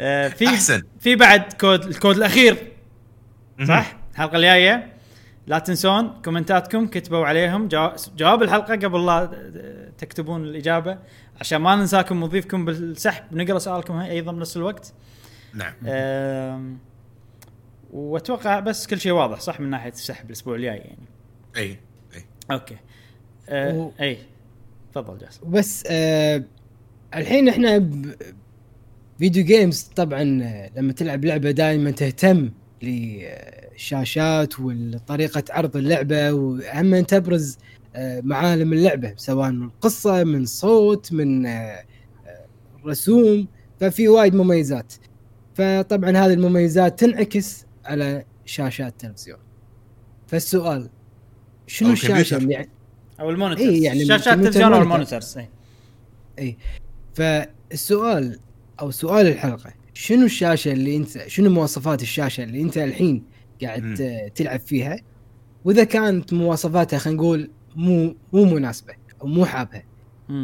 [0.00, 0.82] أه في أحسن.
[1.00, 2.72] في بعد code ال code الأخير.
[3.68, 4.92] صح؟ الحلقة الجاية.
[5.46, 7.68] لا تنسون commentاتكم كتبوا عليهم.
[7.68, 9.30] جوا- جواب الحلقة قبل لا
[9.98, 10.98] تكتبون الإجابة.
[11.40, 14.92] عشان ما ننساكم نضيفكم بالسحب نقرأ سؤالكم أيضا بنفس الوقت.
[15.54, 15.72] نعم.
[15.86, 16.78] أم،
[17.92, 21.08] وأتوقع بس كل شيء واضح صح؟ من ناحية السحب الأسبوع الجاي يعني.
[21.56, 21.78] أي
[22.14, 22.24] أي.
[22.50, 22.76] okay.
[23.48, 24.18] أه و- أي.
[24.94, 25.50] تفضل جاسم.
[25.50, 26.44] بس آه
[27.14, 28.14] الحين إحنا ب-
[29.18, 32.50] video games طبعا آه، لما تلعب لعبة دائما تهتم
[32.82, 37.58] للشاشات وطريقه عرض اللعبة وأهم أن تبرز
[37.96, 41.50] آه، معالم اللعبة سواء من قصة من صوت من آه،
[42.26, 42.46] آه،
[42.86, 43.46] رسوم.
[43.80, 44.92] ففي وايد مميزات.
[45.54, 49.38] فطبعا هذه المميزات تنعكس على شاشات التلفزيون.
[50.26, 50.88] فالسؤال
[51.66, 52.36] شنو أو الشاشة.
[52.36, 52.66] اللي
[53.20, 54.92] أو ال monitors إي، يعني شاشات التلفزيون أو monitor.
[54.92, 55.38] ال monitors
[56.38, 56.56] اي
[57.14, 58.38] فالسؤال
[58.80, 63.22] أو سؤال الحلقة شنو الشاشة اللي أنت شنو مواصفات الشاشة اللي أنت الحين
[63.62, 63.94] قاعد.
[63.94, 64.96] ت- تلعب فيها
[65.64, 69.82] وإذا كانت مواصفاتها خلينا نقول مو مو مناسبة أو مو حابها.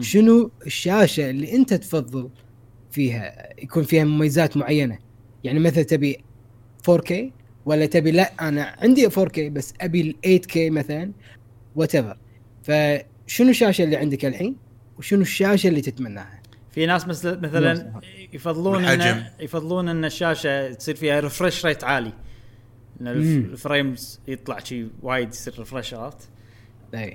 [0.01, 2.29] شنو الشاشة اللي أنت تفضل
[2.91, 4.99] فيها يكون فيها مميزات معينة
[5.45, 6.25] يعني مثلا تبي
[6.91, 7.13] 4K
[7.67, 11.13] ولا تبي لا أنا عندي 4K بس أبي ال 8K مثلا
[11.77, 11.93] what
[12.63, 14.57] فشنو الشاشة اللي عندك الحين
[14.99, 16.41] وشنو الشاشة اللي تتمناها
[16.73, 18.01] في ناس مثل مثلا.
[18.33, 18.85] يفضلون.
[18.85, 22.13] ان يفضلون إن الشاشة تصير فيها refresh rate عالي
[23.01, 23.45] إن.
[23.45, 26.29] ال frames يطلع شي وايد يصير refresh عرفت.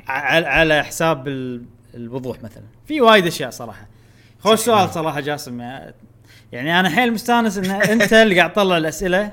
[0.08, 3.88] على على حساب ال- الوضوح مثلا في وايد أشياء صراحة
[4.40, 5.60] خوش سؤال صراحة جاسم
[6.52, 7.66] يعني أنا حيل مستانس إن
[8.02, 9.32] انت اللي قاعد تطلع الأسئلة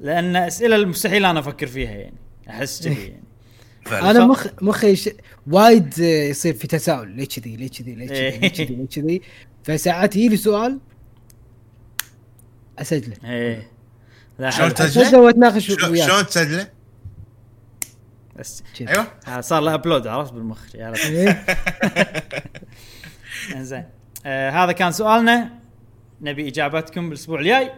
[0.00, 2.16] لأن أسئلة المستحيل أنا أفكر فيها يعني.
[2.48, 3.22] أحس كذي يعني.
[3.86, 4.10] فعلا.
[4.10, 5.08] أنا مخ مخي ش...
[5.46, 7.08] وايد يصير في تساؤل.
[7.08, 8.40] ليش كذي؟ ليش كذي؟ ليش كذي؟ إيه.
[8.76, 9.22] ليش كذي؟
[9.64, 10.78] فساعات يجي لي سؤال
[12.78, 13.16] أسجله.
[13.24, 13.70] إيه.
[14.48, 14.74] شلون.
[14.74, 16.08] تسجله؟ أسجله وأتناقش شلون وياك.
[16.08, 16.68] شلون تسجله؟
[18.36, 18.62] بس.
[18.80, 19.06] أيوه.
[19.28, 20.74] آه، صار له upload عرفت؟ بالمخ.
[20.74, 21.44] إيه.
[23.62, 23.84] زين
[24.26, 25.50] آه هذا كان سؤالنا.
[26.20, 27.72] نبي اجاباتكم بالأسبوع الجاي.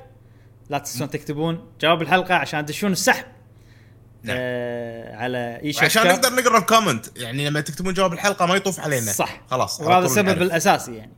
[0.72, 3.24] لا تنسون تكتبون جواب الحلقة عشان تدشون السحب.
[4.22, 4.36] نعم.
[4.40, 7.18] آه على اي عشان نقدر نقرأ ال comment.
[7.18, 9.12] يعني لما تكتبون جواب الحلقة ما يطوف علينا.
[9.12, 9.40] صح.
[9.50, 10.42] خلاص وهذا السبب نعرف.
[10.42, 11.12] الأساسي يعني.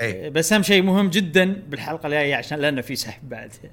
[0.00, 3.52] اي آه، بس أهم شيء مهم جدا بالحلقة الجاية عشان لأنه في سحب بعد.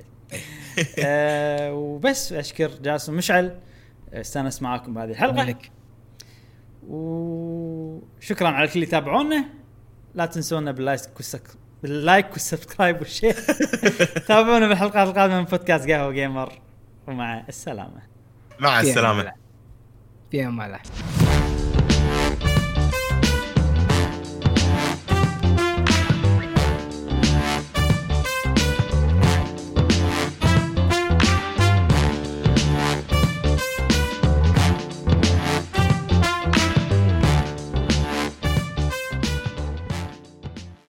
[0.99, 3.59] آه وبس أشكر جاسم مشعل.
[4.13, 5.33] استأنس معاكم بهذه الحلقة.
[5.33, 5.71] ملك.
[6.87, 9.45] وشكرا على الكل اللي يتابعونا
[10.15, 11.01] لا تنسونا باللايك.
[11.83, 13.33] باللايك والسبسكرايب والشير
[14.27, 16.53] تابعونا بالحلقات القادمة من بودكاست قهوة جيمر
[17.07, 18.01] ومع السلامة.
[18.59, 19.23] مع السلامة.
[19.23, 19.35] ملح.
[20.31, 20.81] فيها ملح